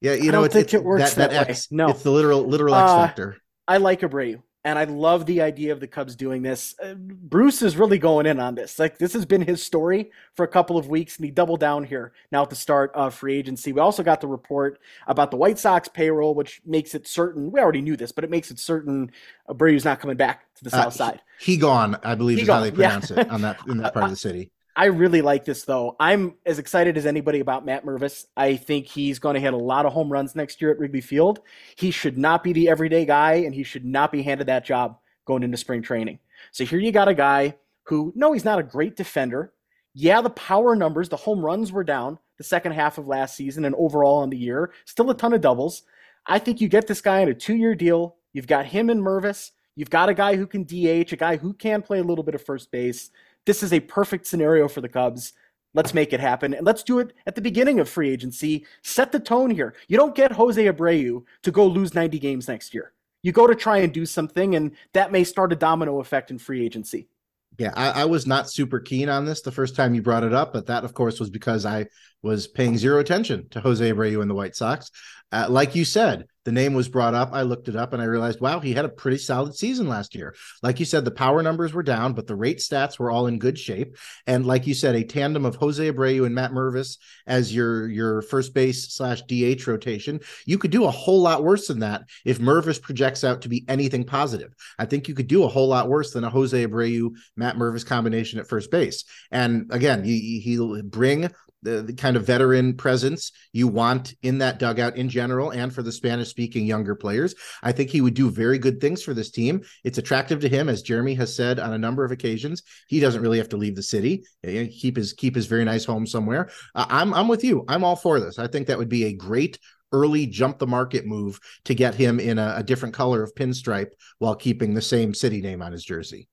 Yeah, 0.00 0.12
you 0.12 0.31
know, 0.31 0.44
it's, 0.44 0.54
it's, 0.54 0.72
it 0.74 0.85
works 0.85 1.14
that, 1.14 1.31
that, 1.33 1.46
that 1.46 1.50
X. 1.50 1.72
No, 1.72 1.88
it's 1.88 2.04
the 2.04 2.12
literal 2.12 2.46
literal 2.46 2.76
X 2.76 2.88
uh, 2.88 3.07
factor. 3.07 3.37
I 3.66 3.78
like 3.78 4.02
Abreu 4.02 4.40
and 4.68 4.78
I 4.78 4.85
love 4.85 5.24
the 5.24 5.40
idea 5.40 5.72
of 5.72 5.81
the 5.81 5.87
Cubs 5.87 6.14
doing 6.14 6.42
this. 6.42 6.74
Uh, 6.78 6.92
Bruce 6.94 7.62
is 7.62 7.78
really 7.78 7.96
going 7.96 8.26
in 8.26 8.38
on 8.38 8.54
this. 8.54 8.78
Like 8.78 8.98
this 8.98 9.14
has 9.14 9.24
been 9.24 9.40
his 9.40 9.62
story 9.62 10.11
for 10.35 10.44
a 10.44 10.48
couple 10.48 10.76
of 10.76 10.88
weeks, 10.88 11.16
and 11.16 11.24
he 11.24 11.31
doubled 11.31 11.61
down 11.61 11.85
here 11.85 12.12
now 12.31 12.42
at 12.42 12.50
the 12.50 12.57
start 12.57 12.92
of 12.94 13.14
free 13.14 13.38
agency. 13.38 13.72
We 13.72 13.81
also 13.81 14.02
got 14.02 14.20
the 14.20 14.26
report 14.26 14.78
about 15.07 15.31
the 15.31 15.38
White 15.38 15.59
Sox 15.59 15.88
payroll, 15.88 16.35
which 16.35 16.61
makes 16.66 16.94
it 16.94 17.09
certain. 17.09 17.50
We 17.50 17.61
already 17.61 17.81
knew 17.81 17.96
this, 17.96 18.12
but 18.12 18.24
it 18.24 18.31
makes 18.31 18.50
it 18.50 18.59
certain 18.59 19.11
Abreu's 19.48 19.87
not 19.87 20.00
coming 20.00 20.18
back 20.18 20.54
to 20.57 20.64
the 20.64 20.76
uh, 20.76 20.83
South 20.83 20.92
Side. 20.92 21.22
He, 21.40 21.52
he 21.52 21.59
gone, 21.59 21.96
I 22.02 22.14
believe, 22.14 22.37
he 22.37 22.42
is 22.42 22.46
gone. 22.48 22.59
how 22.59 22.64
they 22.64 22.70
pronounce 22.70 23.11
yeah. 23.11 23.20
it 23.20 23.31
on 23.31 23.40
that 23.40 23.61
in 23.68 23.78
that 23.78 23.94
part 23.94 24.04
of 24.04 24.11
the 24.11 24.16
city. 24.16 24.50
I 24.79 24.85
really 24.85 25.23
like 25.23 25.45
this 25.45 25.64
though. 25.64 25.97
I'm 25.99 26.37
as 26.47 26.61
excited 26.61 26.97
as 26.97 27.05
anybody 27.05 27.41
about 27.41 27.67
Matt 27.67 27.85
Mervis. 27.85 28.27
I 28.37 28.55
think 28.55 28.87
he's 28.87 29.19
going 29.19 29.35
to 29.35 29.41
hit 29.41 29.53
a 29.53 29.57
lot 29.57 29.87
of 29.87 29.93
home 29.93 30.09
runs 30.09 30.37
next 30.37 30.62
year 30.62 30.71
at 30.71 30.79
Wrigley 30.79 31.01
Field. 31.01 31.41
He 31.75 31.91
should 31.91 32.17
not 32.17 32.45
be 32.45 32.53
the 32.53 32.69
everyday 32.69 33.05
guy, 33.05 33.33
and 33.33 33.53
he 33.53 33.64
should 33.64 33.85
not 33.85 34.12
be 34.12 34.23
handed 34.23 34.47
that 34.47 34.64
job 34.64 35.01
going 35.25 35.43
into 35.43 35.57
spring 35.57 35.83
training. 35.83 36.21
So 36.53 36.64
here 36.64 36.79
you 36.79 36.93
got 36.93 37.09
a 37.09 37.14
guy 37.14 37.57
who, 37.83 38.12
no, 38.14 38.33
he's 38.33 38.45
not 38.45 38.61
a 38.61 38.62
great 38.62 38.95
defender. 38.95 39.53
Yeah, 39.95 40.21
the 40.21 40.31
power 40.31 40.77
numbers, 40.77 41.09
the 41.09 41.17
home 41.17 41.45
runs 41.45 41.73
were 41.73 41.83
down 41.83 42.21
the 42.37 42.45
second 42.45 42.71
half 42.71 42.99
of 42.99 43.09
last 43.09 43.35
season 43.35 43.64
and 43.64 43.75
overall 43.75 44.19
on 44.19 44.31
the 44.31 44.37
year. 44.37 44.71
Still 44.85 45.11
a 45.11 45.17
ton 45.17 45.33
of 45.33 45.41
doubles. 45.41 45.83
I 46.25 46.38
think 46.38 46.61
you 46.61 46.69
get 46.69 46.87
this 46.87 47.01
guy 47.01 47.23
on 47.23 47.29
a 47.29 47.35
two 47.35 47.57
year 47.57 47.75
deal. 47.75 48.14
You've 48.33 48.47
got 48.47 48.67
him 48.67 48.91
and 48.91 49.03
Mervis. 49.03 49.51
You've 49.75 49.91
got 49.91 50.09
a 50.09 50.14
guy 50.14 50.37
who 50.37 50.47
can 50.47 50.62
DH, 50.62 51.12
a 51.12 51.17
guy 51.17 51.37
who 51.37 51.53
can 51.53 51.83
play 51.83 51.99
a 51.99 52.05
little 52.05 52.25
bit 52.25 52.37
of 52.37 52.45
first 52.45 52.71
base. 52.71 53.11
This 53.48 53.62
is 53.62 53.72
a 53.72 53.80
perfect 53.80 54.26
scenario 54.26 54.68
for 54.68 54.82
the 54.82 54.90
Cubs. 54.90 55.32
Let's 55.72 55.94
make 55.94 56.12
it 56.12 56.20
happen. 56.20 56.52
And 56.52 56.66
let's 56.66 56.82
do 56.82 56.98
it 56.98 57.14
at 57.26 57.34
the 57.34 57.40
beginning 57.40 57.80
of 57.80 57.88
free 57.88 58.11
agency. 58.11 58.66
Set 58.82 59.11
the 59.11 59.18
tone 59.18 59.48
here. 59.48 59.74
You 59.88 59.96
don't 59.96 60.14
get 60.14 60.32
Jose 60.32 60.62
Abreu 60.62 61.24
to 61.44 61.50
go 61.50 61.66
lose 61.66 61.94
90 61.94 62.18
games 62.18 62.46
next 62.46 62.74
year. 62.74 62.92
You 63.22 63.32
go 63.32 63.46
to 63.46 63.54
try 63.54 63.78
and 63.78 63.90
do 63.90 64.04
something, 64.04 64.54
and 64.54 64.72
that 64.92 65.12
may 65.12 65.24
start 65.24 65.50
a 65.54 65.56
domino 65.56 65.98
effect 66.00 66.30
in 66.30 66.37
free 66.37 66.62
agency. 66.62 67.08
Yeah, 67.56 67.72
I, 67.74 68.02
I, 68.02 68.04
was 68.04 68.26
not 68.26 68.50
super 68.50 68.80
keen 68.80 69.08
on 69.08 69.24
this 69.24 69.40
the 69.40 69.50
first 69.50 69.74
time 69.74 69.94
you 69.94 70.02
brought 70.02 70.24
it 70.24 70.34
up, 70.34 70.52
but 70.52 70.66
that, 70.66 70.84
of 70.84 70.92
course, 70.92 71.18
was 71.18 71.30
because 71.30 71.64
I 71.64 71.87
was 72.22 72.46
paying 72.46 72.76
zero 72.76 73.00
attention 73.00 73.48
to 73.52 73.61
Jose 73.62 73.82
Abreu 73.82 74.20
and 74.20 74.30
the 74.30 74.34
White 74.34 74.56
Sox. 74.56 74.90
Uh, 75.32 75.46
like 75.48 75.74
you 75.74 75.87
said, 75.87 76.26
the 76.48 76.52
name 76.52 76.72
was 76.72 76.88
brought 76.88 77.12
up. 77.12 77.34
I 77.34 77.42
looked 77.42 77.68
it 77.68 77.76
up 77.76 77.92
and 77.92 78.00
I 78.00 78.06
realized, 78.06 78.40
wow, 78.40 78.58
he 78.58 78.72
had 78.72 78.87
a 78.87 78.88
pretty 78.88 79.18
solid 79.18 79.54
season 79.54 79.87
last 79.87 80.14
year. 80.14 80.34
Like 80.62 80.80
you 80.80 80.87
said, 80.87 81.04
the 81.04 81.11
power 81.11 81.42
numbers 81.42 81.74
were 81.74 81.82
down, 81.82 82.14
but 82.14 82.26
the 82.26 82.34
rate 82.34 82.56
stats 82.56 82.98
were 82.98 83.11
all 83.11 83.26
in 83.26 83.38
good 83.38 83.58
shape. 83.58 83.98
And 84.26 84.46
like 84.46 84.66
you 84.66 84.72
said, 84.72 84.94
a 84.94 85.04
tandem 85.04 85.44
of 85.44 85.56
Jose 85.56 85.92
Abreu 85.92 86.24
and 86.24 86.34
Matt 86.34 86.52
Mervis 86.52 86.96
as 87.26 87.54
your 87.54 87.87
your 87.90 88.22
first 88.22 88.54
base 88.54 88.94
slash 88.94 89.20
DH 89.24 89.66
rotation, 89.66 90.20
you 90.46 90.56
could 90.56 90.70
do 90.70 90.87
a 90.87 90.90
whole 90.90 91.20
lot 91.20 91.44
worse 91.44 91.66
than 91.66 91.80
that 91.80 92.04
if 92.24 92.38
Mervis 92.38 92.80
projects 92.80 93.24
out 93.24 93.42
to 93.42 93.50
be 93.50 93.66
anything 93.68 94.04
positive. 94.04 94.54
I 94.78 94.87
think 94.87 95.06
you 95.06 95.14
could 95.14 95.28
do 95.28 95.44
a 95.44 95.48
whole 95.48 95.68
lot 95.68 95.90
worse 95.90 96.12
than 96.14 96.24
a 96.24 96.30
Jose 96.30 96.66
Abreu 96.66 97.11
Matt 97.37 97.56
Mervis 97.56 97.84
combination 97.84 98.38
at 98.38 98.48
first 98.48 98.70
base. 98.70 99.04
And 99.30 99.66
again, 99.70 100.02
he, 100.02 100.40
he'll 100.40 100.82
bring 100.82 101.28
the, 101.62 101.83
the, 101.83 101.92
kind 101.92 102.16
of 102.16 102.25
veteran 102.25 102.75
presence 102.75 103.33
you 103.53 103.66
want 103.66 104.14
in 104.23 104.38
that 104.38 104.59
dugout 104.59 104.97
in 104.97 105.09
general 105.09 105.51
and 105.51 105.75
for 105.75 105.83
the 105.83 105.92
Spanish 105.92 106.29
speaking 106.29 106.66
younger 106.66 106.94
players. 106.94 107.35
I 107.62 107.73
think 107.73 107.90
he 107.90 108.01
would 108.01 108.14
do 108.14 108.31
very 108.31 108.59
good 108.59 108.81
things 108.81 109.03
for 109.03 109.14
this 109.14 109.31
team. 109.31 109.62
It's 109.85 109.99
attractive 109.99 110.40
to 110.40 110.49
him, 110.49 110.68
as 110.68 110.83
Jeremy 110.83 111.14
has 111.14 111.35
said 111.35 111.59
on 111.59 111.73
a 111.73 111.79
number 111.79 112.05
of 112.05 112.12
occasions. 112.12 112.62
He 112.88 113.01
doesn't 113.01 113.23
really 113.23 113.38
have 113.38 113.49
to 113.51 113.57
leave 113.57 113.77
the 113.77 113.83
city, 113.83 114.25
keep 114.44 114.97
his 114.97 115.12
keep 115.12 115.35
his 115.35 115.47
very 115.47 115.64
nice 115.64 115.85
home 115.85 116.07
somewhere. 116.07 116.51
Uh, 116.75 116.87
I'm 116.88 117.12
I'm 117.14 117.29
with 117.29 117.44
you. 117.44 117.64
I'm 117.68 117.85
all 117.85 117.97
for 117.97 118.21
this. 118.21 118.38
I 118.38 118.47
think 118.47 118.66
that 118.66 118.79
would 118.79 118.88
be 118.88 119.05
a 119.05 119.12
great 119.12 119.59
early 119.92 120.27
jump 120.27 120.59
the 120.59 120.66
market 120.66 121.07
move 121.07 121.40
to 121.64 121.75
get 121.75 121.94
him 121.94 122.21
in 122.21 122.38
a, 122.38 122.55
a 122.59 122.62
different 122.62 122.94
color 122.94 123.23
of 123.23 123.35
pinstripe 123.35 123.90
while 124.18 124.35
keeping 124.35 124.75
the 124.75 124.83
same 124.83 125.14
city 125.14 125.40
name 125.40 125.62
on 125.62 125.73
his 125.73 125.85
jersey. 125.85 126.29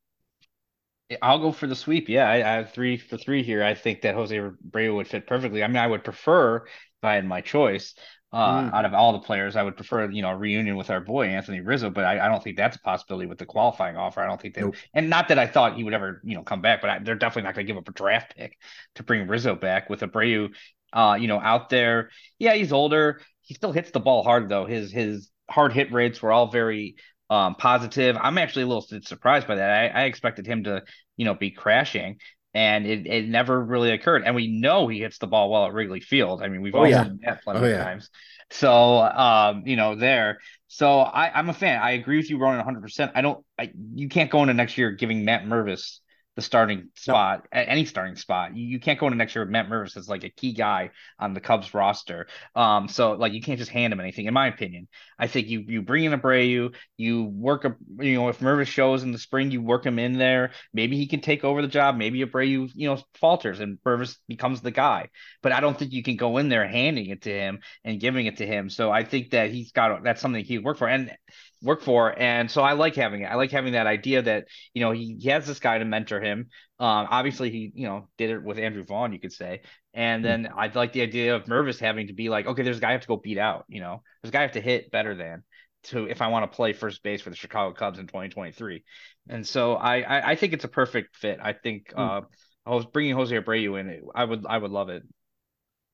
I'll 1.21 1.39
go 1.39 1.51
for 1.51 1.67
the 1.67 1.75
sweep. 1.75 2.09
Yeah, 2.09 2.27
I, 2.27 2.35
I, 2.35 2.53
have 2.55 2.71
three 2.71 2.97
for 2.97 3.17
three 3.17 3.43
here. 3.43 3.63
I 3.63 3.75
think 3.75 4.01
that 4.01 4.15
Jose 4.15 4.35
Abreu 4.35 4.95
would 4.95 5.07
fit 5.07 5.27
perfectly. 5.27 5.63
I 5.63 5.67
mean, 5.67 5.77
I 5.77 5.87
would 5.87 6.03
prefer 6.03 6.57
if 6.65 7.03
I 7.03 7.15
had 7.15 7.25
my 7.25 7.41
choice. 7.41 7.93
Uh, 8.31 8.63
mm. 8.63 8.73
Out 8.73 8.85
of 8.85 8.93
all 8.93 9.13
the 9.13 9.19
players, 9.19 9.55
I 9.55 9.63
would 9.63 9.77
prefer 9.77 10.09
you 10.09 10.21
know 10.21 10.29
a 10.29 10.35
reunion 10.35 10.75
with 10.75 10.89
our 10.89 10.99
boy 10.99 11.27
Anthony 11.27 11.61
Rizzo, 11.61 11.89
but 11.89 12.03
I, 12.03 12.25
I 12.25 12.27
don't 12.27 12.43
think 12.43 12.57
that's 12.57 12.75
a 12.75 12.81
possibility 12.81 13.27
with 13.27 13.37
the 13.37 13.45
qualifying 13.45 13.95
offer. 13.95 14.21
I 14.21 14.27
don't 14.27 14.41
think 14.41 14.55
that, 14.55 14.61
nope. 14.61 14.75
and 14.93 15.09
not 15.09 15.29
that 15.29 15.39
I 15.39 15.47
thought 15.47 15.77
he 15.77 15.83
would 15.85 15.93
ever 15.93 16.21
you 16.25 16.35
know 16.35 16.43
come 16.43 16.61
back, 16.61 16.81
but 16.81 16.89
I, 16.89 16.99
they're 16.99 17.15
definitely 17.15 17.43
not 17.43 17.55
going 17.55 17.65
to 17.65 17.71
give 17.71 17.77
up 17.77 17.87
a 17.87 17.93
draft 17.93 18.35
pick 18.35 18.57
to 18.95 19.03
bring 19.03 19.27
Rizzo 19.27 19.55
back 19.55 19.89
with 19.89 20.01
Abreu. 20.01 20.49
Uh, 20.91 21.17
you 21.19 21.27
know, 21.27 21.39
out 21.39 21.69
there, 21.69 22.09
yeah, 22.39 22.55
he's 22.55 22.73
older. 22.73 23.21
He 23.41 23.53
still 23.53 23.71
hits 23.71 23.91
the 23.91 23.99
ball 24.01 24.23
hard 24.23 24.49
though. 24.49 24.65
His 24.65 24.91
his 24.91 25.29
hard 25.49 25.71
hit 25.71 25.93
rates 25.93 26.21
were 26.21 26.31
all 26.33 26.47
very 26.47 26.95
um, 27.29 27.55
positive. 27.55 28.17
I'm 28.19 28.37
actually 28.37 28.63
a 28.63 28.67
little 28.67 28.85
surprised 29.01 29.47
by 29.47 29.55
that. 29.55 29.69
I, 29.69 30.01
I 30.01 30.03
expected 30.05 30.45
him 30.45 30.63
to, 30.65 30.83
you 31.17 31.25
know, 31.25 31.33
be 31.33 31.51
crashing. 31.51 32.19
and 32.55 32.87
it, 32.87 33.05
it 33.05 33.27
never 33.27 33.61
really 33.63 33.91
occurred. 33.91 34.23
And 34.25 34.33
we 34.33 34.47
know 34.47 34.87
he 34.87 34.99
hits 35.01 35.17
the 35.17 35.27
ball 35.27 35.51
well 35.51 35.65
at 35.65 35.73
Wrigley 35.73 35.99
Field. 35.99 36.41
I 36.41 36.47
mean, 36.47 36.61
we've 36.61 36.73
oh, 36.73 36.79
all 36.79 36.87
yeah. 36.87 37.03
seen 37.03 37.19
that 37.25 37.43
plenty 37.43 37.59
oh, 37.59 37.63
of 37.65 37.69
yeah. 37.69 37.83
times. 37.83 38.09
So, 38.49 39.01
um, 39.01 39.63
you 39.65 39.75
know, 39.75 39.95
there. 39.95 40.39
So 40.67 40.99
I, 41.01 41.37
I'm 41.37 41.49
a 41.49 41.53
fan. 41.53 41.81
I 41.81 41.91
agree 41.91 42.17
with 42.17 42.29
you, 42.29 42.37
Ronan, 42.37 42.59
100. 42.59 42.81
percent 42.81 43.11
I 43.13 43.21
don't. 43.21 43.43
I, 43.59 43.71
you 43.93 44.07
can't 44.07 44.31
go 44.31 44.41
into 44.41 44.53
next 44.53 44.77
year 44.77 44.91
giving 44.91 45.25
Matt 45.25 45.43
Mervis 45.43 45.99
the 46.35 46.41
starting 46.41 46.89
spot, 46.95 47.47
no. 47.53 47.61
any 47.61 47.85
starting 47.85 48.15
spot. 48.15 48.55
You, 48.55 48.65
you 48.65 48.79
can't 48.79 48.99
go 48.99 49.07
into 49.07 49.17
next 49.17 49.35
year 49.35 49.43
with 49.43 49.51
Matt 49.51 49.69
Mervis 49.69 49.95
as 49.95 50.09
like 50.09 50.23
a 50.23 50.29
key 50.29 50.53
guy 50.53 50.91
on 51.17 51.33
the 51.33 51.39
Cubs 51.39 51.73
roster. 51.73 52.27
Um, 52.55 52.87
so 52.87 53.13
like 53.13 53.33
you 53.33 53.41
can't 53.41 53.57
just 53.57 53.71
hand 53.71 53.93
him 53.93 53.99
anything, 53.99 54.25
in 54.25 54.33
my 54.33 54.47
opinion. 54.47 54.87
I 55.17 55.27
think 55.27 55.47
you 55.47 55.63
you 55.67 55.81
bring 55.81 56.03
in 56.03 56.11
Abreu, 56.11 56.73
you 56.97 57.23
work 57.23 57.63
a 57.63 57.75
you 57.99 58.15
know 58.15 58.27
if 58.29 58.39
Mervis 58.39 58.67
shows 58.67 59.03
in 59.03 59.11
the 59.11 59.17
spring, 59.17 59.51
you 59.51 59.61
work 59.61 59.85
him 59.85 59.97
in 59.97 60.17
there. 60.17 60.51
Maybe 60.73 60.97
he 60.97 61.07
can 61.07 61.21
take 61.21 61.43
over 61.43 61.61
the 61.61 61.67
job. 61.67 61.95
Maybe 61.95 62.23
Abreu 62.23 62.69
you 62.73 62.87
know 62.87 63.01
falters 63.15 63.61
and 63.61 63.77
Mervis 63.85 64.17
becomes 64.27 64.61
the 64.61 64.71
guy. 64.71 65.09
But 65.41 65.53
I 65.53 65.61
don't 65.61 65.77
think 65.77 65.93
you 65.93 66.03
can 66.03 66.17
go 66.17 66.37
in 66.37 66.49
there 66.49 66.67
handing 66.67 67.07
it 67.07 67.21
to 67.21 67.31
him 67.31 67.59
and 67.85 67.99
giving 67.99 68.25
it 68.25 68.37
to 68.37 68.45
him. 68.45 68.69
So 68.69 68.91
I 68.91 69.05
think 69.05 69.31
that 69.31 69.51
he's 69.51 69.71
got 69.71 70.03
that's 70.03 70.21
something 70.21 70.43
he 70.43 70.57
work 70.57 70.77
for. 70.77 70.87
And 70.87 71.15
work 71.61 71.81
for. 71.81 72.17
And 72.17 72.49
so 72.49 72.61
I 72.61 72.73
like 72.73 72.95
having 72.95 73.21
it. 73.21 73.25
I 73.25 73.35
like 73.35 73.51
having 73.51 73.73
that 73.73 73.87
idea 73.87 74.21
that, 74.21 74.45
you 74.73 74.81
know, 74.81 74.91
he, 74.91 75.17
he 75.19 75.29
has 75.29 75.45
this 75.47 75.59
guy 75.59 75.77
to 75.77 75.85
mentor 75.85 76.21
him. 76.21 76.49
Um, 76.79 77.07
obviously 77.09 77.49
he, 77.49 77.71
you 77.75 77.87
know, 77.87 78.07
did 78.17 78.29
it 78.29 78.43
with 78.43 78.59
Andrew 78.59 78.83
Vaughn, 78.83 79.13
you 79.13 79.19
could 79.19 79.33
say. 79.33 79.61
And 79.93 80.23
then 80.23 80.43
mm-hmm. 80.43 80.59
I'd 80.59 80.75
like 80.75 80.93
the 80.93 81.01
idea 81.01 81.35
of 81.35 81.45
Mervis 81.45 81.79
having 81.79 82.07
to 82.07 82.13
be 82.13 82.29
like, 82.29 82.45
okay, 82.45 82.63
there's 82.63 82.77
a 82.77 82.81
guy 82.81 82.89
I 82.89 82.93
have 82.93 83.01
to 83.01 83.07
go 83.07 83.17
beat 83.17 83.37
out, 83.37 83.65
you 83.67 83.81
know, 83.81 84.01
there's 84.21 84.29
a 84.29 84.33
guy 84.33 84.39
I 84.39 84.43
have 84.43 84.51
to 84.53 84.61
hit 84.61 84.91
better 84.91 85.15
than 85.15 85.43
to 85.85 86.05
if 86.05 86.21
I 86.21 86.27
want 86.27 86.49
to 86.49 86.55
play 86.55 86.73
first 86.73 87.03
base 87.03 87.21
for 87.21 87.29
the 87.29 87.35
Chicago 87.35 87.73
Cubs 87.73 87.99
in 87.99 88.07
2023. 88.07 88.83
And 89.29 89.47
so 89.47 89.75
I, 89.75 90.01
I, 90.01 90.31
I 90.31 90.35
think 90.35 90.53
it's 90.53 90.63
a 90.63 90.69
perfect 90.69 91.15
fit. 91.15 91.39
I 91.41 91.53
think 91.53 91.93
mm. 91.93 91.99
uh 91.99 92.25
I 92.65 92.73
was 92.73 92.85
bringing 92.85 93.15
Jose 93.15 93.35
Abreu 93.35 93.79
in. 93.79 94.01
I 94.15 94.25
would 94.25 94.45
I 94.47 94.57
would 94.57 94.71
love 94.71 94.89
it. 94.89 95.03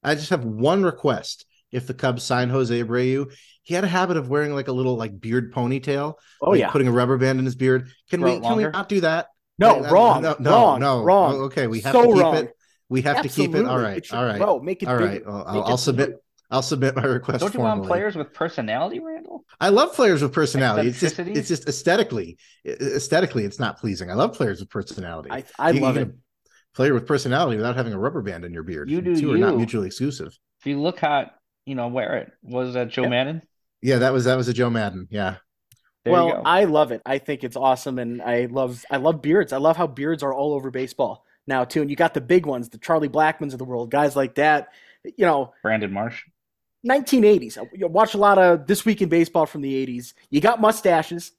I 0.04 0.16
just 0.16 0.30
have 0.30 0.46
one 0.46 0.84
request 0.84 1.46
if 1.72 1.88
the 1.88 1.94
Cubs 1.94 2.24
sign 2.24 2.50
Jose 2.50 2.84
Abreu. 2.84 3.32
He 3.64 3.74
had 3.74 3.84
a 3.84 3.88
habit 3.88 4.18
of 4.18 4.28
wearing 4.28 4.54
like 4.54 4.68
a 4.68 4.72
little 4.72 4.96
like 4.96 5.20
beard 5.20 5.54
ponytail. 5.54 6.16
Oh 6.42 6.52
like 6.52 6.60
yeah, 6.60 6.70
putting 6.72 6.88
a 6.88 6.92
rubber 6.92 7.18
band 7.18 7.40
in 7.40 7.46
his 7.46 7.56
beard. 7.56 7.90
Can 8.10 8.22
we 8.22 8.40
can 8.40 8.58
we 8.58 8.64
not 8.64 8.90
do 8.90 9.02
that? 9.02 9.28
No, 9.60 9.78
like, 9.78 9.92
wrong. 9.92 10.22
No, 10.24 10.36
no, 10.40 10.52
wrong, 10.52 10.80
no, 10.80 11.04
wrong. 11.04 11.36
Oh, 11.36 11.44
okay, 11.44 11.68
we 11.68 11.82
have 11.82 11.94
so 11.94 12.02
to 12.02 12.14
keep 12.14 12.24
wrong. 12.24 12.36
it. 12.38 12.52
We 12.90 13.02
have 13.04 13.18
Absolutely. 13.18 13.54
to 13.54 13.60
keep 13.60 13.66
it. 13.66 13.70
All 13.70 13.80
right, 13.80 14.14
all 14.14 14.26
right. 14.26 14.40
Bro, 14.40 14.62
make 14.62 14.82
it. 14.82 14.90
All 14.90 14.98
right, 14.98 15.26
well, 15.26 15.44
I'll, 15.48 15.64
I'll 15.64 15.78
submit. 15.78 16.16
I'll 16.50 16.62
submit 16.62 16.98
my 16.98 17.04
request. 17.04 17.40
Don't 17.40 17.54
you 17.54 17.60
formally. 17.60 17.80
want 17.80 17.88
players 17.88 18.16
with 18.16 18.34
personality, 18.34 19.00
Randall? 19.00 19.46
I 19.62 19.70
love 19.70 19.94
players 19.94 20.22
with 20.22 20.34
personality. 20.34 20.90
It's 20.90 21.00
just, 21.00 21.18
it's 21.18 21.48
just 21.48 21.70
aesthetically, 21.70 22.38
aesthetically, 22.66 23.46
it's 23.46 23.58
not 23.58 23.80
pleasing. 23.80 24.12
I 24.12 24.16
love 24.16 24.34
players 24.34 24.60
with 24.60 24.70
personality. 24.70 25.32
I, 25.32 25.46
I 25.58 25.72
you, 25.72 25.80
love 25.80 25.96
you 25.96 26.02
it. 26.02 26.12
Player 26.74 26.94
with 26.94 27.06
personality 27.06 27.58
without 27.58 27.76
having 27.76 27.94
a 27.94 28.00
rubber 28.00 28.22
band 28.22 28.46
in 28.46 28.54
your 28.54 28.64
beard. 28.64 28.90
You 28.90 29.02
do. 29.02 29.16
Two 29.16 29.28
you. 29.28 29.34
are 29.34 29.38
not 29.38 29.56
mutually 29.56 29.88
exclusive. 29.88 30.38
If 30.60 30.68
you 30.68 30.80
look 30.80 31.00
hot, 31.00 31.34
you 31.66 31.76
know, 31.76 31.88
wear 31.88 32.18
it. 32.18 32.32
Was 32.44 32.74
that 32.74 32.90
Joe 32.90 33.08
Maddon? 33.08 33.42
Yeah, 33.82 34.00
that 34.00 34.14
was 34.14 34.26
that 34.26 34.36
was 34.36 34.48
a 34.48 34.54
Joe 34.54 34.70
Maddon. 34.70 35.08
Yeah. 35.10 35.38
There 36.04 36.14
well, 36.14 36.42
I 36.46 36.64
love 36.64 36.92
it. 36.92 37.02
I 37.06 37.20
think 37.20 37.44
it's 37.44 37.56
awesome, 37.56 38.00
and 38.00 38.22
I 38.22 38.46
love 38.46 38.84
I 38.90 38.98
love 38.98 39.22
beards. 39.22 39.54
I 39.54 39.58
love 39.58 39.78
how 39.78 39.88
beards 39.88 40.24
are 40.24 40.34
all 40.34 40.54
over 40.54 40.72
baseball 40.72 41.26
now 41.48 41.64
too. 41.64 41.82
And 41.82 41.90
you 41.90 41.96
got 41.96 42.14
the 42.14 42.22
big 42.22 42.46
ones, 42.46 42.70
the 42.70 42.78
Charlie 42.78 43.08
Blackmons 43.08 43.54
of 43.54 43.60
the 43.60 43.66
world, 43.66 43.92
guys 43.92 44.16
like 44.16 44.36
that. 44.36 44.70
You 45.04 45.26
know, 45.26 45.54
Brandon 45.62 45.92
Marsh. 45.92 46.24
1980s. 46.88 47.58
You 47.74 47.88
watch 47.88 48.16
a 48.16 48.18
lot 48.18 48.40
of 48.40 48.66
this 48.66 48.86
week 48.86 49.02
in 49.04 49.10
baseball 49.10 49.46
from 49.46 49.62
the 49.62 49.86
80s. 49.86 50.14
You 50.32 50.42
got 50.42 50.60
mustaches, 50.60 51.32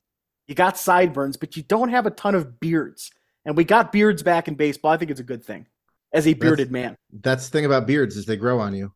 you 0.46 0.54
got 0.54 0.78
sideburns, 0.78 1.36
but 1.36 1.56
you 1.56 1.64
don't 1.64 1.88
have 1.88 2.06
a 2.06 2.10
ton 2.10 2.36
of 2.36 2.60
beards. 2.60 3.10
And 3.44 3.56
we 3.56 3.64
got 3.64 3.90
beards 3.90 4.22
back 4.22 4.46
in 4.46 4.54
baseball. 4.54 4.92
I 4.92 4.96
think 4.96 5.10
it's 5.10 5.18
a 5.18 5.24
good 5.24 5.44
thing 5.44 5.66
as 6.12 6.28
a 6.28 6.34
bearded 6.34 6.68
that's, 6.68 6.72
man. 6.72 6.96
That's 7.10 7.48
the 7.48 7.58
thing 7.58 7.64
about 7.64 7.88
beards 7.88 8.16
is 8.16 8.24
they 8.24 8.36
grow 8.36 8.60
on 8.60 8.74
you. 8.74 8.92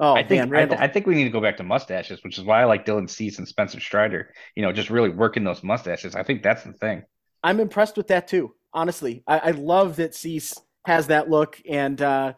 Oh, 0.00 0.14
I 0.14 0.22
think 0.22 0.54
I, 0.54 0.62
I, 0.62 0.86
think 0.86 1.06
we 1.06 1.16
need 1.16 1.24
to 1.24 1.30
go 1.30 1.40
back 1.40 1.56
to 1.56 1.64
mustaches, 1.64 2.22
which 2.22 2.38
is 2.38 2.44
why 2.44 2.62
I 2.62 2.66
like 2.66 2.86
Dylan 2.86 3.10
Cease 3.10 3.38
and 3.38 3.48
Spencer 3.48 3.80
Strider. 3.80 4.32
You 4.54 4.62
know, 4.62 4.70
just 4.72 4.90
really 4.90 5.08
working 5.08 5.42
those 5.42 5.64
mustaches. 5.64 6.14
I 6.14 6.22
think 6.22 6.44
that's 6.44 6.62
the 6.62 6.72
thing. 6.72 7.02
I'm 7.42 7.58
impressed 7.58 7.96
with 7.96 8.06
that 8.08 8.28
too. 8.28 8.54
Honestly, 8.72 9.24
I, 9.26 9.38
I 9.38 9.50
love 9.52 9.96
that 9.96 10.14
Cease 10.14 10.54
has 10.84 11.08
that 11.08 11.28
look, 11.28 11.60
and 11.68 12.00
uh, 12.00 12.34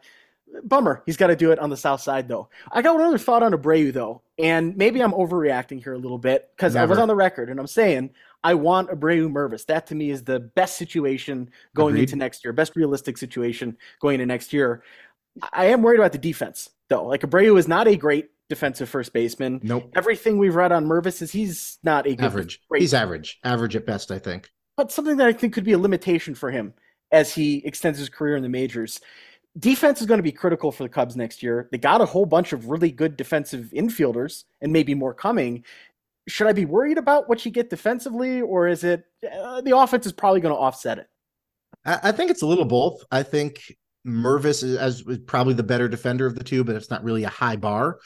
bummer 0.63 1.03
he's 1.05 1.17
got 1.17 1.27
to 1.27 1.35
do 1.35 1.51
it 1.51 1.59
on 1.59 1.69
the 1.69 1.77
south 1.77 2.01
side 2.01 2.27
though. 2.27 2.49
I 2.71 2.81
got 2.81 2.95
another 2.95 3.17
thought 3.17 3.43
on 3.43 3.53
Abreu 3.53 3.93
though, 3.93 4.21
and 4.37 4.75
maybe 4.75 5.01
I'm 5.01 5.13
overreacting 5.13 5.83
here 5.83 5.93
a 5.93 5.97
little 5.97 6.17
bit 6.17 6.49
because 6.55 6.75
I 6.75 6.85
was 6.85 6.97
on 6.97 7.07
the 7.07 7.15
record 7.15 7.49
and 7.49 7.59
I'm 7.59 7.67
saying 7.67 8.11
I 8.43 8.55
want 8.55 8.89
Abreu 8.89 9.31
Mervis. 9.31 9.65
That 9.67 9.87
to 9.87 9.95
me 9.95 10.09
is 10.09 10.23
the 10.23 10.39
best 10.39 10.77
situation 10.77 11.49
going 11.75 11.93
Agreed. 11.93 12.03
into 12.03 12.15
next 12.15 12.43
year, 12.43 12.53
best 12.53 12.75
realistic 12.75 13.17
situation 13.17 13.77
going 13.99 14.15
into 14.15 14.25
next 14.25 14.51
year. 14.51 14.83
I 15.53 15.65
am 15.67 15.81
worried 15.81 15.99
about 15.99 16.11
the 16.11 16.17
defense, 16.17 16.69
though. 16.91 17.07
Like 17.07 17.21
Abreu 17.21 17.57
is 17.57 17.67
not 17.67 17.87
a 17.87 17.95
great 17.95 18.29
defensive 18.49 18.89
first 18.89 19.13
baseman. 19.13 19.59
Nope. 19.63 19.91
Everything 19.95 20.37
we've 20.37 20.55
read 20.55 20.71
on 20.71 20.85
Mervis 20.85 21.21
is 21.21 21.31
he's 21.31 21.79
not 21.83 22.05
a 22.05 22.21
average. 22.21 22.61
He's 22.75 22.93
average, 22.93 23.39
average 23.43 23.75
at 23.75 23.85
best, 23.85 24.11
I 24.11 24.19
think. 24.19 24.51
But 24.77 24.91
something 24.91 25.17
that 25.17 25.27
I 25.27 25.33
think 25.33 25.53
could 25.53 25.63
be 25.63 25.71
a 25.71 25.79
limitation 25.79 26.35
for 26.35 26.51
him 26.51 26.73
as 27.11 27.33
he 27.33 27.65
extends 27.65 27.97
his 27.97 28.09
career 28.09 28.35
in 28.35 28.43
the 28.43 28.49
majors. 28.49 28.99
Defense 29.57 29.99
is 29.99 30.07
going 30.07 30.19
to 30.19 30.23
be 30.23 30.31
critical 30.31 30.71
for 30.71 30.83
the 30.83 30.89
Cubs 30.89 31.15
next 31.15 31.43
year. 31.43 31.67
They 31.71 31.77
got 31.77 32.01
a 32.01 32.05
whole 32.05 32.25
bunch 32.25 32.53
of 32.53 32.69
really 32.69 32.91
good 32.91 33.17
defensive 33.17 33.71
infielders, 33.73 34.45
and 34.61 34.71
maybe 34.71 34.93
more 34.93 35.13
coming. 35.13 35.65
Should 36.27 36.47
I 36.47 36.53
be 36.53 36.65
worried 36.65 36.97
about 36.97 37.27
what 37.27 37.45
you 37.45 37.51
get 37.51 37.69
defensively, 37.69 38.41
or 38.41 38.67
is 38.67 38.83
it 38.83 39.05
uh, 39.29 39.61
the 39.61 39.75
offense 39.75 40.05
is 40.05 40.13
probably 40.13 40.39
going 40.39 40.53
to 40.53 40.59
offset 40.59 40.99
it? 40.99 41.07
I 41.83 42.11
think 42.11 42.31
it's 42.31 42.43
a 42.43 42.45
little 42.45 42.65
both. 42.65 43.03
I 43.11 43.23
think 43.23 43.75
Mervis 44.05 44.63
is, 44.63 44.77
as 44.77 45.03
probably 45.25 45.53
the 45.53 45.63
better 45.63 45.87
defender 45.87 46.25
of 46.25 46.35
the 46.35 46.43
two, 46.43 46.63
but 46.63 46.75
it's 46.75 46.89
not 46.89 47.03
really 47.03 47.23
a 47.23 47.29
high 47.29 47.55
bar. 47.55 47.99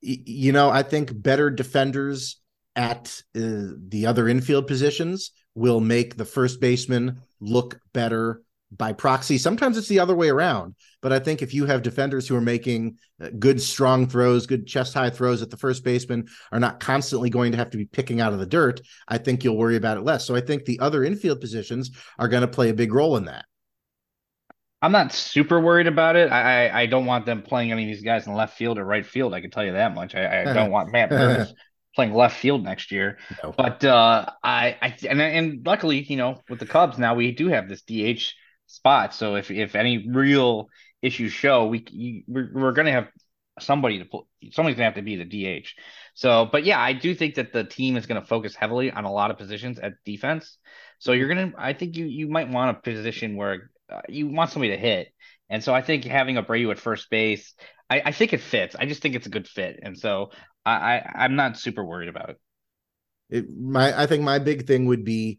you 0.00 0.52
know, 0.52 0.70
I 0.70 0.82
think 0.82 1.10
better 1.14 1.50
defenders 1.50 2.40
at 2.74 3.22
uh, 3.34 3.72
the 3.88 4.04
other 4.06 4.28
infield 4.28 4.66
positions 4.66 5.32
will 5.54 5.80
make 5.80 6.16
the 6.16 6.24
first 6.24 6.60
baseman 6.60 7.20
look 7.40 7.80
better 7.92 8.42
by 8.76 8.92
proxy. 8.92 9.38
Sometimes 9.38 9.78
it's 9.78 9.88
the 9.88 10.00
other 10.00 10.14
way 10.14 10.28
around, 10.28 10.74
but 11.00 11.12
I 11.12 11.18
think 11.18 11.40
if 11.40 11.54
you 11.54 11.66
have 11.66 11.82
defenders 11.82 12.26
who 12.26 12.36
are 12.36 12.42
making 12.42 12.98
uh, 13.22 13.30
good, 13.38 13.60
strong 13.60 14.06
throws, 14.06 14.46
good 14.46 14.66
chest 14.66 14.92
high 14.92 15.10
throws 15.10 15.40
at 15.40 15.50
the 15.50 15.56
first 15.56 15.84
baseman, 15.84 16.26
are 16.52 16.60
not 16.60 16.80
constantly 16.80 17.30
going 17.30 17.52
to 17.52 17.58
have 17.58 17.70
to 17.70 17.78
be 17.78 17.86
picking 17.86 18.20
out 18.20 18.32
of 18.32 18.38
the 18.38 18.46
dirt, 18.46 18.80
I 19.08 19.18
think 19.18 19.44
you'll 19.44 19.56
worry 19.56 19.76
about 19.76 19.96
it 19.96 20.02
less. 20.02 20.26
So 20.26 20.34
I 20.34 20.40
think 20.40 20.64
the 20.64 20.80
other 20.80 21.04
infield 21.04 21.40
positions 21.40 21.90
are 22.18 22.28
going 22.28 22.42
to 22.42 22.48
play 22.48 22.68
a 22.68 22.74
big 22.74 22.92
role 22.92 23.16
in 23.16 23.26
that. 23.26 23.46
I'm 24.82 24.92
not 24.92 25.12
super 25.12 25.60
worried 25.60 25.86
about 25.86 26.16
it. 26.16 26.30
I, 26.30 26.68
I, 26.68 26.80
I 26.82 26.86
don't 26.86 27.06
want 27.06 27.26
them 27.26 27.42
playing 27.42 27.72
any 27.72 27.84
of 27.84 27.88
these 27.88 28.04
guys 28.04 28.26
in 28.26 28.34
left 28.34 28.56
field 28.56 28.78
or 28.78 28.84
right 28.84 29.06
field. 29.06 29.32
I 29.32 29.40
can 29.40 29.50
tell 29.50 29.64
you 29.64 29.72
that 29.72 29.94
much. 29.94 30.14
I, 30.14 30.42
I 30.42 30.52
don't 30.52 30.70
want 30.70 30.92
Matt 30.92 31.10
Burns 31.10 31.54
playing 31.94 32.12
left 32.12 32.38
field 32.38 32.62
next 32.62 32.92
year. 32.92 33.18
No. 33.42 33.54
But 33.56 33.84
uh, 33.84 34.26
I, 34.42 34.76
I 34.82 34.96
and 35.08 35.20
and 35.20 35.66
luckily, 35.66 36.02
you 36.02 36.16
know, 36.16 36.42
with 36.48 36.58
the 36.58 36.66
Cubs 36.66 36.98
now 36.98 37.14
we 37.14 37.32
do 37.32 37.48
have 37.48 37.68
this 37.68 37.82
DH 37.82 38.34
spot. 38.66 39.14
So 39.14 39.36
if 39.36 39.50
if 39.50 39.74
any 39.74 40.08
real 40.08 40.68
issues 41.00 41.32
show, 41.32 41.66
we 41.66 42.24
we're, 42.28 42.50
we're 42.52 42.72
going 42.72 42.86
to 42.86 42.92
have 42.92 43.08
somebody 43.58 43.98
to 43.98 44.04
pull. 44.04 44.28
Somebody's 44.52 44.76
going 44.76 44.92
to 44.92 44.94
have 44.94 44.94
to 44.94 45.02
be 45.02 45.16
the 45.16 45.62
DH. 45.62 45.68
So, 46.14 46.48
but 46.50 46.64
yeah, 46.64 46.80
I 46.80 46.92
do 46.92 47.14
think 47.14 47.36
that 47.36 47.52
the 47.52 47.64
team 47.64 47.96
is 47.96 48.06
going 48.06 48.20
to 48.20 48.26
focus 48.26 48.54
heavily 48.54 48.90
on 48.90 49.04
a 49.04 49.12
lot 49.12 49.30
of 49.30 49.38
positions 49.38 49.78
at 49.78 49.94
defense. 50.04 50.58
So 50.98 51.12
you're 51.12 51.28
gonna, 51.28 51.52
I 51.58 51.72
think 51.74 51.96
you 51.96 52.06
you 52.06 52.28
might 52.28 52.48
want 52.48 52.76
a 52.76 52.80
position 52.80 53.36
where 53.36 53.70
uh, 53.90 54.00
you 54.08 54.28
want 54.28 54.50
somebody 54.50 54.72
to 54.72 54.78
hit. 54.78 55.08
And 55.48 55.62
so 55.62 55.74
I 55.74 55.82
think 55.82 56.04
having 56.04 56.36
Abreu 56.36 56.70
at 56.70 56.78
first 56.78 57.08
base, 57.10 57.54
I, 57.88 58.02
I, 58.06 58.12
think 58.12 58.32
it 58.32 58.40
fits. 58.40 58.74
I 58.74 58.86
just 58.86 59.00
think 59.00 59.14
it's 59.14 59.26
a 59.26 59.30
good 59.30 59.46
fit. 59.46 59.78
And 59.82 59.96
so 59.96 60.30
I, 60.64 60.98
I 60.98 61.24
am 61.24 61.36
not 61.36 61.56
super 61.56 61.84
worried 61.84 62.08
about 62.08 62.30
it. 62.30 62.36
it. 63.30 63.46
My 63.56 63.96
I 63.96 64.06
think 64.06 64.24
my 64.24 64.40
big 64.40 64.66
thing 64.66 64.86
would 64.86 65.04
be 65.04 65.38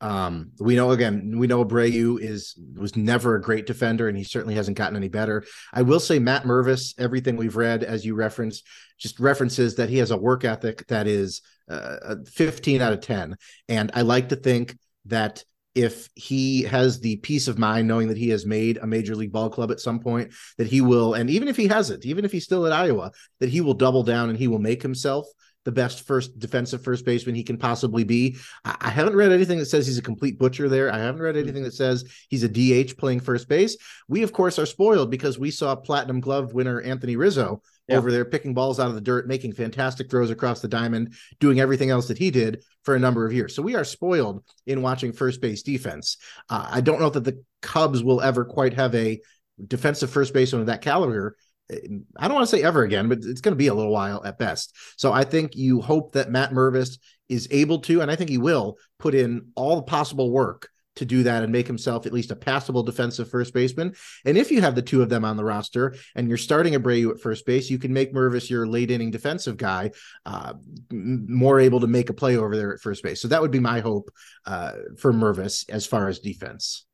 um, 0.00 0.50
we 0.58 0.74
know 0.74 0.90
again, 0.90 1.38
we 1.38 1.46
know 1.46 1.64
Abreu 1.64 2.20
is 2.20 2.60
was 2.74 2.96
never 2.96 3.36
a 3.36 3.40
great 3.40 3.66
defender, 3.66 4.08
and 4.08 4.18
he 4.18 4.24
certainly 4.24 4.56
hasn't 4.56 4.76
gotten 4.76 4.96
any 4.96 5.08
better. 5.08 5.44
I 5.72 5.82
will 5.82 6.00
say 6.00 6.18
Matt 6.18 6.42
Mervis, 6.42 6.94
everything 6.98 7.36
we've 7.36 7.56
read, 7.56 7.84
as 7.84 8.04
you 8.04 8.16
referenced, 8.16 8.66
just 8.98 9.20
references 9.20 9.76
that 9.76 9.88
he 9.88 9.98
has 9.98 10.10
a 10.10 10.16
work 10.16 10.44
ethic 10.44 10.84
that 10.88 11.06
is 11.06 11.40
uh, 11.68 12.16
15 12.26 12.80
out 12.80 12.92
of 12.92 13.00
10. 13.00 13.36
And 13.68 13.92
I 13.94 14.02
like 14.02 14.30
to 14.30 14.36
think 14.36 14.76
that 15.06 15.44
if 15.74 16.08
he 16.14 16.62
has 16.62 17.00
the 17.00 17.16
peace 17.16 17.48
of 17.48 17.58
mind 17.58 17.88
knowing 17.88 18.08
that 18.08 18.16
he 18.16 18.28
has 18.28 18.44
made 18.44 18.76
a 18.78 18.86
major 18.86 19.14
league 19.14 19.32
ball 19.32 19.48
club 19.48 19.70
at 19.70 19.80
some 19.80 19.98
point 19.98 20.32
that 20.58 20.66
he 20.66 20.80
will 20.80 21.14
and 21.14 21.30
even 21.30 21.48
if 21.48 21.56
he 21.56 21.66
hasn't 21.66 22.04
even 22.04 22.24
if 22.24 22.32
he's 22.32 22.44
still 22.44 22.66
at 22.66 22.72
iowa 22.72 23.10
that 23.40 23.48
he 23.48 23.60
will 23.60 23.74
double 23.74 24.02
down 24.02 24.28
and 24.28 24.38
he 24.38 24.48
will 24.48 24.58
make 24.58 24.82
himself 24.82 25.26
the 25.64 25.72
best 25.72 26.06
first 26.06 26.38
defensive 26.38 26.82
first 26.82 27.04
baseman 27.04 27.34
he 27.34 27.44
can 27.44 27.56
possibly 27.56 28.04
be. 28.04 28.36
I, 28.64 28.90
haven't 28.90 29.16
read 29.16 29.32
anything 29.32 29.58
that 29.58 29.66
says 29.66 29.86
he's 29.86 29.98
a 29.98 30.02
complete 30.02 30.38
butcher 30.38 30.68
there. 30.68 30.92
I 30.92 30.98
haven't 30.98 31.22
read 31.22 31.36
mm. 31.36 31.42
anything 31.42 31.62
that 31.62 31.74
says 31.74 32.04
he's 32.28 32.42
a 32.42 32.48
dh 32.48 32.96
playing 32.96 33.20
first 33.20 33.48
base. 33.48 33.76
We 34.08 34.22
of 34.22 34.32
course 34.32 34.58
are 34.58 34.66
spoiled 34.66 35.10
because 35.10 35.38
we 35.38 35.50
saw 35.50 35.76
platinum 35.76 36.20
glove 36.20 36.52
winner 36.52 36.80
anthony 36.80 37.16
rizzo 37.16 37.62
yeah. 37.88 37.96
over 37.96 38.10
there, 38.10 38.24
picking 38.24 38.54
balls 38.54 38.78
out 38.78 38.88
of 38.88 38.94
the 38.94 39.00
dirt, 39.00 39.26
making 39.26 39.52
fantastic 39.52 40.10
throws 40.10 40.30
across 40.30 40.60
the 40.60 40.68
diamond, 40.68 41.14
doing 41.40 41.60
everything 41.60 41.90
else 41.90 42.08
that 42.08 42.18
he 42.18 42.30
did 42.30 42.62
for 42.84 42.94
a 42.94 43.00
number 43.00 43.26
of 43.26 43.32
years. 43.32 43.54
So 43.54 43.62
we 43.62 43.74
are 43.74 43.84
spoiled 43.84 44.44
in 44.66 44.82
watching 44.82 45.12
first 45.12 45.40
base 45.40 45.62
defense. 45.62 46.16
Uh, 46.48 46.66
I 46.70 46.80
don't 46.80 47.00
know 47.00 47.10
that 47.10 47.24
the 47.24 47.42
Cubs 47.60 48.02
will 48.02 48.20
ever 48.20 48.44
quite 48.44 48.74
have 48.74 48.94
a 48.94 49.20
defensive 49.66 50.10
first 50.10 50.32
baseman 50.32 50.60
of 50.60 50.66
that 50.66 50.82
caliber. 50.82 51.36
I 51.70 52.28
don't 52.28 52.34
want 52.34 52.48
to 52.48 52.56
say 52.56 52.62
ever 52.62 52.82
again, 52.82 53.08
but 53.08 53.18
it's 53.22 53.40
going 53.40 53.52
to 53.52 53.58
be 53.58 53.68
a 53.68 53.74
little 53.74 53.92
while 53.92 54.22
at 54.24 54.38
best. 54.38 54.76
So 54.96 55.12
I 55.12 55.24
think 55.24 55.56
you 55.56 55.80
hope 55.80 56.12
that 56.12 56.30
Matt 56.30 56.50
Mervis 56.50 56.98
is 57.28 57.48
able 57.50 57.78
to, 57.80 58.02
and 58.02 58.10
I 58.10 58.16
think 58.16 58.30
he 58.30 58.38
will, 58.38 58.76
put 58.98 59.14
in 59.14 59.52
all 59.54 59.76
the 59.76 59.82
possible 59.82 60.30
work 60.30 60.68
to 60.96 61.04
do 61.04 61.22
that 61.22 61.42
and 61.42 61.52
make 61.52 61.66
himself 61.66 62.06
at 62.06 62.12
least 62.12 62.30
a 62.30 62.36
passable 62.36 62.82
defensive 62.82 63.30
first 63.30 63.54
baseman. 63.54 63.94
And 64.24 64.36
if 64.36 64.50
you 64.50 64.60
have 64.60 64.74
the 64.74 64.82
two 64.82 65.02
of 65.02 65.08
them 65.08 65.24
on 65.24 65.36
the 65.36 65.44
roster 65.44 65.94
and 66.14 66.28
you're 66.28 66.38
starting 66.38 66.74
Abreu 66.74 67.10
at 67.10 67.20
first 67.20 67.46
base, 67.46 67.70
you 67.70 67.78
can 67.78 67.92
make 67.92 68.12
Mervis 68.12 68.50
your 68.50 68.66
late 68.66 68.90
inning 68.90 69.10
defensive 69.10 69.56
guy, 69.56 69.92
uh, 70.26 70.54
more 70.90 71.60
able 71.60 71.80
to 71.80 71.86
make 71.86 72.10
a 72.10 72.14
play 72.14 72.36
over 72.36 72.56
there 72.56 72.72
at 72.74 72.80
first 72.80 73.02
base. 73.02 73.20
So 73.20 73.28
that 73.28 73.40
would 73.40 73.50
be 73.50 73.60
my 73.60 73.80
hope 73.80 74.10
uh, 74.46 74.72
for 74.98 75.12
Mervis 75.12 75.68
as 75.70 75.86
far 75.86 76.08
as 76.08 76.18
defense. 76.18 76.86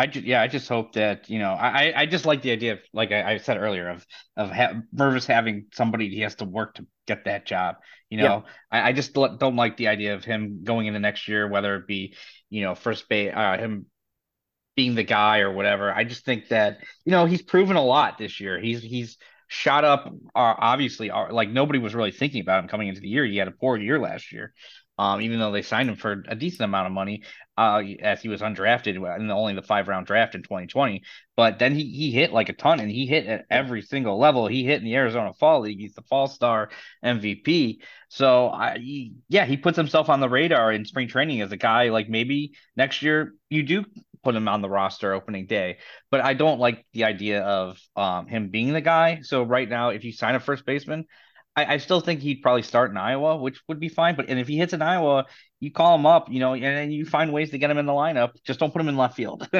I 0.00 0.06
just, 0.06 0.24
yeah, 0.24 0.40
I 0.40 0.48
just 0.48 0.66
hope 0.66 0.94
that 0.94 1.28
you 1.28 1.38
know, 1.38 1.52
I 1.52 1.92
I 1.94 2.06
just 2.06 2.24
like 2.24 2.40
the 2.40 2.52
idea 2.52 2.72
of 2.72 2.78
like 2.94 3.12
I, 3.12 3.34
I 3.34 3.36
said 3.36 3.58
earlier 3.58 3.90
of 3.90 4.06
of 4.34 4.50
ha- 4.50 4.80
Mervis 4.96 5.26
having 5.26 5.66
somebody 5.74 6.08
he 6.08 6.20
has 6.20 6.36
to 6.36 6.46
work 6.46 6.76
to 6.76 6.86
get 7.06 7.26
that 7.26 7.44
job. 7.44 7.76
You 8.08 8.16
know, 8.18 8.44
yeah. 8.72 8.80
I, 8.80 8.88
I 8.88 8.92
just 8.92 9.12
don't 9.12 9.56
like 9.56 9.76
the 9.76 9.88
idea 9.88 10.14
of 10.14 10.24
him 10.24 10.62
going 10.64 10.86
into 10.86 11.00
next 11.00 11.28
year, 11.28 11.46
whether 11.46 11.76
it 11.76 11.86
be 11.86 12.14
you 12.48 12.62
know 12.62 12.74
first 12.74 13.10
base, 13.10 13.34
uh, 13.36 13.58
him 13.58 13.86
being 14.74 14.94
the 14.94 15.04
guy 15.04 15.40
or 15.40 15.52
whatever. 15.52 15.92
I 15.92 16.04
just 16.04 16.24
think 16.24 16.48
that 16.48 16.78
you 17.04 17.12
know 17.12 17.26
he's 17.26 17.42
proven 17.42 17.76
a 17.76 17.84
lot 17.84 18.16
this 18.16 18.40
year. 18.40 18.58
He's 18.58 18.82
he's 18.82 19.18
shot 19.48 19.84
up. 19.84 20.06
Uh, 20.34 20.54
obviously, 20.58 21.10
uh, 21.10 21.30
like 21.30 21.50
nobody 21.50 21.78
was 21.78 21.94
really 21.94 22.12
thinking 22.12 22.40
about 22.40 22.62
him 22.62 22.68
coming 22.68 22.88
into 22.88 23.02
the 23.02 23.08
year. 23.08 23.26
He 23.26 23.36
had 23.36 23.48
a 23.48 23.52
poor 23.52 23.76
year 23.76 23.98
last 23.98 24.32
year, 24.32 24.54
um, 25.00 25.22
even 25.22 25.38
though 25.38 25.50
they 25.50 25.62
signed 25.62 25.88
him 25.88 25.96
for 25.96 26.22
a 26.28 26.36
decent 26.36 26.60
amount 26.60 26.86
of 26.86 26.92
money, 26.92 27.22
uh, 27.56 27.82
as 28.02 28.20
he 28.20 28.28
was 28.28 28.42
undrafted 28.42 28.96
in 29.18 29.30
only 29.30 29.54
the 29.54 29.62
five 29.62 29.88
round 29.88 30.06
draft 30.06 30.34
in 30.34 30.42
2020. 30.42 31.02
But 31.38 31.58
then 31.58 31.74
he 31.74 31.84
he 31.84 32.10
hit 32.10 32.34
like 32.34 32.50
a 32.50 32.52
ton, 32.52 32.80
and 32.80 32.90
he 32.90 33.06
hit 33.06 33.26
at 33.26 33.46
every 33.50 33.80
single 33.80 34.18
level. 34.18 34.46
He 34.46 34.62
hit 34.62 34.80
in 34.80 34.84
the 34.84 34.96
Arizona 34.96 35.32
Fall 35.32 35.60
League. 35.60 35.80
He's 35.80 35.94
the 35.94 36.02
Fall 36.02 36.28
Star 36.28 36.68
MVP. 37.02 37.78
So 38.10 38.50
I, 38.50 38.76
he, 38.76 39.14
yeah, 39.30 39.46
he 39.46 39.56
puts 39.56 39.78
himself 39.78 40.10
on 40.10 40.20
the 40.20 40.28
radar 40.28 40.70
in 40.70 40.84
spring 40.84 41.08
training 41.08 41.40
as 41.40 41.50
a 41.50 41.56
guy 41.56 41.88
like 41.88 42.10
maybe 42.10 42.52
next 42.76 43.00
year 43.00 43.32
you 43.48 43.62
do 43.62 43.86
put 44.22 44.34
him 44.34 44.48
on 44.48 44.60
the 44.60 44.68
roster 44.68 45.14
opening 45.14 45.46
day. 45.46 45.78
But 46.10 46.20
I 46.20 46.34
don't 46.34 46.60
like 46.60 46.84
the 46.92 47.04
idea 47.04 47.40
of 47.40 47.78
um, 47.96 48.26
him 48.26 48.50
being 48.50 48.74
the 48.74 48.82
guy. 48.82 49.20
So 49.22 49.44
right 49.44 49.68
now, 49.68 49.90
if 49.90 50.04
you 50.04 50.12
sign 50.12 50.34
a 50.34 50.40
first 50.40 50.66
baseman, 50.66 51.06
I, 51.56 51.74
I, 51.74 51.76
still 51.78 52.00
think 52.00 52.20
he'd 52.20 52.42
probably 52.42 52.62
start 52.62 52.90
in 52.90 52.96
Iowa, 52.96 53.36
which 53.36 53.60
would 53.68 53.80
be 53.80 53.88
fine. 53.88 54.14
But 54.16 54.28
and 54.28 54.38
if 54.38 54.48
he 54.48 54.56
hits 54.56 54.72
in 54.72 54.82
Iowa, 54.82 55.26
you 55.58 55.72
call 55.72 55.94
him 55.96 56.06
up, 56.06 56.30
you 56.30 56.40
know, 56.40 56.54
and 56.54 56.62
then 56.62 56.90
you 56.90 57.04
find 57.04 57.32
ways 57.32 57.50
to 57.50 57.58
get 57.58 57.70
him 57.70 57.78
in 57.78 57.86
the 57.86 57.92
lineup. 57.92 58.30
Just 58.44 58.60
don't 58.60 58.72
put 58.72 58.80
him 58.80 58.88
in 58.88 58.96
left 58.96 59.16
field. 59.16 59.48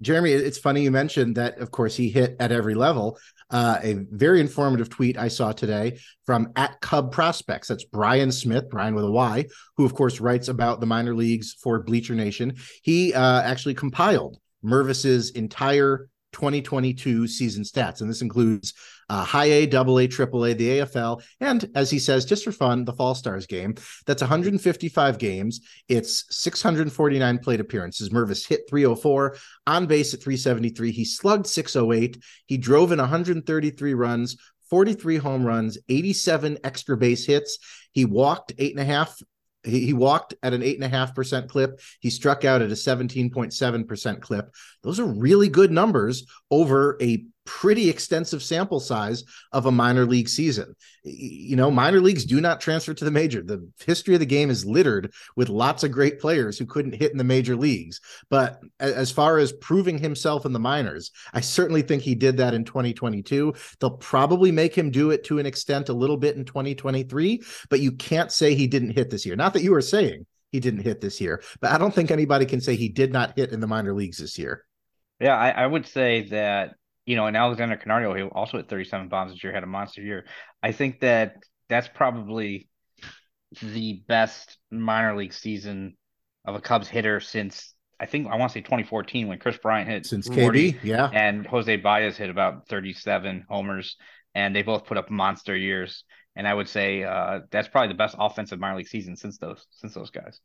Jeremy, 0.00 0.30
it's 0.30 0.58
funny 0.58 0.82
you 0.82 0.90
mentioned 0.90 1.36
that. 1.36 1.58
Of 1.58 1.70
course, 1.70 1.96
he 1.96 2.08
hit 2.08 2.36
at 2.38 2.52
every 2.52 2.74
level. 2.74 3.18
Uh, 3.50 3.78
a 3.82 3.94
very 4.10 4.40
informative 4.40 4.88
tweet 4.88 5.18
I 5.18 5.28
saw 5.28 5.52
today 5.52 5.98
from 6.24 6.52
at 6.54 6.80
Cub 6.80 7.10
Prospects. 7.10 7.68
That's 7.68 7.84
Bryan 7.84 8.30
Smith, 8.30 8.68
Bryan 8.68 8.94
with 8.94 9.04
a 9.04 9.10
Y, 9.10 9.46
who 9.76 9.84
of 9.84 9.94
course 9.94 10.20
writes 10.20 10.48
about 10.48 10.80
the 10.80 10.86
minor 10.86 11.14
leagues 11.14 11.54
for 11.54 11.82
Bleacher 11.82 12.14
Nation. 12.14 12.56
He 12.82 13.12
uh, 13.12 13.42
actually 13.42 13.74
compiled 13.74 14.38
Mervis's 14.62 15.30
entire 15.30 16.08
2022 16.32 17.26
season 17.26 17.64
stats, 17.64 18.00
and 18.00 18.10
this 18.10 18.22
includes 18.22 18.74
uh, 19.08 19.24
high 19.24 19.46
A, 19.46 19.66
double 19.66 19.98
A, 19.98 20.06
triple 20.06 20.44
A, 20.44 20.52
the 20.52 20.78
AFL, 20.78 21.22
and 21.40 21.70
as 21.74 21.90
he 21.90 21.98
says, 21.98 22.24
just 22.24 22.44
for 22.44 22.52
fun, 22.52 22.84
the 22.84 22.92
Fall 22.92 23.14
Stars 23.14 23.46
game. 23.46 23.74
That's 24.06 24.22
155 24.22 25.18
games. 25.18 25.60
It's 25.88 26.24
649 26.30 27.38
plate 27.38 27.60
appearances. 27.60 28.10
Mervis 28.10 28.46
hit 28.46 28.62
304, 28.68 29.36
on 29.66 29.86
base 29.86 30.14
at 30.14 30.22
373. 30.22 30.92
He 30.92 31.04
slugged 31.04 31.46
608. 31.46 32.22
He 32.46 32.58
drove 32.58 32.92
in 32.92 32.98
133 32.98 33.94
runs, 33.94 34.36
43 34.70 35.16
home 35.16 35.44
runs, 35.44 35.78
87 35.88 36.58
extra 36.64 36.96
base 36.96 37.24
hits. 37.24 37.58
He 37.92 38.04
walked 38.04 38.52
eight 38.58 38.72
and 38.72 38.80
a 38.80 38.84
half 38.84 39.18
he, 39.64 39.92
walked 39.92 40.34
at 40.42 40.54
an 40.54 40.62
eight 40.62 40.76
and 40.76 40.84
a 40.84 40.88
half 40.88 41.14
percent 41.14 41.48
clip. 41.48 41.80
He 42.00 42.10
struck 42.10 42.44
out 42.44 42.62
at 42.62 42.70
a 42.70 42.74
17.7% 42.74 44.20
clip. 44.20 44.54
Those 44.82 45.00
are 45.00 45.04
really 45.04 45.48
good 45.48 45.70
numbers 45.70 46.26
over 46.50 46.96
a 47.02 47.24
pretty 47.48 47.88
extensive 47.88 48.42
sample 48.42 48.78
size 48.78 49.24
of 49.52 49.64
a 49.64 49.72
minor 49.72 50.04
league 50.04 50.28
season. 50.28 50.76
You 51.02 51.56
know, 51.56 51.70
minor 51.70 51.98
leagues 51.98 52.26
do 52.26 52.42
not 52.42 52.60
transfer 52.60 52.92
to 52.92 53.04
the 53.06 53.10
major. 53.10 53.42
The 53.42 53.66
history 53.86 54.12
of 54.12 54.20
the 54.20 54.26
game 54.26 54.50
is 54.50 54.66
littered 54.66 55.14
with 55.34 55.48
lots 55.48 55.82
of 55.82 55.90
great 55.90 56.20
players 56.20 56.58
who 56.58 56.66
couldn't 56.66 56.94
hit 56.94 57.10
in 57.10 57.16
the 57.16 57.24
major 57.24 57.56
leagues. 57.56 58.02
But 58.28 58.60
as 58.80 59.10
far 59.10 59.38
as 59.38 59.52
proving 59.52 59.96
himself 59.96 60.44
in 60.44 60.52
the 60.52 60.58
minors, 60.58 61.10
I 61.32 61.40
certainly 61.40 61.80
think 61.80 62.02
he 62.02 62.14
did 62.14 62.36
that 62.36 62.52
in 62.52 62.64
2022. 62.64 63.54
They'll 63.80 63.92
probably 63.92 64.52
make 64.52 64.74
him 64.76 64.90
do 64.90 65.10
it 65.10 65.24
to 65.24 65.38
an 65.38 65.46
extent 65.46 65.88
a 65.88 65.94
little 65.94 66.18
bit 66.18 66.36
in 66.36 66.44
2023, 66.44 67.42
but 67.70 67.80
you 67.80 67.92
can't 67.92 68.30
say 68.30 68.54
he 68.54 68.66
didn't 68.66 68.90
hit 68.90 69.08
this 69.08 69.24
year. 69.24 69.36
Not 69.36 69.54
that 69.54 69.62
you 69.62 69.70
were 69.70 69.80
saying 69.80 70.26
he 70.52 70.60
didn't 70.60 70.82
hit 70.82 71.00
this 71.00 71.18
year, 71.18 71.42
but 71.62 71.70
I 71.70 71.78
don't 71.78 71.94
think 71.94 72.10
anybody 72.10 72.44
can 72.44 72.60
say 72.60 72.76
he 72.76 72.90
did 72.90 73.10
not 73.10 73.38
hit 73.38 73.52
in 73.52 73.60
the 73.60 73.66
minor 73.66 73.94
leagues 73.94 74.18
this 74.18 74.38
year. 74.38 74.66
Yeah, 75.18 75.34
I, 75.34 75.50
I 75.50 75.66
would 75.66 75.86
say 75.86 76.28
that 76.28 76.74
you 77.08 77.16
know, 77.16 77.24
and 77.24 77.38
Alexander 77.38 77.78
Canario, 77.78 78.14
who 78.14 78.26
also 78.26 78.58
hit 78.58 78.68
37 78.68 79.08
bombs 79.08 79.32
this 79.32 79.42
year, 79.42 79.50
had 79.50 79.62
a 79.62 79.66
monster 79.66 80.02
year. 80.02 80.26
I 80.62 80.72
think 80.72 81.00
that 81.00 81.36
that's 81.70 81.88
probably 81.88 82.68
the 83.62 84.02
best 84.06 84.58
minor 84.70 85.16
league 85.16 85.32
season 85.32 85.96
of 86.44 86.54
a 86.54 86.60
Cubs 86.60 86.86
hitter 86.86 87.18
since 87.18 87.72
I 87.98 88.04
think 88.04 88.28
I 88.28 88.36
want 88.36 88.52
to 88.52 88.58
say 88.58 88.60
2014 88.60 89.26
when 89.26 89.38
Kris 89.38 89.56
Bryant 89.56 89.88
hit 89.88 90.04
since 90.04 90.28
40, 90.28 90.74
KB, 90.74 90.78
yeah, 90.82 91.08
and 91.10 91.46
Jose 91.46 91.74
Baez 91.76 92.18
hit 92.18 92.28
about 92.28 92.68
37 92.68 93.46
homers, 93.48 93.96
and 94.34 94.54
they 94.54 94.60
both 94.60 94.84
put 94.84 94.98
up 94.98 95.10
monster 95.10 95.56
years. 95.56 96.04
And 96.36 96.46
I 96.46 96.52
would 96.52 96.68
say 96.68 97.04
uh, 97.04 97.40
that's 97.50 97.68
probably 97.68 97.88
the 97.88 97.94
best 97.94 98.16
offensive 98.18 98.60
minor 98.60 98.76
league 98.76 98.86
season 98.86 99.16
since 99.16 99.38
those 99.38 99.66
since 99.70 99.94
those 99.94 100.10
guys. 100.10 100.40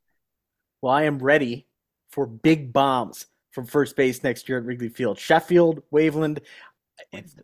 Well, 0.81 0.93
I 0.93 1.03
am 1.03 1.19
ready 1.19 1.67
for 2.09 2.25
big 2.25 2.71
bombs 2.71 3.25
from 3.53 3.65
first 3.65 3.95
base 3.95 4.23
next 4.23 4.49
year 4.49 4.57
at 4.57 4.65
Wrigley 4.65 4.89
Field. 4.89 5.17
Sheffield, 5.17 5.81
Waveland, 5.91 6.39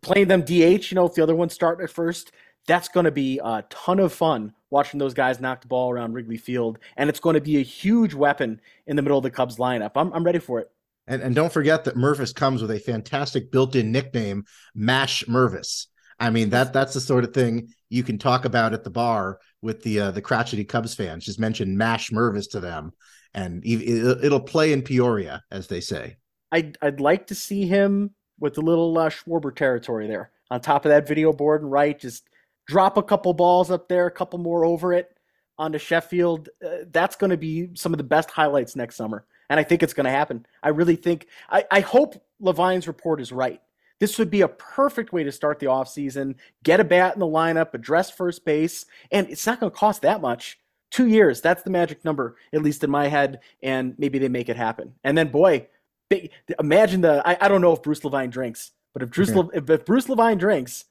playing 0.02 0.28
them 0.28 0.42
DH, 0.42 0.92
you 0.92 0.96
know, 0.96 1.06
if 1.06 1.14
the 1.14 1.24
other 1.24 1.36
ones 1.36 1.54
start 1.54 1.82
at 1.82 1.90
first, 1.90 2.32
that's 2.68 2.90
going 2.90 3.06
to 3.06 3.12
be 3.12 3.40
a 3.44 3.64
ton 3.70 4.00
of 4.00 4.12
fun 4.12 4.54
watching 4.70 5.00
those 5.00 5.14
guys 5.14 5.40
knock 5.40 5.62
the 5.62 5.68
ball 5.68 5.92
around 5.92 6.14
Wrigley 6.14 6.38
Field. 6.38 6.80
And 6.98 7.10
it's 7.10 7.20
going 7.20 7.36
to 7.36 7.42
be 7.42 7.58
a 7.58 7.64
huge 7.64 8.14
weapon 8.14 8.60
in 8.88 8.96
the 8.96 9.02
middle 9.02 9.18
of 9.18 9.24
the 9.24 9.32
Cubs 9.32 9.58
lineup. 9.58 9.92
I'm, 9.96 10.12
I'm 10.14 10.24
ready 10.24 10.40
for 10.40 10.60
it. 10.60 10.70
And, 11.08 11.22
and 11.22 11.34
don't 11.34 11.54
forget 11.54 11.86
that 11.86 11.96
Mervis 11.96 12.36
comes 12.36 12.62
with 12.62 12.72
a 12.72 12.80
fantastic 12.80 13.52
built-in 13.52 13.92
nickname, 13.92 14.46
Mash 14.76 15.24
Mervis. 15.26 15.88
I 16.20 16.30
mean 16.30 16.50
that 16.50 16.74
that's 16.74 16.94
the 16.94 17.00
sort 17.00 17.24
of 17.24 17.34
thing 17.34 17.74
you 17.88 18.04
can 18.04 18.18
talk 18.18 18.44
about 18.44 18.74
at 18.74 18.84
the 18.84 18.90
bar 18.90 19.40
with 19.62 19.82
the 19.84 20.00
uh, 20.02 20.12
the 20.12 20.22
crotchety 20.22 20.66
Cubs 20.66 20.94
fans. 20.94 21.26
Just 21.26 21.40
mention 21.40 21.78
Mash 21.78 22.10
Mervis 22.10 22.52
to 22.52 22.60
them, 22.60 22.92
and 23.34 23.62
it'll 23.66 24.40
play 24.40 24.74
in 24.74 24.82
Peoria, 24.82 25.44
as 25.52 25.68
they 25.68 25.82
say. 25.82 26.18
I'd, 26.52 26.78
I'd 26.82 27.00
like 27.00 27.28
to 27.28 27.36
see 27.36 27.68
him 27.68 28.12
with 28.40 28.56
the 28.56 28.62
little 28.62 28.98
uh, 28.98 29.10
Schwarber 29.10 29.56
territory 29.56 30.08
there 30.08 30.32
on 30.50 30.62
top 30.62 30.86
of 30.86 30.90
that 30.90 31.08
video 31.08 31.32
board 31.32 31.62
and 31.62 31.72
right. 31.72 32.00
Just 32.00 32.28
drop 32.68 32.98
a 32.98 33.04
couple 33.04 33.34
balls 33.34 33.70
up 33.70 33.88
there, 33.88 34.08
a 34.08 34.12
couple 34.12 34.40
more 34.40 34.66
over 34.66 34.94
it 34.94 35.16
onto 35.58 35.78
Sheffield. 35.78 36.50
Uh, 36.66 36.86
that's 36.92 37.16
going 37.16 37.30
to 37.30 37.38
be 37.38 37.70
some 37.76 37.94
of 37.94 37.98
the 37.98 38.04
best 38.04 38.32
highlights 38.32 38.76
next 38.76 38.96
summer. 38.96 39.26
And 39.50 39.60
I 39.60 39.64
think 39.64 39.84
it's 39.84 39.94
going 39.94 40.06
to 40.06 40.12
happen. 40.12 40.46
I 40.64 40.70
really 40.70 40.96
think, 40.96 41.28
I, 41.50 41.66
I 41.72 41.80
hope 41.82 42.24
Levine's 42.40 42.88
report 42.88 43.20
is 43.20 43.32
right. 43.32 43.62
This 44.00 44.18
would 44.18 44.30
be 44.30 44.42
a 44.42 44.48
perfect 44.48 45.12
way 45.12 45.24
to 45.24 45.32
start 45.32 45.60
the 45.60 45.66
offseason, 45.66 46.36
get 46.64 46.80
a 46.80 46.86
bat 46.86 47.16
in 47.16 47.20
the 47.20 47.26
lineup, 47.26 47.74
address 47.74 48.10
first 48.10 48.46
base, 48.46 48.86
and 49.12 49.30
it's 49.30 49.46
not 49.46 49.60
going 49.60 49.72
to 49.72 49.78
cost 49.78 50.04
that 50.04 50.22
much 50.22 50.58
two 50.92 51.08
years. 51.08 51.42
That's 51.42 51.64
the 51.64 51.70
magic 51.70 52.04
number, 52.04 52.38
at 52.54 52.62
least 52.62 52.84
in 52.84 52.90
my 52.90 53.08
head. 53.08 53.40
And 53.64 53.96
maybe 53.98 54.20
they 54.20 54.30
make 54.30 54.50
it 54.50 54.58
happen. 54.58 54.94
And 55.04 55.18
then, 55.18 55.30
boy, 55.30 55.68
big, 56.10 56.32
imagine 56.60 57.02
the. 57.02 57.22
I, 57.26 57.38
I 57.42 57.48
don't 57.48 57.62
know 57.62 57.74
if 57.74 57.84
Bruce 57.84 58.04
Levine 58.04 58.30
drinks, 58.30 58.72
but 58.94 59.04
if 59.04 59.12
Bruce, 59.12 59.34
Le, 59.34 59.44
mm-hmm. 59.44 59.58
if, 59.58 59.70
if 59.70 59.86
Bruce 59.86 60.10
Levine 60.10 60.38
drinks, 60.38 60.86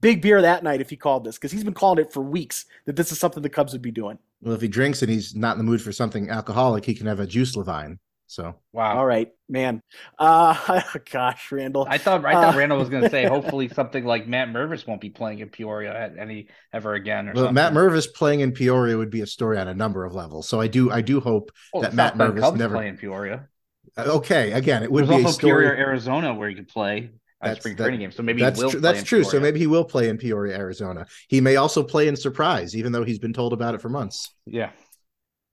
big 0.00 0.20
beer 0.20 0.42
that 0.42 0.62
night 0.62 0.80
if 0.80 0.90
he 0.90 0.96
called 0.96 1.24
this 1.24 1.36
because 1.36 1.50
he's 1.50 1.64
been 1.64 1.74
calling 1.74 1.98
it 1.98 2.12
for 2.12 2.22
weeks 2.22 2.66
that 2.84 2.94
this 2.94 3.10
is 3.10 3.18
something 3.18 3.42
the 3.42 3.48
Cubs 3.48 3.72
would 3.72 3.82
be 3.82 3.90
doing. 3.90 4.18
Well, 4.42 4.54
if 4.54 4.60
he 4.60 4.68
drinks 4.68 5.00
and 5.00 5.10
he's 5.10 5.34
not 5.34 5.52
in 5.52 5.58
the 5.58 5.64
mood 5.64 5.80
for 5.80 5.92
something 5.92 6.28
alcoholic, 6.28 6.84
he 6.84 6.94
can 6.94 7.06
have 7.06 7.20
a 7.20 7.26
juice 7.26 7.56
Levine. 7.56 7.98
So 8.26 8.56
wow. 8.72 8.98
All 8.98 9.06
right, 9.06 9.28
man. 9.48 9.82
Uh 10.18 10.82
gosh, 11.12 11.52
Randall. 11.52 11.86
I 11.88 11.98
thought 11.98 12.24
I 12.24 12.32
thought 12.32 12.54
uh, 12.54 12.58
Randall 12.58 12.78
was 12.78 12.88
gonna 12.88 13.10
say 13.10 13.24
hopefully 13.28 13.68
something 13.68 14.04
like 14.04 14.26
Matt 14.26 14.48
Mervis 14.48 14.86
won't 14.86 15.00
be 15.00 15.10
playing 15.10 15.40
in 15.40 15.50
Peoria 15.50 15.94
at 15.94 16.18
any 16.18 16.48
ever 16.72 16.94
again 16.94 17.28
or 17.28 17.32
well, 17.32 17.44
something. 17.44 17.54
Matt 17.54 17.72
Mervis 17.72 18.12
playing 18.12 18.40
in 18.40 18.52
Peoria 18.52 18.96
would 18.96 19.10
be 19.10 19.20
a 19.20 19.26
story 19.26 19.58
on 19.58 19.68
a 19.68 19.74
number 19.74 20.04
of 20.04 20.14
levels. 20.14 20.48
So 20.48 20.60
I 20.60 20.66
do 20.66 20.90
I 20.90 21.00
do 21.00 21.20
hope 21.20 21.50
well, 21.72 21.82
that 21.82 21.94
Matt 21.94 22.16
Mervis 22.16 22.40
Cubs 22.40 22.58
never 22.58 22.76
play 22.76 22.88
in 22.88 22.96
Peoria. 22.96 23.48
Okay, 23.96 24.52
again, 24.52 24.82
it 24.82 24.90
would 24.90 25.06
There's 25.06 25.18
be 25.18 25.24
also 25.24 25.28
a 25.28 25.32
story... 25.32 25.64
Peoria, 25.64 25.78
Arizona, 25.78 26.34
where 26.34 26.48
you 26.48 26.56
could 26.56 26.68
play. 26.68 27.10
that's, 27.40 27.60
spring 27.60 27.76
training 27.76 28.00
game. 28.00 28.10
So 28.10 28.22
maybe 28.22 28.42
that's 28.42 28.58
true. 28.58 28.80
That's 28.80 29.02
true. 29.04 29.22
So 29.22 29.38
maybe 29.38 29.60
he 29.60 29.68
will 29.68 29.84
play 29.84 30.08
in 30.08 30.18
Peoria, 30.18 30.56
Arizona. 30.56 31.06
He 31.28 31.40
may 31.40 31.56
also 31.56 31.84
play 31.84 32.08
in 32.08 32.16
Surprise, 32.16 32.76
even 32.76 32.90
though 32.90 33.04
he's 33.04 33.20
been 33.20 33.32
told 33.32 33.52
about 33.52 33.74
it 33.74 33.80
for 33.80 33.88
months. 33.88 34.34
Yeah. 34.46 34.70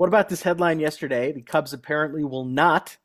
What 0.02 0.08
about 0.08 0.30
this 0.30 0.42
headline 0.42 0.80
yesterday? 0.80 1.32
The 1.32 1.44
Cubs 1.44 1.74
apparently 1.74 2.24
will 2.24 2.44
not 2.44 2.98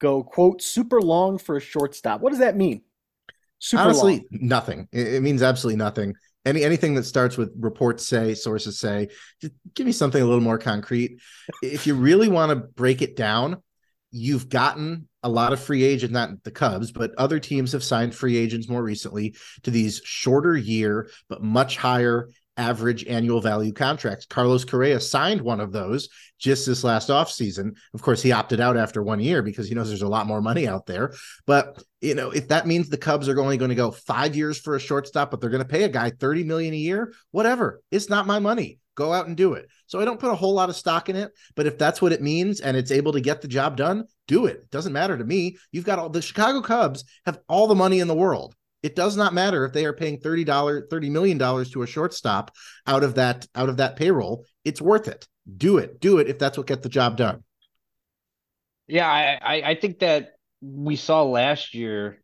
go 0.00 0.22
quote 0.22 0.62
super 0.62 0.98
long 0.98 1.36
for 1.36 1.58
a 1.58 1.60
shortstop. 1.60 2.22
What 2.22 2.30
does 2.30 2.38
that 2.38 2.56
mean? 2.56 2.80
Super 3.58 3.82
Honestly, 3.82 4.26
long. 4.32 4.48
nothing. 4.48 4.88
It, 4.90 5.22
means 5.22 5.42
absolutely 5.42 5.76
nothing. 5.76 6.14
Any 6.46 6.64
anything 6.64 6.94
that 6.94 7.04
starts 7.04 7.36
with 7.36 7.52
reports 7.58 8.06
say, 8.06 8.32
sources 8.32 8.78
say, 8.78 9.08
just 9.42 9.52
give 9.74 9.84
me 9.84 9.92
something 9.92 10.22
a 10.22 10.24
little 10.24 10.40
more 10.40 10.56
concrete. 10.56 11.20
if 11.62 11.86
you 11.86 11.94
really 11.94 12.28
want 12.28 12.48
to 12.48 12.56
break 12.56 13.02
it 13.02 13.16
down, 13.16 13.62
you've 14.10 14.48
gotten 14.48 15.10
a 15.22 15.28
lot 15.28 15.52
of 15.52 15.60
free 15.60 15.84
agents, 15.84 16.14
not 16.14 16.42
the 16.42 16.50
Cubs, 16.50 16.90
but 16.90 17.10
other 17.18 17.38
teams 17.38 17.72
have 17.72 17.84
signed 17.84 18.14
free 18.14 18.38
agents 18.38 18.66
more 18.66 18.82
recently 18.82 19.34
to 19.64 19.70
these 19.70 20.00
shorter 20.04 20.56
year, 20.56 21.10
but 21.28 21.42
much 21.42 21.76
higher 21.76 22.30
average 22.60 23.06
annual 23.06 23.40
value 23.40 23.72
contracts. 23.72 24.26
Carlos 24.26 24.64
Correa 24.64 25.00
signed 25.00 25.40
one 25.40 25.60
of 25.60 25.72
those 25.72 26.10
just 26.38 26.66
this 26.66 26.84
last 26.84 27.08
offseason. 27.08 27.76
Of 27.94 28.02
course, 28.02 28.22
he 28.22 28.32
opted 28.32 28.60
out 28.60 28.76
after 28.76 29.02
one 29.02 29.18
year 29.18 29.42
because 29.42 29.68
he 29.68 29.74
knows 29.74 29.88
there's 29.88 30.02
a 30.02 30.08
lot 30.08 30.26
more 30.26 30.42
money 30.42 30.68
out 30.68 30.84
there. 30.84 31.14
But 31.46 31.82
you 32.02 32.14
know, 32.14 32.30
if 32.30 32.48
that 32.48 32.66
means 32.66 32.88
the 32.88 32.98
Cubs 32.98 33.28
are 33.28 33.40
only 33.40 33.56
going 33.56 33.70
to 33.70 33.74
go 33.74 33.90
five 33.90 34.36
years 34.36 34.58
for 34.58 34.76
a 34.76 34.80
shortstop, 34.80 35.30
but 35.30 35.40
they're 35.40 35.50
going 35.50 35.62
to 35.62 35.68
pay 35.68 35.84
a 35.84 35.88
guy 35.88 36.10
30 36.10 36.44
million 36.44 36.74
a 36.74 36.76
year, 36.76 37.14
whatever. 37.30 37.80
It's 37.90 38.10
not 38.10 38.26
my 38.26 38.38
money. 38.38 38.78
Go 38.94 39.12
out 39.14 39.26
and 39.26 39.36
do 39.36 39.54
it. 39.54 39.66
So 39.86 39.98
I 39.98 40.04
don't 40.04 40.20
put 40.20 40.30
a 40.30 40.36
whole 40.36 40.52
lot 40.52 40.68
of 40.68 40.76
stock 40.76 41.08
in 41.08 41.16
it, 41.16 41.32
but 41.56 41.66
if 41.66 41.78
that's 41.78 42.02
what 42.02 42.12
it 42.12 42.20
means 42.20 42.60
and 42.60 42.76
it's 42.76 42.90
able 42.90 43.12
to 43.12 43.20
get 43.20 43.40
the 43.40 43.48
job 43.48 43.76
done, 43.76 44.04
do 44.28 44.44
it. 44.44 44.56
It 44.56 44.70
doesn't 44.70 44.92
matter 44.92 45.16
to 45.16 45.24
me. 45.24 45.56
You've 45.72 45.86
got 45.86 45.98
all 45.98 46.10
the 46.10 46.20
Chicago 46.20 46.60
Cubs 46.60 47.04
have 47.24 47.38
all 47.48 47.66
the 47.66 47.74
money 47.74 48.00
in 48.00 48.08
the 48.08 48.14
world. 48.14 48.54
It 48.82 48.96
does 48.96 49.16
not 49.16 49.34
matter 49.34 49.64
if 49.64 49.72
they 49.72 49.84
are 49.84 49.92
paying 49.92 50.18
$30 50.18 50.88
$30 50.88 51.10
million 51.10 51.38
to 51.38 51.82
a 51.82 51.86
shortstop 51.86 52.50
out 52.86 53.02
of 53.02 53.14
that 53.16 53.46
out 53.54 53.68
of 53.68 53.76
that 53.78 53.96
payroll. 53.96 54.44
It's 54.64 54.80
worth 54.80 55.08
it. 55.08 55.26
Do 55.56 55.78
it. 55.78 56.00
Do 56.00 56.18
it 56.18 56.28
if 56.28 56.38
that's 56.38 56.56
what 56.56 56.66
gets 56.66 56.82
the 56.82 56.88
job 56.88 57.16
done. 57.16 57.44
Yeah, 58.86 59.08
I, 59.08 59.62
I 59.62 59.74
think 59.76 60.00
that 60.00 60.30
we 60.60 60.96
saw 60.96 61.22
last 61.22 61.74
year 61.74 62.22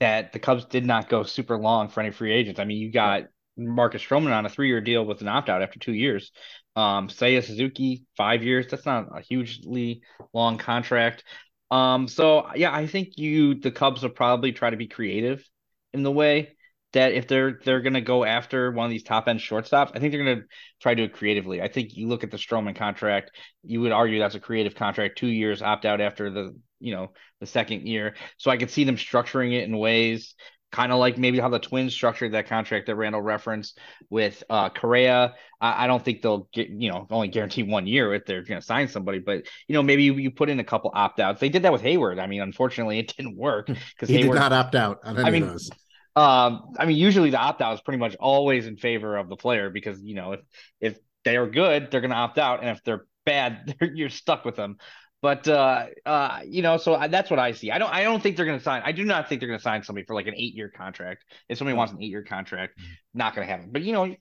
that 0.00 0.32
the 0.32 0.38
Cubs 0.38 0.64
did 0.64 0.84
not 0.84 1.08
go 1.08 1.22
super 1.22 1.56
long 1.56 1.88
for 1.88 2.00
any 2.00 2.10
free 2.10 2.32
agents. 2.32 2.58
I 2.58 2.64
mean, 2.64 2.78
you 2.78 2.90
got 2.90 3.24
Marcus 3.56 4.02
Stroman 4.02 4.34
on 4.34 4.46
a 4.46 4.48
three 4.48 4.68
year 4.68 4.80
deal 4.80 5.04
with 5.04 5.20
an 5.20 5.28
opt 5.28 5.48
out 5.48 5.62
after 5.62 5.78
two 5.78 5.92
years. 5.92 6.32
Um, 6.76 7.08
Seiya 7.08 7.44
Suzuki, 7.44 8.04
five 8.16 8.42
years. 8.42 8.66
That's 8.68 8.86
not 8.86 9.06
a 9.16 9.20
hugely 9.20 10.02
long 10.32 10.58
contract. 10.58 11.22
Um, 11.70 12.08
so 12.08 12.48
yeah, 12.54 12.74
I 12.74 12.86
think 12.86 13.16
you 13.16 13.54
the 13.54 13.70
Cubs 13.70 14.02
will 14.02 14.10
probably 14.10 14.52
try 14.52 14.70
to 14.70 14.76
be 14.76 14.88
creative 14.88 15.48
in 15.94 16.02
the 16.02 16.12
way 16.12 16.56
that 16.92 17.12
if 17.12 17.26
they're 17.26 17.58
they're 17.64 17.80
gonna 17.80 18.00
go 18.00 18.24
after 18.24 18.70
one 18.70 18.84
of 18.84 18.90
these 18.90 19.02
top 19.02 19.26
end 19.28 19.40
shortstops, 19.40 19.92
I 19.94 19.98
think 19.98 20.12
they're 20.12 20.24
gonna 20.24 20.42
try 20.80 20.94
to 20.94 21.02
do 21.02 21.04
it 21.04 21.14
creatively. 21.14 21.62
I 21.62 21.68
think 21.68 21.96
you 21.96 22.08
look 22.08 22.24
at 22.24 22.30
the 22.30 22.36
Stroman 22.36 22.76
contract, 22.76 23.30
you 23.62 23.80
would 23.80 23.92
argue 23.92 24.18
that's 24.18 24.34
a 24.34 24.40
creative 24.40 24.74
contract, 24.74 25.16
two 25.18 25.28
years 25.28 25.62
opt 25.62 25.86
out 25.86 26.00
after 26.00 26.30
the 26.30 26.54
you 26.80 26.94
know 26.94 27.12
the 27.40 27.46
second 27.46 27.86
year. 27.86 28.14
So 28.36 28.50
I 28.50 28.56
could 28.56 28.70
see 28.70 28.84
them 28.84 28.96
structuring 28.96 29.54
it 29.54 29.64
in 29.64 29.78
ways 29.78 30.34
kind 30.74 30.90
of 30.90 30.98
like 30.98 31.16
maybe 31.16 31.38
how 31.38 31.48
the 31.48 31.60
Twins 31.60 31.94
structured 31.94 32.32
that 32.32 32.48
contract 32.48 32.86
that 32.86 32.96
Randall 32.96 33.22
referenced 33.22 33.78
with 34.10 34.42
uh, 34.50 34.70
Correa. 34.70 35.34
I, 35.60 35.84
I, 35.84 35.86
don't 35.86 36.04
think 36.04 36.20
they'll 36.20 36.48
get, 36.52 36.68
you 36.68 36.90
know, 36.90 37.06
only 37.10 37.28
guarantee 37.28 37.62
one 37.62 37.86
year 37.86 38.12
if 38.12 38.26
they're 38.26 38.42
going 38.42 38.60
to 38.60 38.66
sign 38.66 38.88
somebody, 38.88 39.20
but 39.20 39.44
you 39.68 39.74
know, 39.74 39.84
maybe 39.84 40.02
you, 40.02 40.14
you 40.14 40.32
put 40.32 40.50
in 40.50 40.58
a 40.58 40.64
couple 40.64 40.90
opt 40.92 41.20
outs. 41.20 41.40
They 41.40 41.48
did 41.48 41.62
that 41.62 41.72
with 41.72 41.80
Heyward. 41.80 42.20
I 42.20 42.26
mean, 42.26 42.42
unfortunately, 42.42 42.98
it 42.98 43.14
didn't 43.16 43.36
work 43.36 43.66
because 43.68 44.08
he 44.08 44.16
Heyward, 44.18 44.32
did 44.32 44.34
not 44.34 44.52
opt 44.52 44.74
out 44.74 44.98
on 45.04 45.16
any 45.16 45.28
I 45.28 45.30
mean, 45.30 45.42
of 45.44 45.50
those. 45.50 45.70
Um, 46.16 46.74
I 46.78 46.86
mean, 46.86 46.96
usually 46.96 47.30
the 47.30 47.38
opt 47.38 47.60
out 47.60 47.74
is 47.74 47.80
pretty 47.80 47.98
much 47.98 48.14
always 48.16 48.66
in 48.66 48.76
favor 48.76 49.16
of 49.16 49.28
the 49.28 49.36
player 49.36 49.70
because 49.70 50.00
you 50.00 50.14
know 50.14 50.32
if 50.32 50.40
if 50.80 50.98
they 51.24 51.36
are 51.36 51.48
good, 51.48 51.90
they're 51.90 52.00
going 52.00 52.10
to 52.10 52.16
opt 52.16 52.38
out, 52.38 52.60
and 52.60 52.70
if 52.70 52.84
they're 52.84 53.06
bad, 53.24 53.74
they're, 53.80 53.92
you're 53.92 54.10
stuck 54.10 54.44
with 54.44 54.56
them. 54.56 54.76
But 55.22 55.48
uh, 55.48 55.86
uh, 56.04 56.40
you 56.46 56.60
know, 56.60 56.76
so 56.76 57.02
that's 57.08 57.30
what 57.30 57.38
I 57.38 57.52
see. 57.52 57.70
I 57.70 57.78
don't, 57.78 57.90
I 57.90 58.02
don't 58.02 58.22
think 58.22 58.36
they're 58.36 58.44
going 58.44 58.58
to 58.58 58.62
sign. 58.62 58.82
I 58.84 58.92
do 58.92 59.04
not 59.04 59.26
think 59.26 59.40
they're 59.40 59.48
going 59.48 59.58
to 59.58 59.62
sign 59.62 59.82
somebody 59.82 60.04
for 60.04 60.14
like 60.14 60.26
an 60.26 60.34
eight-year 60.36 60.68
contract. 60.68 61.24
If 61.48 61.56
somebody 61.56 61.76
wants 61.76 61.94
an 61.94 62.02
eight-year 62.02 62.24
contract, 62.24 62.78
not 63.14 63.34
going 63.34 63.46
to 63.46 63.50
happen. 63.50 63.70
But 63.72 63.82
you 63.82 63.94
know, 63.94 64.14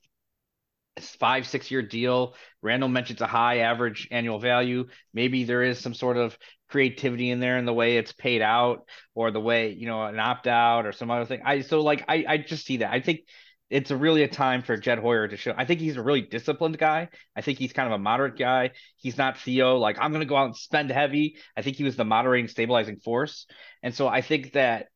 five, 1.00 1.48
six-year 1.48 1.82
deal. 1.82 2.36
Randall 2.62 2.90
mentions 2.90 3.22
a 3.22 3.28
high 3.28 3.60
average 3.60 4.08
annual 4.12 4.40
value. 4.40 4.88
Maybe 5.14 5.44
there 5.44 5.64
is 5.64 5.80
some 5.80 5.94
sort 5.94 6.18
of 6.18 6.38
creativity 6.70 7.30
in 7.30 7.40
there 7.40 7.58
in 7.58 7.66
the 7.66 7.74
way 7.74 7.98
it's 7.98 8.14
paid 8.14 8.42
out, 8.42 8.88
or 9.14 9.32
the 9.32 9.40
way 9.40 9.72
you 9.72 9.88
know 9.88 10.04
an 10.04 10.20
opt-out 10.20 10.86
or 10.86 10.92
some 10.92 11.12
other 11.12 11.26
thing. 11.26 11.42
I 11.46 11.62
so 11.62 11.82
like 11.82 12.06
I, 12.08 12.26
I 12.28 12.38
just 12.38 12.66
see 12.66 12.78
that. 12.78 12.92
I 12.92 13.00
think 13.00 13.22
it's 13.70 13.90
a 13.90 13.98
really 13.98 14.22
a 14.22 14.28
time 14.28 14.62
for 14.62 14.78
Jed 14.78 15.00
Hoyer 15.00 15.28
to 15.28 15.36
show. 15.36 15.54
I 15.58 15.66
think 15.66 15.80
he's 15.80 15.98
a 15.98 16.04
really 16.04 16.22
disciplined 16.22 16.78
guy. 16.78 17.10
I 17.36 17.42
think 17.42 17.58
he's 17.58 17.74
kind 17.74 17.88
of 17.88 17.94
a 17.94 18.04
moderate 18.04 18.38
guy. 18.38 18.72
He's 18.98 19.18
not 19.18 19.40
Theo, 19.40 19.78
like 19.78 19.98
I'm 20.00 20.12
going 20.12 20.22
to 20.22 20.30
go 20.30 20.36
out 20.36 20.46
and 20.46 20.56
spend 20.56 20.92
heavy. 20.92 21.38
I 21.58 21.64
think 21.64 21.78
he 21.78 21.84
was 21.84 21.96
the 21.96 22.06
moderating, 22.06 22.48
stabilizing 22.48 22.98
force. 22.98 23.48
And 23.82 23.96
so 23.96 24.08
I 24.08 24.22
think 24.22 24.54
that 24.54 24.90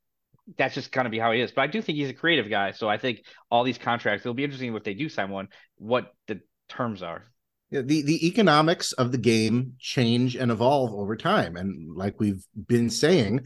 that's 0.58 0.76
just 0.76 0.92
kind 0.92 1.06
of 1.06 1.12
be 1.12 1.20
how 1.20 1.32
he 1.32 1.42
is. 1.42 1.52
But 1.52 1.62
I 1.62 1.68
do 1.68 1.82
think 1.82 1.98
he's 1.98 2.10
a 2.10 2.14
creative 2.14 2.50
guy. 2.50 2.72
So 2.72 2.88
I 2.88 2.98
think 2.98 3.24
all 3.52 3.64
these 3.64 3.78
contracts, 3.78 4.26
it'll 4.26 4.34
be 4.34 4.44
interesting 4.44 4.76
if 4.76 4.84
they 4.84 4.94
do 4.94 5.10
sign 5.10 5.30
one, 5.30 5.50
what 5.78 6.14
the 6.28 6.42
terms 6.70 7.04
are. 7.04 7.24
Yeah, 7.70 7.82
the, 7.82 8.02
the 8.02 8.26
economics 8.28 8.94
of 8.94 9.12
the 9.12 9.18
game 9.18 9.74
change 9.80 10.36
and 10.36 10.52
evolve 10.52 10.94
over 10.94 11.18
time. 11.18 11.58
And 11.58 11.96
like 11.98 12.20
we've 12.20 12.46
been 12.68 12.90
saying, 12.90 13.46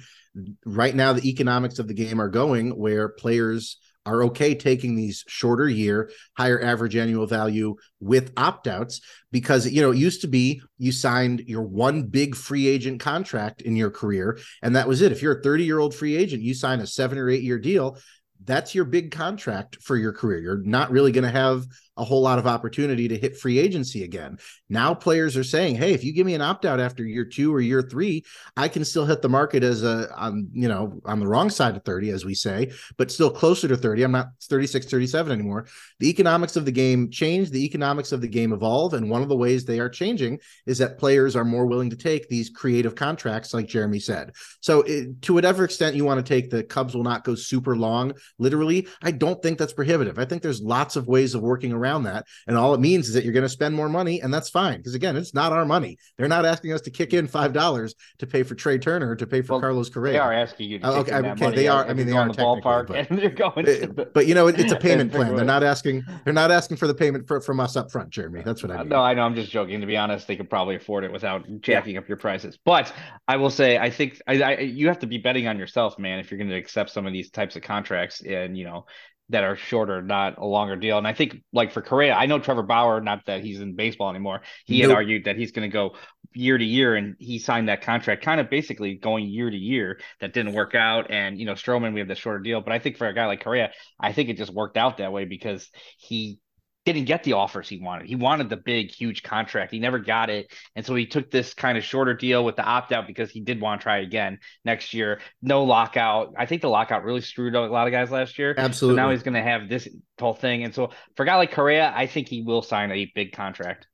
right 0.66 0.96
now 0.96 1.14
the 1.14 1.28
economics 1.28 1.80
of 1.80 1.88
the 1.88 1.96
game 1.96 2.22
are 2.22 2.30
going 2.30 2.72
where 2.78 3.10
players– 3.10 3.78
are 4.06 4.24
okay 4.24 4.56
taking 4.56 4.96
these 4.96 5.24
shorter 5.28 5.70
year, 5.70 6.12
higher 6.38 6.62
average 6.62 6.96
annual 6.96 7.28
value 7.28 7.76
with 8.00 8.34
opt 8.38 8.68
outs 8.68 9.02
because, 9.32 9.70
you 9.70 9.82
know, 9.82 9.92
it 9.92 9.98
used 9.98 10.22
to 10.22 10.28
be 10.28 10.62
you 10.78 10.92
signed 10.92 11.44
your 11.48 11.62
one 11.62 12.04
big 12.04 12.36
free 12.36 12.68
agent 12.68 13.00
contract 13.00 13.62
in 13.62 13.76
your 13.76 13.92
career, 13.92 14.40
and 14.62 14.76
that 14.76 14.88
was 14.88 15.02
it. 15.02 15.12
If 15.12 15.22
you're 15.22 15.40
a 15.40 15.44
30 15.44 15.64
year 15.66 15.80
old 15.80 15.94
free 15.94 16.16
agent, 16.16 16.42
you 16.42 16.54
sign 16.54 16.80
a 16.80 16.88
seven 16.88 17.18
or 17.18 17.30
eight 17.30 17.44
year 17.44 17.60
deal. 17.60 17.98
That's 18.44 18.74
your 18.74 18.86
big 18.86 19.12
contract 19.12 19.78
for 19.82 19.98
your 19.98 20.14
career. 20.14 20.40
You're 20.40 20.64
not 20.64 20.92
really 20.92 21.12
going 21.12 21.24
to 21.24 21.32
have 21.32 21.66
a 21.98 22.04
whole 22.04 22.22
lot 22.22 22.40
of 22.40 22.48
opportunity 22.48 23.08
to 23.08 23.18
hit 23.18 23.38
free 23.38 23.60
agency 23.60 24.04
again. 24.04 24.38
Now 24.70 24.94
players 24.94 25.36
are 25.36 25.44
saying, 25.44 25.76
"Hey, 25.76 25.94
if 25.94 26.04
you 26.04 26.14
give 26.14 26.26
me 26.26 26.34
an 26.34 26.42
opt 26.42 26.66
out 26.66 26.80
after 26.80 27.04
year 27.04 27.26
2 27.26 27.54
or 27.54 27.60
year 27.60 27.82
3, 27.82 28.24
I 28.56 28.70
can 28.70 28.86
still 28.86 29.06
hit 29.06 29.22
the 29.22 29.30
market 29.30 29.62
as 29.64 29.84
a 29.84 30.12
on, 30.16 30.48
you 30.54 30.68
know, 30.68 31.02
on 31.06 31.20
the 31.20 31.28
wrong 31.28 31.50
side 31.50 31.76
of 31.76 31.84
30 31.84 32.10
as 32.10 32.26
we 32.26 32.34
say, 32.34 32.72
but 32.98 33.12
still 33.12 33.30
closer 33.30 33.68
to 33.68 33.78
30. 33.78 34.04
I'm 34.04 34.12
not 34.14 34.30
36 34.42 34.88
37 34.88 35.32
anymore. 35.32 35.68
The 36.00 36.10
economics 36.10 36.56
of 36.56 36.66
the 36.66 36.72
game 36.72 37.12
change, 37.12 37.52
the 37.52 37.64
economics 37.66 38.12
of 38.12 38.22
the 38.22 38.28
game 38.28 38.54
evolve, 38.54 38.94
and 38.94 39.10
one 39.10 39.22
of 39.22 39.30
the 39.30 39.38
ways 39.38 39.66
they 39.66 39.80
are 39.80 39.90
changing 39.90 40.40
is 40.66 40.78
that 40.80 40.98
players 40.98 41.36
are 41.36 41.46
more 41.46 41.68
willing 41.68 41.90
to 41.90 41.96
take 41.96 42.30
these 42.30 42.50
creative 42.50 42.96
contracts 42.96 43.54
like 43.54 43.68
Jeremy 43.68 44.00
said. 44.00 44.32
So 44.62 44.82
it, 44.84 45.22
to 45.24 45.34
whatever 45.34 45.66
extent 45.66 45.96
you 45.96 46.06
want 46.06 46.26
to 46.26 46.28
take 46.28 46.50
the 46.50 46.64
Cubs 46.64 46.96
will 46.96 47.04
not 47.04 47.26
go 47.26 47.36
super 47.36 47.76
long 47.76 48.14
literally, 48.40 48.88
I 49.02 49.12
don't 49.12 49.42
think 49.42 49.58
that's 49.58 49.74
prohibitive. 49.74 50.20
I 50.20 50.26
think 50.26 50.42
there's 50.42 50.62
lots 50.62 50.96
of 50.96 51.08
ways 51.08 51.36
of 51.36 51.42
working 51.42 51.72
around 51.72 52.04
that. 52.04 52.26
And 52.48 52.58
all 52.58 52.74
it 52.74 52.80
means 52.80 53.08
is 53.08 53.14
that 53.14 53.24
you're 53.24 53.34
going 53.34 53.44
to 53.44 53.50
spend 53.50 53.76
more 53.76 53.90
money, 53.90 54.22
and 54.22 54.34
that's 54.34 54.50
fine. 54.50 54.78
Because 54.78 54.96
again, 54.96 55.16
it's 55.16 55.34
not 55.34 55.52
our 55.52 55.66
money. 55.66 55.98
They're 56.18 56.28
not 56.28 56.46
asking 56.46 56.74
us 56.74 56.82
to 56.82 56.92
kick 56.92 57.14
in 57.14 57.28
five 57.28 57.54
dollars 57.54 57.96
to 58.20 58.28
pay 58.28 58.44
for 58.44 58.56
Trea 58.56 58.80
Turner 58.80 59.16
to 59.16 59.28
pay 59.28 59.42
for 59.42 59.54
well, 59.54 59.62
Carlos 59.62 59.90
Correa. 59.90 60.14
They 60.14 60.20
are 60.20 60.34
asking 60.34 60.70
you. 60.70 60.80
To 60.80 60.88
okay, 60.88 61.14
okay 61.14 61.56
they 61.56 61.68
are. 61.68 61.86
I 61.86 61.94
mean, 61.94 62.08
they 62.08 62.14
are 62.14 62.28
the 62.28 62.34
ballpark, 62.34 62.88
but, 62.88 63.06
and 63.10 63.20
they're 63.20 63.30
going. 63.30 63.66
But, 63.96 64.14
but 64.14 64.28
you 64.28 64.36
know, 64.36 64.48
it's 64.48 64.72
a 64.72 64.76
payment 64.80 65.12
plan. 65.12 65.36
They're 65.36 65.46
not 65.46 65.64
asking. 65.64 66.04
They're 66.24 66.34
not 66.34 66.52
asking 66.52 66.78
for 66.78 66.88
the 66.88 66.94
payment 66.94 67.28
for, 67.28 67.42
from 67.42 67.60
us 67.60 67.76
up 67.76 67.92
front, 67.92 68.10
Jeremy. 68.10 68.42
That's 68.44 68.64
what 68.64 68.72
I 68.72 68.76
uh, 68.76 68.80
mean. 68.80 68.90
No, 68.90 69.02
I 69.02 69.14
know. 69.14 69.24
I'm 69.24 69.36
just 69.36 69.52
joking. 69.52 69.80
To 69.82 69.88
be 69.88 69.98
honest, 69.98 70.28
they 70.28 70.36
could 70.36 70.50
probably 70.50 70.76
afford 70.76 71.04
it 71.04 71.12
without 71.12 71.46
jacking 71.62 71.98
up 71.98 72.08
your 72.08 72.18
prices. 72.18 72.58
But 72.64 72.94
I 73.28 73.38
will 73.38 73.50
say, 73.50 73.78
I 73.78 73.90
think 73.90 74.22
I, 74.28 74.42
I, 74.42 74.60
you 74.60 74.88
have 74.88 75.00
to 75.00 75.08
be 75.08 75.18
betting 75.18 75.48
on 75.48 75.58
yourself, 75.58 75.98
man, 76.00 76.20
if 76.20 76.32
you're 76.32 76.38
going 76.38 76.50
to 76.50 76.56
accept 76.56 76.90
some 76.90 77.06
of 77.06 77.14
these 77.14 77.30
types 77.30 77.56
of 77.56 77.62
contracts. 77.62 78.21
And 78.24 78.58
you 78.58 78.66
know, 78.66 78.86
that 79.32 79.44
are 79.44 79.56
shorter, 79.56 80.02
not 80.02 80.38
a 80.38 80.46
longer 80.46 80.76
deal. 80.76 80.98
And 80.98 81.08
I 81.08 81.14
think 81.14 81.42
like 81.52 81.72
for 81.72 81.82
Correa, 81.82 82.14
I 82.14 82.26
know 82.26 82.40
Trevor 82.40 82.64
Bauer, 82.64 83.02
not 83.02 83.26
that 83.26 83.44
he's 83.44 83.60
in 83.60 83.76
baseball 83.76 84.10
anymore. 84.10 84.42
He 84.66 84.82
nope. 84.82 84.90
had 84.90 84.96
argued 84.96 85.26
that 85.26 85.38
he's 85.38 85.52
going 85.52 85.70
to 85.70 85.74
go 85.74 85.96
year 86.34 86.58
to 86.58 86.64
year 86.64 86.96
and 86.96 87.16
he 87.20 87.40
signed 87.40 87.70
that 87.70 87.82
contract 87.82 88.24
kind 88.24 88.40
of 88.40 88.50
basically 88.50 88.96
going 88.96 89.28
year 89.28 89.50
to 89.50 89.58
year 89.58 90.00
that 90.20 90.34
didn't 90.34 90.54
work 90.54 90.76
out. 90.76 91.12
And, 91.12 91.40
you 91.40 91.46
know, 91.46 91.54
Stroman, 91.54 91.94
we 91.94 92.00
have 92.02 92.10
the 92.10 92.16
shorter 92.16 92.40
deal, 92.40 92.62
but 92.62 92.74
I 92.74 92.80
think 92.80 92.98
for 92.98 93.08
a 93.08 93.14
guy 93.14 93.26
like 93.26 93.44
Correa, 93.44 93.72
I 94.00 94.12
think 94.12 94.30
it 94.30 94.38
just 94.38 94.54
worked 94.54 94.78
out 94.78 94.98
that 94.98 95.14
way 95.14 95.26
because 95.26 95.70
he 95.98 96.40
didn't 96.86 97.06
get 97.06 97.24
the 97.24 97.34
offers 97.34 97.70
he 97.70 97.80
wanted. 97.80 98.08
He 98.08 98.16
wanted 98.16 98.50
the 98.50 98.58
big, 98.58 98.92
huge 98.92 99.22
contract. 99.22 99.72
He 99.72 99.80
never 99.80 100.00
got 100.00 100.30
it. 100.30 100.52
And 100.76 100.86
so 100.86 100.96
he 100.96 101.06
took 101.06 101.30
this 101.30 101.54
kind 101.54 101.78
of 101.78 101.84
shorter 101.84 102.14
deal 102.14 102.44
with 102.44 102.56
the 102.56 102.64
opt 102.64 102.92
out 102.92 103.06
because 103.06 103.30
he 103.30 103.42
did 103.42 103.62
want 103.62 103.82
to 103.82 103.84
try 103.84 104.00
again 104.00 104.40
next 104.66 104.94
year. 104.94 105.22
No 105.42 105.64
lockout. 105.64 106.34
I 106.38 106.48
think 106.48 106.62
the 106.64 106.70
lockout 106.70 107.04
really 107.04 107.22
screwed 107.22 107.54
a 107.54 107.68
lot 107.68 107.88
of 107.88 107.92
guys 107.92 108.10
last 108.10 108.40
year. 108.40 108.56
Absolutely. 108.58 108.98
So 108.98 109.04
now 109.04 109.12
he's 109.12 109.24
going 109.24 109.36
to 109.36 109.44
have 109.44 109.70
this 109.70 109.88
whole 110.20 110.34
thing. 110.34 110.64
And 110.64 110.74
so 110.74 110.90
for 111.16 111.24
a 111.24 111.26
guy 111.26 111.36
like 111.36 111.52
Correa, 111.52 111.94
I 111.96 112.08
think 112.08 112.28
he 112.28 112.42
will 112.42 112.64
sign 112.64 112.92
a 112.92 113.12
big 113.14 113.32
contract. 113.32 113.88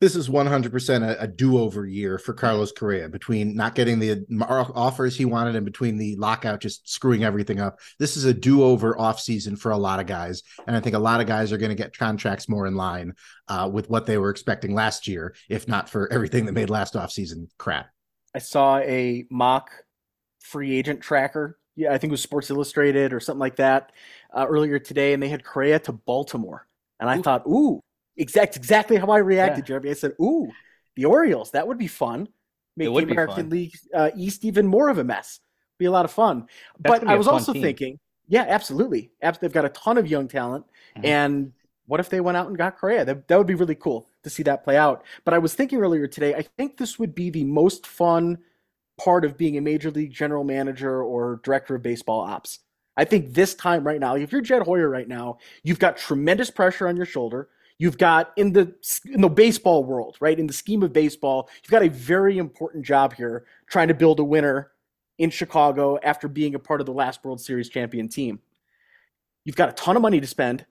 This 0.00 0.16
is 0.16 0.28
100% 0.28 1.02
a, 1.02 1.22
a, 1.22 1.26
do-over 1.26 1.86
year 1.86 2.18
for 2.18 2.34
Carlos 2.34 2.72
Correa 2.72 3.08
between 3.08 3.54
not 3.54 3.74
getting 3.74 3.98
the 3.98 4.26
offers 4.74 5.16
he 5.16 5.24
wanted 5.24 5.56
and 5.56 5.64
between 5.64 5.96
the 5.96 6.16
lockout 6.16 6.60
just 6.60 6.88
screwing 6.90 7.24
everything 7.24 7.60
up. 7.60 7.78
This 7.98 8.16
is 8.16 8.24
a 8.24 8.34
do-over 8.34 8.94
offseason 8.96 9.58
for 9.58 9.70
a 9.70 9.78
lot 9.78 10.00
of 10.00 10.06
guys. 10.06 10.42
And 10.66 10.76
I 10.76 10.80
think 10.80 10.96
a 10.96 10.98
lot 10.98 11.20
of 11.20 11.26
guys 11.26 11.52
are 11.52 11.58
going 11.58 11.70
to 11.70 11.76
get 11.76 11.96
contracts 11.96 12.48
more 12.48 12.66
in 12.66 12.74
line 12.74 13.14
uh, 13.48 13.70
with 13.72 13.88
what 13.88 14.04
they 14.04 14.18
were 14.18 14.30
expecting 14.30 14.74
last 14.74 15.06
year, 15.06 15.34
if 15.48 15.68
not 15.68 15.88
for 15.88 16.12
everything 16.12 16.46
that 16.46 16.52
made 16.52 16.70
last 16.70 16.94
offseason 16.94 17.48
crap. 17.56 17.86
I 18.34 18.40
saw 18.40 18.78
a 18.78 19.26
mock 19.30 19.70
free 20.40 20.76
agent 20.76 21.00
tracker. 21.00 21.58
Yeah, 21.76 21.92
I 21.92 21.98
think 21.98 22.10
it 22.10 22.12
was 22.12 22.22
Sports 22.22 22.50
Illustrated 22.50 23.12
or 23.12 23.20
something 23.20 23.40
like 23.40 23.56
that 23.56 23.92
uh, 24.32 24.46
earlier 24.48 24.78
today, 24.78 25.12
and 25.12 25.22
they 25.22 25.28
had 25.28 25.44
Correa 25.44 25.78
to 25.80 25.92
Baltimore. 25.92 26.66
And 27.00 27.08
I 27.08 27.18
ooh. 27.18 27.22
thought, 27.22 27.46
ooh, 27.46 27.80
exact 28.16 28.56
exactly 28.56 28.96
how 28.96 29.10
I 29.10 29.18
reacted, 29.18 29.64
yeah. 29.64 29.68
Jeremy. 29.68 29.90
I 29.90 29.94
said, 29.94 30.12
"Ooh, 30.20 30.50
the 30.96 31.04
Orioles. 31.04 31.50
That 31.52 31.66
would 31.68 31.78
be 31.78 31.88
fun. 31.88 32.28
Make 32.76 32.92
the 32.92 33.12
American 33.12 33.50
League 33.50 33.74
uh, 33.94 34.10
East 34.16 34.44
even 34.44 34.66
more 34.66 34.88
of 34.88 34.98
a 34.98 35.04
mess. 35.04 35.40
Be 35.78 35.86
a 35.86 35.90
lot 35.90 36.04
of 36.04 36.10
fun." 36.10 36.46
That's 36.78 37.00
but 37.00 37.08
I 37.08 37.16
was 37.16 37.28
also 37.28 37.52
team. 37.52 37.62
thinking, 37.62 37.98
yeah, 38.28 38.46
absolutely. 38.48 39.10
They've 39.20 39.52
got 39.52 39.64
a 39.64 39.70
ton 39.70 39.98
of 39.98 40.06
young 40.06 40.28
talent, 40.28 40.64
mm-hmm. 40.96 41.06
and 41.06 41.52
what 41.86 42.00
if 42.00 42.08
they 42.08 42.20
went 42.20 42.36
out 42.36 42.48
and 42.48 42.56
got 42.56 42.78
Correa? 42.78 43.04
That, 43.04 43.28
that 43.28 43.36
would 43.36 43.46
be 43.46 43.54
really 43.54 43.74
cool 43.74 44.08
to 44.22 44.30
see 44.30 44.42
that 44.44 44.64
play 44.64 44.76
out. 44.76 45.04
But 45.24 45.34
I 45.34 45.38
was 45.38 45.54
thinking 45.54 45.80
earlier 45.80 46.06
today, 46.06 46.34
I 46.34 46.42
think 46.42 46.76
this 46.76 46.98
would 46.98 47.14
be 47.14 47.30
the 47.30 47.44
most 47.44 47.86
fun 47.86 48.38
part 48.96 49.24
of 49.24 49.36
being 49.36 49.56
a 49.58 49.60
major 49.60 49.90
league 49.90 50.12
general 50.12 50.44
manager 50.44 51.02
or 51.02 51.40
director 51.42 51.74
of 51.74 51.82
baseball 51.82 52.20
ops. 52.20 52.60
I 52.96 53.04
think 53.04 53.34
this 53.34 53.54
time 53.54 53.84
right 53.84 53.98
now, 53.98 54.14
if 54.14 54.30
you're 54.30 54.40
Jed 54.40 54.62
Hoyer 54.62 54.88
right 54.88 55.08
now, 55.08 55.38
you've 55.62 55.80
got 55.80 55.96
tremendous 55.96 56.50
pressure 56.50 56.86
on 56.86 56.96
your 56.96 57.06
shoulder. 57.06 57.48
You've 57.78 57.98
got 57.98 58.32
in 58.36 58.52
the 58.52 58.72
in 59.04 59.20
the 59.20 59.28
baseball 59.28 59.84
world, 59.84 60.16
right? 60.20 60.38
In 60.38 60.46
the 60.46 60.52
scheme 60.52 60.82
of 60.82 60.92
baseball, 60.92 61.48
you've 61.62 61.70
got 61.70 61.82
a 61.82 61.88
very 61.88 62.38
important 62.38 62.84
job 62.84 63.14
here 63.14 63.46
trying 63.66 63.88
to 63.88 63.94
build 63.94 64.20
a 64.20 64.24
winner 64.24 64.70
in 65.18 65.30
Chicago 65.30 65.98
after 66.02 66.28
being 66.28 66.54
a 66.54 66.58
part 66.58 66.80
of 66.80 66.86
the 66.86 66.92
last 66.92 67.24
World 67.24 67.40
Series 67.40 67.68
champion 67.68 68.08
team. 68.08 68.40
You've 69.44 69.56
got 69.56 69.68
a 69.68 69.72
ton 69.72 69.96
of 69.96 70.02
money 70.02 70.20
to 70.20 70.26
spend. 70.26 70.66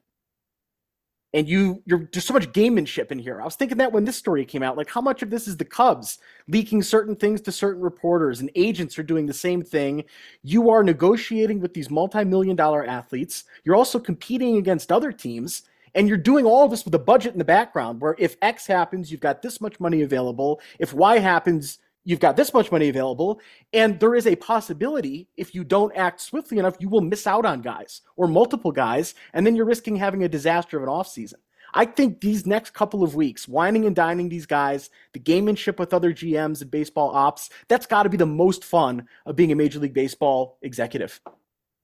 And 1.35 1.49
you 1.49 1.81
you're 1.85 2.07
there's 2.13 2.25
so 2.25 2.33
much 2.33 2.51
gamemanship 2.51 3.11
in 3.11 3.17
here. 3.17 3.41
I 3.41 3.45
was 3.45 3.55
thinking 3.55 3.79
that 3.79 3.91
when 3.91 4.05
this 4.05 4.15
story 4.15 4.45
came 4.45 4.61
out, 4.61 4.77
like 4.77 4.89
how 4.89 5.01
much 5.01 5.23
of 5.23 5.31
this 5.31 5.47
is 5.47 5.57
the 5.57 5.65
Cubs 5.65 6.19
leaking 6.47 6.83
certain 6.83 7.15
things 7.15 7.41
to 7.41 7.51
certain 7.51 7.81
reporters 7.81 8.39
and 8.39 8.51
agents 8.53 8.99
are 8.99 9.03
doing 9.03 9.25
the 9.25 9.33
same 9.33 9.63
thing. 9.63 10.03
You 10.43 10.69
are 10.69 10.83
negotiating 10.83 11.59
with 11.59 11.73
these 11.73 11.89
multi-million 11.89 12.55
dollar 12.55 12.85
athletes. 12.85 13.45
You're 13.63 13.75
also 13.75 13.99
competing 13.99 14.57
against 14.57 14.91
other 14.91 15.11
teams 15.11 15.63
and 15.95 16.07
you're 16.07 16.17
doing 16.17 16.45
all 16.45 16.65
of 16.65 16.71
this 16.71 16.85
with 16.85 16.95
a 16.95 16.99
budget 16.99 17.33
in 17.33 17.39
the 17.39 17.45
background 17.45 18.01
where 18.01 18.15
if 18.17 18.35
X 18.41 18.67
happens, 18.67 19.11
you've 19.11 19.21
got 19.21 19.41
this 19.41 19.61
much 19.61 19.79
money 19.79 20.01
available. 20.01 20.59
If 20.79 20.93
Y 20.93 21.19
happens, 21.19 21.79
you've 22.03 22.19
got 22.19 22.35
this 22.35 22.53
much 22.53 22.71
money 22.71 22.89
available. 22.89 23.39
And 23.71 23.99
there 23.99 24.15
is 24.15 24.27
a 24.27 24.35
possibility, 24.35 25.27
if 25.37 25.53
you 25.55 25.63
don't 25.63 25.95
act 25.95 26.21
swiftly 26.21 26.57
enough, 26.57 26.75
you 26.79 26.89
will 26.89 27.01
miss 27.01 27.27
out 27.27 27.45
on 27.45 27.61
guys 27.61 28.01
or 28.15 28.27
multiple 28.27 28.71
guys. 28.71 29.13
And 29.33 29.45
then 29.45 29.55
you're 29.55 29.65
risking 29.65 29.95
having 29.95 30.23
a 30.23 30.29
disaster 30.29 30.77
of 30.77 30.83
an 30.83 30.89
offseason. 30.89 31.35
I 31.75 31.85
think 31.85 32.21
these 32.21 32.45
next 32.45 32.75
couple 32.75 33.03
of 33.03 33.15
weeks, 33.15 33.47
whining 33.47 33.85
and 33.85 33.95
dining 33.95 34.29
these 34.29 34.45
guys, 34.45 34.91
the 35.13 35.19
gamemanship 35.19 35.79
with 35.79 35.93
other 35.93 36.13
GMs 36.13 36.61
and 36.61 36.69
baseball 36.69 37.09
ops, 37.15 37.49
that's 37.67 37.87
got 37.87 38.03
to 38.03 38.09
be 38.09 38.17
the 38.17 38.27
most 38.27 38.63
fun 38.63 39.07
of 39.25 39.35
being 39.35 39.51
a 39.51 39.55
Major 39.55 39.79
League 39.79 39.93
Baseball 39.93 40.59
executive. 40.61 41.19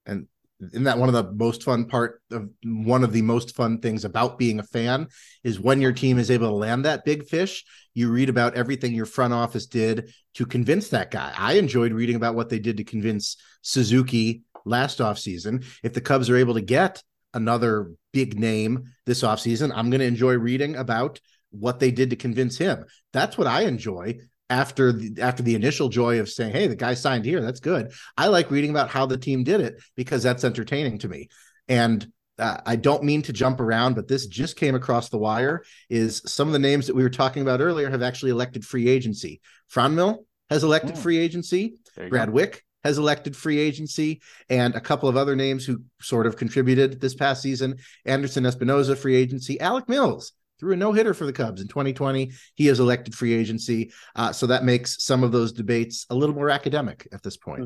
And 0.06 0.28
isn't 0.62 0.84
that 0.84 0.98
one 0.98 1.10
of 1.10 1.16
the 1.16 1.32
most 1.34 1.64
fun 1.64 1.86
part 1.86 2.22
of 2.32 2.50
one 2.64 3.04
of 3.04 3.14
the 3.14 3.22
most 3.22 3.56
fun 3.56 3.80
things 3.80 4.04
about 4.06 4.38
being 4.38 4.60
a 4.60 4.64
fan 4.64 5.08
is 5.44 5.60
when 5.60 5.82
your 5.82 5.94
team 5.94 6.18
is 6.18 6.30
able 6.30 6.50
to 6.50 6.56
land 6.56 6.86
that 6.86 7.06
big 7.06 7.26
fish 7.26 7.64
you 7.94 8.12
read 8.12 8.30
about 8.30 8.56
everything 8.56 8.94
your 8.94 9.06
front 9.06 9.34
office 9.34 9.66
did 9.66 10.14
to 10.36 10.46
convince 10.46 10.90
that 10.90 11.12
guy. 11.12 11.34
I 11.38 11.54
enjoyed 11.54 11.92
reading 11.92 12.16
about 12.16 12.36
what 12.36 12.50
they 12.50 12.60
did 12.60 12.78
to 12.78 12.84
convince 12.84 13.38
suzuki 13.62 14.44
last 14.66 15.00
offseason. 15.00 15.66
If 15.84 15.94
the 15.94 16.02
cubs 16.02 16.30
are 16.30 16.38
able 16.38 16.54
to 16.54 16.62
get 16.62 17.02
another 17.34 17.92
big 18.12 18.40
name 18.40 18.86
this 19.06 19.22
offseason 19.22 19.72
i'm 19.76 19.90
going 19.90 20.00
to 20.00 20.06
enjoy 20.06 20.34
reading 20.34 20.76
about 20.76 21.20
what 21.52 21.80
they 21.80 21.92
did 21.92 22.12
to 22.12 22.16
convince 22.16 22.58
him. 22.58 22.86
That's 23.14 23.38
what 23.38 23.48
i 23.48 23.64
enjoy 23.64 24.18
after 24.50 24.92
the 24.92 25.22
after 25.22 25.44
the 25.44 25.56
initial 25.56 25.90
joy 25.90 26.20
of 26.20 26.30
saying, 26.30 26.52
"Hey, 26.52 26.68
the 26.68 26.76
guy 26.76 26.94
signed 26.94 27.26
here. 27.26 27.42
That's 27.42 27.60
good." 27.60 27.92
I 28.18 28.28
like 28.28 28.52
reading 28.52 28.72
about 28.72 28.90
how 28.90 29.06
the 29.06 29.18
team 29.18 29.44
did 29.44 29.62
it 29.62 29.82
because 29.96 30.24
that's 30.24 30.44
entertaining 30.44 31.00
to 31.00 31.08
me. 31.08 31.30
And 31.68 32.12
uh, 32.40 32.58
I 32.66 32.76
don't 32.76 33.04
mean 33.04 33.22
to 33.24 33.34
jump 33.34 33.60
around, 33.60 33.96
but 33.96 34.08
this 34.08 34.26
just 34.26 34.56
came 34.56 34.76
across 34.76 35.10
the 35.10 35.18
wire. 35.18 35.64
Is 35.90 36.22
some 36.26 36.48
of 36.48 36.54
the 36.54 36.60
names 36.60 36.88
that 36.88 36.96
we 36.96 37.04
were 37.04 37.10
talking 37.10 37.42
about 37.42 37.62
earlier 37.62 37.90
have 37.90 38.02
actually 38.02 38.32
elected 38.32 38.66
free 38.66 38.88
agency. 38.88 39.42
Franmil 39.72 40.26
has 40.50 40.64
elected 40.64 40.96
oh, 40.98 41.00
free 41.00 41.20
agency. 41.20 41.76
Brad 42.10 42.30
go. 42.30 42.34
Wieck 42.34 42.64
has 42.84 42.98
elected 42.98 43.36
free 43.36 43.60
agency, 43.60 44.22
and 44.50 44.74
a 44.74 44.82
couple 44.82 45.10
of 45.10 45.18
other 45.18 45.36
names 45.36 45.66
who 45.66 45.84
sort 46.02 46.26
of 46.26 46.38
contributed 46.38 47.02
this 47.02 47.14
past 47.14 47.42
season. 47.42 47.76
Anderson 48.06 48.46
Espinoza 48.46 48.98
free 48.98 49.16
agency. 49.16 49.60
Alec 49.60 49.90
Mills 49.90 50.32
threw 50.60 50.74
a 50.74 50.76
no 50.76 50.92
hitter 50.92 51.14
for 51.14 51.26
the 51.26 51.34
Cubs 51.34 51.62
in 51.62 51.68
2020. 51.68 52.32
He 52.56 52.66
has 52.68 52.80
elected 52.80 53.16
free 53.16 53.34
agency. 53.34 53.92
Uh, 54.16 54.32
so 54.32 54.48
that 54.48 54.64
makes 54.64 55.04
some 55.04 55.24
of 55.24 55.32
those 55.32 55.52
debates 55.52 56.06
a 56.10 56.16
little 56.16 56.36
more 56.36 56.50
academic 56.50 57.08
at 57.12 57.24
this 57.24 57.38
point. 57.38 57.62
Hmm. 57.62 57.66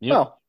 Yep. 0.00 0.12
Well, 0.12 0.42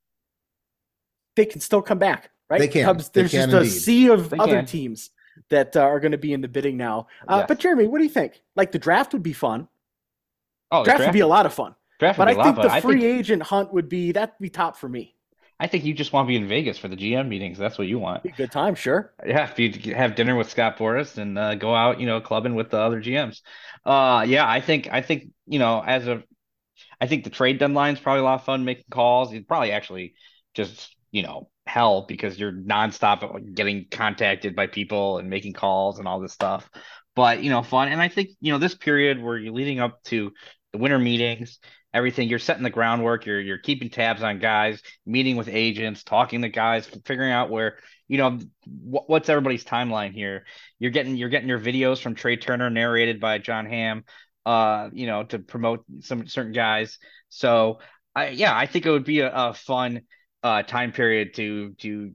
they 1.36 1.46
can 1.46 1.62
still 1.62 1.82
come 1.82 2.00
back, 2.00 2.32
right? 2.50 2.60
They 2.60 2.68
can. 2.68 2.86
Cubs, 2.86 3.10
there's 3.10 3.32
can 3.32 3.50
just 3.50 3.64
indeed. 3.64 3.78
a 3.78 3.80
sea 3.80 4.10
of 4.10 4.30
they 4.30 4.38
other 4.38 4.58
can. 4.58 4.66
teams 4.66 5.12
that 5.50 5.76
uh, 5.76 5.82
are 5.82 6.00
going 6.00 6.14
to 6.14 6.18
be 6.18 6.34
in 6.34 6.42
the 6.42 6.48
bidding 6.48 6.78
now. 6.78 7.08
Uh, 7.28 7.38
yes. 7.40 7.46
But 7.48 7.60
Jeremy, 7.60 7.88
what 7.88 8.00
do 8.00 8.04
you 8.04 8.10
think? 8.10 8.42
Like 8.56 8.72
the 8.72 8.80
draft 8.80 9.14
would 9.14 9.24
be 9.24 9.34
fun. 9.34 9.68
Oh, 10.72 10.84
draft, 10.84 11.00
draft 11.00 11.10
would 11.10 11.14
be 11.14 11.22
a 11.22 11.28
lot 11.28 11.46
of 11.46 11.54
fun. 11.54 11.76
Draft 12.00 12.18
but 12.18 12.28
I 12.28 12.44
think 12.44 12.56
the 12.58 12.70
free 12.82 13.02
think... 13.02 13.20
agent 13.20 13.44
hunt 13.44 13.74
would 13.74 13.88
be 13.88 14.12
that'd 14.12 14.36
be 14.40 14.50
top 14.50 14.78
for 14.78 14.90
me. 14.90 15.15
I 15.60 15.68
think 15.68 15.86
you 15.86 15.94
just 15.94 16.12
want 16.12 16.26
to 16.26 16.28
be 16.28 16.36
in 16.36 16.48
Vegas 16.48 16.78
for 16.78 16.90
the 16.90 16.98
GM 16.98 17.30
meetings. 17.30 17.58
That's 17.58 17.78
what 17.78 17.88
you 17.88 17.98
want. 17.98 18.26
Good 18.36 18.52
time, 18.52 18.76
sure. 18.76 19.14
Yeah, 19.26 19.50
if 19.50 19.58
you 19.58 19.96
have 19.96 20.16
dinner 20.16 20.36
with 20.36 20.50
Scott 20.50 20.78
Boras 20.78 21.18
and 21.18 21.38
uh, 21.38 21.56
go 21.56 21.74
out, 21.74 22.00
you 22.00 22.06
know, 22.06 22.20
clubbing 22.20 22.56
with 22.56 22.72
the 22.72 22.78
other 22.78 23.02
GMs. 23.02 23.42
Uh, 23.86 24.26
yeah, 24.28 24.50
I 24.50 24.60
think 24.60 24.90
I 24.92 25.02
think 25.02 25.30
you 25.48 25.60
know, 25.60 25.82
as 25.86 26.08
a, 26.08 26.24
I 27.00 27.08
think 27.08 27.24
the 27.24 27.30
trade 27.30 27.60
deadline 27.60 27.94
is 27.94 28.02
probably 28.02 28.22
a 28.22 28.24
lot 28.24 28.36
of 28.36 28.46
fun 28.46 28.66
making 28.66 28.86
calls. 28.92 29.32
It's 29.32 29.46
probably 29.46 29.72
actually 29.72 30.16
just 30.54 30.94
you 31.12 31.24
know 31.24 31.50
hell 31.66 32.06
because 32.08 32.38
you're 32.38 32.52
nonstop 32.52 33.56
getting 33.56 33.86
contacted 33.90 34.56
by 34.56 34.68
people 34.68 35.20
and 35.20 35.30
making 35.30 35.54
calls 35.54 36.00
and 36.00 36.08
all 36.08 36.20
this 36.20 36.34
stuff. 36.34 36.70
But 37.16 37.42
you 37.44 37.50
know, 37.50 37.64
fun. 37.64 37.88
And 37.88 38.02
I 38.02 38.10
think 38.10 38.32
you 38.42 38.52
know 38.52 38.60
this 38.60 38.76
period 38.76 39.22
where 39.22 39.38
you're 39.38 39.54
leading 39.54 39.80
up 39.80 40.04
to 40.06 40.34
the 40.74 40.80
winter 40.80 41.00
meetings 41.00 41.60
everything. 41.96 42.30
You're 42.30 42.40
setting 42.40 42.64
the 42.64 42.70
groundwork. 42.70 43.26
You're 43.26 43.40
you're 43.40 43.58
keeping 43.58 43.90
tabs 43.90 44.22
on 44.22 44.38
guys, 44.40 44.82
meeting 45.06 45.38
with 45.38 45.48
agents, 45.48 46.04
talking 46.04 46.42
to 46.44 46.50
guys, 46.50 46.86
figuring 47.06 47.32
out 47.32 47.50
where 47.50 47.78
you 48.08 48.18
know 48.20 48.38
wh- 48.66 49.10
what's 49.10 49.30
everybody's 49.30 49.64
timeline 49.64 50.14
here. 50.14 50.46
You're 50.78 50.92
getting 50.92 51.16
you're 51.16 51.30
getting 51.30 51.50
your 51.50 51.60
videos 51.60 52.02
from 52.02 52.14
Trea 52.14 52.38
Turner 52.38 52.70
narrated 52.70 53.20
by 53.20 53.40
Jon 53.40 53.66
Hamm, 53.66 54.04
uh, 54.46 54.90
you 54.94 55.08
know, 55.08 55.24
to 55.24 55.40
promote 55.40 55.86
some 56.02 56.28
certain 56.28 56.52
guys. 56.52 57.00
So 57.30 57.80
I 58.14 58.30
yeah, 58.30 58.56
I 58.56 58.68
think 58.68 58.86
it 58.86 58.92
would 58.92 59.06
be 59.06 59.22
a, 59.22 59.32
a 59.34 59.54
fun 59.54 60.02
uh 60.44 60.62
time 60.62 60.92
period 60.92 61.34
to 61.36 61.74
to 61.80 62.12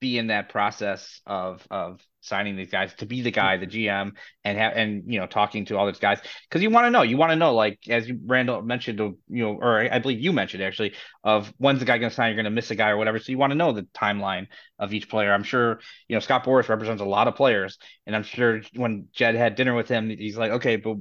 be 0.00 0.18
in 0.18 0.28
that 0.28 0.48
process 0.48 1.20
of 1.26 1.66
of 1.70 2.00
signing 2.20 2.56
these 2.56 2.70
guys 2.70 2.92
to 2.94 3.06
be 3.06 3.22
the 3.22 3.30
guy, 3.30 3.56
the 3.56 3.66
GM, 3.66 4.12
and 4.44 4.58
have 4.58 4.72
and 4.74 5.04
you 5.06 5.18
know 5.18 5.26
talking 5.26 5.64
to 5.66 5.76
all 5.76 5.86
those 5.86 5.98
guys 5.98 6.20
because 6.48 6.62
you 6.62 6.70
want 6.70 6.86
to 6.86 6.90
know, 6.90 7.02
you 7.02 7.16
want 7.16 7.30
to 7.30 7.36
know, 7.36 7.54
like 7.54 7.78
as 7.88 8.10
Randall 8.26 8.62
mentioned, 8.62 8.98
you 8.98 9.42
know, 9.44 9.58
or 9.60 9.80
I 9.92 9.98
believe 9.98 10.20
you 10.20 10.32
mentioned 10.32 10.62
actually, 10.62 10.94
of 11.24 11.52
when's 11.58 11.80
the 11.80 11.84
guy 11.84 11.98
going 11.98 12.10
to 12.10 12.14
sign, 12.14 12.28
you're 12.28 12.36
going 12.36 12.44
to 12.44 12.50
miss 12.50 12.70
a 12.70 12.74
guy 12.74 12.90
or 12.90 12.96
whatever. 12.96 13.18
So 13.18 13.32
you 13.32 13.38
want 13.38 13.52
to 13.52 13.58
know 13.58 13.72
the 13.72 13.82
timeline 13.94 14.46
of 14.78 14.92
each 14.92 15.08
player. 15.08 15.32
I'm 15.32 15.44
sure 15.44 15.80
you 16.08 16.16
know 16.16 16.20
Scott 16.20 16.44
Boras 16.44 16.68
represents 16.68 17.02
a 17.02 17.06
lot 17.06 17.28
of 17.28 17.36
players, 17.36 17.78
and 18.06 18.14
I'm 18.14 18.24
sure 18.24 18.62
when 18.74 19.08
Jed 19.12 19.34
had 19.34 19.54
dinner 19.54 19.74
with 19.74 19.88
him, 19.88 20.10
he's 20.10 20.38
like, 20.38 20.52
okay, 20.52 20.76
but 20.76 20.96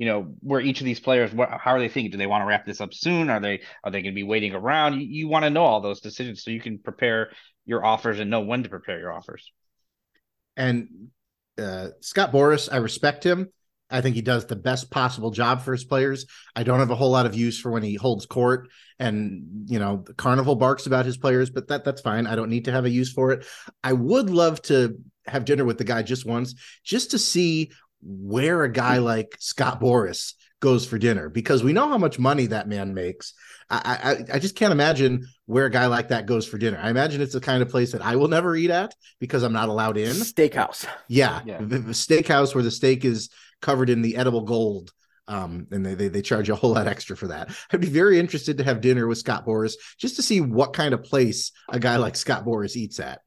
you 0.00 0.06
know 0.06 0.32
where 0.40 0.60
each 0.60 0.80
of 0.80 0.86
these 0.86 0.98
players 0.98 1.30
what, 1.30 1.50
how 1.50 1.72
are 1.72 1.78
they 1.78 1.88
thinking 1.88 2.10
do 2.10 2.16
they 2.16 2.26
want 2.26 2.40
to 2.40 2.46
wrap 2.46 2.64
this 2.64 2.80
up 2.80 2.94
soon 2.94 3.28
are 3.28 3.38
they 3.38 3.60
are 3.84 3.90
they 3.90 4.00
going 4.00 4.14
to 4.14 4.18
be 4.18 4.22
waiting 4.22 4.54
around 4.54 4.98
you, 4.98 5.06
you 5.06 5.28
want 5.28 5.44
to 5.44 5.50
know 5.50 5.62
all 5.62 5.82
those 5.82 6.00
decisions 6.00 6.42
so 6.42 6.50
you 6.50 6.60
can 6.60 6.78
prepare 6.78 7.30
your 7.66 7.84
offers 7.84 8.18
and 8.18 8.30
know 8.30 8.40
when 8.40 8.62
to 8.62 8.70
prepare 8.70 8.98
your 8.98 9.12
offers 9.12 9.52
and 10.56 10.88
uh, 11.58 11.88
Scott 12.00 12.32
Boras 12.32 12.72
I 12.72 12.78
respect 12.78 13.24
him. 13.24 13.50
I 13.90 14.00
think 14.00 14.14
he 14.14 14.22
does 14.22 14.46
the 14.46 14.56
best 14.56 14.90
possible 14.90 15.32
job 15.32 15.62
for 15.62 15.72
his 15.72 15.84
players. 15.84 16.26
I 16.54 16.62
don't 16.62 16.78
have 16.78 16.92
a 16.92 16.94
whole 16.94 17.10
lot 17.10 17.26
of 17.26 17.34
use 17.34 17.58
for 17.58 17.70
when 17.72 17.82
he 17.82 17.96
holds 17.96 18.24
court 18.24 18.68
and 18.98 19.66
you 19.66 19.78
know 19.78 20.04
the 20.06 20.14
carnival 20.14 20.54
barks 20.54 20.86
about 20.86 21.06
his 21.06 21.18
players, 21.18 21.50
but 21.50 21.68
that 21.68 21.84
that's 21.84 22.00
fine. 22.00 22.26
I 22.26 22.36
don't 22.36 22.50
need 22.50 22.66
to 22.66 22.72
have 22.72 22.84
a 22.84 22.90
use 22.90 23.12
for 23.12 23.32
it. 23.32 23.46
I 23.82 23.92
would 23.92 24.30
love 24.30 24.62
to 24.62 24.98
have 25.26 25.44
dinner 25.44 25.64
with 25.64 25.76
the 25.76 25.84
guy 25.84 26.02
just 26.02 26.24
once, 26.24 26.54
just 26.84 27.10
to 27.10 27.18
see 27.18 27.72
where 28.02 28.62
a 28.62 28.72
guy 28.72 28.98
like 28.98 29.36
Scott 29.38 29.80
Boras 29.80 30.34
goes 30.60 30.86
for 30.86 30.98
dinner 30.98 31.28
because 31.28 31.64
we 31.64 31.72
know 31.72 31.88
how 31.88 31.98
much 31.98 32.18
money 32.18 32.46
that 32.46 32.68
man 32.68 32.94
makes. 32.94 33.34
I, 33.70 34.24
I, 34.30 34.34
I 34.34 34.38
just 34.38 34.56
can't 34.56 34.72
imagine 34.72 35.26
where 35.46 35.66
a 35.66 35.70
guy 35.70 35.86
like 35.86 36.08
that 36.08 36.26
goes 36.26 36.46
for 36.46 36.58
dinner. 36.58 36.78
I 36.82 36.90
imagine 36.90 37.22
it's 37.22 37.34
the 37.34 37.40
kind 37.40 37.62
of 37.62 37.68
place 37.68 37.92
that 37.92 38.04
I 38.04 38.16
will 38.16 38.28
never 38.28 38.56
eat 38.56 38.70
at 38.70 38.94
because 39.20 39.42
I'm 39.42 39.52
not 39.52 39.68
allowed 39.68 39.96
in. 39.96 40.10
Steakhouse. 40.10 40.86
Yeah, 41.08 41.40
yeah. 41.46 41.58
The, 41.58 41.78
the 41.78 41.92
steakhouse 41.92 42.54
where 42.54 42.64
the 42.64 42.70
steak 42.70 43.04
is 43.04 43.30
covered 43.62 43.90
in 43.90 44.02
the 44.02 44.16
edible 44.16 44.42
gold. 44.42 44.92
Um, 45.28 45.68
and 45.70 45.86
they, 45.86 45.94
they 45.94 46.08
they 46.08 46.22
charge 46.22 46.48
you 46.48 46.54
a 46.54 46.56
whole 46.56 46.72
lot 46.72 46.88
extra 46.88 47.16
for 47.16 47.28
that. 47.28 47.50
I'd 47.72 47.80
be 47.80 47.86
very 47.86 48.18
interested 48.18 48.58
to 48.58 48.64
have 48.64 48.80
dinner 48.80 49.06
with 49.06 49.18
Scott 49.18 49.46
Boras 49.46 49.74
just 49.96 50.16
to 50.16 50.22
see 50.22 50.40
what 50.40 50.72
kind 50.72 50.92
of 50.92 51.04
place 51.04 51.52
a 51.68 51.78
guy 51.78 51.98
like 51.98 52.16
Scott 52.16 52.44
Boras 52.44 52.74
eats 52.74 52.98
at. 52.98 53.20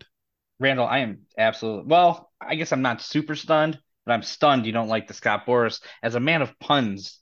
Randall, 0.60 0.86
I 0.86 1.00
am 1.00 1.20
absolutely 1.38 1.86
well. 1.88 2.32
I 2.42 2.56
guess 2.56 2.74
I'm 2.74 2.82
not 2.82 3.02
super 3.02 3.36
stunned, 3.36 3.80
but 4.06 4.14
I'm 4.14 4.24
stunned 4.24 4.66
you 4.66 4.72
don't 4.72 4.88
like 4.88 5.08
the 5.08 5.14
Scott 5.14 5.46
Boras. 5.46 5.82
as 6.02 6.16
a 6.16 6.20
man 6.20 6.42
of 6.42 6.58
puns. 6.60 7.20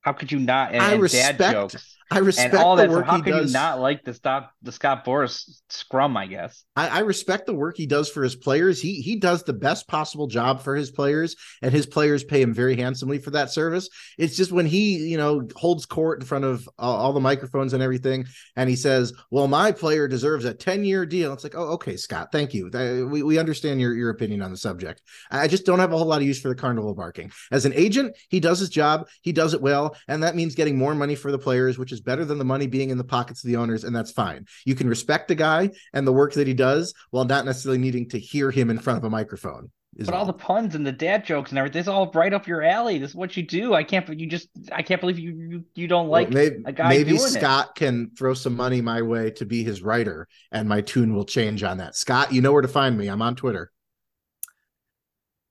How 0.00 0.12
could 0.12 0.30
you 0.30 0.38
not? 0.38 0.72
And, 0.72 0.82
I 0.82 0.92
and 0.92 1.02
respect, 1.02 1.38
dad 1.38 1.52
jokes. 1.52 1.95
I 2.10 2.18
respect 2.18 2.54
all 2.54 2.76
the 2.76 2.82
that. 2.82 2.90
work 2.90 3.06
so 3.06 3.10
how 3.10 3.16
he 3.16 3.22
can 3.22 3.32
does. 3.32 3.50
you 3.50 3.58
not 3.58 3.80
like 3.80 4.04
the 4.04 4.14
Scott 4.14 4.50
the 4.62 4.70
Scott 4.72 5.04
Boras 5.04 5.60
scrum? 5.70 6.16
I 6.16 6.26
guess. 6.26 6.64
I, 6.76 6.88
I 6.88 6.98
respect 7.00 7.46
the 7.46 7.54
work 7.54 7.76
he 7.76 7.86
does 7.86 8.08
for 8.08 8.22
his 8.22 8.36
players. 8.36 8.80
He 8.80 9.00
he 9.02 9.16
does 9.16 9.42
the 9.42 9.52
best 9.52 9.88
possible 9.88 10.28
job 10.28 10.62
for 10.62 10.76
his 10.76 10.90
players, 10.90 11.34
and 11.62 11.72
his 11.72 11.84
players 11.86 12.22
pay 12.22 12.40
him 12.40 12.54
very 12.54 12.76
handsomely 12.76 13.18
for 13.18 13.30
that 13.30 13.50
service. 13.50 13.88
It's 14.18 14.36
just 14.36 14.52
when 14.52 14.66
he 14.66 14.98
you 14.98 15.16
know 15.16 15.48
holds 15.56 15.84
court 15.84 16.20
in 16.20 16.26
front 16.26 16.44
of 16.44 16.68
all, 16.78 16.96
all 16.96 17.12
the 17.12 17.20
microphones 17.20 17.72
and 17.72 17.82
everything, 17.82 18.26
and 18.54 18.70
he 18.70 18.76
says, 18.76 19.12
"Well, 19.32 19.48
my 19.48 19.72
player 19.72 20.06
deserves 20.06 20.44
a 20.44 20.54
ten 20.54 20.84
year 20.84 21.06
deal." 21.06 21.32
It's 21.32 21.42
like, 21.44 21.56
oh, 21.56 21.72
okay, 21.72 21.96
Scott, 21.96 22.28
thank 22.30 22.54
you. 22.54 22.70
Uh, 22.72 23.06
We 23.08 23.24
we 23.24 23.38
understand 23.38 23.80
your 23.80 23.94
your 23.94 24.10
opinion 24.10 24.42
on 24.42 24.52
the 24.52 24.56
subject. 24.56 25.02
I 25.30 25.48
just 25.48 25.66
don't 25.66 25.80
have 25.80 25.92
a 25.92 25.98
whole 25.98 26.06
lot 26.06 26.20
of 26.20 26.26
use 26.26 26.40
for 26.40 26.48
the 26.48 26.54
carnival 26.54 26.94
barking. 26.94 27.32
As 27.50 27.64
an 27.64 27.72
agent, 27.74 28.16
he 28.28 28.38
does 28.38 28.60
his 28.60 28.68
job. 28.68 29.08
He 29.22 29.32
does 29.32 29.54
it 29.54 29.60
well, 29.60 29.96
and 30.06 30.22
that 30.22 30.36
means 30.36 30.54
getting 30.54 30.78
more 30.78 30.94
money 30.94 31.14
for 31.16 31.32
the 31.32 31.38
players, 31.38 31.78
which 31.78 31.92
is 31.92 31.95
better 32.00 32.24
than 32.24 32.38
the 32.38 32.44
money 32.44 32.66
being 32.66 32.90
in 32.90 32.98
the 32.98 33.04
pockets 33.04 33.42
of 33.44 33.48
the 33.48 33.56
owners, 33.56 33.84
and 33.84 33.94
that's 33.94 34.12
fine. 34.12 34.46
You 34.64 34.74
can 34.74 34.88
respect 34.88 35.28
the 35.28 35.34
guy 35.34 35.70
and 35.92 36.06
the 36.06 36.12
work 36.12 36.34
that 36.34 36.46
he 36.46 36.54
does 36.54 36.94
while 37.10 37.24
not 37.24 37.44
necessarily 37.44 37.78
needing 37.78 38.08
to 38.10 38.18
hear 38.18 38.50
him 38.50 38.70
in 38.70 38.78
front 38.78 38.98
of 38.98 39.04
a 39.04 39.10
microphone. 39.10 39.70
But 39.98 40.12
all 40.12 40.26
the 40.26 40.34
puns 40.34 40.74
and 40.74 40.86
the 40.86 40.92
dad 40.92 41.24
jokes 41.24 41.50
and 41.50 41.58
everything, 41.58 41.80
it's 41.80 41.88
all 41.88 42.10
right 42.12 42.34
up 42.34 42.46
your 42.46 42.62
alley. 42.62 42.98
This 42.98 43.10
is 43.10 43.16
what 43.16 43.34
you 43.34 43.42
do. 43.42 43.72
I 43.72 43.82
can't. 43.82 44.06
You 44.18 44.26
just. 44.26 44.48
I 44.70 44.82
can't 44.82 45.00
believe 45.00 45.18
you. 45.18 45.30
You, 45.30 45.64
you 45.74 45.88
don't 45.88 46.08
Well, 46.08 46.20
like 46.20 46.30
maybe, 46.30 46.56
a 46.66 46.72
guy 46.72 46.90
maybe 46.90 47.12
doing 47.12 47.22
it. 47.22 47.28
Scott 47.28 47.74
can 47.76 48.10
throw 48.10 48.34
some 48.34 48.54
money 48.54 48.82
my 48.82 49.00
way 49.00 49.30
to 49.30 49.46
be 49.46 49.64
his 49.64 49.80
writer, 49.80 50.28
and 50.52 50.68
my 50.68 50.82
tune 50.82 51.14
will 51.14 51.24
change 51.24 51.62
on 51.62 51.78
that. 51.78 51.96
Scott, 51.96 52.30
you 52.30 52.42
know 52.42 52.52
where 52.52 52.60
to 52.60 52.68
find 52.68 52.98
me. 52.98 53.08
I'm 53.08 53.22
on 53.22 53.36
Twitter. 53.36 53.72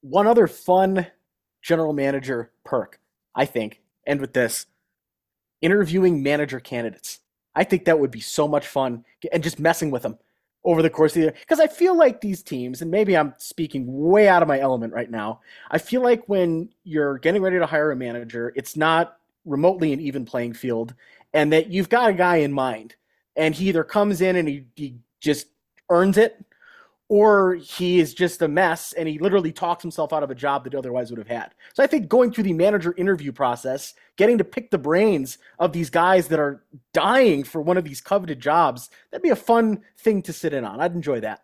One 0.02 0.28
other 0.28 0.46
fun 0.46 1.08
general 1.64 1.94
manager 1.94 2.52
perk, 2.64 3.00
I 3.34 3.46
think, 3.46 3.82
End 4.06 4.22
with 4.22 4.34
this, 4.34 4.68
interviewing 5.62 6.24
manager 6.24 6.60
candidates. 6.60 7.20
I 7.56 7.64
think 7.64 7.86
that 7.86 8.00
would 8.00 8.12
be 8.12 8.20
so 8.20 8.48
much 8.48 8.68
fun 8.68 9.06
and 9.32 9.44
just 9.44 9.60
messing 9.60 9.92
with 9.92 10.04
them 10.04 10.18
over 10.64 10.82
the 10.82 10.90
course 10.90 11.12
of 11.12 11.16
the 11.16 11.22
year. 11.22 11.34
Because 11.40 11.60
I 11.60 11.68
feel 11.68 11.98
like 11.98 12.20
these 12.20 12.44
teams, 12.44 12.82
and 12.82 12.92
maybe 12.92 13.16
I'm 13.16 13.34
speaking 13.38 13.86
way 13.88 14.28
out 14.28 14.42
of 14.42 14.48
my 14.48 14.60
element 14.60 14.94
right 14.94 15.10
now, 15.10 15.42
I 15.72 15.78
feel 15.78 16.02
like 16.02 16.28
when 16.28 16.70
you're 16.84 17.20
getting 17.20 17.42
ready 17.42 17.60
to 17.60 17.66
hire 17.66 17.92
a 17.92 17.96
manager, 17.96 18.52
it's 18.56 18.76
not 18.76 19.18
remotely 19.46 19.94
an 19.94 20.02
even 20.02 20.26
playing 20.26 20.54
field, 20.54 20.94
and 21.34 21.54
that 21.54 21.68
you've 21.68 21.90
got 21.90 22.10
a 22.10 22.14
guy 22.14 22.38
in 22.38 22.52
mind, 22.52 22.96
and 23.36 23.54
he 23.54 23.70
either 23.70 23.84
comes 23.84 24.22
in 24.22 24.36
and 24.36 24.48
he, 24.48 24.66
he 24.76 24.96
just 25.20 25.48
earns 25.90 26.18
it, 26.18 26.44
or 27.08 27.56
he 27.56 28.00
is 28.00 28.14
just 28.14 28.42
a 28.42 28.48
mess 28.48 28.94
and 28.94 29.08
he 29.08 29.20
literally 29.20 29.52
talks 29.52 29.84
himself 29.84 30.12
out 30.12 30.24
of 30.24 30.32
a 30.32 30.36
job 30.36 30.64
that 30.64 30.74
he 30.74 30.78
otherwise 30.78 31.12
would 31.12 31.20
have 31.20 31.28
had. 31.28 31.54
So 31.74 31.84
I 31.84 31.88
think 31.88 32.10
going 32.10 32.32
through 32.32 32.46
the 32.46 32.54
manager 32.54 32.96
interview 32.98 33.32
process, 33.32 33.94
getting 34.18 34.40
to 34.40 34.44
pick 34.44 34.72
the 34.72 34.78
brains 34.78 35.38
of 35.60 35.72
these 35.72 35.90
guys 35.90 36.28
that 36.30 36.40
are 36.40 36.64
dying 36.94 37.44
for 37.44 37.62
one 37.62 37.78
of 37.78 37.84
these 37.84 38.02
coveted 38.02 38.40
jobs, 38.40 38.90
that'd 39.12 39.24
be 39.24 39.30
a 39.30 39.36
fun 39.36 39.82
thing 40.00 40.24
to 40.24 40.34
sit 40.34 40.54
in 40.54 40.66
on. 40.66 40.80
I'd 40.80 40.96
enjoy 40.96 41.20
that. 41.20 41.42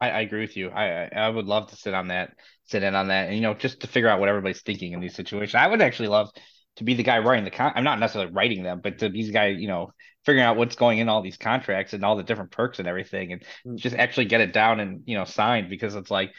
I, 0.00 0.10
I 0.10 0.20
agree 0.20 0.42
with 0.42 0.56
you. 0.56 0.68
I, 0.68 1.04
I 1.04 1.08
I 1.14 1.28
would 1.30 1.46
love 1.46 1.70
to 1.70 1.76
sit 1.76 1.94
on 1.94 2.08
that, 2.08 2.34
sit 2.66 2.82
in 2.82 2.94
on 2.94 3.08
that, 3.08 3.28
and 3.28 3.34
you 3.34 3.40
know, 3.40 3.54
just 3.54 3.80
to 3.80 3.86
figure 3.86 4.10
out 4.10 4.20
what 4.20 4.28
everybody's 4.28 4.60
thinking 4.60 4.92
in 4.92 5.00
these 5.00 5.14
situations. 5.14 5.54
I 5.54 5.66
would 5.66 5.80
actually 5.80 6.08
love 6.08 6.30
to 6.76 6.84
be 6.84 6.94
the 6.94 7.02
guy 7.02 7.18
writing 7.18 7.44
the 7.44 7.50
con. 7.50 7.72
I'm 7.74 7.84
not 7.84 7.98
necessarily 7.98 8.32
writing 8.32 8.62
them, 8.62 8.80
but 8.82 8.98
to 8.98 9.08
be 9.10 9.24
the 9.24 9.32
guy, 9.32 9.46
you 9.48 9.68
know, 9.68 9.92
figuring 10.24 10.44
out 10.46 10.56
what's 10.56 10.76
going 10.76 10.98
in 10.98 11.08
all 11.08 11.22
these 11.22 11.36
contracts 11.36 11.92
and 11.92 12.04
all 12.04 12.16
the 12.16 12.22
different 12.22 12.50
perks 12.50 12.78
and 12.78 12.88
everything, 12.88 13.32
and 13.32 13.42
Mm. 13.66 13.76
just 13.76 13.96
actually 13.96 14.26
get 14.26 14.40
it 14.40 14.52
down 14.52 14.80
and 14.80 15.02
you 15.06 15.16
know 15.16 15.24
signed 15.24 15.70
because 15.70 15.94
it's 15.94 16.10
like, 16.10 16.32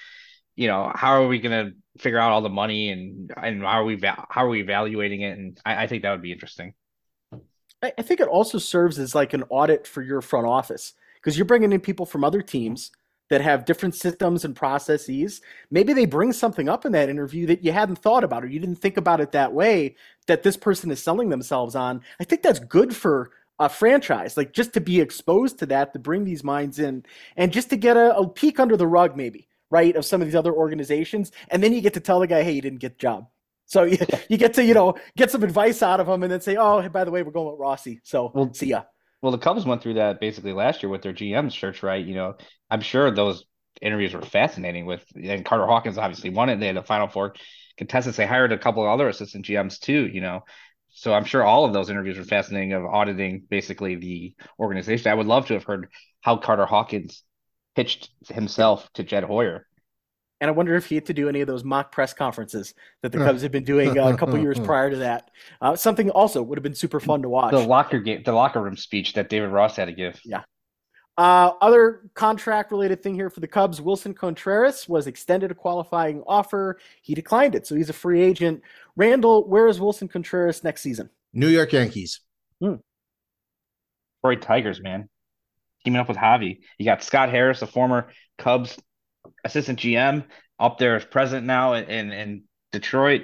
you 0.55 0.67
know, 0.67 0.91
how 0.93 1.21
are 1.21 1.27
we 1.27 1.39
gonna 1.39 1.71
figure 1.97 2.19
out 2.19 2.31
all 2.31 2.41
the 2.41 2.49
money 2.49 2.89
and 2.89 3.31
and 3.35 3.61
how 3.61 3.81
are 3.81 3.83
we 3.85 3.95
va- 3.95 4.25
how 4.29 4.45
are 4.45 4.49
we 4.49 4.61
evaluating 4.61 5.21
it? 5.21 5.37
And 5.37 5.59
I, 5.65 5.83
I 5.83 5.87
think 5.87 6.03
that 6.03 6.11
would 6.11 6.21
be 6.21 6.31
interesting. 6.31 6.73
I, 7.81 7.93
I 7.97 8.01
think 8.01 8.19
it 8.19 8.27
also 8.27 8.57
serves 8.57 8.99
as 8.99 9.15
like 9.15 9.33
an 9.33 9.43
audit 9.49 9.87
for 9.87 10.01
your 10.01 10.21
front 10.21 10.47
office 10.47 10.93
because 11.15 11.37
you're 11.37 11.45
bringing 11.45 11.71
in 11.71 11.79
people 11.79 12.05
from 12.05 12.23
other 12.23 12.41
teams 12.41 12.91
that 13.29 13.41
have 13.41 13.65
different 13.65 13.95
systems 13.95 14.45
and 14.45 14.55
processes. 14.55 15.41
Maybe 15.69 15.93
they 15.93 16.05
bring 16.05 16.33
something 16.33 16.69
up 16.69 16.85
in 16.85 16.91
that 16.93 17.09
interview 17.09 17.45
that 17.47 17.63
you 17.63 17.71
hadn't 17.71 17.99
thought 17.99 18.23
about 18.23 18.43
or 18.43 18.47
you 18.47 18.59
didn't 18.59 18.77
think 18.77 18.97
about 18.97 19.21
it 19.21 19.31
that 19.33 19.53
way 19.53 19.95
that 20.27 20.43
this 20.43 20.57
person 20.57 20.91
is 20.91 21.03
selling 21.03 21.29
themselves 21.29 21.75
on. 21.75 22.01
I 22.19 22.23
think 22.23 22.41
that's 22.41 22.59
good 22.59 22.95
for 22.95 23.31
a 23.59 23.69
franchise, 23.69 24.37
like 24.37 24.53
just 24.53 24.73
to 24.73 24.81
be 24.81 25.01
exposed 25.01 25.59
to 25.59 25.65
that, 25.67 25.93
to 25.93 25.99
bring 25.99 26.23
these 26.23 26.43
minds 26.43 26.79
in 26.79 27.03
and 27.35 27.51
just 27.51 27.69
to 27.71 27.77
get 27.77 27.97
a, 27.97 28.15
a 28.15 28.27
peek 28.27 28.59
under 28.59 28.77
the 28.77 28.87
rug, 28.87 29.17
maybe, 29.17 29.47
right, 29.69 29.95
of 29.95 30.05
some 30.05 30.21
of 30.21 30.27
these 30.27 30.35
other 30.35 30.53
organizations. 30.53 31.31
And 31.49 31.63
then 31.63 31.73
you 31.73 31.81
get 31.81 31.95
to 31.95 31.99
tell 31.99 32.19
the 32.19 32.27
guy, 32.27 32.43
hey, 32.43 32.51
you 32.51 32.61
didn't 32.61 32.79
get 32.79 32.97
the 32.97 33.01
job. 33.01 33.27
So 33.65 33.83
you, 33.83 33.97
you 34.29 34.37
get 34.37 34.53
to, 34.55 34.63
you 34.63 34.73
know, 34.73 34.95
get 35.17 35.31
some 35.31 35.43
advice 35.43 35.81
out 35.81 35.99
of 35.99 36.07
him 36.07 36.23
and 36.23 36.31
then 36.31 36.41
say, 36.41 36.55
oh, 36.55 36.79
hey, 36.79 36.87
by 36.87 37.03
the 37.03 37.11
way, 37.11 37.23
we're 37.23 37.31
going 37.31 37.51
with 37.51 37.59
Rossi. 37.59 37.99
So 38.03 38.31
Well, 38.33 38.53
see 38.53 38.67
ya. 38.67 38.83
Well, 39.21 39.31
the 39.31 39.37
Cubs 39.37 39.65
went 39.65 39.81
through 39.81 39.95
that 39.95 40.19
basically 40.19 40.53
last 40.53 40.83
year 40.83 40.89
with 40.89 41.01
their 41.01 41.13
GM 41.13 41.49
search, 41.49 41.81
right? 41.83 42.05
You 42.05 42.15
know, 42.15 42.35
I'm 42.69 42.81
sure 42.81 43.09
those 43.09 43.43
interviews 43.81 44.13
were 44.13 44.21
fascinating 44.21 44.85
with, 44.85 45.03
and 45.15 45.45
Carter 45.45 45.65
Hawkins 45.65 45.97
obviously 45.97 46.29
won 46.29 46.49
it. 46.49 46.59
They 46.59 46.67
had 46.67 46.75
the 46.75 46.83
final 46.83 47.07
four 47.07 47.33
contestants. 47.77 48.17
They 48.17 48.25
hired 48.27 48.51
a 48.51 48.57
couple 48.57 48.83
of 48.83 48.89
other 48.89 49.07
assistant 49.07 49.45
GMs 49.45 49.79
too, 49.79 50.07
you 50.07 50.21
know. 50.21 50.41
So 50.89 51.13
I'm 51.13 51.25
sure 51.25 51.43
all 51.43 51.65
of 51.65 51.73
those 51.73 51.89
interviews 51.89 52.17
were 52.17 52.23
fascinating 52.23 52.73
of 52.73 52.85
auditing 52.85 53.43
basically 53.49 53.95
the 53.95 54.35
organization. 54.59 55.11
I 55.11 55.15
would 55.15 55.27
love 55.27 55.47
to 55.47 55.53
have 55.53 55.63
heard 55.63 55.89
how 56.21 56.37
Carter 56.37 56.65
Hawkins 56.65 57.23
pitched 57.75 58.09
himself 58.29 58.89
to 58.93 59.03
Jed 59.03 59.23
Hoyer. 59.23 59.67
And 60.39 60.49
I 60.49 60.51
wonder 60.51 60.75
if 60.75 60.85
he 60.85 60.95
had 60.95 61.05
to 61.07 61.13
do 61.13 61.29
any 61.29 61.41
of 61.41 61.47
those 61.47 61.63
mock 61.63 61.91
press 61.91 62.13
conferences 62.13 62.75
that 63.01 63.11
the 63.11 63.17
Cubs 63.17 63.41
had 63.41 63.51
been 63.51 63.63
doing 63.63 63.97
uh, 63.97 64.09
a 64.09 64.17
couple 64.17 64.37
years 64.37 64.59
prior 64.59 64.89
to 64.89 64.97
that. 64.97 65.31
Uh, 65.61 65.75
something 65.75 66.11
also 66.11 66.43
would 66.43 66.57
have 66.57 66.63
been 66.63 66.75
super 66.75 66.99
fun 66.99 67.23
to 67.23 67.29
watch. 67.29 67.51
The 67.51 67.59
locker 67.59 67.99
game, 67.99 68.21
the 68.23 68.33
locker 68.33 68.61
room 68.61 68.77
speech 68.77 69.13
that 69.13 69.29
David 69.29 69.49
Ross 69.49 69.75
had 69.75 69.85
to 69.85 69.93
give. 69.93 70.19
Yeah. 70.23 70.43
Uh, 71.17 71.53
other 71.61 72.03
contract 72.13 72.71
related 72.71 73.01
thing 73.01 73.15
here 73.15 73.31
for 73.31 73.39
the 73.39 73.47
Cubs 73.47 73.81
Willson 73.81 74.15
Contreras 74.15 74.87
was 74.87 75.07
extended 75.07 75.49
a 75.49 75.55
qualifying 75.55 76.21
offer. 76.27 76.79
He 77.01 77.15
declined 77.15 77.55
it, 77.55 77.65
so 77.65 77.73
he's 77.73 77.89
a 77.89 77.93
free 77.93 78.21
agent. 78.21 78.61
Randall, 78.95 79.47
where 79.47 79.67
is 79.67 79.79
Willson 79.79 80.07
Contreras 80.07 80.63
next 80.63 80.81
season? 80.81 81.09
New 81.33 81.47
York 81.47 81.73
Yankees. 81.73 82.21
Detroit 82.61 84.41
Tigers, 84.41 84.81
man. 84.81 85.09
Teaming 85.83 85.99
up 85.99 86.07
with 86.07 86.17
Javi. 86.17 86.59
You 86.77 86.85
got 86.85 87.03
Scott 87.03 87.29
Harris, 87.29 87.61
a 87.61 87.67
former 87.67 88.09
Cubs 88.37 88.77
assistant 89.43 89.79
GM, 89.79 90.25
up 90.59 90.77
there 90.77 90.95
as 90.95 91.05
president 91.05 91.45
now 91.47 91.73
in, 91.73 91.85
in, 91.85 92.11
in 92.11 92.43
Detroit. 92.71 93.23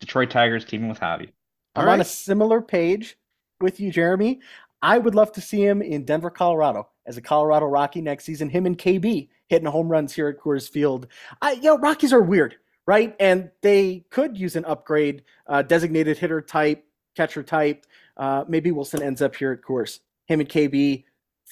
Detroit 0.00 0.30
Tigers 0.30 0.64
teaming 0.64 0.88
with 0.88 1.00
Javi. 1.00 1.32
I'm 1.74 1.86
All 1.86 1.94
on 1.94 2.00
a 2.00 2.04
similar 2.04 2.60
page 2.60 3.16
with 3.60 3.80
you, 3.80 3.90
Jeremy. 3.90 4.40
I 4.82 4.98
would 4.98 5.14
love 5.14 5.32
to 5.32 5.40
see 5.40 5.64
him 5.64 5.82
in 5.82 6.04
Denver, 6.04 6.30
Colorado, 6.30 6.88
as 7.06 7.16
a 7.16 7.22
Colorado 7.22 7.66
Rocky 7.66 8.00
next 8.00 8.24
season. 8.24 8.48
Him 8.48 8.66
and 8.66 8.78
KB 8.78 9.28
hitting 9.48 9.68
home 9.68 9.88
runs 9.88 10.12
here 10.12 10.28
at 10.28 10.38
Coors 10.38 10.68
Field. 10.68 11.06
I, 11.40 11.52
you 11.52 11.62
know, 11.62 11.78
Rockies 11.78 12.12
are 12.12 12.22
weird, 12.22 12.56
right? 12.86 13.14
And 13.18 13.50
they 13.62 14.04
could 14.10 14.36
use 14.36 14.56
an 14.56 14.64
upgrade, 14.64 15.22
uh, 15.46 15.62
designated 15.62 16.18
hitter 16.18 16.40
type, 16.40 16.84
catcher 17.16 17.42
type. 17.42 17.86
Uh, 18.16 18.44
maybe 18.48 18.70
Willson 18.70 19.02
ends 19.02 19.22
up 19.22 19.34
here 19.34 19.52
at 19.52 19.62
Coors. 19.62 20.00
Him 20.26 20.40
and 20.40 20.48
KB, 20.48 21.04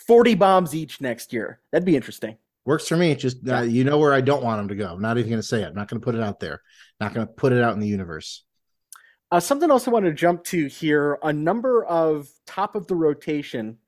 40 0.07 0.35
bombs 0.35 0.75
each 0.75 1.01
next 1.01 1.33
year. 1.33 1.61
That'd 1.71 1.87
be 1.87 1.97
interesting. 1.97 2.37
Works 2.65 2.89
for 2.89 2.97
me. 2.97 3.15
Just 3.15 3.47
uh, 3.49 3.61
you 3.61 3.85
know 3.85 3.99
where 3.99 4.15
I 4.15 4.23
don't 4.23 4.43
want 4.43 4.59
them 4.59 4.69
to 4.69 4.75
go. 4.75 4.93
I'm 4.93 5.03
not 5.03 5.19
even 5.19 5.31
going 5.31 5.43
to 5.43 5.47
say 5.47 5.63
it. 5.63 5.67
I'm 5.67 5.75
not 5.75 5.89
going 5.89 6.01
to 6.01 6.05
put 6.05 6.15
it 6.15 6.23
out 6.23 6.41
there. 6.41 6.63
Not 6.99 7.13
going 7.13 7.27
to 7.27 7.33
put 7.33 7.53
it 7.53 7.63
out 7.63 7.75
in 7.75 7.81
the 7.81 7.89
universe. 7.89 8.45
Uh, 9.31 9.41
something 9.41 9.71
else 9.71 9.87
I 9.87 9.91
want 9.91 10.07
to 10.07 10.13
jump 10.13 10.45
to 10.45 10.67
here 10.67 11.19
a 11.23 11.33
number 11.33 11.85
of 11.85 12.29
top 12.47 12.75
of 12.75 12.87
the 12.87 12.95
rotation 12.95 13.79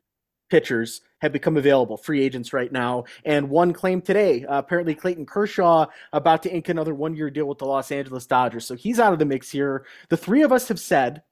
pitchers 0.50 1.00
have 1.20 1.32
become 1.32 1.56
available, 1.56 1.96
free 1.96 2.22
agents 2.22 2.52
right 2.52 2.70
now. 2.70 3.04
And 3.24 3.48
one 3.48 3.72
claim 3.72 4.00
today 4.00 4.44
uh, 4.44 4.58
apparently 4.58 4.94
Clayton 4.94 5.26
Kershaw 5.26 5.86
about 6.12 6.42
to 6.42 6.54
ink 6.54 6.68
another 6.68 6.94
one 6.94 7.16
year 7.16 7.30
deal 7.30 7.46
with 7.46 7.58
the 7.58 7.64
Los 7.64 7.90
Angeles 7.90 8.26
Dodgers. 8.26 8.66
So 8.66 8.74
he's 8.74 9.00
out 9.00 9.12
of 9.12 9.18
the 9.18 9.24
mix 9.24 9.50
here. 9.50 9.86
The 10.08 10.16
three 10.16 10.42
of 10.42 10.52
us 10.52 10.68
have 10.68 10.80
said, 10.80 11.22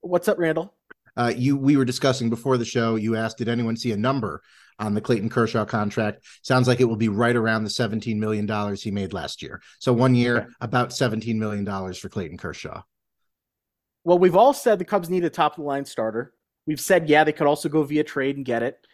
What's 0.00 0.28
up, 0.28 0.38
Randall? 0.38 0.72
Uh, 1.16 1.32
you 1.34 1.56
we 1.56 1.76
were 1.76 1.84
discussing 1.84 2.30
before 2.30 2.58
the 2.58 2.64
show. 2.64 2.96
You 2.96 3.16
asked, 3.16 3.38
did 3.38 3.48
anyone 3.48 3.76
see 3.76 3.92
a 3.92 3.96
number 3.96 4.42
on 4.78 4.94
the 4.94 5.00
Clayton 5.00 5.28
Kershaw 5.30 5.64
contract? 5.64 6.24
Sounds 6.42 6.68
like 6.68 6.80
it 6.80 6.84
will 6.84 6.96
be 6.96 7.08
right 7.08 7.36
around 7.36 7.64
the 7.64 7.70
17 7.70 8.18
million 8.20 8.46
dollars 8.46 8.82
he 8.82 8.90
made 8.90 9.12
last 9.12 9.42
year. 9.42 9.60
So 9.78 9.92
one 9.92 10.14
year, 10.14 10.36
Okay. 10.38 10.46
about 10.60 10.92
17 10.92 11.38
million 11.38 11.64
dollars 11.64 11.98
for 11.98 12.08
Clayton 12.08 12.38
Kershaw. 12.38 12.82
Well, 14.04 14.18
we've 14.18 14.36
all 14.36 14.52
said 14.52 14.78
the 14.78 14.84
Cubs 14.84 15.10
need 15.10 15.24
a 15.24 15.30
top 15.30 15.52
of 15.52 15.56
the 15.56 15.62
line 15.62 15.84
starter. 15.84 16.32
We've 16.66 16.80
said, 16.80 17.08
yeah, 17.08 17.24
they 17.24 17.32
could 17.32 17.46
also 17.46 17.68
go 17.68 17.82
via 17.82 18.04
trade 18.04 18.36
and 18.36 18.44
get 18.44 18.62
it. 18.62 18.86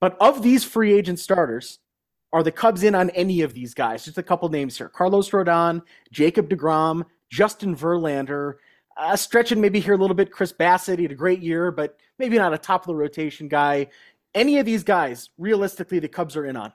But 0.00 0.16
of 0.20 0.42
these 0.42 0.64
free 0.64 0.92
agent 0.92 1.18
starters, 1.18 1.78
Are 2.32 2.44
the 2.44 2.52
Cubs 2.52 2.84
in 2.84 2.94
on 2.94 3.10
any 3.10 3.40
of 3.42 3.54
these 3.54 3.74
guys? 3.74 4.04
Just 4.04 4.16
a 4.18 4.22
couple 4.22 4.48
names 4.48 4.78
here: 4.78 4.88
Carlos 4.88 5.30
Rodon, 5.30 5.82
Jacob 6.12 6.48
Degrom, 6.48 7.04
Justin 7.28 7.74
Verlander. 7.74 8.54
Uh, 8.96 9.16
stretching 9.16 9.60
maybe 9.60 9.80
here 9.80 9.94
a 9.94 9.96
little 9.96 10.14
bit. 10.14 10.30
Chris 10.30 10.52
Bassitt. 10.52 10.98
he 10.98 11.02
had 11.04 11.10
a 11.12 11.16
great 11.16 11.42
year, 11.42 11.72
but 11.72 11.96
maybe 12.20 12.36
not 12.38 12.52
a 12.54 12.58
top 12.58 12.82
of 12.82 12.86
the 12.86 12.94
rotation 12.94 13.48
guy. 13.48 13.88
Any 14.34 14.58
of 14.58 14.66
these 14.66 14.84
guys, 14.84 15.30
realistically, 15.38 15.98
the 15.98 16.08
Cubs 16.08 16.36
are 16.36 16.46
in 16.46 16.56
on. 16.56 16.72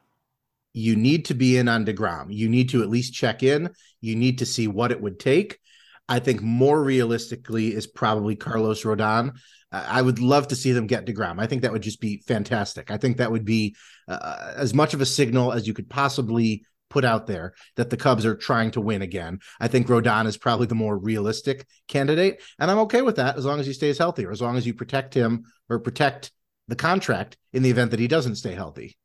You 0.73 0.95
need 0.95 1.25
to 1.25 1.33
be 1.33 1.57
in 1.57 1.69
on 1.69 1.85
Degrom. 1.85 2.27
You 2.29 2.49
need 2.49 2.69
to 2.69 2.81
at 2.81 2.89
least 2.89 3.13
check 3.13 3.43
in. 3.43 3.69
You 4.01 4.15
need 4.15 4.39
to 4.39 4.45
see 4.45 4.67
what 4.67 4.91
it 4.91 5.01
would 5.01 5.19
take. 5.19 5.59
I 6.07 6.19
think 6.19 6.41
more 6.41 6.83
realistically 6.83 7.73
is 7.73 7.87
probably 7.87 8.35
Carlos 8.35 8.83
Rodon. 8.83 9.37
I 9.71 10.01
would 10.01 10.19
love 10.19 10.49
to 10.49 10.55
see 10.55 10.71
them 10.71 10.87
get 10.87 11.05
DeGrom. 11.05 11.39
I 11.39 11.47
think 11.47 11.63
that 11.63 11.71
would 11.71 11.81
just 11.81 11.99
be 11.99 12.23
fantastic. 12.27 12.91
I 12.91 12.97
think 12.97 13.17
that 13.17 13.31
would 13.31 13.45
be 13.45 13.75
uh, 14.07 14.53
as 14.55 14.73
much 14.73 14.93
of 14.93 15.01
a 15.01 15.05
signal 15.05 15.51
as 15.51 15.67
you 15.67 15.73
could 15.73 15.89
possibly 15.89 16.65
put 16.89 17.03
out 17.03 17.27
there 17.27 17.53
that 17.75 17.89
the 17.89 17.97
Cubs 17.97 18.25
are 18.25 18.35
trying 18.35 18.71
to 18.71 18.81
win 18.81 19.01
again. 19.01 19.39
I 19.59 19.67
think 19.67 19.87
Rodon 19.87 20.27
is 20.27 20.37
probably 20.37 20.67
the 20.67 20.75
more 20.75 20.97
realistic 20.97 21.67
candidate, 21.87 22.41
and 22.59 22.71
I'm 22.71 22.79
okay 22.79 23.01
with 23.01 23.17
that 23.17 23.37
as 23.37 23.45
long 23.45 23.59
as 23.59 23.65
he 23.65 23.73
stays 23.73 23.97
healthy 23.97 24.25
or 24.25 24.31
as 24.31 24.41
long 24.41 24.55
as 24.55 24.65
you 24.65 24.73
protect 24.73 25.13
him 25.13 25.45
or 25.67 25.79
protect 25.79 26.31
the 26.67 26.75
contract 26.75 27.37
in 27.53 27.63
the 27.63 27.69
event 27.69 27.91
that 27.91 27.99
he 27.99 28.07
doesn't 28.07 28.35
stay 28.35 28.53
healthy. 28.53 28.97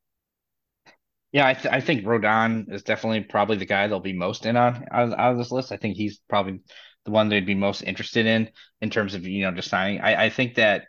Yeah, 1.32 1.46
I, 1.46 1.54
th- 1.54 1.72
I 1.72 1.80
think 1.80 2.04
Rodon 2.04 2.72
is 2.72 2.82
definitely 2.82 3.20
probably 3.20 3.56
the 3.56 3.66
guy 3.66 3.86
they'll 3.86 4.00
be 4.00 4.12
most 4.12 4.46
in 4.46 4.56
on 4.56 4.84
out, 4.90 5.12
out 5.12 5.32
of 5.32 5.38
this 5.38 5.52
list. 5.52 5.70
I 5.70 5.76
think 5.76 5.96
he's 5.96 6.20
probably 6.28 6.60
the 7.04 7.12
one 7.12 7.28
they'd 7.28 7.46
be 7.46 7.54
most 7.54 7.82
interested 7.82 8.26
in 8.26 8.50
in 8.80 8.90
terms 8.90 9.14
of 9.14 9.24
you 9.24 9.42
know 9.42 9.52
just 9.52 9.70
signing. 9.70 10.00
I, 10.00 10.24
I 10.24 10.30
think 10.30 10.56
that 10.56 10.86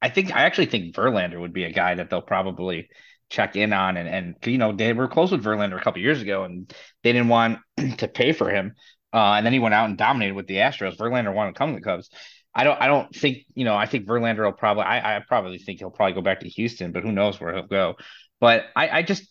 I 0.00 0.08
think 0.08 0.34
I 0.34 0.42
actually 0.42 0.66
think 0.66 0.94
Verlander 0.94 1.40
would 1.40 1.52
be 1.52 1.64
a 1.64 1.72
guy 1.72 1.94
that 1.94 2.08
they'll 2.08 2.22
probably 2.22 2.88
check 3.28 3.56
in 3.56 3.72
on 3.72 3.96
and 3.96 4.08
and 4.08 4.36
you 4.44 4.58
know 4.58 4.72
they 4.72 4.92
were 4.92 5.08
close 5.08 5.30
with 5.30 5.44
Verlander 5.44 5.78
a 5.78 5.82
couple 5.82 6.00
years 6.00 6.22
ago 6.22 6.44
and 6.44 6.72
they 7.02 7.12
didn't 7.12 7.28
want 7.28 7.58
to 7.98 8.08
pay 8.08 8.32
for 8.32 8.50
him. 8.50 8.74
Uh, 9.12 9.34
and 9.34 9.44
then 9.44 9.52
he 9.52 9.58
went 9.58 9.74
out 9.74 9.90
and 9.90 9.98
dominated 9.98 10.34
with 10.34 10.46
the 10.46 10.56
Astros. 10.56 10.96
Verlander 10.96 11.34
wanted 11.34 11.52
to 11.52 11.58
come 11.58 11.74
to 11.74 11.76
the 11.78 11.84
Cubs. 11.84 12.08
I 12.54 12.64
don't 12.64 12.80
I 12.80 12.86
don't 12.86 13.14
think, 13.14 13.38
you 13.54 13.64
know, 13.64 13.74
I 13.74 13.86
think 13.86 14.06
Verlander 14.06 14.44
will 14.44 14.52
probably 14.52 14.84
I, 14.84 15.16
I 15.16 15.20
probably 15.20 15.58
think 15.58 15.78
he'll 15.78 15.90
probably 15.90 16.14
go 16.14 16.22
back 16.22 16.40
to 16.40 16.48
Houston, 16.48 16.92
but 16.92 17.02
who 17.02 17.12
knows 17.12 17.40
where 17.40 17.54
he'll 17.54 17.66
go. 17.66 17.96
But 18.40 18.66
I, 18.76 18.88
I 18.98 19.02
just 19.02 19.28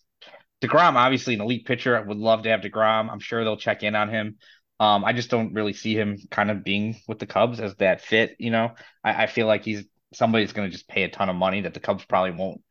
DeGrom, 0.61 0.95
obviously 0.95 1.34
an 1.34 1.41
elite 1.41 1.65
pitcher. 1.65 1.97
I 1.97 2.01
would 2.01 2.17
love 2.17 2.43
to 2.43 2.49
have 2.49 2.61
DeGrom. 2.61 3.11
I'm 3.11 3.19
sure 3.19 3.43
they'll 3.43 3.57
check 3.57 3.84
in 3.84 3.95
on 3.95 4.09
him. 4.09 4.38
Um, 4.80 5.05
I 5.05 5.13
just 5.13 5.30
don't 5.30 5.53
really 5.53 5.74
see 5.74 5.95
him 5.95 6.17
kind 6.32 6.49
of 6.49 6.63
being 6.63 6.95
with 7.07 7.19
the 7.19 7.28
Cubs 7.28 7.59
as 7.59 7.76
that 7.76 8.01
fit. 8.01 8.36
You 8.39 8.51
know, 8.51 8.72
I, 9.03 9.24
I 9.24 9.28
feel 9.28 9.47
like 9.47 9.63
he's 9.63 9.84
somebody's 10.13 10.53
going 10.53 10.67
to 10.67 10.72
just 10.72 10.88
pay 10.88 11.03
a 11.03 11.09
ton 11.09 11.30
of 11.30 11.36
money 11.36 11.61
that 11.61 11.74
the 11.74 11.80
Cubs 11.80 12.05
probably 12.05 12.32
won't 12.32 12.61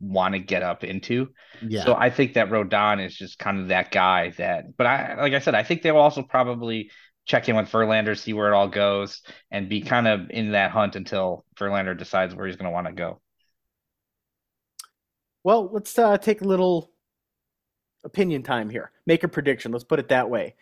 want 0.00 0.34
to 0.34 0.38
get 0.38 0.62
up 0.62 0.82
into. 0.82 1.28
Yeah. 1.62 1.84
So 1.84 1.94
I 1.94 2.10
think 2.10 2.34
that 2.34 2.48
Rodon 2.48 3.04
is 3.04 3.14
just 3.14 3.38
kind 3.38 3.60
of 3.60 3.68
that 3.68 3.90
guy 3.90 4.30
that, 4.38 4.76
but 4.76 4.86
I, 4.86 5.14
like 5.20 5.34
I 5.34 5.38
said, 5.38 5.54
I 5.54 5.62
think 5.62 5.82
they'll 5.82 5.96
also 5.96 6.22
probably 6.22 6.90
check 7.30 7.48
in 7.48 7.54
with 7.54 7.70
Verlander, 7.70 8.18
see 8.18 8.32
where 8.32 8.52
it 8.52 8.56
all 8.56 8.68
goes, 8.68 9.22
and 9.52 9.68
be 9.68 9.80
kind 9.80 10.08
of 10.08 10.30
in 10.30 10.52
that 10.52 10.72
hunt 10.72 10.96
until 10.96 11.44
Verlander 11.56 11.96
decides 11.96 12.34
where 12.34 12.46
he's 12.46 12.56
going 12.56 12.68
to 12.68 12.72
want 12.72 12.88
to 12.88 12.92
go. 12.92 13.20
Well, 15.44 15.70
let's 15.72 15.96
uh, 15.96 16.18
take 16.18 16.40
a 16.40 16.44
little 16.44 16.90
opinion 18.04 18.42
time 18.42 18.68
here. 18.68 18.90
Make 19.06 19.22
a 19.22 19.28
prediction. 19.28 19.70
Let's 19.70 19.84
put 19.84 20.00
it 20.00 20.08
that 20.08 20.28
way 20.28 20.56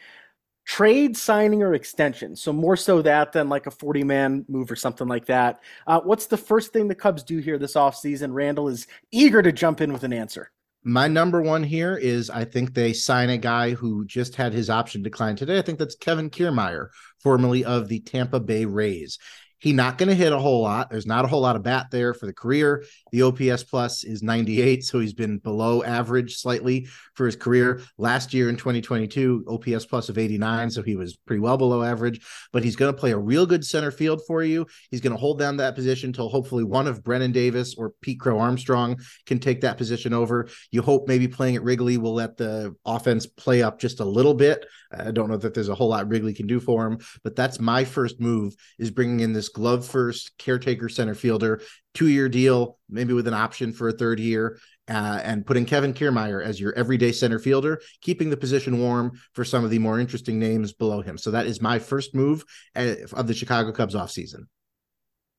trade 0.67 1.17
signing 1.17 1.63
or 1.63 1.73
extension 1.73 2.37
so 2.37 2.53
more 2.53 2.77
so 2.77 3.01
that 3.01 3.33
than 3.33 3.49
like 3.49 3.67
a 3.67 3.71
40 3.71 4.05
man 4.05 4.45
move 4.49 4.71
or 4.71 4.77
something 4.77 5.09
like 5.09 5.25
that 5.25 5.61
uh, 5.87 5.99
what's 6.01 6.27
the 6.27 6.37
first 6.37 6.75
thing 6.75 6.89
the 6.89 6.95
cubs 6.95 7.23
do 7.23 7.39
here 7.39 7.57
this 7.57 7.73
offseason 7.73 8.35
randall 8.35 8.69
is 8.69 8.87
eager 9.11 9.41
to 9.41 9.51
jump 9.51 9.81
in 9.81 9.95
with 9.95 10.05
an 10.05 10.13
answer 10.13 10.51
my 10.85 11.09
number 11.09 11.43
one 11.43 11.63
here 11.63 11.97
is 11.97 12.31
I 12.31 12.45
think 12.45 12.73
they 12.73 12.93
sign 12.93 13.31
a 13.31 13.39
guy 13.39 13.71
who 13.73 14.05
just 14.05 14.37
had 14.37 14.53
his 14.53 14.71
option 14.71 15.03
declined 15.03 15.39
today. 15.39 15.59
I 15.59 15.63
think 15.63 15.79
that's 15.79 15.97
Kevin 15.97 16.31
Kiermaier, 16.31 16.89
formerly 17.21 17.65
of 17.65 17.89
the 17.89 18.01
Tampa 18.01 18.41
Bay 18.41 18.65
Rays. 18.65 19.19
He 19.59 19.73
not 19.73 19.99
going 19.99 20.09
to 20.09 20.15
hit 20.15 20.33
a 20.33 20.39
whole 20.39 20.63
lot. 20.63 20.89
There's 20.89 21.07
not 21.07 21.25
a 21.25 21.29
whole 21.29 21.41
lot 21.41 21.57
of 21.57 21.65
bat 21.65 21.87
there 21.91 22.15
for 22.15 22.27
the 22.27 22.33
career. 22.33 22.85
The 23.13 23.23
OPS 23.23 23.65
plus 23.65 24.05
is 24.05 24.23
98, 24.23 24.85
so 24.85 25.01
he's 25.01 25.13
been 25.13 25.39
below 25.39 25.83
average 25.83 26.37
slightly 26.37 26.89
for 27.15 27.27
his 27.27 27.37
career. 27.37 27.83
Last 27.97 28.35
year 28.35 28.49
in 28.49 28.57
2022, 28.57 29.45
OPS 29.49 29.87
plus 29.87 30.09
of 30.09 30.19
89, 30.19 30.71
so 30.71 30.83
he 30.83 30.97
was 30.97 31.17
pretty 31.17 31.41
well 31.41 31.57
below 31.57 31.83
average. 31.83 32.25
But 32.53 32.65
he's 32.65 32.77
going 32.77 32.93
to 32.93 32.99
play 32.99 33.13
a 33.13 33.19
real 33.19 33.47
good 33.47 33.65
center 33.65 33.91
field 33.91 34.21
for 34.27 34.43
you. 34.43 34.67
He's 34.91 35.01
going 35.01 35.15
to 35.15 35.21
hold 35.21 35.39
down 35.39 35.57
that 35.59 35.75
position 35.75 36.11
until 36.11 36.29
hopefully 36.29 36.65
one 36.65 36.87
of 36.87 37.03
Brennen 37.03 37.33
Davis 37.33 37.75
or 37.77 37.93
Pete 38.01 38.21
Crow 38.21 38.39
Armstrong 38.39 38.99
can 39.27 39.39
take 39.39 39.61
that 39.63 39.79
position 39.79 40.13
over. 40.13 40.49
You 40.71 40.83
hope 40.83 41.09
maybe 41.09 41.29
playing 41.29 41.57
at 41.57 41.63
Wrigley 41.63 41.99
will 41.99 42.15
let 42.15 42.37
the 42.37 42.75
offense 42.85 43.27
play 43.27 43.63
up 43.63 43.79
just 43.79 44.01
a 44.01 44.05
little 44.05 44.35
bit. 44.35 44.67
I 44.93 45.11
don't 45.11 45.29
know 45.29 45.37
that 45.37 45.55
there's 45.55 45.69
a 45.69 45.75
whole 45.75 45.89
lot 45.89 46.09
Wrigley 46.09 46.35
can 46.35 46.47
do 46.47 46.61
for 46.61 46.87
him, 46.87 46.99
but 47.23 47.37
that's 47.37 47.61
my 47.61 47.85
first 47.85 48.21
move 48.21 48.55
is 48.79 48.91
bringing 48.91 49.21
in 49.21 49.33
this 49.33 49.49
glove 49.49 49.87
first 49.87 50.37
caretaker 50.39 50.89
center 50.89 51.15
fielder, 51.15 51.61
two 51.99 52.09
year 52.09 52.29
deal, 52.29 52.79
maybe 52.89 53.13
with 53.13 53.27
an 53.27 53.35
option 53.35 53.73
for 53.73 53.89
a 53.89 53.93
third 53.93 54.21
year, 54.21 54.61
uh, 54.89 55.21
and 55.25 55.45
putting 55.45 55.67
Kevin 55.67 55.93
Kiermaier 55.93 56.45
as 56.45 56.61
your 56.61 56.73
everyday 56.75 57.11
center 57.11 57.41
fielder, 57.41 57.81
keeping 58.03 58.31
the 58.31 58.37
position 58.37 58.79
warm 58.79 59.19
for 59.33 59.45
some 59.45 59.65
of 59.65 59.71
the 59.71 59.81
more 59.81 59.99
interesting 59.99 60.39
names 60.39 60.73
below 60.73 61.03
him. 61.03 61.19
So 61.19 61.33
that 61.33 61.47
is 61.47 61.61
my 61.61 61.81
first 61.81 62.15
move 62.15 62.45
uh, 62.77 62.95
of 63.15 63.27
the 63.27 63.35
Chicago 63.35 63.73
Cubs 63.73 63.97
offseason. 63.97 64.43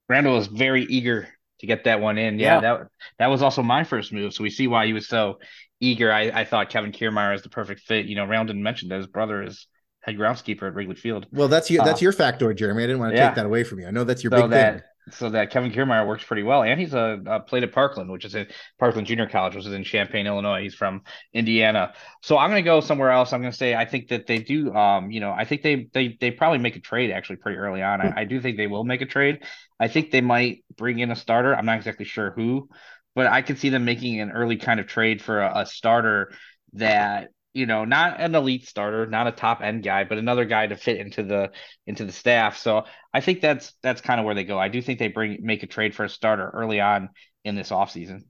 Randall 0.10 0.36
was 0.36 0.47
very 0.47 0.84
eager 0.84 1.30
to 1.62 1.66
get 1.66 1.86
that 1.86 2.01
one 2.01 2.18
in. 2.18 2.39
Yeah, 2.39 2.55
yeah, 2.55 2.60
that 2.60 2.88
that 3.20 3.28
was 3.28 3.41
also 3.41 3.64
my 3.64 3.86
first 3.86 4.12
move. 4.12 4.34
So 4.34 4.43
we 4.43 4.49
see 4.49 4.68
why 4.68 4.86
he 4.86 4.91
was 4.91 5.07
so 5.07 5.39
eager. 5.80 6.12
I, 6.12 6.24
I 6.24 6.43
thought 6.43 6.70
Kevin 6.70 6.91
Kiermaier 6.91 7.34
is 7.36 7.41
the 7.41 7.49
perfect 7.49 7.82
fit. 7.82 8.05
You 8.05 8.16
know, 8.16 8.26
Randall 8.26 8.53
didn't 8.53 8.64
mention 8.64 8.89
that 8.89 8.97
his 8.97 9.07
brother 9.07 9.43
is 9.43 9.66
head 10.01 10.18
groundskeeper 10.18 10.64
at 10.64 10.74
Wrigley 10.74 10.95
Field. 10.95 11.26
Well, 11.32 11.47
that's 11.47 11.72
your 11.72 11.86
that's 11.86 12.01
uh, 12.01 12.03
your 12.03 12.12
factor, 12.12 12.53
Jeremy. 12.53 12.84
I 12.84 12.88
didn't 12.88 12.99
want 12.99 13.14
to 13.14 13.18
yeah. 13.18 13.28
take 13.28 13.36
that 13.36 13.45
away 13.45 13.64
from 13.64 13.80
you. 13.80 13.88
I 13.88 13.91
know 13.91 14.03
that's 14.03 14.24
your 14.24 14.32
so 14.32 14.41
big 14.41 14.51
that, 14.51 14.74
thing. 14.74 14.84
So 15.12 15.30
that 15.30 15.49
Kevin 15.51 15.72
Kiermaier 15.72 16.07
works 16.07 16.24
pretty 16.24 16.43
well, 16.43 16.64
and 16.64 16.80
he's 16.80 16.93
a, 16.93 17.22
a 17.26 17.39
played 17.39 17.64
at 17.64 17.72
Parkland, 17.72 18.12
which 18.12 18.26
is 18.26 18.36
in 18.36 18.47
Parkland 18.78 19.07
Junior 19.07 19.28
College, 19.28 19.55
which 19.55 19.66
is 19.66 19.74
in 19.74 19.84
Champaign, 19.84 20.28
Illinois. 20.28 20.64
He's 20.64 20.76
from 20.76 21.03
Indiana. 21.34 21.93
So 22.22 22.38
I'm 22.38 22.49
going 22.49 22.64
to 22.64 22.68
go 22.68 22.80
somewhere 22.80 23.10
else. 23.10 23.34
I'm 23.34 23.41
going 23.41 23.51
to 23.51 23.57
say 23.57 23.76
I 23.76 23.86
think 23.86 24.10
that 24.10 24.28
they 24.28 24.39
do. 24.39 24.74
Um, 24.74 25.12
you 25.12 25.20
know, 25.20 25.32
I 25.32 25.45
think 25.45 25.62
they 25.62 25.88
they 25.93 26.18
they 26.20 26.32
probably 26.32 26.60
make 26.60 26.76
a 26.76 26.80
trade 26.82 27.12
actually 27.12 27.38
pretty 27.38 27.57
early 27.57 27.82
on. 27.82 28.01
I, 28.01 28.22
I 28.22 28.24
do 28.26 28.41
think 28.41 28.57
they 28.57 28.68
will 28.68 28.84
make 28.84 29.01
a 29.01 29.05
trade. 29.05 29.43
I 29.80 29.88
think 29.88 30.12
they 30.12 30.22
might 30.22 30.64
bring 30.76 30.99
in 30.99 31.12
a 31.12 31.16
starter. 31.16 31.55
I'm 31.55 31.66
not 31.66 31.78
exactly 31.78 32.05
sure 32.05 32.32
who, 32.32 32.70
but 33.16 33.28
I 33.28 33.41
could 33.41 33.60
see 33.60 33.70
them 33.70 33.86
making 33.86 34.20
an 34.20 34.32
early 34.32 34.57
kind 34.57 34.80
of 34.80 34.88
trade 34.88 35.22
for 35.22 35.41
a, 35.41 35.60
a 35.60 35.66
starter 35.66 36.32
that 36.74 37.30
you 37.54 37.66
know 37.66 37.86
not 37.86 38.20
an 38.20 38.36
elite 38.36 38.68
starter 38.68 39.06
not 39.06 39.28
a 39.28 39.32
top 39.32 39.62
end 39.62 39.84
guy 39.84 40.04
but 40.04 40.18
another 40.18 40.45
guy 40.45 40.68
to 40.68 40.76
fit 40.76 40.97
into 40.97 41.24
the 41.24 41.52
into 41.88 42.06
the 42.06 42.12
staff. 42.12 42.58
So 42.58 42.86
i 43.14 43.22
think 43.22 43.41
that's 43.41 43.74
that's 43.82 44.02
kind 44.02 44.20
of 44.20 44.26
where 44.26 44.36
they 44.36 44.43
go. 44.43 44.60
I 44.60 44.70
do 44.70 44.82
think 44.82 45.00
they 45.00 45.08
bring 45.08 45.39
make 45.41 45.64
a 45.64 45.68
trade 45.68 45.95
for 45.95 46.06
a 46.06 46.10
starter 46.10 46.50
early 46.54 46.80
on 46.80 47.10
in 47.43 47.56
this 47.56 47.70
offseason. 47.70 48.24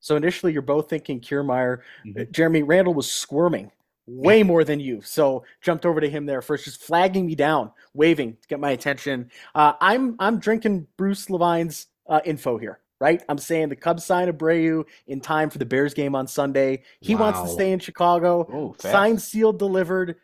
So 0.00 0.16
initially 0.16 0.52
you're 0.52 0.62
both 0.62 0.90
thinking 0.90 1.20
Kiermaier. 1.20 1.78
Mm-hmm. 2.06 2.30
jeremy 2.30 2.62
randall 2.62 2.94
was 2.94 3.10
squirming 3.10 3.70
way 4.06 4.42
more 4.42 4.64
than 4.64 4.80
you 4.80 5.00
so 5.00 5.44
jumped 5.60 5.86
over 5.86 6.00
to 6.00 6.10
him 6.10 6.26
there 6.26 6.42
first 6.42 6.64
just 6.64 6.82
flagging 6.82 7.24
me 7.24 7.36
down 7.36 7.70
waving 7.94 8.32
to 8.32 8.48
get 8.48 8.60
my 8.60 8.72
attention. 8.72 9.30
Uh, 9.54 9.74
i'm 9.80 10.16
i'm 10.18 10.38
drinking 10.38 10.86
bruce 10.96 11.30
levine's 11.30 11.86
uh, 12.08 12.20
info 12.24 12.58
here 12.58 12.80
right? 13.02 13.20
I'm 13.28 13.36
saying 13.36 13.68
the 13.68 13.74
Cubs 13.74 14.04
sign 14.04 14.30
Abreu 14.30 14.84
in 15.08 15.20
time 15.20 15.50
for 15.50 15.58
the 15.58 15.66
Bears 15.66 15.92
game 15.92 16.14
on 16.14 16.28
Sunday. 16.28 16.84
He 17.00 17.16
wow. 17.16 17.22
wants 17.22 17.40
to 17.42 17.48
stay 17.48 17.72
in 17.72 17.80
Chicago. 17.80 18.46
Oh, 18.50 18.76
Signed, 18.78 19.20
sealed, 19.20 19.58
delivered. 19.58 20.16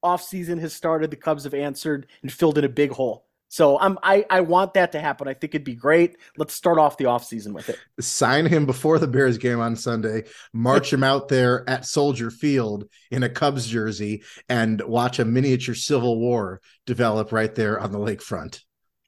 Off 0.00 0.22
season 0.22 0.56
has 0.58 0.72
started. 0.72 1.10
The 1.10 1.16
Cubs 1.16 1.42
have 1.42 1.54
answered 1.54 2.06
and 2.22 2.32
filled 2.32 2.56
in 2.56 2.64
a 2.64 2.68
big 2.68 2.92
hole. 2.92 3.26
So 3.48 3.80
I'm 3.80 3.98
I, 4.04 4.24
I 4.30 4.42
want 4.42 4.74
that 4.74 4.92
to 4.92 5.00
happen. 5.00 5.26
I 5.26 5.34
think 5.34 5.56
it'd 5.56 5.64
be 5.64 5.74
great. 5.74 6.18
Let's 6.38 6.54
start 6.54 6.78
off 6.78 6.96
the 6.98 7.06
offseason 7.06 7.52
with 7.52 7.68
it. 7.68 7.80
Sign 7.98 8.46
him 8.46 8.64
before 8.64 9.00
the 9.00 9.08
Bears 9.08 9.36
game 9.36 9.58
on 9.58 9.74
Sunday, 9.74 10.22
march 10.52 10.92
him 10.92 11.02
out 11.02 11.26
there 11.26 11.68
at 11.68 11.84
Soldier 11.84 12.30
Field 12.30 12.88
in 13.10 13.24
a 13.24 13.28
Cubs 13.28 13.66
jersey, 13.66 14.22
and 14.48 14.80
watch 14.82 15.18
a 15.18 15.24
miniature 15.24 15.74
civil 15.74 16.20
war 16.20 16.60
develop 16.86 17.32
right 17.32 17.52
there 17.56 17.80
on 17.80 17.90
the 17.90 17.98
lakefront. 17.98 18.60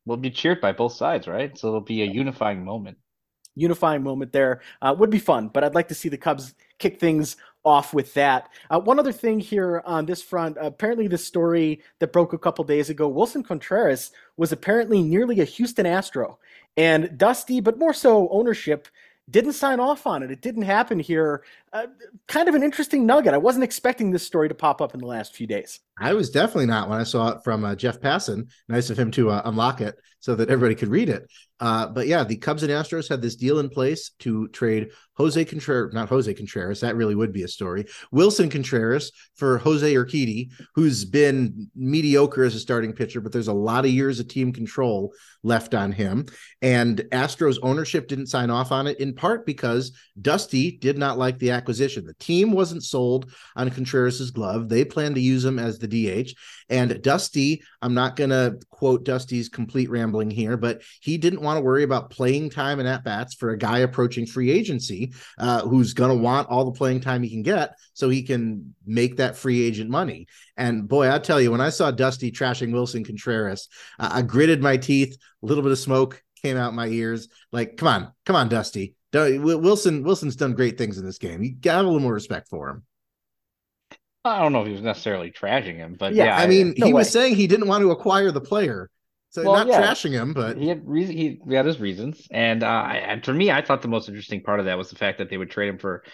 We'll 0.04 0.16
be 0.16 0.32
cheered 0.32 0.60
by 0.60 0.72
both 0.72 0.94
sides, 0.94 1.28
right? 1.28 1.56
So 1.56 1.68
it'll 1.68 1.80
be 1.80 2.02
a 2.02 2.06
unifying 2.06 2.64
moment 2.64 2.98
unifying 3.54 4.02
moment 4.02 4.32
there. 4.32 4.60
Uh, 4.80 4.94
would 4.98 5.10
be 5.10 5.18
fun, 5.18 5.48
but 5.48 5.64
I'd 5.64 5.74
like 5.74 5.88
to 5.88 5.94
see 5.94 6.08
the 6.08 6.18
Cubs 6.18 6.54
kick 6.78 6.98
things 6.98 7.36
off 7.64 7.94
with 7.94 8.12
that. 8.14 8.48
Uh, 8.70 8.80
one 8.80 8.98
other 8.98 9.12
thing 9.12 9.38
here 9.38 9.82
on 9.86 10.06
this 10.06 10.22
front 10.22 10.56
apparently, 10.60 11.06
the 11.06 11.18
story 11.18 11.80
that 12.00 12.12
broke 12.12 12.32
a 12.32 12.38
couple 12.38 12.64
days 12.64 12.90
ago 12.90 13.12
Willson 13.12 13.44
Contreras 13.44 14.10
was 14.36 14.52
apparently 14.52 15.02
nearly 15.02 15.40
a 15.40 15.44
Houston 15.44 15.86
Astro. 15.86 16.38
And 16.76 17.16
Dusty, 17.18 17.60
but 17.60 17.78
more 17.78 17.92
so 17.92 18.28
ownership, 18.30 18.88
didn't 19.30 19.52
sign 19.52 19.78
off 19.78 20.06
on 20.06 20.22
it. 20.22 20.30
It 20.30 20.42
didn't 20.42 20.62
happen 20.62 20.98
here. 20.98 21.44
Uh, 21.72 21.86
kind 22.28 22.50
of 22.50 22.54
an 22.54 22.62
interesting 22.62 23.06
nugget. 23.06 23.32
I 23.32 23.38
wasn't 23.38 23.64
expecting 23.64 24.10
this 24.10 24.26
story 24.26 24.48
to 24.48 24.54
pop 24.54 24.82
up 24.82 24.92
in 24.92 25.00
the 25.00 25.06
last 25.06 25.34
few 25.34 25.46
days. 25.46 25.80
I 25.98 26.12
was 26.12 26.30
definitely 26.30 26.66
not 26.66 26.90
when 26.90 27.00
I 27.00 27.04
saw 27.04 27.28
it 27.28 27.44
from 27.44 27.64
uh, 27.64 27.74
Jeff 27.74 27.98
Passan. 28.00 28.48
Nice 28.68 28.90
of 28.90 28.98
him 28.98 29.10
to 29.12 29.30
uh, 29.30 29.42
unlock 29.46 29.80
it 29.80 29.96
so 30.20 30.34
that 30.34 30.50
everybody 30.50 30.74
could 30.74 30.88
read 30.88 31.08
it. 31.08 31.26
Uh, 31.60 31.86
but 31.86 32.06
yeah, 32.06 32.24
the 32.24 32.36
Cubs 32.36 32.62
and 32.62 32.72
Astros 32.72 33.08
had 33.08 33.22
this 33.22 33.36
deal 33.36 33.58
in 33.60 33.68
place 33.68 34.10
to 34.18 34.48
trade 34.48 34.90
Jose 35.14 35.44
Contreras, 35.44 35.94
not 35.94 36.08
Jose 36.08 36.32
Contreras, 36.34 36.80
that 36.80 36.96
really 36.96 37.14
would 37.14 37.32
be 37.32 37.44
a 37.44 37.48
story. 37.48 37.84
Willson 38.12 38.50
Contreras 38.50 39.12
for 39.36 39.58
Jose 39.58 39.94
Urquidy, 39.94 40.50
who's 40.74 41.04
been 41.04 41.70
mediocre 41.76 42.44
as 42.44 42.54
a 42.54 42.60
starting 42.60 42.92
pitcher, 42.92 43.20
but 43.20 43.30
there's 43.30 43.48
a 43.48 43.52
lot 43.52 43.84
of 43.84 43.90
years 43.90 44.18
of 44.18 44.26
team 44.26 44.52
control 44.52 45.12
left 45.42 45.74
on 45.74 45.92
him. 45.92 46.26
And 46.62 46.98
Astros 47.12 47.58
ownership 47.62 48.08
didn't 48.08 48.26
sign 48.26 48.50
off 48.50 48.72
on 48.72 48.86
it 48.86 48.98
in 49.00 49.14
part 49.14 49.46
because 49.46 49.92
Dusty 50.20 50.78
did 50.78 50.98
not 50.98 51.18
like 51.18 51.38
the 51.38 51.50
acquisition. 51.62 52.04
The 52.04 52.14
team 52.14 52.50
wasn't 52.50 52.82
sold 52.82 53.32
on 53.54 53.70
Contreras's 53.70 54.32
glove. 54.32 54.68
They 54.68 54.84
planned 54.84 55.14
to 55.14 55.20
use 55.20 55.44
him 55.44 55.58
as 55.58 55.78
the 55.78 55.86
DH. 55.86 56.34
And 56.68 57.00
Dusty, 57.02 57.62
I'm 57.80 57.94
not 57.94 58.16
going 58.16 58.30
to 58.30 58.58
quote 58.70 59.04
Dusty's 59.04 59.48
complete 59.48 59.90
rambling 59.90 60.30
here, 60.30 60.56
but 60.56 60.82
he 61.00 61.18
didn't 61.18 61.42
want 61.42 61.58
to 61.58 61.62
worry 61.62 61.84
about 61.84 62.10
playing 62.10 62.50
time 62.50 62.80
and 62.80 62.88
at 62.88 63.04
bats 63.04 63.34
for 63.34 63.50
a 63.50 63.58
guy 63.58 63.78
approaching 63.78 64.26
free 64.26 64.50
agency 64.50 65.12
uh, 65.38 65.60
who's 65.62 65.94
going 65.94 66.10
to 66.10 66.22
want 66.22 66.48
all 66.48 66.64
the 66.64 66.72
playing 66.72 67.00
time 67.00 67.22
he 67.22 67.30
can 67.30 67.42
get 67.42 67.78
so 67.94 68.08
he 68.08 68.22
can 68.22 68.74
make 68.84 69.16
that 69.16 69.36
free 69.36 69.62
agent 69.62 69.88
money. 69.88 70.26
And 70.56 70.88
boy, 70.88 71.12
I 71.12 71.18
tell 71.18 71.40
you, 71.40 71.52
when 71.52 71.60
I 71.60 71.70
saw 71.70 71.90
Dusty 71.92 72.32
trashing 72.32 72.72
Willson 72.72 73.04
Contreras, 73.04 73.68
uh, 74.00 74.10
I 74.12 74.22
gritted 74.22 74.60
my 74.60 74.76
teeth, 74.76 75.16
a 75.42 75.46
little 75.46 75.62
bit 75.62 75.72
of 75.72 75.78
smoke 75.78 76.22
came 76.42 76.56
out 76.56 76.74
my 76.74 76.88
ears. 76.88 77.28
Like, 77.52 77.76
come 77.76 77.88
on, 77.88 78.12
come 78.26 78.36
on, 78.36 78.48
Dusty. 78.48 78.94
Willson 79.12 80.02
Willson's 80.02 80.36
done 80.36 80.54
great 80.54 80.78
things 80.78 80.98
in 80.98 81.04
this 81.04 81.18
game. 81.18 81.42
You 81.42 81.54
got 81.54 81.84
a 81.84 81.86
little 81.86 82.00
more 82.00 82.14
respect 82.14 82.48
for 82.48 82.70
him. 82.70 82.82
I 84.24 84.40
don't 84.40 84.52
know 84.52 84.60
if 84.60 84.68
he 84.68 84.72
was 84.72 84.82
necessarily 84.82 85.32
trashing 85.32 85.76
him, 85.76 85.96
but 85.98 86.14
yeah, 86.14 86.26
yeah 86.26 86.36
I 86.36 86.46
mean, 86.46 86.74
no 86.76 86.86
he 86.86 86.92
way. 86.92 87.00
was 87.00 87.10
saying 87.10 87.34
he 87.34 87.46
didn't 87.46 87.66
want 87.66 87.82
to 87.82 87.90
acquire 87.90 88.30
the 88.30 88.40
player. 88.40 88.88
So 89.30 89.42
well, 89.42 89.54
not 89.54 89.66
yeah. 89.66 89.82
trashing 89.82 90.12
him, 90.12 90.34
but 90.34 90.58
he 90.58 90.68
had 90.68 90.86
reason. 90.86 91.16
He, 91.16 91.40
he 91.48 91.54
had 91.54 91.64
his 91.64 91.80
reasons, 91.80 92.28
and 92.30 92.62
uh, 92.62 92.66
and 92.66 93.24
for 93.24 93.32
me, 93.32 93.50
I 93.50 93.62
thought 93.62 93.80
the 93.82 93.88
most 93.88 94.08
interesting 94.08 94.42
part 94.42 94.60
of 94.60 94.66
that 94.66 94.76
was 94.76 94.90
the 94.90 94.96
fact 94.96 95.18
that 95.18 95.30
they 95.30 95.38
would 95.38 95.50
trade 95.50 95.68
him 95.68 95.78
for 95.78 96.04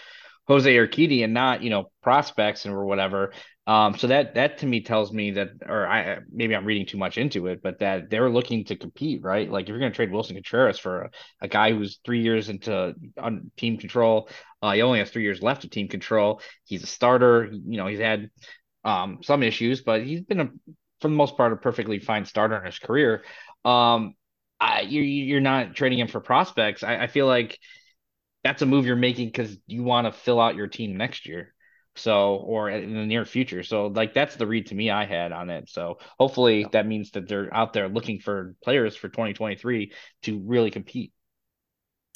Jose 0.47 0.73
Urquidy 0.73 1.25
and 1.25 1.35
not 1.35 1.63
you 1.63 1.71
know 1.71 1.91
prospects 2.03 2.65
and 2.65 2.73
or 2.73 2.87
whatever. 2.87 3.33
Um, 3.69 3.99
so 3.99 4.07
that 4.07 4.35
that 4.37 4.59
to 4.59 4.67
me 4.67 4.81
tells 4.81 5.13
me 5.13 5.33
that, 5.33 5.51
or 5.67 5.87
I 5.87 6.21
maybe 6.33 6.57
I'm 6.57 6.65
reading 6.65 6.87
too 6.87 6.97
much 6.97 7.19
into 7.19 7.49
it, 7.49 7.63
but 7.63 7.81
that 7.81 8.09
they're 8.09 8.31
looking 8.31 8.65
to 8.65 8.77
compete, 8.77 9.23
right? 9.23 9.49
Like 9.49 9.65
if 9.65 9.69
you're 9.69 9.79
going 9.79 9.93
to 9.93 9.95
trade 9.95 10.11
Willson 10.11 10.37
Contreras 10.37 10.79
for 10.79 11.03
a, 11.03 11.11
a, 11.43 11.49
guy 11.49 11.73
who's 11.73 12.01
three 12.03 12.23
years 12.23 12.49
into 12.49 12.95
on 13.19 13.51
team 13.59 13.77
control, 13.77 14.31
uh, 14.63 14.73
he 14.73 14.81
only 14.81 15.01
has 15.01 15.11
three 15.11 15.23
years 15.23 15.43
left 15.43 15.65
of 15.65 15.71
team 15.71 15.87
control. 15.87 16.41
He's 16.65 16.83
a 16.83 16.87
starter. 16.87 17.51
You 17.53 17.77
know, 17.77 17.87
he's 17.87 17.99
had 17.99 18.31
um, 18.85 19.19
some 19.23 19.43
issues, 19.43 19.83
but 19.83 20.03
he's 20.03 20.23
been 20.23 20.41
a, 20.41 20.47
for 21.03 21.09
the 21.09 21.15
most 21.15 21.37
part 21.37 21.53
a 21.53 21.57
perfectly 21.57 21.99
fine 21.99 22.25
starter 22.25 22.57
in 22.57 22.65
his 22.65 22.79
career. 22.79 23.23
Um, 23.67 24.15
I, 24.59 24.81
you're 24.81 25.05
you're 25.05 25.41
not 25.43 25.75
trading 25.75 25.99
him 25.99 26.09
for 26.09 26.21
prospects. 26.21 26.83
I, 26.83 27.03
I 27.03 27.07
feel 27.07 27.27
like 27.27 27.59
that's 28.43 28.63
a 28.63 28.67
move 28.67 28.87
you're 28.87 28.97
making 28.97 29.27
because 29.29 29.59
you 29.67 29.83
want 29.83 30.07
to 30.07 30.19
fill 30.19 30.41
out 30.41 30.57
your 30.57 30.69
team 30.69 30.97
next 30.97 31.27
year 31.27 31.53
so 31.99 32.37
or 32.37 32.71
in 32.71 32.95
the 32.95 33.07
near 33.07 33.25
future. 33.25 33.63
So 33.63 33.89
like 33.89 34.15
that's 34.15 34.37
the 34.37 34.47
read 34.47 34.67
to 34.69 34.75
me 34.75 34.91
i 34.91 35.05
had 35.05 35.33
on 35.33 35.51
it. 35.51 35.69
So 35.69 35.99
hopefully 36.19 36.67
that 36.73 36.87
means 36.87 37.11
that 37.13 37.29
they're 37.29 37.53
out 37.55 37.73
there 37.73 37.89
looking 37.89 38.21
for 38.21 38.55
players 38.63 38.97
for 38.97 39.09
2023 39.09 39.93
to 40.23 40.39
really 40.45 40.71
compete 40.71 41.13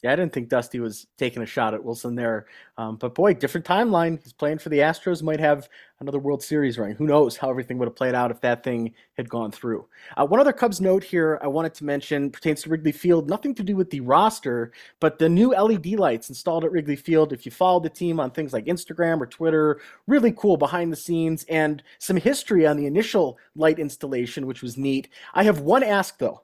yeah, 0.02 0.12
I 0.12 0.16
didn't 0.16 0.32
think 0.32 0.48
Dusty 0.48 0.80
was 0.80 1.06
taking 1.16 1.42
a 1.42 1.46
shot 1.46 1.74
at 1.74 1.80
Willson 1.80 2.16
there. 2.16 2.46
Um, 2.76 2.96
but 2.96 3.14
boy, 3.14 3.34
different 3.34 3.64
timeline. 3.64 4.20
He's 4.20 4.32
playing 4.32 4.58
for 4.58 4.68
the 4.68 4.78
Astros, 4.78 5.22
might 5.22 5.38
have 5.38 5.68
another 6.00 6.18
World 6.18 6.42
Series 6.42 6.76
ring. 6.76 6.96
Who 6.96 7.06
knows 7.06 7.36
how 7.36 7.48
everything 7.48 7.78
would 7.78 7.86
have 7.86 7.94
played 7.94 8.16
out 8.16 8.32
if 8.32 8.40
that 8.40 8.64
thing 8.64 8.94
had 9.16 9.28
gone 9.28 9.52
through. 9.52 9.86
Uh, 10.16 10.26
one 10.26 10.40
other 10.40 10.52
Cubs 10.52 10.80
note 10.80 11.04
here 11.04 11.38
I 11.40 11.46
wanted 11.46 11.72
to 11.74 11.84
mention 11.84 12.32
pertains 12.32 12.62
to 12.62 12.70
Wrigley 12.70 12.90
Field. 12.90 13.30
Nothing 13.30 13.54
to 13.54 13.62
do 13.62 13.76
with 13.76 13.90
the 13.90 14.00
roster, 14.00 14.72
but 14.98 15.20
the 15.20 15.28
new 15.28 15.50
LED 15.50 15.86
lights 15.92 16.28
installed 16.28 16.64
at 16.64 16.72
Wrigley 16.72 16.96
Field. 16.96 17.32
If 17.32 17.46
you 17.46 17.52
follow 17.52 17.78
the 17.78 17.88
team 17.88 18.18
on 18.18 18.32
things 18.32 18.52
like 18.52 18.64
Instagram 18.64 19.20
or 19.20 19.26
Twitter, 19.26 19.80
really 20.08 20.32
cool 20.32 20.56
behind 20.56 20.90
the 20.90 20.96
scenes 20.96 21.44
and 21.48 21.80
some 22.00 22.16
history 22.16 22.66
on 22.66 22.76
the 22.76 22.86
initial 22.86 23.38
light 23.54 23.78
installation, 23.78 24.48
which 24.48 24.62
was 24.62 24.76
neat. 24.76 25.10
I 25.32 25.44
have 25.44 25.60
one 25.60 25.84
ask 25.84 26.18
though, 26.18 26.42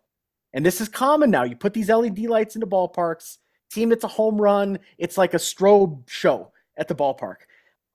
and 0.53 0.65
this 0.65 0.81
is 0.81 0.89
common 0.89 1.33
now. 1.33 1.43
You 1.43 1.57
put 1.57 1.75
these 1.75 1.89
LED 1.89 2.21
lights 2.21 2.55
into 2.55 2.69
ballparks 2.69 3.39
team 3.71 3.89
that's 3.89 4.05
a 4.05 4.09
home 4.09 4.41
run, 4.41 4.79
it's 4.99 5.19
like 5.19 5.35
a 5.35 5.39
strobe 5.39 6.09
show 6.09 6.53
at 6.77 6.89
the 6.89 6.95
ballpark. 6.95 7.37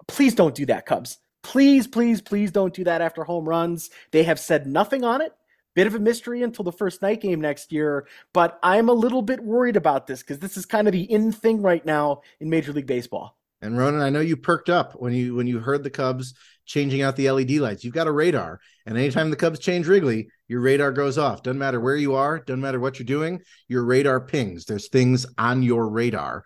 Please 0.08 0.36
don't 0.36 0.56
do 0.56 0.66
that, 0.68 0.86
Cubs. 0.86 1.18
Please, 1.44 1.88
please, 1.88 2.22
please 2.22 2.52
don't 2.52 2.74
do 2.74 2.84
that 2.86 3.02
after 3.02 3.24
home 3.24 3.48
runs. 3.48 3.90
They 4.12 4.24
have 4.24 4.40
said 4.40 4.66
nothing 4.66 5.04
on 5.04 5.22
it. 5.22 5.34
Bit 5.76 5.88
of 5.88 5.96
a 5.96 6.00
mystery 6.00 6.44
until 6.44 6.64
the 6.64 6.72
first 6.72 7.02
night 7.02 7.20
game 7.20 7.42
next 7.42 7.72
year, 7.72 8.08
but 8.32 8.60
I'm 8.62 8.90
a 8.90 8.94
little 8.94 9.24
bit 9.24 9.40
worried 9.40 9.76
about 9.76 10.06
this 10.06 10.22
because 10.22 10.38
this 10.38 10.56
is 10.56 10.68
kind 10.68 10.88
of 10.88 10.92
the 10.92 11.02
in 11.02 11.32
thing 11.32 11.64
right 11.64 11.84
now 11.84 12.22
in 12.40 12.50
Major 12.50 12.74
League 12.74 12.86
Baseball. 12.86 13.36
And 13.60 13.78
Ronan, 13.78 14.02
I 14.02 14.10
know 14.10 14.20
you 14.20 14.38
perked 14.38 14.70
up 14.70 14.94
when 15.02 15.14
you 15.14 15.34
when 15.34 15.48
you 15.48 15.60
heard 15.60 15.84
the 15.84 15.90
Cubs 15.90 16.36
changing 16.66 17.02
out 17.02 17.16
the 17.16 17.32
LED 17.32 17.52
lights. 17.52 17.84
You've 17.84 17.94
got 17.94 18.08
a 18.08 18.12
radar, 18.12 18.60
and 18.86 18.98
anytime 18.98 19.32
the 19.32 19.36
Cubs 19.36 19.58
change 19.58 19.88
Wrigley, 19.88 20.28
your 20.54 20.62
radar 20.62 20.92
goes 20.92 21.18
off. 21.18 21.42
Doesn't 21.42 21.58
matter 21.58 21.80
where 21.80 21.96
you 21.96 22.14
are, 22.14 22.38
doesn't 22.38 22.62
matter 22.62 22.80
what 22.80 23.00
you're 23.00 23.08
doing, 23.08 23.42
your 23.68 23.84
radar 23.84 24.22
pings. 24.22 24.66
There's 24.66 24.88
things 24.88 25.26
on 25.36 25.64
your 25.64 25.90
radar. 25.90 26.46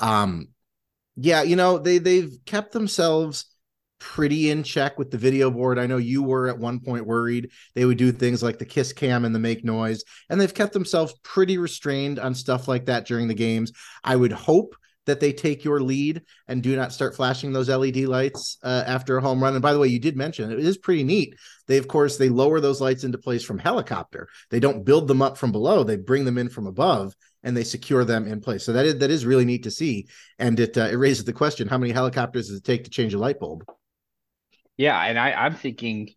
Um, 0.00 0.48
yeah, 1.14 1.42
you 1.42 1.54
know 1.54 1.78
they 1.78 1.98
they've 1.98 2.36
kept 2.46 2.72
themselves 2.72 3.46
pretty 4.00 4.50
in 4.50 4.64
check 4.64 4.98
with 4.98 5.12
the 5.12 5.18
video 5.18 5.52
board. 5.52 5.78
I 5.78 5.86
know 5.86 5.98
you 5.98 6.24
were 6.24 6.48
at 6.48 6.58
one 6.58 6.80
point 6.80 7.06
worried 7.06 7.52
they 7.76 7.84
would 7.84 7.96
do 7.96 8.10
things 8.10 8.42
like 8.42 8.58
the 8.58 8.64
kiss 8.64 8.92
cam 8.92 9.24
and 9.24 9.32
the 9.32 9.38
make 9.38 9.64
noise, 9.64 10.02
and 10.28 10.40
they've 10.40 10.52
kept 10.52 10.72
themselves 10.72 11.14
pretty 11.22 11.56
restrained 11.56 12.18
on 12.18 12.34
stuff 12.34 12.66
like 12.66 12.86
that 12.86 13.06
during 13.06 13.28
the 13.28 13.34
games. 13.34 13.70
I 14.02 14.16
would 14.16 14.32
hope 14.32 14.74
that 15.06 15.20
they 15.20 15.32
take 15.32 15.64
your 15.64 15.80
lead 15.80 16.22
and 16.48 16.62
do 16.62 16.76
not 16.76 16.92
start 16.92 17.14
flashing 17.14 17.52
those 17.52 17.68
LED 17.68 17.96
lights 17.98 18.58
uh, 18.62 18.84
after 18.86 19.16
a 19.16 19.22
home 19.22 19.42
run. 19.42 19.54
And 19.54 19.62
by 19.62 19.72
the 19.72 19.78
way, 19.78 19.88
you 19.88 19.98
did 19.98 20.16
mention 20.16 20.50
it 20.50 20.58
is 20.58 20.78
pretty 20.78 21.04
neat. 21.04 21.34
They 21.66 21.78
of 21.78 21.88
course 21.88 22.16
they 22.16 22.28
lower 22.28 22.60
those 22.60 22.80
lights 22.80 23.04
into 23.04 23.18
place 23.18 23.44
from 23.44 23.58
helicopter. 23.58 24.28
They 24.50 24.60
don't 24.60 24.84
build 24.84 25.08
them 25.08 25.22
up 25.22 25.36
from 25.38 25.52
below; 25.52 25.84
they 25.84 25.96
bring 25.96 26.24
them 26.24 26.38
in 26.38 26.48
from 26.48 26.66
above 26.66 27.14
and 27.42 27.56
they 27.56 27.64
secure 27.64 28.04
them 28.04 28.26
in 28.26 28.40
place. 28.40 28.64
So 28.64 28.72
that 28.72 28.86
is 28.86 28.98
that 28.98 29.10
is 29.10 29.26
really 29.26 29.44
neat 29.44 29.62
to 29.64 29.70
see, 29.70 30.08
and 30.38 30.58
it 30.58 30.76
uh, 30.76 30.88
it 30.90 30.96
raises 30.96 31.24
the 31.24 31.32
question: 31.32 31.68
How 31.68 31.78
many 31.78 31.92
helicopters 31.92 32.48
does 32.48 32.58
it 32.58 32.64
take 32.64 32.84
to 32.84 32.90
change 32.90 33.14
a 33.14 33.18
light 33.18 33.38
bulb? 33.38 33.64
Yeah, 34.76 35.00
and 35.00 35.18
I, 35.18 35.32
I'm 35.32 35.54
thinking 35.54 36.10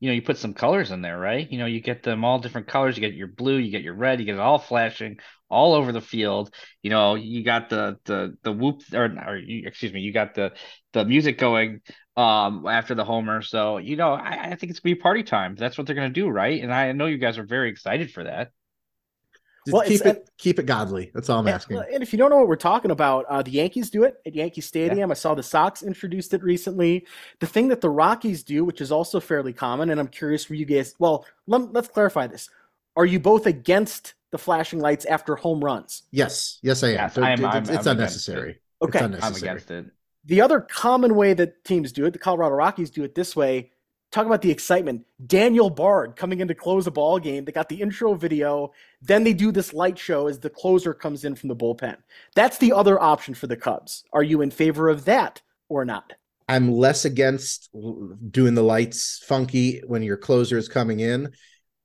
you 0.00 0.08
know, 0.08 0.14
you 0.14 0.22
put 0.22 0.36
some 0.38 0.54
colors 0.54 0.90
in 0.90 1.00
there, 1.02 1.18
right? 1.18 1.50
You 1.50 1.58
know, 1.58 1.66
you 1.66 1.80
get 1.80 2.02
them 2.02 2.24
all 2.24 2.38
different 2.38 2.66
colors. 2.66 2.96
You 2.96 3.00
get 3.00 3.14
your 3.14 3.28
blue, 3.28 3.56
you 3.56 3.70
get 3.70 3.82
your 3.82 3.94
red, 3.94 4.20
you 4.20 4.26
get 4.26 4.34
it 4.34 4.40
all 4.40 4.58
flashing 4.58 5.18
all 5.48 5.74
over 5.74 5.92
the 5.92 6.00
field. 6.00 6.52
You 6.82 6.90
know, 6.90 7.14
you 7.14 7.42
got 7.44 7.70
the 7.70 7.98
the 8.04 8.36
the 8.42 8.52
whoop 8.52 8.82
or, 8.92 9.04
or 9.04 9.36
excuse 9.38 9.92
me, 9.92 10.00
you 10.00 10.12
got 10.12 10.34
the 10.34 10.52
the 10.92 11.04
music 11.04 11.38
going 11.38 11.80
um 12.16 12.66
after 12.66 12.94
the 12.94 13.04
homer. 13.04 13.42
So 13.42 13.78
you 13.78 13.96
know, 13.96 14.12
I, 14.12 14.50
I 14.52 14.54
think 14.56 14.70
it's 14.70 14.80
gonna 14.80 14.94
be 14.94 15.00
party 15.00 15.22
time. 15.22 15.54
That's 15.54 15.78
what 15.78 15.86
they're 15.86 15.96
gonna 15.96 16.10
do, 16.10 16.28
right? 16.28 16.62
And 16.62 16.72
I 16.72 16.92
know 16.92 17.06
you 17.06 17.18
guys 17.18 17.38
are 17.38 17.46
very 17.46 17.70
excited 17.70 18.10
for 18.10 18.24
that. 18.24 18.50
Just 19.66 19.74
well, 19.74 19.84
keep 19.84 20.06
it 20.06 20.30
keep 20.38 20.60
it 20.60 20.66
godly. 20.66 21.10
That's 21.12 21.28
all 21.28 21.40
I'm 21.40 21.48
asking. 21.48 21.82
And 21.92 22.00
if 22.00 22.12
you 22.12 22.18
don't 22.20 22.30
know 22.30 22.36
what 22.36 22.46
we're 22.46 22.54
talking 22.54 22.92
about, 22.92 23.24
uh, 23.28 23.42
the 23.42 23.50
Yankees 23.50 23.90
do 23.90 24.04
it 24.04 24.16
at 24.24 24.32
Yankee 24.32 24.60
Stadium. 24.60 25.08
Yeah. 25.08 25.10
I 25.10 25.14
saw 25.14 25.34
the 25.34 25.42
Sox 25.42 25.82
introduced 25.82 26.32
it 26.34 26.42
recently. 26.44 27.04
The 27.40 27.48
thing 27.48 27.66
that 27.68 27.80
the 27.80 27.90
Rockies 27.90 28.44
do, 28.44 28.64
which 28.64 28.80
is 28.80 28.92
also 28.92 29.18
fairly 29.18 29.52
common, 29.52 29.90
and 29.90 29.98
I'm 29.98 30.06
curious 30.06 30.44
for 30.44 30.54
you 30.54 30.64
guys. 30.64 30.94
Well, 31.00 31.26
let, 31.48 31.72
let's 31.72 31.88
clarify 31.88 32.28
this. 32.28 32.48
Are 32.94 33.04
you 33.04 33.18
both 33.18 33.46
against 33.46 34.14
the 34.30 34.38
flashing 34.38 34.78
lights 34.78 35.04
after 35.04 35.34
home 35.34 35.64
runs? 35.64 36.04
Yes, 36.12 36.60
yes, 36.62 36.84
I 36.84 36.90
am. 36.90 36.94
Yes, 36.94 37.18
I'm, 37.18 37.44
I'm, 37.44 37.62
it's, 37.64 37.86
I'm 37.88 37.96
unnecessary. 37.96 38.50
It. 38.52 38.84
Okay, 38.84 38.98
it's 38.98 39.04
unnecessary. 39.04 39.50
I'm 39.50 39.56
against 39.56 39.70
it. 39.72 39.86
The 40.26 40.40
other 40.42 40.60
common 40.60 41.16
way 41.16 41.34
that 41.34 41.64
teams 41.64 41.90
do 41.90 42.04
it, 42.04 42.12
the 42.12 42.20
Colorado 42.20 42.54
Rockies 42.54 42.90
do 42.90 43.02
it 43.02 43.16
this 43.16 43.34
way 43.34 43.72
talk 44.16 44.26
about 44.26 44.40
the 44.40 44.50
excitement. 44.50 45.04
Daniel 45.26 45.68
Bard 45.68 46.16
coming 46.16 46.40
in 46.40 46.48
to 46.48 46.54
close 46.54 46.86
a 46.86 46.90
ball 46.90 47.18
game. 47.18 47.44
They 47.44 47.52
got 47.52 47.68
the 47.68 47.82
intro 47.82 48.14
video. 48.14 48.72
Then 49.02 49.24
they 49.24 49.34
do 49.34 49.52
this 49.52 49.74
light 49.74 49.98
show 49.98 50.26
as 50.26 50.38
the 50.38 50.48
closer 50.48 50.94
comes 50.94 51.24
in 51.24 51.34
from 51.34 51.50
the 51.50 51.56
bullpen. 51.56 51.96
That's 52.34 52.56
the 52.56 52.72
other 52.72 53.00
option 53.00 53.34
for 53.34 53.46
the 53.46 53.56
Cubs. 53.56 54.04
Are 54.14 54.22
you 54.22 54.40
in 54.40 54.50
favor 54.50 54.88
of 54.88 55.04
that 55.04 55.42
or 55.68 55.84
not? 55.84 56.14
I'm 56.48 56.72
less 56.72 57.04
against 57.04 57.68
doing 58.30 58.54
the 58.54 58.62
lights 58.62 59.22
funky 59.26 59.82
when 59.86 60.02
your 60.02 60.16
closer 60.16 60.56
is 60.56 60.68
coming 60.68 61.00
in. 61.00 61.32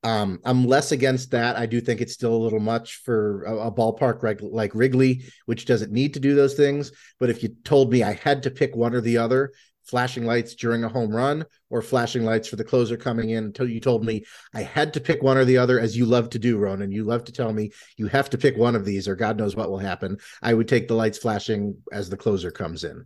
Um, 0.04 0.40
I'm 0.46 0.66
less 0.66 0.92
against 0.92 1.32
that. 1.32 1.58
I 1.58 1.66
do 1.66 1.82
think 1.82 2.00
it's 2.00 2.14
still 2.14 2.34
a 2.34 2.44
little 2.44 2.60
much 2.60 3.02
for 3.04 3.44
a, 3.44 3.68
a 3.68 3.72
ballpark 3.72 4.24
like, 4.24 4.40
like 4.42 4.74
Wrigley, 4.74 5.26
which 5.46 5.66
doesn't 5.66 5.92
need 5.92 6.14
to 6.14 6.20
do 6.20 6.34
those 6.34 6.56
things. 6.56 6.92
But 7.20 7.30
if 7.30 7.44
you 7.44 7.50
told 7.64 7.92
me 7.92 8.04
I 8.04 8.14
had 8.14 8.44
to 8.44 8.52
pick 8.52 8.76
one 8.76 8.96
or 8.96 9.02
the 9.02 9.18
other, 9.18 9.52
flashing 9.84 10.26
lights 10.26 10.56
during 10.56 10.84
a 10.84 10.90
home 10.90 11.16
run 11.16 11.46
or 11.70 11.82
flashing 11.82 12.24
lights 12.24 12.48
for 12.48 12.56
the 12.56 12.64
closer 12.64 12.98
coming 12.98 13.32
in 13.32 13.46
until 13.46 13.70
you 13.70 13.80
told 13.80 14.06
me 14.06 14.24
I 14.54 14.62
had 14.62 14.94
to 14.94 15.02
pick 15.02 15.22
one 15.24 15.38
or 15.38 15.46
the 15.46 15.58
other, 15.58 15.80
as 15.80 15.98
you 15.98 16.06
love 16.06 16.30
to 16.32 16.40
do, 16.40 16.58
Ronan. 16.58 16.92
You 16.92 17.04
love 17.04 17.24
to 17.26 17.32
tell 17.32 17.52
me 17.54 17.72
you 17.98 18.08
have 18.08 18.30
to 18.32 18.38
pick 18.38 18.58
one 18.58 18.76
of 18.76 18.86
these 18.86 19.08
or 19.08 19.16
God 19.16 19.38
knows 19.38 19.56
what 19.56 19.70
will 19.70 19.78
happen. 19.78 20.18
I 20.42 20.54
would 20.54 20.68
take 20.68 20.88
the 20.88 20.96
lights 20.96 21.18
flashing 21.18 21.78
as 21.92 22.10
the 22.10 22.18
closer 22.18 22.52
comes 22.52 22.84
in. 22.84 23.06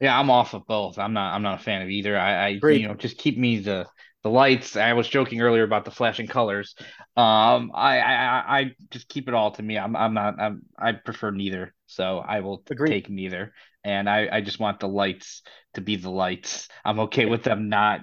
Yeah, 0.00 0.18
I'm 0.18 0.30
off 0.30 0.54
of 0.54 0.66
both. 0.66 0.98
I'm 0.98 1.12
not 1.12 1.32
I'm 1.32 1.42
not 1.42 1.60
a 1.60 1.62
fan 1.62 1.82
of 1.82 1.88
either. 1.88 2.18
I, 2.18 2.46
I 2.46 2.48
you 2.48 2.88
know, 2.88 2.94
just 2.94 3.18
keep 3.18 3.38
me 3.38 3.60
the 3.60 3.86
the 4.22 4.30
lights. 4.30 4.76
I 4.76 4.92
was 4.92 5.08
joking 5.08 5.40
earlier 5.40 5.64
about 5.64 5.84
the 5.84 5.90
flashing 5.90 6.26
colors. 6.26 6.74
Um, 7.16 7.72
I, 7.74 7.98
I, 7.98 8.58
I 8.58 8.70
just 8.90 9.08
keep 9.08 9.28
it 9.28 9.34
all 9.34 9.50
to 9.52 9.62
me. 9.62 9.78
I'm, 9.78 9.96
I'm 9.96 10.14
not. 10.14 10.40
I'm, 10.40 10.62
I 10.78 10.92
prefer 10.92 11.30
neither. 11.30 11.74
So 11.86 12.18
I 12.18 12.40
will 12.40 12.62
Agreed. 12.70 12.90
take 12.90 13.10
neither. 13.10 13.52
And 13.84 14.08
I, 14.08 14.28
I 14.30 14.40
just 14.40 14.60
want 14.60 14.80
the 14.80 14.88
lights 14.88 15.42
to 15.74 15.80
be 15.80 15.96
the 15.96 16.10
lights. 16.10 16.68
I'm 16.84 17.00
okay 17.00 17.26
with 17.26 17.42
them 17.42 17.68
not 17.68 18.00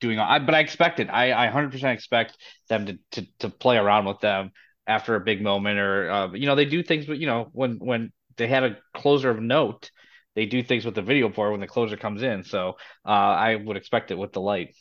doing. 0.00 0.18
I, 0.18 0.38
but 0.38 0.54
I 0.54 0.60
expect 0.60 1.00
it. 1.00 1.08
I, 1.10 1.32
I 1.32 1.50
100% 1.50 1.92
expect 1.92 2.36
them 2.68 2.86
to, 2.86 2.98
to, 3.12 3.26
to 3.40 3.48
play 3.50 3.76
around 3.76 4.06
with 4.06 4.20
them 4.20 4.52
after 4.86 5.14
a 5.14 5.20
big 5.20 5.42
moment, 5.42 5.78
or 5.78 6.10
uh, 6.10 6.32
you 6.32 6.46
know, 6.46 6.54
they 6.54 6.64
do 6.64 6.82
things. 6.82 7.04
But 7.04 7.18
you 7.18 7.26
know, 7.26 7.50
when 7.52 7.76
when 7.78 8.10
they 8.38 8.46
had 8.46 8.64
a 8.64 8.78
closer 8.94 9.28
of 9.30 9.40
note, 9.40 9.90
they 10.34 10.46
do 10.46 10.62
things 10.62 10.84
with 10.84 10.94
the 10.94 11.02
video 11.02 11.28
board 11.28 11.50
when 11.50 11.60
the 11.60 11.66
closer 11.66 11.96
comes 11.96 12.22
in. 12.22 12.42
So 12.42 12.76
uh, 13.04 13.08
I 13.10 13.56
would 13.56 13.76
expect 13.76 14.10
it 14.10 14.18
with 14.18 14.32
the 14.32 14.40
light. 14.40 14.74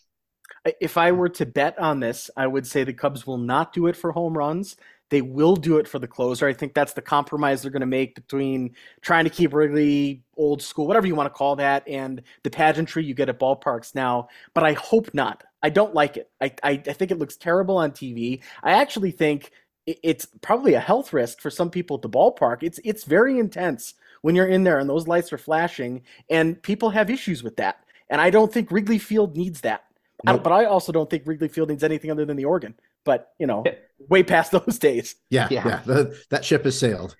If 0.81 0.97
I 0.97 1.11
were 1.11 1.29
to 1.29 1.45
bet 1.45 1.77
on 1.79 1.99
this, 1.99 2.29
I 2.35 2.47
would 2.47 2.67
say 2.67 2.83
the 2.83 2.93
Cubs 2.93 3.25
will 3.25 3.37
not 3.37 3.73
do 3.73 3.87
it 3.87 3.95
for 3.95 4.11
home 4.11 4.37
runs. 4.37 4.75
They 5.09 5.21
will 5.21 5.55
do 5.55 5.77
it 5.77 5.87
for 5.87 5.99
the 5.99 6.07
closer. 6.07 6.47
I 6.47 6.53
think 6.53 6.73
that's 6.73 6.93
the 6.93 7.01
compromise 7.01 7.61
they're 7.61 7.71
going 7.71 7.79
to 7.79 7.85
make 7.85 8.15
between 8.15 8.75
trying 9.01 9.23
to 9.23 9.29
keep 9.29 9.53
Wrigley 9.53 10.23
old 10.35 10.61
school, 10.61 10.85
whatever 10.85 11.07
you 11.07 11.15
want 11.15 11.27
to 11.27 11.37
call 11.37 11.55
that, 11.57 11.87
and 11.87 12.21
the 12.43 12.49
pageantry 12.49 13.05
you 13.05 13.13
get 13.13 13.29
at 13.29 13.39
ballparks 13.39 13.95
now. 13.95 14.27
But 14.53 14.65
I 14.65 14.73
hope 14.73 15.13
not. 15.13 15.43
I 15.63 15.69
don't 15.69 15.93
like 15.93 16.17
it. 16.17 16.29
I, 16.41 16.53
I, 16.61 16.71
I 16.71 16.93
think 16.93 17.11
it 17.11 17.19
looks 17.19 17.37
terrible 17.37 17.77
on 17.77 17.91
TV. 17.91 18.41
I 18.63 18.73
actually 18.73 19.11
think 19.11 19.51
it's 19.85 20.27
probably 20.41 20.73
a 20.73 20.79
health 20.81 21.13
risk 21.13 21.39
for 21.39 21.49
some 21.49 21.69
people 21.69 21.95
at 21.95 22.01
the 22.01 22.09
ballpark. 22.09 22.61
It's 22.61 22.79
it's 22.83 23.05
very 23.05 23.39
intense 23.39 23.93
when 24.21 24.35
you're 24.35 24.47
in 24.47 24.65
there 24.65 24.79
and 24.79 24.89
those 24.89 25.07
lights 25.07 25.31
are 25.31 25.37
flashing, 25.37 26.03
and 26.29 26.61
people 26.61 26.89
have 26.89 27.09
issues 27.09 27.43
with 27.43 27.55
that. 27.57 27.83
And 28.09 28.19
I 28.19 28.29
don't 28.29 28.51
think 28.51 28.71
Wrigley 28.71 28.99
Field 28.99 29.37
needs 29.37 29.61
that. 29.61 29.85
Nope. 30.23 30.39
I 30.39 30.43
but 30.43 30.51
I 30.51 30.65
also 30.65 30.91
don't 30.91 31.09
think 31.09 31.23
Wrigley 31.25 31.47
Field 31.47 31.69
needs 31.69 31.83
anything 31.83 32.11
other 32.11 32.25
than 32.25 32.37
the 32.37 32.45
organ. 32.45 32.75
But 33.03 33.33
you 33.39 33.47
know, 33.47 33.63
way 34.09 34.23
past 34.23 34.51
those 34.65 34.79
days. 34.79 35.15
Yeah, 35.29 35.47
yeah, 35.51 35.67
yeah. 35.67 35.81
The, 35.85 36.17
that 36.29 36.43
ship 36.43 36.65
has 36.65 36.77
sailed. 36.77 37.15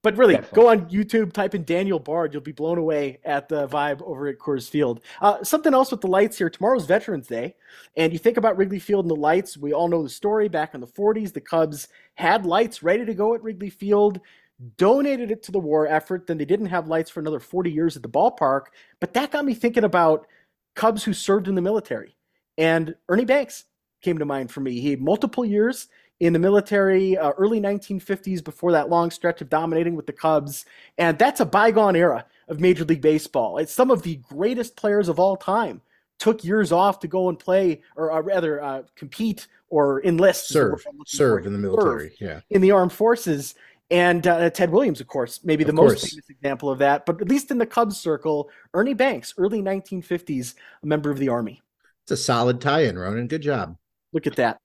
But 0.00 0.16
really, 0.16 0.34
Definitely. 0.34 0.62
go 0.62 0.68
on 0.68 0.88
YouTube, 0.88 1.32
type 1.32 1.56
in 1.56 1.64
Daniel 1.64 1.98
Bard. 1.98 2.32
You'll 2.32 2.40
be 2.40 2.52
blown 2.52 2.78
away 2.78 3.18
at 3.24 3.48
the 3.48 3.66
vibe 3.66 4.00
over 4.02 4.28
at 4.28 4.38
Coors 4.38 4.70
Field. 4.70 5.00
Uh, 5.20 5.42
something 5.42 5.74
else 5.74 5.90
with 5.90 6.00
the 6.00 6.06
lights 6.06 6.38
here. 6.38 6.48
Tomorrow's 6.48 6.86
Veterans 6.86 7.26
Day, 7.26 7.56
and 7.96 8.12
you 8.12 8.18
think 8.18 8.36
about 8.36 8.56
Wrigley 8.56 8.78
Field 8.78 9.04
and 9.04 9.10
the 9.10 9.20
lights. 9.20 9.58
We 9.58 9.72
all 9.72 9.88
know 9.88 10.04
the 10.04 10.08
story. 10.08 10.48
Back 10.48 10.74
in 10.74 10.80
the 10.80 10.86
'40s, 10.86 11.32
the 11.32 11.40
Cubs 11.40 11.88
had 12.14 12.46
lights 12.46 12.82
ready 12.82 13.04
to 13.04 13.14
go 13.14 13.34
at 13.34 13.42
Wrigley 13.42 13.70
Field 13.70 14.20
donated 14.76 15.30
it 15.30 15.42
to 15.44 15.52
the 15.52 15.58
war 15.58 15.86
effort. 15.86 16.26
Then 16.26 16.38
they 16.38 16.44
didn't 16.44 16.66
have 16.66 16.88
lights 16.88 17.10
for 17.10 17.20
another 17.20 17.40
40 17.40 17.70
years 17.70 17.96
at 17.96 18.02
the 18.02 18.08
ballpark. 18.08 18.66
But 19.00 19.14
that 19.14 19.30
got 19.30 19.44
me 19.44 19.54
thinking 19.54 19.84
about 19.84 20.26
Cubs 20.78 21.02
who 21.02 21.12
served 21.12 21.48
in 21.48 21.56
the 21.56 21.60
military. 21.60 22.16
And 22.56 22.94
Ernie 23.08 23.24
Banks 23.24 23.64
came 24.00 24.16
to 24.18 24.24
mind 24.24 24.52
for 24.52 24.60
me. 24.60 24.80
He 24.80 24.90
had 24.90 25.00
multiple 25.00 25.44
years 25.44 25.88
in 26.20 26.32
the 26.32 26.38
military, 26.38 27.18
uh, 27.18 27.32
early 27.32 27.60
1950s, 27.60 28.42
before 28.44 28.70
that 28.72 28.88
long 28.88 29.10
stretch 29.10 29.40
of 29.40 29.50
dominating 29.50 29.96
with 29.96 30.06
the 30.06 30.12
Cubs. 30.12 30.64
And 30.96 31.18
that's 31.18 31.40
a 31.40 31.44
bygone 31.44 31.96
era 31.96 32.26
of 32.46 32.60
Major 32.60 32.84
League 32.84 33.00
Baseball. 33.00 33.58
It's 33.58 33.72
some 33.72 33.90
of 33.90 34.02
the 34.02 34.16
greatest 34.16 34.76
players 34.76 35.08
of 35.08 35.18
all 35.18 35.36
time 35.36 35.82
took 36.20 36.44
years 36.44 36.70
off 36.70 37.00
to 37.00 37.08
go 37.08 37.28
and 37.28 37.38
play, 37.38 37.82
or 37.96 38.12
uh, 38.12 38.20
rather 38.20 38.62
uh, 38.62 38.82
compete 38.94 39.48
or 39.70 40.04
enlist. 40.04 40.48
Serve, 40.48 40.84
serve 41.06 41.44
in 41.44 41.52
the 41.52 41.58
military, 41.58 42.14
yeah. 42.20 42.40
In 42.50 42.60
the 42.60 42.70
armed 42.70 42.92
forces 42.92 43.56
and 43.90 44.26
uh, 44.26 44.50
Ted 44.50 44.70
Williams, 44.70 45.00
of 45.00 45.06
course, 45.06 45.40
maybe 45.44 45.64
the 45.64 45.72
most 45.72 46.10
famous 46.10 46.28
example 46.28 46.70
of 46.70 46.78
that. 46.78 47.06
But 47.06 47.20
at 47.22 47.28
least 47.28 47.50
in 47.50 47.58
the 47.58 47.66
Cubs 47.66 47.98
circle, 47.98 48.50
Ernie 48.74 48.94
Banks, 48.94 49.32
early 49.38 49.62
1950s, 49.62 50.54
a 50.82 50.86
member 50.86 51.10
of 51.10 51.18
the 51.18 51.28
Army. 51.28 51.62
It's 52.04 52.12
a 52.12 52.16
solid 52.16 52.60
tie-in, 52.60 52.98
Ronan. 52.98 53.28
Good 53.28 53.42
job. 53.42 53.76
Look 54.12 54.26
at 54.26 54.36
that. 54.36 54.58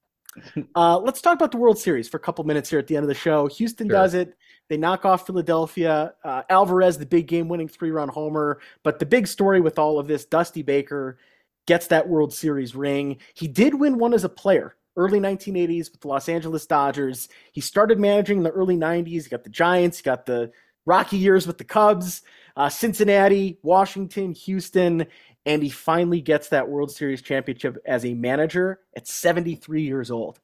Uh, 0.75 0.97
let's 0.97 1.21
talk 1.21 1.35
about 1.35 1.51
the 1.51 1.57
World 1.57 1.77
Series 1.77 2.09
for 2.09 2.17
a 2.17 2.19
couple 2.19 2.43
minutes 2.43 2.67
here 2.67 2.79
at 2.79 2.87
the 2.87 2.95
end 2.95 3.03
of 3.03 3.07
the 3.07 3.13
show. 3.13 3.45
Houston 3.47 3.87
sure. 3.87 3.95
does 3.95 4.15
it. 4.15 4.35
They 4.67 4.77
knock 4.77 5.05
off 5.05 5.27
Philadelphia. 5.27 6.15
Uh, 6.23 6.41
Alvarez, 6.49 6.97
the 6.97 7.05
big 7.05 7.27
game-winning 7.27 7.67
three-run 7.67 8.09
homer. 8.09 8.59
But 8.81 8.97
the 8.97 9.05
big 9.05 9.27
story 9.27 9.61
with 9.61 9.77
all 9.77 9.99
of 9.99 10.07
this, 10.07 10.25
Dusty 10.25 10.63
Baker 10.63 11.19
gets 11.67 11.87
that 11.87 12.09
World 12.09 12.33
Series 12.33 12.75
ring. 12.75 13.17
He 13.35 13.47
did 13.47 13.75
win 13.75 13.99
one 13.99 14.13
as 14.13 14.23
a 14.23 14.29
player 14.29 14.75
early 14.95 15.19
1980s 15.19 15.91
with 15.91 16.01
the 16.01 16.07
Los 16.07 16.29
Angeles 16.29 16.65
Dodgers. 16.65 17.29
He 17.51 17.61
started 17.61 17.99
managing 17.99 18.37
in 18.37 18.43
the 18.43 18.51
early 18.51 18.77
90s. 18.77 19.23
He 19.23 19.29
got 19.29 19.43
the 19.43 19.49
Giants, 19.49 19.97
he 19.97 20.03
got 20.03 20.25
the 20.25 20.51
rocky 20.85 21.17
years 21.17 21.47
with 21.47 21.57
the 21.57 21.63
Cubs, 21.63 22.21
uh, 22.55 22.69
Cincinnati, 22.69 23.59
Washington, 23.63 24.33
Houston, 24.33 25.07
and 25.45 25.63
he 25.63 25.69
finally 25.69 26.21
gets 26.21 26.49
that 26.49 26.69
World 26.69 26.91
Series 26.91 27.21
championship 27.21 27.77
as 27.85 28.05
a 28.05 28.13
manager 28.13 28.79
at 28.95 29.07
73 29.07 29.81
years 29.81 30.11
old. 30.11 30.39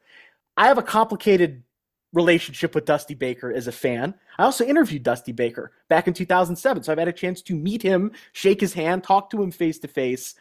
I 0.58 0.68
have 0.68 0.78
a 0.78 0.84
complicated 0.84 1.64
relationship 2.12 2.74
with 2.74 2.86
Dusty 2.86 3.14
Baker 3.14 3.54
as 3.54 3.68
a 3.68 3.72
fan. 3.72 4.16
I 4.38 4.44
also 4.44 4.66
interviewed 4.66 5.04
Dusty 5.04 5.32
Baker 5.32 5.72
back 5.90 6.08
in 6.08 6.14
2007, 6.14 6.84
so 6.84 6.92
I've 6.92 6.98
had 6.98 7.08
a 7.08 7.14
chance 7.14 7.42
to 7.44 7.56
meet 7.56 7.82
him, 7.82 8.12
shake 8.34 8.60
his 8.60 8.74
hand, 8.74 9.04
talk 9.04 9.30
to 9.30 9.42
him 9.42 9.52
face 9.52 9.80
to 9.80 9.88
face. 9.88 10.36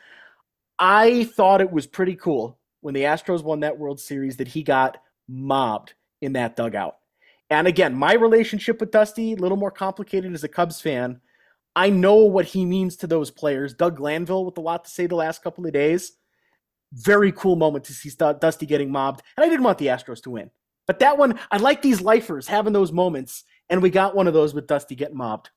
I 0.78 1.24
thought 1.24 1.60
it 1.60 1.70
was 1.70 1.86
pretty 1.86 2.16
cool 2.16 2.57
when 2.80 2.94
the 2.94 3.02
Astros 3.02 3.42
won 3.42 3.60
that 3.60 3.78
World 3.78 4.00
Series 4.00 4.36
that 4.36 4.48
he 4.48 4.62
got 4.62 4.98
mobbed 5.28 5.94
in 6.20 6.34
that 6.34 6.56
dugout. 6.56 6.96
And 7.50 7.66
again, 7.66 7.94
my 7.94 8.14
relationship 8.14 8.80
with 8.80 8.90
Dusty, 8.90 9.32
a 9.32 9.36
little 9.36 9.56
more 9.56 9.70
complicated 9.70 10.32
as 10.34 10.44
a 10.44 10.48
Cubs 10.48 10.80
fan. 10.80 11.20
I 11.74 11.90
know 11.90 12.16
what 12.16 12.44
he 12.44 12.64
means 12.64 12.96
to 12.96 13.06
those 13.06 13.30
players. 13.30 13.72
Doug 13.72 13.96
Glanville 13.96 14.44
with 14.44 14.58
a 14.58 14.60
lot 14.60 14.84
to 14.84 14.90
say 14.90 15.06
the 15.06 15.14
last 15.14 15.42
couple 15.42 15.64
of 15.66 15.72
days. 15.72 16.12
Very 16.92 17.32
cool 17.32 17.56
moment 17.56 17.84
to 17.84 17.92
see 17.92 18.10
Dusty 18.40 18.66
getting 18.66 18.90
mobbed. 18.90 19.22
And 19.36 19.44
I 19.44 19.48
didn't 19.48 19.64
want 19.64 19.78
the 19.78 19.86
Astros 19.86 20.22
to 20.22 20.30
win. 20.30 20.50
But 20.86 21.00
that 21.00 21.18
one, 21.18 21.38
I 21.50 21.58
like 21.58 21.82
these 21.82 22.00
lifers 22.00 22.48
having 22.48 22.72
those 22.72 22.92
moments. 22.92 23.44
And 23.70 23.82
we 23.82 23.90
got 23.90 24.16
one 24.16 24.26
of 24.26 24.34
those 24.34 24.54
with 24.54 24.66
Dusty 24.66 24.94
getting 24.94 25.16
mobbed. 25.16 25.50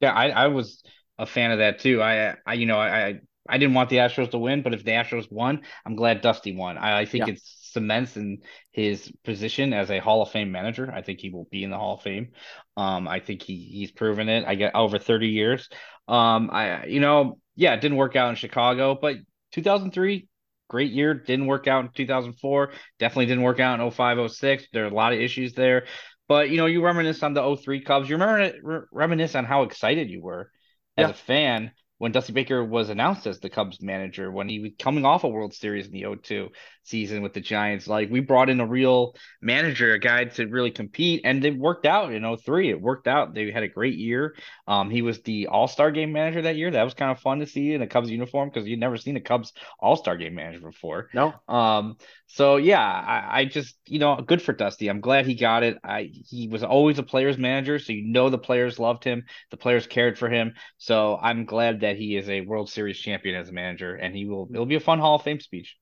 Yeah, 0.00 0.12
I, 0.12 0.28
I 0.28 0.46
was 0.46 0.82
a 1.18 1.26
fan 1.26 1.50
of 1.50 1.58
that 1.58 1.80
too. 1.80 2.00
I, 2.00 2.36
I 2.46 2.54
you 2.54 2.66
know, 2.66 2.78
I, 2.78 3.06
I 3.06 3.20
didn't 3.56 3.74
want 3.74 3.88
the 3.88 3.96
Astros 3.96 4.30
to 4.32 4.38
win, 4.38 4.62
but 4.62 4.74
if 4.74 4.84
the 4.84 4.90
Astros 4.90 5.32
won, 5.32 5.62
I'm 5.86 5.96
glad 5.96 6.20
Dusty 6.20 6.54
won. 6.54 6.76
I, 6.76 7.00
I 7.00 7.04
think 7.06 7.26
yeah. 7.26 7.32
it 7.34 7.40
cements 7.42 8.16
in 8.16 8.42
his 8.72 9.10
position 9.24 9.72
as 9.72 9.90
a 9.90 9.98
Hall 10.00 10.22
of 10.22 10.30
Fame 10.30 10.52
manager. 10.52 10.90
I 10.92 11.02
think 11.02 11.20
he 11.20 11.30
will 11.30 11.46
be 11.50 11.64
in 11.64 11.70
the 11.70 11.78
Hall 11.78 11.94
of 11.94 12.02
Fame. 12.02 12.32
Um, 12.76 13.08
I 13.08 13.20
think 13.20 13.42
he 13.42 13.56
he's 13.56 13.90
proven 13.90 14.28
it. 14.28 14.44
I 14.46 14.54
get 14.54 14.74
over 14.74 14.98
30 14.98 15.28
years. 15.28 15.68
Um, 16.06 16.50
I 16.52 16.86
you 16.86 17.00
know, 17.00 17.38
yeah, 17.56 17.74
it 17.74 17.80
didn't 17.80 17.96
work 17.96 18.16
out 18.16 18.30
in 18.30 18.36
Chicago, 18.36 18.98
but 19.00 19.16
2003 19.52 20.28
great 20.68 20.92
year 20.92 21.14
didn't 21.14 21.46
work 21.46 21.66
out 21.66 21.84
in 21.84 21.90
2004 21.94 22.72
definitely 22.98 23.24
didn't 23.24 23.42
work 23.42 23.58
out 23.58 23.80
in 23.80 23.90
05 23.90 24.30
06 24.30 24.64
there 24.72 24.84
are 24.84 24.88
a 24.88 24.94
lot 24.94 25.14
of 25.14 25.18
issues 25.18 25.54
there 25.54 25.86
but 26.28 26.50
you 26.50 26.58
know 26.58 26.66
you 26.66 26.84
reminisce 26.84 27.22
on 27.22 27.32
the 27.32 27.56
03 27.56 27.80
cubs 27.80 28.08
you 28.08 28.16
remember 28.16 28.86
reminisce 28.92 29.34
on 29.34 29.46
how 29.46 29.62
excited 29.62 30.10
you 30.10 30.20
were 30.20 30.50
as 30.96 31.06
yeah. 31.06 31.10
a 31.10 31.14
fan 31.14 31.70
when 31.98 32.12
Dusty 32.12 32.32
Baker 32.32 32.64
was 32.64 32.88
announced 32.88 33.26
as 33.26 33.40
the 33.40 33.50
Cubs 33.50 33.82
manager, 33.82 34.30
when 34.30 34.48
he 34.48 34.60
was 34.60 34.72
coming 34.78 35.04
off 35.04 35.24
a 35.24 35.28
World 35.28 35.52
Series 35.52 35.86
in 35.86 35.92
the 35.92 36.02
0-2 36.02 36.48
season 36.88 37.22
with 37.22 37.32
the 37.32 37.40
Giants, 37.40 37.86
like 37.86 38.10
we 38.10 38.20
brought 38.20 38.50
in 38.50 38.60
a 38.60 38.66
real 38.66 39.14
manager, 39.40 39.92
a 39.92 39.98
guy 39.98 40.24
to 40.24 40.46
really 40.46 40.70
compete, 40.70 41.22
and 41.24 41.44
it 41.44 41.56
worked 41.56 41.86
out 41.86 42.12
in 42.12 42.22
0-3. 42.22 42.70
It 42.70 42.80
worked 42.80 43.06
out. 43.06 43.34
They 43.34 43.50
had 43.50 43.62
a 43.62 43.68
great 43.68 43.96
year. 43.96 44.34
Um, 44.66 44.90
he 44.90 45.02
was 45.02 45.20
the 45.22 45.48
All-Star 45.48 45.90
Game 45.90 46.12
manager 46.12 46.42
that 46.42 46.56
year. 46.56 46.70
That 46.70 46.84
was 46.84 46.94
kind 46.94 47.10
of 47.10 47.20
fun 47.20 47.40
to 47.40 47.46
see 47.46 47.74
in 47.74 47.82
a 47.82 47.86
Cubs 47.86 48.10
uniform 48.10 48.48
because 48.48 48.66
you'd 48.68 48.80
never 48.80 48.96
seen 48.96 49.16
a 49.16 49.20
Cubs 49.20 49.52
All-Star 49.78 50.16
Game 50.16 50.34
manager 50.34 50.60
before. 50.60 51.08
No. 51.14 51.34
Um, 51.48 51.96
so 52.26 52.56
yeah, 52.56 52.82
I, 52.82 53.40
I 53.40 53.44
just 53.46 53.76
you 53.86 53.98
know 53.98 54.16
good 54.16 54.42
for 54.42 54.52
Dusty. 54.52 54.88
I'm 54.88 55.00
glad 55.00 55.26
he 55.26 55.34
got 55.34 55.62
it. 55.62 55.78
I 55.82 56.10
he 56.12 56.48
was 56.48 56.62
always 56.62 56.98
a 56.98 57.02
player's 57.02 57.38
manager, 57.38 57.78
so 57.78 57.92
you 57.92 58.06
know 58.06 58.28
the 58.28 58.38
players 58.38 58.78
loved 58.78 59.02
him, 59.02 59.24
the 59.50 59.56
players 59.56 59.86
cared 59.86 60.18
for 60.18 60.28
him. 60.28 60.54
So 60.76 61.18
I'm 61.20 61.46
glad 61.46 61.80
that 61.80 61.96
he 61.96 62.16
is 62.16 62.28
a 62.28 62.42
World 62.42 62.68
Series 62.70 62.98
champion 62.98 63.34
as 63.34 63.48
a 63.48 63.52
manager, 63.52 63.94
and 63.94 64.14
he 64.14 64.26
will. 64.26 64.48
It'll 64.52 64.66
be 64.66 64.74
a 64.74 64.80
fun 64.80 64.98
Hall 64.98 65.16
of 65.16 65.22
Fame 65.22 65.40
speech. 65.40 65.76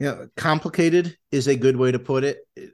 Yeah, 0.00 0.24
complicated 0.36 1.16
is 1.32 1.48
a 1.48 1.56
good 1.56 1.76
way 1.76 1.90
to 1.90 1.98
put 1.98 2.22
it. 2.22 2.38
it, 2.56 2.70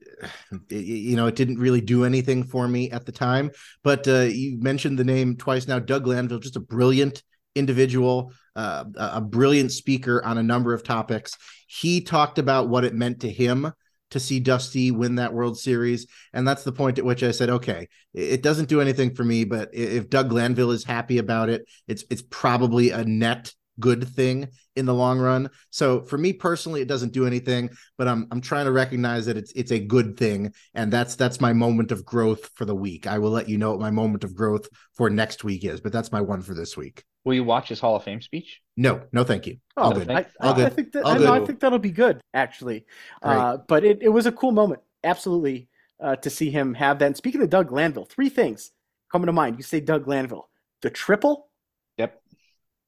it 0.71 0.75
you 0.75 1.17
know, 1.17 1.27
it 1.27 1.37
didn't 1.37 1.59
really 1.59 1.81
do 1.81 2.05
anything 2.05 2.45
for 2.45 2.69
me 2.69 2.91
at 2.91 3.07
the 3.07 3.13
time, 3.13 3.51
but 3.83 4.07
uh, 4.07 4.23
you 4.23 4.59
mentioned 4.61 4.99
the 4.99 5.05
name 5.05 5.37
twice 5.37 5.67
now. 5.67 5.79
Doug 5.79 6.05
Glanville, 6.05 6.39
just 6.39 6.57
a 6.57 6.61
brilliant 6.61 7.23
individual, 7.55 8.33
uh, 8.57 8.85
a 8.97 9.21
brilliant 9.21 9.73
speaker 9.73 10.23
on 10.25 10.39
a 10.39 10.43
number 10.43 10.75
of 10.75 10.83
topics. 10.83 11.33
He 11.67 12.03
talked 12.03 12.39
about 12.39 12.69
what 12.69 12.85
it 12.85 12.95
meant 12.95 13.21
to 13.21 13.31
him 13.31 13.73
to 14.11 14.21
see 14.21 14.39
Dusty 14.39 14.91
win 14.91 15.17
that 15.17 15.33
World 15.33 15.59
Series. 15.59 16.07
And 16.33 16.47
that's 16.47 16.63
the 16.63 16.73
point 16.73 16.99
at 16.99 17.05
which 17.05 17.23
I 17.23 17.31
said, 17.31 17.51
okay, 17.51 17.89
it 18.13 18.43
doesn't 18.43 18.69
do 18.69 18.81
anything 18.81 19.15
for 19.15 19.25
me, 19.25 19.45
but 19.45 19.71
if 19.73 20.11
Doug 20.11 20.29
Glanville 20.29 20.71
is 20.71 20.85
happy 20.85 21.19
about 21.19 21.49
it, 21.49 21.65
it's 21.89 22.05
it's 22.11 22.23
probably 22.23 22.91
a 22.91 23.05
net 23.05 23.53
good 23.81 24.09
thing 24.09 24.49
in 24.77 24.87
the 24.87 24.95
long 24.95 25.19
run. 25.19 25.51
So 25.71 26.03
for 26.03 26.19
me 26.19 26.33
personally, 26.33 26.81
it 26.81 26.89
doesn't 26.89 27.13
do 27.13 27.27
anything, 27.27 27.71
but 27.99 28.09
I'm 28.09 28.27
I'm 28.31 28.41
trying 28.41 28.67
to 28.67 28.73
recognize 28.73 29.27
that 29.27 29.37
it's 29.37 29.53
it's 29.53 29.73
a 29.73 29.79
good 29.79 30.17
thing, 30.17 30.53
and 30.75 30.93
that's 30.93 31.17
that's 31.17 31.41
my 31.41 31.53
moment 31.53 31.93
of 31.93 32.05
growth 32.05 32.51
for 32.55 32.65
the 32.65 32.75
week. 32.75 33.07
I 33.07 33.19
will 33.19 33.31
let 33.31 33.49
you 33.49 33.59
know 33.59 33.71
what 33.71 33.81
my 33.81 33.91
moment 33.91 34.25
of 34.25 34.35
growth 34.35 34.69
for 34.95 35.11
next 35.11 35.45
week 35.45 35.65
is, 35.65 35.81
but 35.81 35.93
that's 35.93 36.13
my 36.13 36.21
one 36.21 36.43
for 36.43 36.55
this 36.55 36.77
week. 36.77 37.05
Will 37.25 37.35
you 37.35 37.45
watch 37.45 37.69
his 37.69 37.81
Hall 37.81 37.97
of 37.97 38.05
Fame 38.05 38.21
speech? 38.21 38.61
No, 38.77 39.03
no, 39.13 39.25
thank 39.25 39.47
you. 39.47 39.57
Oh, 39.77 39.85
All 39.85 39.93
good. 39.93 40.11
I, 40.11 40.27
All 40.41 40.53
good. 40.53 40.67
I 40.67 40.69
think 40.69 40.93
that, 40.93 41.07
I, 41.07 41.17
no, 41.17 41.33
I, 41.33 41.45
think 41.45 41.61
that'll 41.61 41.79
be 41.79 41.91
good 41.91 42.21
actually. 42.35 42.85
Uh, 43.23 43.57
but 43.67 43.83
it, 43.83 44.03
it 44.03 44.11
was 44.11 44.27
a 44.27 44.33
cool 44.33 44.53
moment, 44.53 44.83
absolutely, 45.03 45.69
uh, 46.01 46.17
to 46.17 46.29
see 46.29 46.51
him 46.51 46.75
have 46.75 46.99
that. 46.99 47.07
And 47.07 47.17
speaking 47.17 47.41
of 47.41 47.49
Doug 47.49 47.69
Glanville, 47.69 48.05
three 48.05 48.29
things 48.29 48.73
coming 49.15 49.27
to 49.27 49.33
mind. 49.33 49.57
You 49.57 49.63
say 49.63 49.81
Doug 49.81 50.05
Glanville, 50.05 50.49
the 50.83 50.91
triple. 50.91 51.49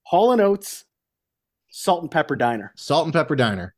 Yep. 0.07 0.11
Hall 0.11 0.33
and 0.33 0.41
Oates, 0.41 0.85
Salt 1.69 2.03
and 2.03 2.11
Pepper 2.11 2.37
Diner. 2.37 2.73
Salt 2.77 3.05
and 3.05 3.13
Pepper 3.13 3.37
Diner. 3.37 3.75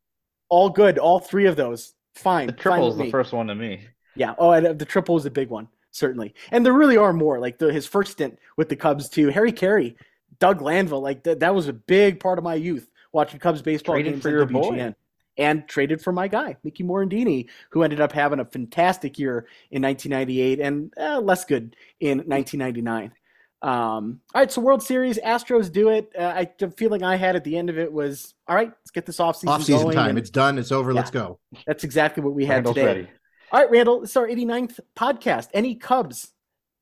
All 0.49 0.71
good. 0.71 0.99
All 0.99 1.21
three 1.21 1.47
of 1.47 1.57
those. 1.57 1.95
Fine. 2.15 2.47
The 2.47 2.53
triple 2.53 2.91
is 2.91 2.97
the 2.97 3.11
first 3.11 3.33
one 3.33 3.47
to 3.47 3.55
me. 3.55 3.87
Yeah. 4.15 4.35
Oh, 4.39 4.51
and 4.51 4.67
uh, 4.67 4.73
the 4.73 4.85
triple 4.85 5.17
is 5.17 5.27
a 5.27 5.31
big 5.31 5.49
one, 5.49 5.69
certainly. 5.91 6.35
And 6.51 6.65
there 6.65 6.73
really 6.73 6.97
are 6.97 7.13
more. 7.13 7.39
Like 7.39 7.59
the, 7.59 7.73
his 7.73 7.87
first 7.87 8.13
stint 8.13 8.39
with 8.57 8.69
the 8.69 8.77
Cubs 8.77 9.09
too. 9.09 9.29
Harry 9.29 9.53
Caray, 9.53 9.97
Doug 10.39 10.59
Glanville. 10.59 11.01
Like 11.01 11.25
th- 11.25 11.39
that 11.39 11.55
was 11.55 11.69
a 11.69 11.73
big 11.73 12.21
part 12.21 12.39
of 12.39 12.45
my 12.45 12.55
youth 12.55 12.91
watching 13.13 13.41
Cubs 13.41 13.63
baseball 13.63 13.95
Traded 13.95 14.15
games 14.15 14.23
for 14.23 14.31
your 14.31 14.47
WGN. 14.47 14.53
Boy. 14.53 14.95
And 15.39 15.69
traded 15.69 16.03
for 16.03 16.13
my 16.13 16.27
guy, 16.27 16.57
Mickey 16.65 16.83
Morandini, 16.83 17.49
who 17.71 17.85
ended 17.85 18.01
up 18.01 18.11
having 18.11 18.41
a 18.41 18.45
fantastic 18.45 19.21
year 19.21 19.47
in 19.71 19.83
1998 19.83 20.59
and 20.59 20.93
uh, 20.99 21.21
less 21.21 21.45
good 21.45 21.77
in 22.01 22.19
1999. 22.19 23.13
Um, 23.61 24.21
all 24.35 24.41
right, 24.41 24.53
so 24.53 24.61
World 24.61 24.83
Series, 24.83 25.19
Astros 25.19 25.73
do 25.73 25.89
it. 25.89 26.13
Uh, 26.17 26.33
I 26.37 26.51
the 26.59 26.71
feeling 26.71 27.03
I 27.03 27.17
had 27.17 27.35
at 27.35 27.43
the 27.43 27.57
end 27.57 27.71
of 27.71 27.79
it 27.79 27.93
was, 27.93 28.35
all 28.47 28.55
right, 28.55 28.69
let's 28.69 28.91
get 28.93 29.05
this 29.05 29.19
offseason 29.19 29.49
off 29.49 29.65
season 29.65 29.91
time. 29.91 30.11
And, 30.11 30.19
it's 30.19 30.31
done. 30.31 30.59
It's 30.59 30.71
over. 30.71 30.93
Yeah, 30.93 30.97
let's 31.01 31.11
go. 31.11 31.41
That's 31.67 31.83
exactly 31.83 32.23
what 32.23 32.35
we 32.35 32.45
had 32.45 32.57
Randall's 32.57 32.77
today. 32.77 32.87
Ready. 32.87 33.09
All 33.51 33.61
right, 33.61 33.71
Randall, 33.71 34.03
it's 34.05 34.17
our 34.17 34.29
89th 34.29 34.79
podcast. 34.95 35.49
Any 35.55 35.75
Cubs 35.75 36.33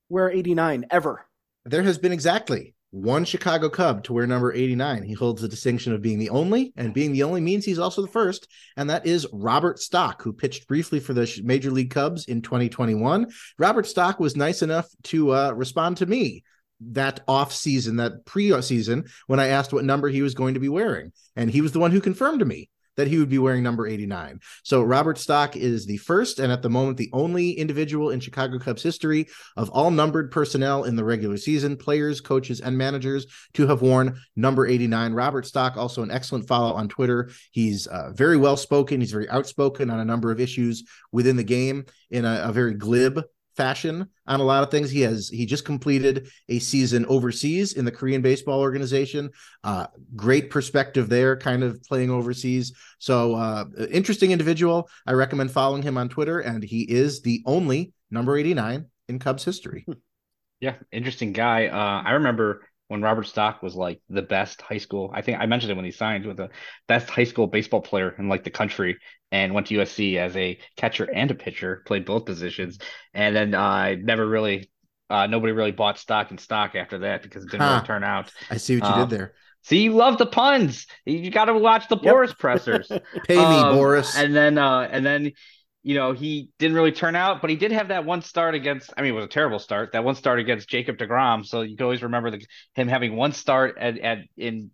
wear 0.09 0.31
89 0.31 0.87
ever? 0.91 1.25
There 1.65 1.83
has 1.83 1.97
been 1.97 2.13
exactly 2.13 2.75
one 2.91 3.25
Chicago 3.25 3.69
Cub 3.69 4.05
to 4.05 4.13
wear 4.13 4.27
number 4.27 4.53
89. 4.53 5.03
He 5.03 5.13
holds 5.13 5.43
the 5.43 5.49
distinction 5.49 5.93
of 5.93 6.03
being 6.03 6.19
the 6.19 6.31
only, 6.31 6.73
and 6.77 6.95
being 6.95 7.13
the 7.13 7.23
only 7.23 7.41
means 7.41 7.65
he's 7.65 7.79
also 7.79 8.03
the 8.03 8.09
first, 8.09 8.49
and 8.77 8.89
that 8.91 9.07
is 9.07 9.27
Robert 9.33 9.79
Stock, 9.79 10.23
who 10.23 10.33
pitched 10.33 10.67
briefly 10.67 11.01
for 11.01 11.13
the 11.13 11.41
Major 11.45 11.71
League 11.71 11.91
Cubs 11.91 12.27
in 12.27 12.43
2021. 12.43 13.27
Robert 13.59 13.87
Stock 13.87 14.21
was 14.21 14.37
nice 14.37 14.63
enough 14.63 14.89
to 15.05 15.35
uh, 15.35 15.53
respond 15.53 15.99
to 15.99 16.07
me 16.07 16.43
that 16.81 17.21
off 17.27 17.53
season, 17.53 17.97
that 17.97 18.25
pre 18.25 18.61
season, 18.63 19.05
when 19.27 19.41
I 19.41 19.49
asked 19.49 19.73
what 19.73 19.85
number 19.85 20.09
he 20.09 20.23
was 20.23 20.35
going 20.35 20.55
to 20.55 20.61
be 20.61 20.69
wearing. 20.69 21.13
And 21.35 21.51
he 21.51 21.61
was 21.61 21.73
the 21.73 21.81
one 21.81 21.91
who 21.91 22.01
confirmed 22.01 22.41
to 22.41 22.45
me 22.45 22.71
that 22.97 23.09
he 23.09 23.19
would 23.19 23.29
be 23.29 23.39
wearing 23.39 23.63
number 23.63 23.87
89. 23.87 24.41
So 24.63 24.83
Robert 24.83 25.19
Stock 25.19 25.57
is 25.57 25.87
the 25.87 25.99
first 25.99 26.39
and 26.39 26.51
at 26.51 26.63
the 26.63 26.71
moment 26.71 26.97
the 26.97 27.11
only 27.13 27.53
individual 27.53 28.11
in 28.11 28.21
Chicago 28.21 28.59
Cubs 28.59 28.83
history 28.83 29.27
of 29.57 29.71
all 29.71 29.91
numbered 29.91 30.31
personnel 30.31 30.85
in 30.85 30.97
the 30.97 31.05
regular 31.05 31.37
season, 31.37 31.77
players, 31.77 32.21
coaches, 32.21 32.61
and 32.61 32.77
managers 32.77 33.27
to 33.55 33.67
have 33.67 33.83
worn 33.83 34.19
number 34.35 34.67
89. 34.67 35.13
Robert 35.13 35.47
Stock, 35.47 35.77
also 35.77 36.03
an 36.03 36.11
excellent 36.11 36.49
follow 36.49 36.73
on 36.73 36.89
Twitter. 36.89 37.31
He's 37.53 37.87
uh, 37.87 38.13
very 38.15 38.37
well 38.37 38.57
spoken. 38.57 39.01
He's 39.01 39.13
very 39.13 39.29
outspoken 39.29 39.91
on 39.91 40.01
a 40.01 40.05
number 40.05 40.31
of 40.31 40.41
issues 40.41 40.85
within 41.13 41.37
the 41.37 41.45
game 41.45 41.85
in 42.11 42.25
a, 42.25 42.45
a 42.45 42.53
very 42.53 42.75
glib 42.75 43.23
fashion 43.57 44.09
on 44.27 44.41
a 44.41 44.45
lot 44.45 44.63
of 44.63 44.71
things. 44.71 44.91
He 44.91 45.01
has 45.01 45.29
he 45.29 45.47
just 45.47 45.65
completed 45.65 46.29
a 46.49 46.59
season 46.59 47.07
overseas 47.07 47.73
in 47.73 47.85
the 47.85 47.91
Korean 47.91 48.23
baseball 48.23 48.61
organization. 48.61 49.31
Uh, 49.65 49.87
great 50.15 50.51
perspective 50.51 51.09
there, 51.09 51.37
kind 51.37 51.63
of 51.63 51.83
playing 51.83 52.11
overseas. 52.11 52.73
So 52.99 53.35
uh, 53.35 53.65
interesting 53.91 54.33
individual. 54.33 54.89
I 55.07 55.13
recommend 55.13 55.51
following 55.51 55.83
him 55.83 55.99
on 55.99 56.09
Twitter, 56.09 56.41
and 56.41 56.63
he 56.63 56.83
is 56.83 57.23
the 57.23 57.43
only 57.47 57.93
number 58.11 58.37
eighty 58.37 58.55
nine 58.55 58.87
in 59.09 59.19
Cubs 59.19 59.45
history. 59.45 59.87
Yeah, 60.61 60.77
interesting 60.91 61.33
guy. 61.33 61.67
Uh, 61.67 62.03
I 62.09 62.13
remember 62.13 62.63
when 62.89 63.03
Robert 63.03 63.25
Stock 63.25 63.63
was 63.63 63.75
like 63.75 64.01
the 64.09 64.23
best 64.23 64.63
high 64.63 64.79
school. 64.79 65.11
I 65.13 65.23
think 65.23 65.39
I 65.41 65.47
mentioned 65.47 65.73
it 65.73 65.77
when 65.77 65.85
he 65.85 65.91
signed 65.91 66.25
with 66.25 66.37
the 66.37 66.51
best 66.87 67.11
high 67.11 67.25
school 67.25 67.47
baseball 67.47 67.81
player 67.81 68.15
in 68.19 68.29
like 68.29 68.45
the 68.45 68.51
country, 68.51 68.99
and 69.33 69.55
went 69.55 69.67
to 69.69 69.75
USC 69.77 70.17
as 70.17 70.37
a 70.37 70.59
catcher 70.77 71.09
and 71.13 71.31
a 71.31 71.35
pitcher, 71.35 71.83
played 71.87 72.05
both 72.05 72.27
positions, 72.27 72.79
and 73.13 73.35
then 73.35 73.55
I 73.55 73.95
uh, 73.95 73.97
never 74.01 74.27
really, 74.27 74.71
uh, 75.11 75.27
nobody 75.27 75.53
really 75.53 75.73
bought 75.73 75.99
stock 75.99 76.31
in 76.31 76.39
stock 76.39 76.75
after 76.75 76.99
that 77.01 77.23
because 77.23 77.45
it 77.45 77.51
didn't 77.51 77.67
huh. 77.67 77.75
really 77.75 77.87
turn 77.87 78.05
out. 78.05 78.31
I 78.51 78.57
see 78.57 78.79
what 78.79 78.89
you 78.95 79.03
did 79.03 79.11
there. 79.11 79.35
See, 79.63 79.83
you 79.83 79.95
love 79.95 80.17
the 80.17 80.27
puns. 80.27 80.87
You 81.05 81.29
got 81.29 81.47
to 81.47 81.55
watch 81.55 81.89
the 81.89 81.99
yep. 82.01 82.15
Boras 82.15 82.39
pressers. 82.39 82.87
Pay 83.27 83.37
um, 83.37 83.51
me, 83.51 83.81
Boras. 83.81 84.17
And 84.17 84.35
then, 84.35 84.59
uh, 84.59 84.89
and 84.89 85.05
then 85.05 85.33
you 85.87 85.95
know, 85.95 86.11
he 86.11 86.51
didn't 86.59 86.75
really 86.75 86.91
turn 86.91 87.15
out, 87.15 87.41
but 87.41 87.49
he 87.49 87.55
did 87.55 87.71
have 87.71 87.89
that 87.89 88.05
one 88.05 88.21
start 88.21 88.57
against. 88.57 88.93
I 88.97 89.03
mean, 89.03 89.13
it 89.13 89.15
was 89.15 89.25
a 89.25 89.29
terrible 89.29 89.61
start. 89.61 89.93
That 89.93 90.03
one 90.03 90.17
start 90.17 90.41
against 90.41 90.69
Jacob 90.69 90.97
deGrom. 90.99 91.47
So 91.47 91.61
you 91.61 91.77
can 91.77 91.85
always 91.85 92.03
remember 92.03 92.33
the, 92.33 92.45
him 92.75 92.89
having 92.89 93.15
one 93.15 93.31
start 93.31 93.79
at, 93.79 93.97
at 94.01 94.19
in 94.37 94.73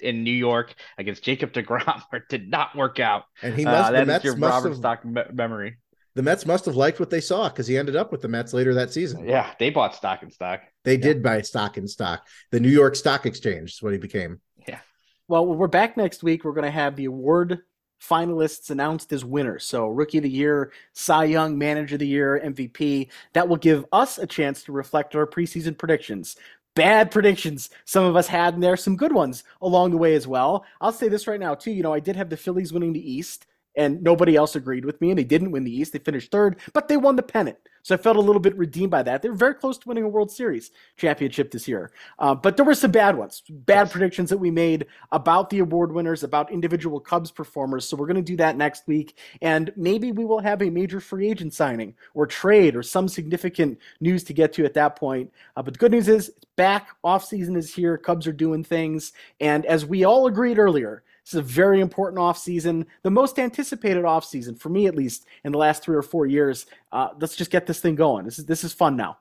in 0.00 0.24
New 0.24 0.32
York 0.32 0.74
against 0.98 1.22
Jacob 1.22 1.52
deGrom, 1.52 2.02
where 2.10 2.22
it 2.22 2.28
did 2.28 2.50
not 2.50 2.74
work 2.74 2.98
out. 2.98 3.22
And 3.40 3.54
he 3.54 3.64
must. 3.64 3.94
Uh, 3.94 4.04
that's 4.04 4.24
your 4.24 4.34
Robert 4.34 4.70
have, 4.70 4.78
Stock 4.78 5.04
me- 5.04 5.22
memory. 5.32 5.76
The 6.16 6.24
Mets 6.24 6.44
must 6.44 6.64
have 6.64 6.74
liked 6.74 6.98
what 6.98 7.10
they 7.10 7.20
saw 7.20 7.48
because 7.48 7.68
he 7.68 7.78
ended 7.78 7.94
up 7.94 8.10
with 8.10 8.22
the 8.22 8.28
Mets 8.28 8.52
later 8.52 8.74
that 8.74 8.92
season. 8.92 9.28
Yeah, 9.28 9.52
they 9.60 9.70
bought 9.70 9.94
stock 9.94 10.22
and 10.22 10.32
stock. 10.32 10.62
They 10.82 10.96
yeah. 10.96 11.02
did 11.02 11.22
buy 11.22 11.42
stock 11.42 11.76
and 11.76 11.88
stock. 11.88 12.26
The 12.50 12.58
New 12.58 12.68
York 12.68 12.96
Stock 12.96 13.26
Exchange 13.26 13.74
is 13.74 13.80
what 13.80 13.92
he 13.92 14.00
became. 14.00 14.40
Yeah. 14.66 14.80
Well, 15.28 15.46
we're 15.46 15.68
back 15.68 15.96
next 15.96 16.24
week. 16.24 16.42
We're 16.42 16.54
going 16.54 16.64
to 16.64 16.70
have 16.72 16.96
the 16.96 17.04
award 17.04 17.60
finalists 18.00 18.70
announced 18.70 19.12
as 19.12 19.24
winners. 19.24 19.64
So, 19.64 19.88
Rookie 19.88 20.18
of 20.18 20.24
the 20.24 20.30
Year, 20.30 20.72
Cy 20.92 21.24
Young, 21.24 21.58
Manager 21.58 21.96
of 21.96 22.00
the 22.00 22.06
Year, 22.06 22.40
MVP. 22.44 23.08
That 23.32 23.48
will 23.48 23.56
give 23.56 23.84
us 23.92 24.18
a 24.18 24.26
chance 24.26 24.62
to 24.64 24.72
reflect 24.72 25.14
our 25.14 25.26
preseason 25.26 25.76
predictions. 25.76 26.36
Bad 26.74 27.10
predictions 27.10 27.70
some 27.84 28.04
of 28.04 28.16
us 28.16 28.28
had, 28.28 28.54
and 28.54 28.62
there 28.62 28.72
are 28.72 28.76
some 28.76 28.96
good 28.96 29.12
ones 29.12 29.44
along 29.62 29.90
the 29.90 29.96
way 29.96 30.14
as 30.14 30.26
well. 30.26 30.64
I'll 30.80 30.92
say 30.92 31.08
this 31.08 31.26
right 31.26 31.40
now, 31.40 31.54
too. 31.54 31.72
You 31.72 31.82
know, 31.82 31.92
I 31.92 32.00
did 32.00 32.16
have 32.16 32.30
the 32.30 32.36
Phillies 32.36 32.72
winning 32.72 32.92
the 32.92 33.12
East 33.12 33.46
and 33.78 34.02
nobody 34.02 34.34
else 34.34 34.56
agreed 34.56 34.84
with 34.84 35.00
me, 35.00 35.10
and 35.10 35.18
they 35.18 35.24
didn't 35.24 35.52
win 35.52 35.64
the 35.64 35.74
East. 35.74 35.92
They 35.92 36.00
finished 36.00 36.32
third, 36.32 36.56
but 36.72 36.88
they 36.88 36.96
won 36.96 37.16
the 37.16 37.22
pennant. 37.22 37.56
So 37.88 37.94
I 37.94 37.98
felt 37.98 38.18
a 38.18 38.20
little 38.20 38.38
bit 38.38 38.54
redeemed 38.58 38.90
by 38.90 39.02
that. 39.04 39.22
They 39.22 39.30
were 39.30 39.34
very 39.34 39.54
close 39.54 39.78
to 39.78 39.88
winning 39.88 40.04
a 40.04 40.08
World 40.08 40.30
Series 40.30 40.72
championship 40.98 41.50
this 41.50 41.66
year. 41.66 41.90
Uh, 42.18 42.34
but 42.34 42.54
there 42.54 42.66
were 42.66 42.74
some 42.74 42.90
bad 42.90 43.16
ones, 43.16 43.42
bad 43.48 43.90
predictions 43.90 44.28
that 44.28 44.36
we 44.36 44.50
made 44.50 44.84
about 45.10 45.48
the 45.48 45.60
award 45.60 45.90
winners, 45.92 46.22
about 46.22 46.52
individual 46.52 47.00
Cubs 47.00 47.30
performers. 47.30 47.88
So 47.88 47.96
we're 47.96 48.04
going 48.04 48.16
to 48.16 48.22
do 48.22 48.36
that 48.36 48.58
next 48.58 48.86
week. 48.86 49.16
And 49.40 49.72
maybe 49.74 50.12
we 50.12 50.26
will 50.26 50.40
have 50.40 50.60
a 50.60 50.68
major 50.68 51.00
free 51.00 51.30
agent 51.30 51.54
signing 51.54 51.94
or 52.12 52.26
trade 52.26 52.76
or 52.76 52.82
some 52.82 53.08
significant 53.08 53.78
news 54.00 54.22
to 54.24 54.34
get 54.34 54.52
to 54.52 54.66
at 54.66 54.74
that 54.74 54.96
point. 54.96 55.32
Uh, 55.56 55.62
but 55.62 55.72
the 55.72 55.78
good 55.78 55.92
news 55.92 56.08
is 56.08 56.28
it's 56.28 56.44
back. 56.56 56.88
Off 57.04 57.24
season 57.24 57.56
is 57.56 57.74
here. 57.74 57.96
Cubs 57.96 58.26
are 58.26 58.32
doing 58.34 58.62
things. 58.62 59.14
And 59.40 59.64
as 59.64 59.86
we 59.86 60.04
all 60.04 60.26
agreed 60.26 60.58
earlier, 60.58 61.04
this 61.28 61.34
is 61.34 61.40
a 61.40 61.52
very 61.52 61.82
important 61.82 62.18
offseason, 62.18 62.86
the 63.02 63.10
most 63.10 63.38
anticipated 63.38 64.04
offseason, 64.04 64.58
for 64.58 64.70
me 64.70 64.86
at 64.86 64.94
least, 64.94 65.26
in 65.44 65.52
the 65.52 65.58
last 65.58 65.82
three 65.82 65.94
or 65.94 66.00
four 66.00 66.24
years. 66.24 66.64
Uh, 66.90 67.08
let's 67.20 67.36
just 67.36 67.50
get 67.50 67.66
this 67.66 67.80
thing 67.80 67.96
going. 67.96 68.24
This 68.24 68.38
is 68.38 68.46
this 68.46 68.64
is 68.64 68.72
fun 68.72 68.96
now. 68.96 69.18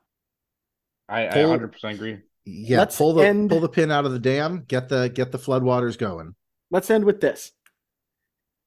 I, 1.09 1.27
I 1.27 1.31
100% 1.31 1.83
agree. 1.83 2.19
Yeah, 2.45 2.77
let's 2.77 2.95
pull 2.95 3.13
the 3.13 3.27
end, 3.27 3.49
pull 3.49 3.59
the 3.59 3.67
pin 3.67 3.91
out 3.91 4.05
of 4.05 4.13
the 4.13 4.19
dam, 4.19 4.63
get 4.69 4.87
the 4.87 5.09
get 5.09 5.33
the 5.33 5.37
floodwaters 5.37 5.97
going. 5.97 6.33
Let's 6.71 6.89
end 6.89 7.03
with 7.03 7.19
this. 7.19 7.51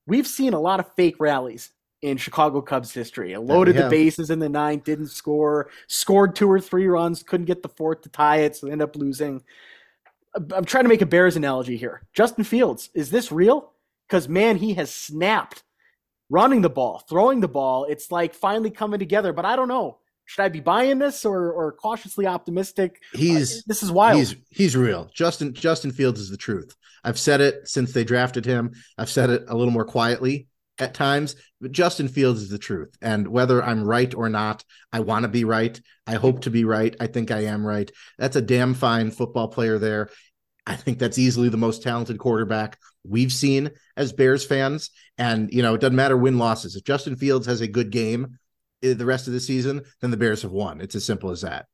We've 0.07 0.27
seen 0.27 0.53
a 0.53 0.61
lot 0.61 0.79
of 0.79 0.95
fake 0.95 1.17
rallies 1.19 1.73
in 2.03 2.19
Chicago 2.19 2.61
Cubs 2.61 2.93
history. 2.93 3.35
loaded 3.39 3.77
the 3.77 3.89
bases 3.89 4.29
in 4.29 4.39
the 4.39 4.51
ninth, 4.51 4.85
didn't 4.85 5.09
score, 5.09 5.71
scored 5.87 6.37
two 6.37 6.51
or 6.51 6.61
three 6.61 6.89
runs, 6.89 7.23
couldn't 7.23 7.47
get 7.47 7.63
the 7.63 7.69
fourth 7.71 8.03
to 8.03 8.11
tie 8.11 8.41
it, 8.41 8.57
so 8.57 8.67
they 8.67 8.73
end 8.73 8.83
up 8.83 8.97
losing. 8.97 9.43
I'm 10.35 10.65
trying 10.65 10.85
to 10.85 10.89
make 10.89 11.03
a 11.03 11.07
Bears 11.07 11.37
analogy 11.37 11.77
here. 11.77 12.03
Justin 12.13 12.45
Fields, 12.45 12.91
is 12.95 13.11
this 13.11 13.33
real? 13.33 13.73
Because 14.09 14.29
man, 14.29 14.57
he 14.57 14.75
has 14.75 14.93
snapped 14.95 15.63
running 16.29 16.63
the 16.63 16.71
ball, 16.71 17.03
throwing 17.09 17.41
the 17.41 17.49
ball. 17.49 17.85
It's 17.85 18.11
like 18.11 18.35
finally 18.35 18.71
coming 18.71 19.01
together. 19.01 19.33
But 19.33 19.45
I 19.45 19.57
don't 19.57 19.69
know. 19.69 19.99
Should 20.27 20.43
I 20.43 20.49
be 20.49 20.61
buying 20.61 20.99
this 20.99 21.25
or, 21.25 21.51
or 21.51 21.73
cautiously 21.73 22.27
optimistic? 22.27 23.03
He's 23.13 23.59
uh, 23.59 23.63
this 23.67 23.83
is 23.83 23.91
wild. 23.91 24.19
He's 24.19 24.37
he's 24.49 24.77
real. 24.77 25.11
Justin 25.13 25.53
Justin 25.55 25.91
Fields 25.91 26.21
is 26.21 26.31
the 26.31 26.37
truth. 26.37 26.77
I've 27.03 27.19
said 27.19 27.41
it 27.41 27.67
since 27.67 27.93
they 27.93 28.05
drafted 28.05 28.45
him. 28.45 28.73
I've 28.97 29.11
said 29.11 29.31
it 29.31 29.45
a 29.49 29.57
little 29.57 29.73
more 29.73 29.85
quietly 29.85 30.47
at 30.81 30.95
times, 30.95 31.37
but 31.61 31.73
Justin 31.73 32.09
Fields 32.09 32.43
is 32.43 32.49
the 32.49 32.59
truth. 32.59 32.97
And 33.03 33.29
whether 33.29 33.63
I'm 33.63 33.85
right 33.85 34.13
or 34.15 34.29
not, 34.29 34.65
I 34.93 35.01
want 35.01 35.25
to 35.25 35.29
be 35.29 35.45
right. 35.45 35.81
I 36.07 36.15
hope 36.15 36.43
to 36.43 36.51
be 36.51 36.65
right. 36.65 36.95
I 37.01 37.07
think 37.07 37.31
I 37.31 37.45
am 37.45 37.67
right. 37.67 37.91
That's 38.19 38.37
a 38.37 38.43
damn 38.43 38.75
fine 38.75 39.11
football 39.11 39.49
player 39.49 39.79
there. 39.79 40.11
I 40.67 40.77
think 40.77 40.99
that's 40.99 41.19
easily 41.19 41.49
the 41.49 41.57
most 41.57 41.83
talented 41.83 42.19
quarterback 42.19 42.79
we've 43.05 43.33
seen 43.33 43.71
as 43.97 44.13
Bears 44.13 44.45
fans. 44.45 44.91
And, 45.19 45.53
you 45.53 45.63
know, 45.63 45.75
it 45.75 45.81
doesn't 45.81 45.97
matter 45.97 46.17
win 46.17 46.39
losses. 46.39 46.77
If 46.77 46.85
Justin 46.85 47.17
Fields 47.17 47.47
has 47.47 47.61
a 47.61 47.69
good 47.69 47.91
game 47.91 48.39
eh, 48.83 48.95
the 48.95 49.07
rest 49.07 49.27
of 49.27 49.33
the 49.33 49.41
season, 49.41 49.83
then 50.01 50.11
the 50.11 50.17
Bears 50.17 50.43
have 50.43 50.53
won. 50.53 50.81
It's 50.81 50.95
as 50.95 51.05
simple 51.05 51.31
as 51.31 51.43
that. 51.43 51.67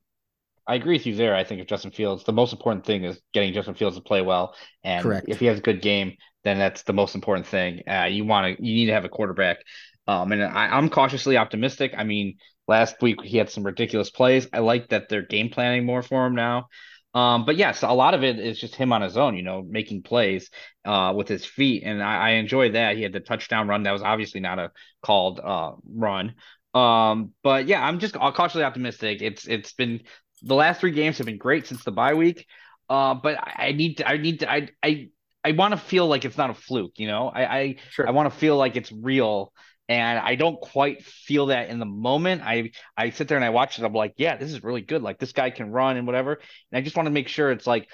I 0.69 0.74
agree 0.74 0.97
with 0.97 1.07
you 1.07 1.15
there. 1.15 1.35
I 1.35 1.45
think 1.45 1.61
if 1.61 1.69
Justin 1.69 1.93
Fields, 1.93 2.24
the 2.24 2.33
most 2.33 2.53
important 2.53 2.85
thing 2.85 3.05
is 3.05 3.20
getting 3.33 3.55
Justin 3.55 3.74
Fields 3.74 3.97
to 3.97 4.03
play 4.03 4.20
well, 4.20 4.57
and 4.83 5.03
Correct. 5.03 5.27
if 5.28 5.39
he 5.39 5.47
has 5.47 5.59
a 5.59 5.62
good 5.62 5.81
game, 5.81 6.16
then 6.47 6.59
that's 6.59 6.82
the 6.85 6.93
most 6.93 7.14
important 7.14 7.47
thing. 7.47 7.82
Uh, 7.89 8.05
you 8.05 8.24
want 8.24 8.56
to, 8.56 8.64
you 8.64 8.74
need 8.74 8.86
to 8.86 8.93
have 8.93 9.05
a 9.05 9.09
quarterback. 9.09 9.59
Um, 10.06 10.32
and 10.32 10.43
I, 10.43 10.68
I'm 10.68 10.89
cautiously 10.89 11.36
optimistic. 11.36 11.94
I 11.97 12.05
mean, 12.05 12.39
last 12.68 12.97
week 13.02 13.23
he 13.23 13.36
had 13.36 13.51
some 13.51 13.64
ridiculous 13.64 14.10
plays. 14.10 14.47
I 14.52 14.60
like 14.60 14.89
that 14.90 15.09
they're 15.09 15.23
game 15.23 15.51
planning 15.51 15.85
more 15.85 16.02
for 16.02 16.27
him 16.27 16.35
now. 16.35 16.68
Um, 17.14 17.47
but 17.47 17.56
yes, 17.56 17.82
a 17.82 17.93
lot 17.93 18.12
of 18.12 18.23
it 18.23 18.39
is 18.39 18.60
just 18.60 18.74
him 18.74 18.93
on 18.93 19.01
his 19.01 19.16
own, 19.16 19.36
you 19.36 19.43
know, 19.43 19.64
making 19.66 20.02
plays 20.02 20.51
uh, 20.85 21.14
with 21.16 21.28
his 21.28 21.47
feet, 21.47 21.82
and 21.82 22.02
I, 22.02 22.16
I 22.16 22.31
enjoy 22.32 22.73
that. 22.73 22.97
He 22.97 23.02
had 23.02 23.14
the 23.14 23.20
touchdown 23.20 23.68
run 23.68 23.85
that 23.85 23.93
was 23.93 24.02
obviously 24.02 24.40
not 24.40 24.59
a 24.59 24.70
called 25.02 25.40
uh, 25.43 25.73
run, 25.90 26.35
um, 26.74 27.32
but 27.43 27.66
yeah, 27.68 27.82
I'm 27.82 28.01
just 28.01 28.12
cautiously 28.14 28.64
optimistic. 28.64 29.23
It's 29.23 29.47
it's 29.47 29.73
been 29.73 30.02
the 30.43 30.55
last 30.55 30.81
three 30.81 30.90
games 30.90 31.16
have 31.16 31.27
been 31.27 31.39
great 31.39 31.66
since 31.66 31.85
the 31.85 31.90
bye 31.90 32.12
week. 32.12 32.47
Uh, 32.90 33.14
but 33.14 33.39
I, 33.39 33.68
I 33.68 33.73
need 33.73 33.97
to 33.97 34.09
I 34.09 34.18
need 34.18 34.40
to 34.40 34.52
I 34.52 34.68
I 34.82 35.09
I 35.47 35.52
want 35.52 35.73
to 35.73 35.78
feel 35.78 36.09
like 36.09 36.24
it's 36.24 36.36
not 36.36 36.51
a 36.51 36.55
fluke, 36.55 36.98
you 36.98 37.06
know. 37.06 37.28
I 37.28 37.59
I, 37.59 37.77
sure. 37.90 38.09
I 38.09 38.10
want 38.10 38.32
to 38.32 38.36
feel 38.36 38.56
like 38.56 38.74
it's 38.74 38.90
real 38.90 39.52
and 39.89 40.18
I 40.18 40.35
don't 40.35 40.60
quite 40.60 41.05
feel 41.05 41.47
that 41.47 41.68
in 41.68 41.78
the 41.78 41.86
moment. 41.86 42.43
I 42.43 42.73
I 42.97 43.10
sit 43.10 43.28
there 43.28 43.39
and 43.39 43.44
I 43.44 43.51
watch 43.51 43.78
it. 43.78 43.85
I'm 43.85 43.93
like, 43.93 44.14
yeah, 44.16 44.36
this 44.36 44.51
is 44.51 44.64
really 44.64 44.81
good. 44.81 45.02
Like 45.02 45.18
this 45.18 45.32
guy 45.32 45.51
can 45.51 45.70
run 45.70 45.97
and 45.97 46.06
whatever. 46.06 46.32
And 46.35 46.78
I 46.78 46.81
just 46.81 46.97
want 46.97 47.06
to 47.06 47.12
make 47.12 47.28
sure 47.28 47.52
it's 47.52 47.66
like 47.66 47.89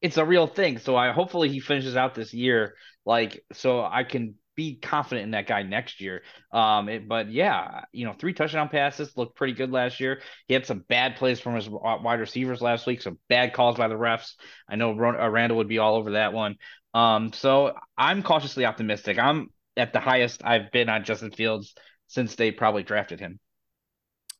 it's 0.00 0.16
a 0.16 0.24
real 0.24 0.46
thing. 0.46 0.78
So 0.78 0.94
I 0.96 1.12
hopefully 1.12 1.48
he 1.48 1.58
finishes 1.60 1.96
out 1.96 2.14
this 2.14 2.32
year 2.32 2.76
like 3.04 3.44
so 3.52 3.84
I 3.84 4.04
can 4.04 4.36
be 4.54 4.76
confident 4.76 5.24
in 5.24 5.30
that 5.32 5.46
guy 5.46 5.62
next 5.62 6.00
year. 6.00 6.22
Um, 6.52 6.88
it, 6.88 7.08
but 7.08 7.30
yeah, 7.30 7.84
you 7.92 8.04
know, 8.04 8.12
three 8.12 8.32
touchdown 8.32 8.68
passes 8.68 9.16
looked 9.16 9.36
pretty 9.36 9.54
good 9.54 9.70
last 9.70 10.00
year. 10.00 10.20
He 10.46 10.54
had 10.54 10.66
some 10.66 10.84
bad 10.88 11.16
plays 11.16 11.40
from 11.40 11.54
his 11.54 11.68
wide 11.68 12.20
receivers 12.20 12.60
last 12.60 12.86
week, 12.86 13.02
some 13.02 13.18
bad 13.28 13.54
calls 13.54 13.76
by 13.76 13.88
the 13.88 13.94
refs. 13.94 14.34
I 14.68 14.76
know 14.76 14.90
uh, 14.90 15.28
Randall 15.28 15.58
would 15.58 15.68
be 15.68 15.78
all 15.78 15.96
over 15.96 16.12
that 16.12 16.32
one. 16.32 16.56
Um, 16.94 17.32
so 17.32 17.74
I'm 17.96 18.22
cautiously 18.22 18.64
optimistic. 18.64 19.18
I'm 19.18 19.48
at 19.76 19.92
the 19.92 20.00
highest 20.00 20.42
I've 20.44 20.70
been 20.70 20.88
on 20.88 21.04
Justin 21.04 21.30
Fields 21.30 21.74
since 22.08 22.34
they 22.34 22.50
probably 22.50 22.82
drafted 22.82 23.20
him. 23.20 23.40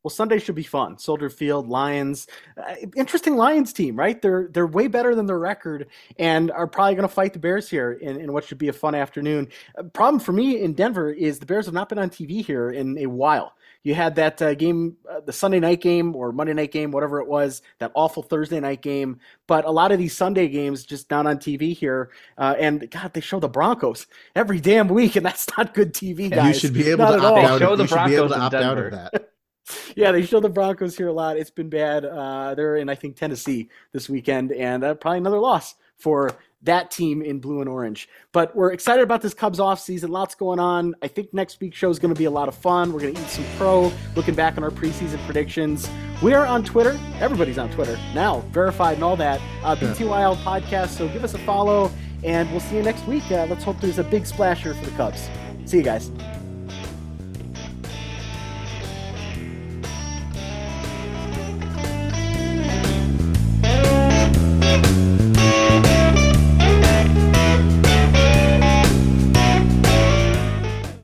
Well, 0.02 0.10
Sunday 0.10 0.38
should 0.38 0.54
be 0.56 0.64
fun. 0.64 0.98
Soldier 0.98 1.30
Field, 1.30 1.68
Lions, 1.68 2.26
uh, 2.56 2.74
interesting 2.96 3.36
Lions 3.36 3.72
team, 3.72 3.96
right? 3.96 4.20
They're 4.20 4.48
they're 4.50 4.66
way 4.66 4.88
better 4.88 5.14
than 5.14 5.26
their 5.26 5.38
record, 5.38 5.86
and 6.18 6.50
are 6.50 6.66
probably 6.66 6.94
going 6.96 7.08
to 7.08 7.14
fight 7.14 7.32
the 7.32 7.38
Bears 7.38 7.70
here 7.70 7.92
in, 7.92 8.20
in 8.20 8.32
what 8.32 8.44
should 8.44 8.58
be 8.58 8.68
a 8.68 8.72
fun 8.72 8.94
afternoon. 8.94 9.48
Uh, 9.78 9.84
problem 9.84 10.20
for 10.20 10.32
me 10.32 10.60
in 10.60 10.74
Denver 10.74 11.10
is 11.10 11.38
the 11.38 11.46
Bears 11.46 11.66
have 11.66 11.74
not 11.74 11.88
been 11.88 11.98
on 11.98 12.10
TV 12.10 12.44
here 12.44 12.70
in 12.70 12.98
a 12.98 13.06
while. 13.06 13.54
You 13.84 13.94
had 13.94 14.14
that 14.14 14.40
uh, 14.40 14.54
game, 14.54 14.96
uh, 15.10 15.20
the 15.20 15.32
Sunday 15.32 15.58
night 15.58 15.80
game 15.80 16.14
or 16.14 16.30
Monday 16.30 16.52
night 16.52 16.70
game, 16.70 16.92
whatever 16.92 17.20
it 17.20 17.26
was, 17.26 17.62
that 17.78 17.90
awful 17.94 18.22
Thursday 18.22 18.60
night 18.60 18.80
game. 18.80 19.18
But 19.48 19.64
a 19.64 19.70
lot 19.70 19.90
of 19.90 19.98
these 19.98 20.16
Sunday 20.16 20.46
games 20.48 20.84
just 20.84 21.10
not 21.10 21.26
on 21.26 21.38
TV 21.38 21.76
here. 21.76 22.10
Uh, 22.38 22.54
and 22.58 22.88
God, 22.90 23.12
they 23.12 23.20
show 23.20 23.40
the 23.40 23.48
Broncos 23.48 24.06
every 24.36 24.60
damn 24.60 24.86
week, 24.88 25.16
and 25.16 25.26
that's 25.26 25.48
not 25.56 25.74
good 25.74 25.92
TV, 25.94 26.30
guys. 26.30 26.54
You 26.54 26.60
should 26.60 26.74
be 26.74 26.90
able 26.90 27.04
not 27.06 27.16
to 27.16 27.26
opt 27.26 27.38
out. 27.38 27.58
Show 27.58 27.76
the 27.76 27.84
Broncos 27.84 28.32
opt 28.32 28.54
out 28.54 28.78
of 28.78 28.90
that. 28.92 29.28
yeah, 29.96 30.12
they 30.12 30.22
show 30.22 30.40
the 30.40 30.48
Broncos 30.48 30.96
here 30.96 31.08
a 31.08 31.12
lot. 31.12 31.36
It's 31.36 31.50
been 31.50 31.68
bad. 31.68 32.04
Uh, 32.04 32.54
they're 32.54 32.76
in, 32.76 32.88
I 32.88 32.94
think, 32.94 33.16
Tennessee 33.16 33.68
this 33.92 34.08
weekend, 34.08 34.52
and 34.52 34.84
uh, 34.84 34.94
probably 34.94 35.18
another 35.18 35.38
loss 35.38 35.74
for 35.96 36.30
that 36.64 36.90
team 36.90 37.22
in 37.22 37.40
blue 37.40 37.60
and 37.60 37.68
orange. 37.68 38.08
But 38.32 38.54
we're 38.54 38.72
excited 38.72 39.02
about 39.02 39.20
this 39.20 39.34
Cubs 39.34 39.58
off 39.58 39.80
season. 39.80 40.10
Lots 40.10 40.34
going 40.34 40.60
on. 40.60 40.94
I 41.02 41.08
think 41.08 41.34
next 41.34 41.60
week's 41.60 41.76
show 41.76 41.90
is 41.90 41.98
going 41.98 42.14
to 42.14 42.18
be 42.18 42.24
a 42.26 42.30
lot 42.30 42.48
of 42.48 42.54
fun. 42.54 42.92
We're 42.92 43.00
going 43.00 43.14
to 43.14 43.20
eat 43.20 43.28
some 43.28 43.44
pro, 43.56 43.92
looking 44.14 44.34
back 44.34 44.56
on 44.56 44.64
our 44.64 44.70
preseason 44.70 45.24
predictions. 45.24 45.88
We 46.22 46.34
are 46.34 46.46
on 46.46 46.64
Twitter. 46.64 46.98
Everybody's 47.20 47.58
on 47.58 47.70
Twitter 47.70 47.98
now, 48.14 48.40
verified 48.50 48.94
and 48.94 49.04
all 49.04 49.16
that. 49.16 49.40
Uh, 49.64 49.74
BTYL 49.76 50.36
podcast. 50.36 50.90
So 50.90 51.08
give 51.08 51.24
us 51.24 51.34
a 51.34 51.38
follow, 51.38 51.90
and 52.22 52.50
we'll 52.50 52.60
see 52.60 52.76
you 52.76 52.82
next 52.82 53.06
week. 53.06 53.24
Uh, 53.30 53.46
let's 53.46 53.64
hope 53.64 53.80
there's 53.80 53.98
a 53.98 54.04
big 54.04 54.26
splasher 54.26 54.74
for 54.74 54.84
the 54.84 54.92
Cubs. 54.92 55.28
See 55.64 55.78
you 55.78 55.82
guys. 55.82 56.10